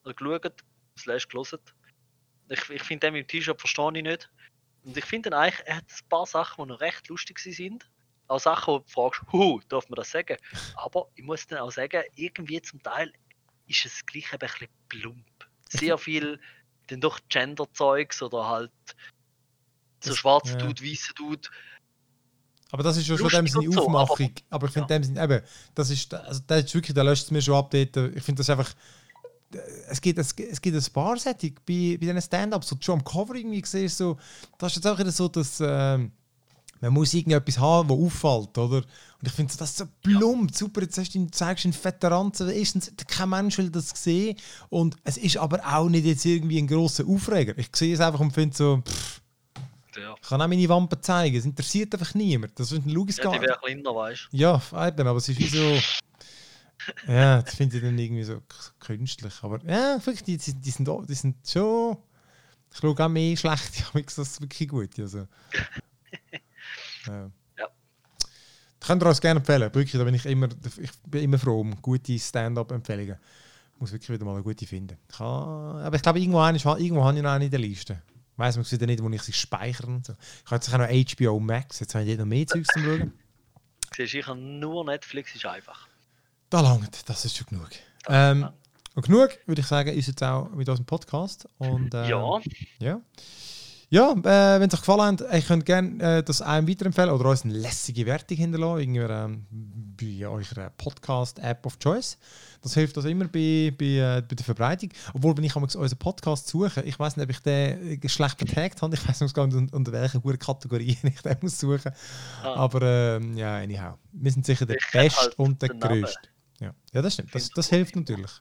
oder 0.03 0.13
geschaut, 0.13 0.63
slash 0.97 1.28
gelesen. 1.28 1.59
Ich, 2.49 2.69
ich 2.69 2.83
finde 2.83 3.07
den 3.07 3.13
mit 3.13 3.23
dem 3.25 3.27
T-Shirt 3.27 3.59
verstehe 3.59 3.91
ich 3.95 4.03
nicht. 4.03 4.29
Und 4.83 4.95
ich 4.95 5.05
finde 5.05 5.35
eigentlich, 5.35 5.65
er 5.65 5.77
hat 5.77 5.85
ein 5.89 6.09
paar 6.09 6.25
Sachen, 6.25 6.63
die 6.63 6.69
noch 6.69 6.79
recht 6.81 7.07
lustig 7.07 7.39
sind. 7.39 7.89
Auch 8.27 8.39
Sachen, 8.39 8.73
wo 8.75 8.79
du 8.79 8.85
fragst, 8.87 9.21
huh, 9.31 9.59
darf 9.69 9.87
man 9.89 9.95
das 9.97 10.11
sagen? 10.11 10.37
Aber 10.75 11.07
ich 11.15 11.23
muss 11.23 11.45
dann 11.47 11.59
auch 11.59 11.71
sagen, 11.71 12.03
irgendwie 12.15 12.61
zum 12.61 12.81
Teil 12.81 13.11
ist 13.67 13.85
es 13.85 14.05
gleich 14.05 14.31
ein 14.33 14.39
bisschen 14.39 14.67
plump. 14.89 15.25
Sehr 15.69 15.97
viel 15.97 16.39
dann 16.87 17.01
doch 17.01 17.19
Gender-Zeugs 17.29 18.21
oder 18.21 18.47
halt 18.47 18.71
so 20.03 20.13
schwarze 20.13 20.51
ja. 20.51 20.57
Dude, 20.57 20.83
weiße 20.83 21.13
Dude. 21.15 21.49
Aber 22.71 22.83
das 22.83 22.97
ist 22.97 23.07
ja 23.07 23.17
schon 23.17 23.29
dem 23.29 23.47
seine 23.47 23.71
so, 23.71 23.87
aber- 23.87 24.01
Aufmachung. 24.01 24.33
Aber, 24.49 24.67
ich 24.67 24.73
finde 24.73 24.93
Ja. 24.93 24.99
dem 24.99 25.03
Sinn, 25.03 25.17
eben, 25.17 25.41
das 25.73 25.89
ist, 25.89 26.13
also 26.13 26.41
das 26.45 26.65
ist 26.65 26.75
wirklich, 26.75 26.93
da 26.93 27.01
löscht 27.03 27.23
es 27.25 27.31
mir 27.31 27.41
schon 27.41 27.55
ab 27.55 27.71
dort. 27.71 27.95
Ich 28.15 28.23
finde 28.23 28.39
das 28.39 28.49
einfach, 28.49 28.71
es 29.89 30.01
gibt, 30.01 30.20
es, 30.20 30.34
es 30.34 30.62
gibt 30.62 30.76
ein 30.76 30.93
paar 30.93 31.18
Sättig 31.18 31.66
bei, 31.66 31.97
bei 31.99 32.06
diesen 32.08 32.22
Stand-Ups, 32.22 32.68
so 32.68 32.76
schon 32.80 32.99
am 32.99 33.03
Cover 33.03 33.36
irgendwie 33.36 33.62
gesehen, 33.62 33.89
so, 33.89 34.18
das 34.58 34.72
ist 34.72 34.78
jetzt 34.78 34.88
auch 34.88 34.99
wieder 34.99 35.12
so, 35.12 35.28
dass 35.28 35.60
ähm, 35.62 36.12
man 36.82 36.93
muss 36.93 37.14
irgendetwas 37.14 37.58
haben, 37.58 37.89
was 37.89 37.97
auffällt, 37.97 38.58
oder? 38.58 38.78
Und 38.78 39.28
ich 39.28 39.32
finde 39.32 39.53
das 39.58 39.70
ist 39.70 39.78
so 39.78 39.86
plump, 40.03 40.53
super, 40.56 40.82
jetzt 40.82 40.97
hast 40.97 41.16
du, 41.16 41.26
zeigst 41.32 41.64
du 41.64 41.70
einen 41.70 41.84
Veteranzen, 41.84 42.49
erstens, 42.49 42.91
kein 43.08 43.30
Mensch 43.30 43.58
will 43.58 43.70
das 43.70 43.89
sehen 43.89 44.38
und 44.70 44.95
es 45.03 45.18
ist 45.18 45.38
aber 45.38 45.60
auch 45.66 45.89
nicht 45.89 46.06
jetzt 46.06 46.26
irgendwie 46.26 46.60
ein 46.60 46.68
grosser 46.68 47.06
Aufreger. 47.08 47.58
Ich 47.58 47.70
sehe 47.76 47.93
es 47.93 48.01
einfach 48.01 48.20
und 48.20 48.32
finde 48.32 48.56
so, 48.56 48.82
pff, 48.86 49.22
Ja, 49.97 50.16
ich 50.22 50.28
kann 50.28 50.41
auch 50.41 50.47
meine 50.47 50.68
Wampen 50.70 51.01
zeigen, 51.01 51.36
es 51.38 51.45
interessiert 51.45 51.93
einfach 51.93 52.14
niemand. 52.14 52.60
Das 52.60 52.72
ist 52.72 52.86
ein 52.86 52.89
logisches 52.89 53.24
ja 53.24 53.32
die 53.32 53.41
wäre 53.41 53.58
kleiner, 53.64 53.95
weißt 53.95 54.28
ja, 54.32 54.62
eben, 54.88 55.08
aber 55.08 55.18
es 55.18 55.30
ist 55.30 55.39
wie 55.39 55.47
so. 55.47 55.78
Ja, 57.07 57.41
das 57.41 57.55
finde 57.55 57.77
ich 57.77 57.83
dann 57.83 57.97
irgendwie 57.97 58.23
so 58.23 58.41
künstlich. 58.79 59.33
Aber 59.41 59.63
ja, 59.65 59.97
wirklich, 60.05 60.23
die, 60.23 60.38
die, 60.38 60.71
sind, 60.71 60.88
die 61.09 61.13
sind 61.13 61.36
schon. 61.47 61.97
Ich 62.71 62.79
schaue 62.79 62.99
auch 62.99 63.09
mehr 63.09 63.38
schlecht, 63.38 63.79
ja, 63.79 64.01
das 64.01 64.17
ist 64.17 64.41
wirklich 64.41 64.67
gut. 64.67 64.99
Also. 64.99 65.27
ja. 67.07 67.31
Ja. 67.57 67.67
Könnt 68.79 69.03
ihr 69.03 69.07
uns 69.07 69.21
gerne 69.21 69.39
empfehlen. 69.39 69.73
Wirklich, 69.73 69.93
da 69.93 70.03
bin 70.03 70.15
ich 70.15 70.25
immer, 70.25 70.49
ich 70.77 70.91
bin 71.07 71.23
immer 71.23 71.39
froh 71.39 71.61
um 71.61 71.81
gute 71.81 72.19
Stand-up-Empfehlungen. 72.19 73.17
Ich 73.73 73.81
muss 73.81 73.91
wirklich 73.91 74.09
wieder 74.09 74.25
mal 74.25 74.36
eine 74.36 74.43
gute 74.43 74.65
finden. 74.65 74.97
Ich 75.09 75.17
kann, 75.17 75.25
aber 75.25 75.95
ich 75.95 76.01
glaube, 76.01 76.19
irgendwo, 76.19 76.39
eine, 76.39 76.57
irgendwo 76.57 77.03
habe 77.03 77.17
ich 77.17 77.23
noch 77.23 77.31
eine 77.31 77.45
in 77.45 77.51
der 77.51 77.59
Liste. 77.59 78.01
Ich 78.33 78.39
weiss 78.39 78.57
man 78.57 78.69
wieder 78.69 78.86
nicht, 78.86 79.01
wo 79.01 79.09
ich 79.09 79.21
sie 79.21 79.33
speichere. 79.33 79.88
und 79.88 80.05
So. 80.05 80.13
Ich 80.13 80.51
habe 80.51 80.55
jetzt 80.55 80.73
auch 80.73 80.77
noch 80.77 80.88
HBO 80.88 81.39
Max, 81.39 81.80
jetzt 81.80 81.95
habe 81.95 82.05
ich 82.05 82.18
noch 82.18 82.26
mehr 82.26 82.45
Zeugs 82.47 82.68
zum 82.73 82.84
Schauen. 82.84 83.14
Siehst 83.95 84.14
du, 84.14 84.18
ich 84.19 84.27
habe 84.27 84.39
nur 84.39 84.84
Netflix, 84.84 85.35
ist 85.35 85.45
einfach. 85.45 85.88
Da 86.49 86.61
langt, 86.61 87.09
das 87.09 87.26
ist 87.26 87.38
schon 87.38 87.47
genug. 87.47 87.69
Ähm, 88.07 88.47
und 88.95 89.05
genug, 89.05 89.30
würde 89.45 89.61
ich 89.61 89.67
sagen, 89.67 89.89
ist 89.89 90.07
jetzt 90.07 90.23
auch 90.23 90.49
mit 90.51 90.69
unserem 90.69 90.85
Podcast. 90.85 91.49
Und, 91.57 91.93
äh, 91.93 92.09
ja, 92.09 92.39
Ja, 92.80 93.01
ja 93.89 94.11
äh, 94.11 94.59
wenn 94.59 94.69
es 94.69 94.73
euch 94.73 94.80
gefallen 94.80 95.19
hat, 95.19 95.34
ihr 95.34 95.41
könnt 95.41 95.65
gerne 95.65 96.19
äh, 96.19 96.23
das 96.23 96.41
einem 96.41 96.67
weiterempfehlen 96.67 97.09
oder 97.09 97.30
uns 97.30 97.43
eine 97.43 97.53
lässige 97.53 98.05
Wertung 98.05 98.38
hinterlassen, 98.38 98.80
irgendwie 98.80 98.99
ähm, 99.01 99.45
bei 99.99 100.27
eurer 100.27 100.69
Podcast-App 100.77 101.65
of 101.65 101.77
Choice. 101.80 102.17
Das 102.61 102.73
hilft 102.73 102.95
uns 102.95 103.05
immer 103.05 103.26
bei, 103.26 103.73
bei, 103.77 103.85
äh, 103.85 104.22
bei 104.22 104.35
der 104.35 104.45
Verbreitung. 104.45 104.91
Obwohl, 105.13 105.35
wenn 105.35 105.43
ich 105.43 105.55
unseren 105.55 105.99
Podcast 105.99 106.47
suche, 106.47 106.81
ich 106.84 106.97
weiß 106.97 107.17
nicht, 107.17 107.26
ob 107.26 107.31
ich 107.31 107.39
den 107.39 108.01
äh, 108.01 108.09
schlecht 108.09 108.38
betagt 108.38 108.81
habe, 108.81 108.95
ich 108.95 109.07
weiß 109.07 109.19
nicht 109.19 109.35
gar 109.35 109.45
nicht, 109.45 109.73
unter, 109.73 110.09
guten 110.19 110.39
Kategorien 110.39 110.97
ich 111.03 111.22
den 111.22 111.38
muss 111.41 111.59
suchen. 111.59 111.91
Ah. 112.43 112.55
Aber 112.55 112.81
ähm, 112.81 113.35
ja, 113.35 113.57
anyhow. 113.57 113.95
Wir 114.13 114.31
sind 114.31 114.45
sicher 114.45 114.65
der 114.65 114.77
kenn 114.77 115.01
Beste 115.01 115.22
halt 115.22 115.38
und 115.38 115.61
der. 115.61 115.69
Größte. 115.69 116.30
Ja. 116.60 116.72
ja, 116.94 117.02
das 117.02 117.14
stimmt. 117.14 117.34
Das, 117.36 117.49
das 117.49 117.69
hilft 117.69 117.95
natürlich. 117.95 118.32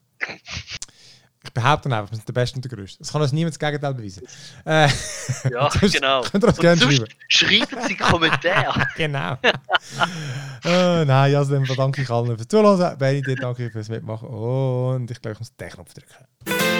Ich 1.46 1.52
behaupte 1.52 1.94
einfach, 1.94 2.10
wir 2.10 2.16
sind 2.16 2.26
der 2.26 2.32
Beste 2.32 2.56
und 2.56 2.64
der 2.64 2.70
Größte. 2.76 3.00
Das 3.00 3.12
kann 3.12 3.20
uns 3.20 3.32
niemand 3.32 3.54
das 3.54 3.58
Gegenteil 3.58 3.92
beweisen. 3.92 4.22
Äh, 4.64 4.88
ja, 5.50 5.68
das 5.68 5.92
genau. 5.92 6.22
Könnt 6.22 6.42
ihr 6.44 6.48
Und 6.48 6.58
gerne 6.60 6.80
sonst 6.80 6.96
schreiben. 7.28 7.66
schreiben 7.66 7.86
Sie 7.86 7.96
Kommentare. 7.96 8.86
Genau. 8.96 9.36
äh, 10.64 11.04
nein, 11.04 11.34
also 11.34 11.52
dann 11.54 11.64
danke 11.76 12.00
ich 12.02 12.10
allen 12.10 12.36
fürs 12.36 12.48
Zuhören. 12.48 12.98
Benny, 12.98 13.20
dir 13.20 13.36
danke 13.36 13.70
fürs 13.70 13.90
Mitmachen. 13.90 14.28
Und 14.28 15.10
ich 15.10 15.20
glaube, 15.20 15.34
ich 15.34 15.38
muss 15.40 15.54
den 15.54 15.68
Knopf 15.68 15.92
drücken. 15.92 16.73